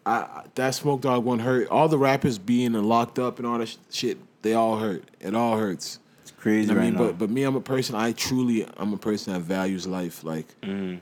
I, 0.06 0.12
I 0.18 0.44
that 0.56 0.76
Smoke 0.76 1.02
Dawg 1.02 1.24
one 1.24 1.40
hurt. 1.40 1.68
All 1.70 1.88
the 1.88 1.98
rappers 1.98 2.38
being 2.38 2.74
locked 2.74 3.20
up 3.20 3.38
and 3.40 3.48
all 3.48 3.58
that 3.58 3.68
sh- 3.70 3.78
shit, 3.90 4.18
they 4.42 4.54
all 4.54 4.78
hurt. 4.78 5.04
It 5.20 5.34
all 5.36 5.58
hurts. 5.58 6.00
it's 6.22 6.32
crazy 6.32 6.72
I 6.72 6.76
right 6.76 6.84
mean, 6.86 6.94
now. 6.94 7.00
but 7.00 7.18
but 7.18 7.30
me, 7.30 7.44
I'm 7.44 7.56
a 7.56 7.62
person. 7.62 7.96
I 7.96 8.12
truly, 8.12 8.68
I'm 8.78 8.94
a 8.94 8.98
person 8.98 9.34
that 9.34 9.40
values 9.42 9.88
life. 9.88 10.24
Like, 10.24 10.48
Mm-hmm. 10.62 10.98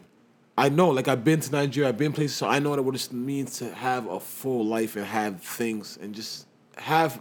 I 0.55 0.69
know, 0.69 0.89
like 0.89 1.07
I've 1.07 1.23
been 1.23 1.39
to 1.39 1.51
Nigeria, 1.51 1.89
I've 1.89 1.97
been 1.97 2.13
places, 2.13 2.37
so 2.37 2.47
I 2.47 2.59
know 2.59 2.69
what 2.79 2.93
it 2.95 3.11
means 3.11 3.57
to 3.57 3.73
have 3.73 4.05
a 4.07 4.19
full 4.19 4.63
life 4.63 4.95
and 4.95 5.03
have 5.03 5.41
things 5.41 5.97
and 5.99 6.13
just 6.13 6.45
have 6.77 7.19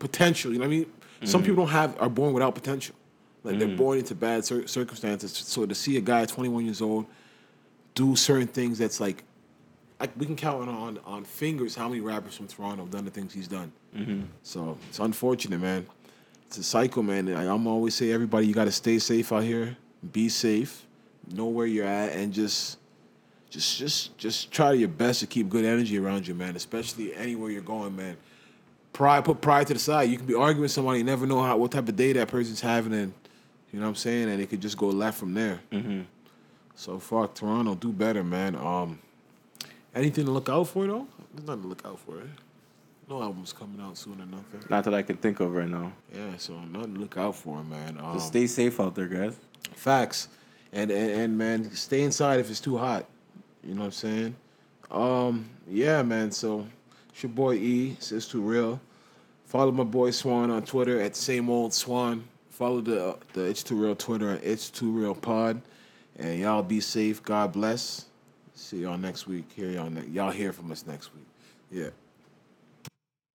potential. 0.00 0.52
You 0.52 0.58
know 0.58 0.64
what 0.66 0.72
I 0.74 0.76
mean? 0.78 0.84
Mm-hmm. 0.86 1.26
Some 1.26 1.42
people 1.44 1.64
don't 1.64 1.72
have 1.72 1.96
are 2.02 2.08
born 2.08 2.32
without 2.32 2.56
potential. 2.56 2.96
Like 3.44 3.58
they're 3.60 3.68
born 3.76 3.98
into 3.98 4.16
bad 4.16 4.44
cir- 4.44 4.66
circumstances. 4.66 5.30
So 5.32 5.64
to 5.64 5.74
see 5.76 5.96
a 5.96 6.00
guy 6.00 6.22
at 6.22 6.28
21 6.30 6.64
years 6.64 6.82
old 6.82 7.06
do 7.94 8.16
certain 8.16 8.48
things, 8.48 8.78
that's 8.78 9.00
like, 9.00 9.22
I, 10.02 10.08
we 10.16 10.26
can 10.26 10.36
count 10.36 10.68
on 10.68 10.98
on 11.06 11.24
fingers 11.24 11.76
how 11.76 11.88
many 11.88 12.00
rappers 12.00 12.36
from 12.36 12.48
Toronto 12.48 12.82
have 12.82 12.90
done 12.90 13.04
the 13.04 13.10
things 13.10 13.32
he's 13.32 13.48
done. 13.48 13.70
So 14.42 14.76
it's 14.88 14.98
unfortunate, 14.98 15.60
man. 15.60 15.86
It's 16.48 16.58
a 16.58 16.62
cycle, 16.62 17.02
man. 17.02 17.32
I, 17.34 17.48
I'm 17.48 17.66
always 17.66 17.94
say 17.94 18.10
everybody, 18.12 18.46
you 18.46 18.52
got 18.52 18.64
to 18.64 18.72
stay 18.72 18.98
safe 18.98 19.32
out 19.32 19.44
here. 19.44 19.76
Be 20.12 20.28
safe. 20.28 20.86
Know 21.32 21.46
where 21.46 21.66
you're 21.66 21.86
at, 21.86 22.12
and 22.14 22.32
just, 22.32 22.78
just, 23.48 23.78
just, 23.78 24.18
just 24.18 24.50
try 24.50 24.72
your 24.72 24.88
best 24.88 25.20
to 25.20 25.26
keep 25.26 25.48
good 25.48 25.64
energy 25.64 25.96
around 25.98 26.26
you, 26.26 26.34
man. 26.34 26.56
Especially 26.56 27.14
anywhere 27.14 27.50
you're 27.50 27.62
going, 27.62 27.94
man. 27.94 28.16
Pride, 28.92 29.24
put 29.24 29.40
pride 29.40 29.68
to 29.68 29.74
the 29.74 29.78
side. 29.78 30.10
You 30.10 30.16
can 30.16 30.26
be 30.26 30.34
arguing 30.34 30.62
with 30.62 30.72
somebody, 30.72 30.98
you 30.98 31.04
never 31.04 31.26
know 31.26 31.40
how 31.42 31.56
what 31.56 31.70
type 31.70 31.88
of 31.88 31.94
day 31.96 32.12
that 32.14 32.26
person's 32.28 32.60
having, 32.60 32.92
and 32.92 33.14
you 33.72 33.78
know 33.78 33.86
what 33.86 33.90
I'm 33.90 33.94
saying, 33.94 34.28
and 34.28 34.42
it 34.42 34.50
could 34.50 34.60
just 34.60 34.76
go 34.76 34.88
left 34.88 35.16
from 35.18 35.32
there. 35.32 35.60
So 36.74 36.98
fuck 36.98 37.34
Toronto, 37.34 37.74
do 37.76 37.92
better, 37.92 38.24
man. 38.24 38.56
Um, 38.56 38.98
anything 39.94 40.24
to 40.26 40.30
look 40.30 40.48
out 40.48 40.68
for 40.68 40.86
though? 40.86 41.06
There's 41.34 41.46
nothing 41.46 41.62
to 41.62 41.68
look 41.68 41.84
out 41.84 41.98
for. 41.98 42.22
No 43.08 43.20
albums 43.22 43.52
coming 43.52 43.80
out 43.80 43.98
soon 43.98 44.20
or 44.20 44.26
nothing. 44.26 44.60
Not 44.70 44.84
that 44.84 44.94
I 44.94 45.02
can 45.02 45.16
think 45.16 45.40
of 45.40 45.52
right 45.52 45.68
now. 45.68 45.92
Yeah, 46.14 46.36
so 46.38 46.58
nothing 46.60 46.94
to 46.94 47.00
look 47.00 47.16
out 47.18 47.34
for, 47.34 47.62
man. 47.64 47.98
Um, 48.02 48.14
Just 48.14 48.28
stay 48.28 48.46
safe 48.46 48.78
out 48.80 48.94
there, 48.94 49.08
guys. 49.08 49.36
facts, 49.74 50.28
and, 50.72 50.90
and 50.90 51.10
and 51.10 51.38
man, 51.38 51.70
stay 51.72 52.02
inside 52.02 52.40
if 52.40 52.48
it's 52.50 52.60
too 52.60 52.78
hot. 52.78 53.06
You 53.64 53.74
know 53.74 53.80
what 53.80 53.86
I'm 53.86 53.92
saying? 53.92 54.36
Um, 54.90 55.50
yeah, 55.68 56.02
man. 56.02 56.30
So 56.30 56.66
it's 57.10 57.22
your 57.22 57.30
boy 57.30 57.54
E. 57.54 57.96
Says 57.98 58.26
too 58.28 58.40
real. 58.40 58.80
Follow 59.46 59.72
my 59.72 59.84
boy 59.84 60.10
Swan 60.12 60.50
on 60.50 60.62
Twitter 60.62 61.00
at 61.00 61.14
same 61.16 61.50
old 61.50 61.74
Swan. 61.74 62.24
Follow 62.50 62.80
the 62.80 63.18
the 63.34 63.44
It's 63.44 63.62
Too 63.62 63.76
Real 63.76 63.96
Twitter 63.96 64.30
at 64.32 64.44
It's 64.44 64.70
Too 64.70 64.90
Real 64.90 65.14
Pod. 65.14 65.60
And 66.18 66.38
y'all 66.38 66.62
be 66.62 66.80
safe. 66.80 67.22
God 67.22 67.52
bless. 67.52 68.06
See 68.72 68.78
y'all 68.78 68.96
next 68.96 69.26
week. 69.26 69.52
Hear 69.54 69.68
y'all 69.70 69.90
ne- 69.90 70.06
y'all 70.06 70.30
hear 70.30 70.50
from 70.50 70.72
us 70.72 70.86
next 70.86 71.10
week. 71.14 71.26
Yeah. 71.70 71.90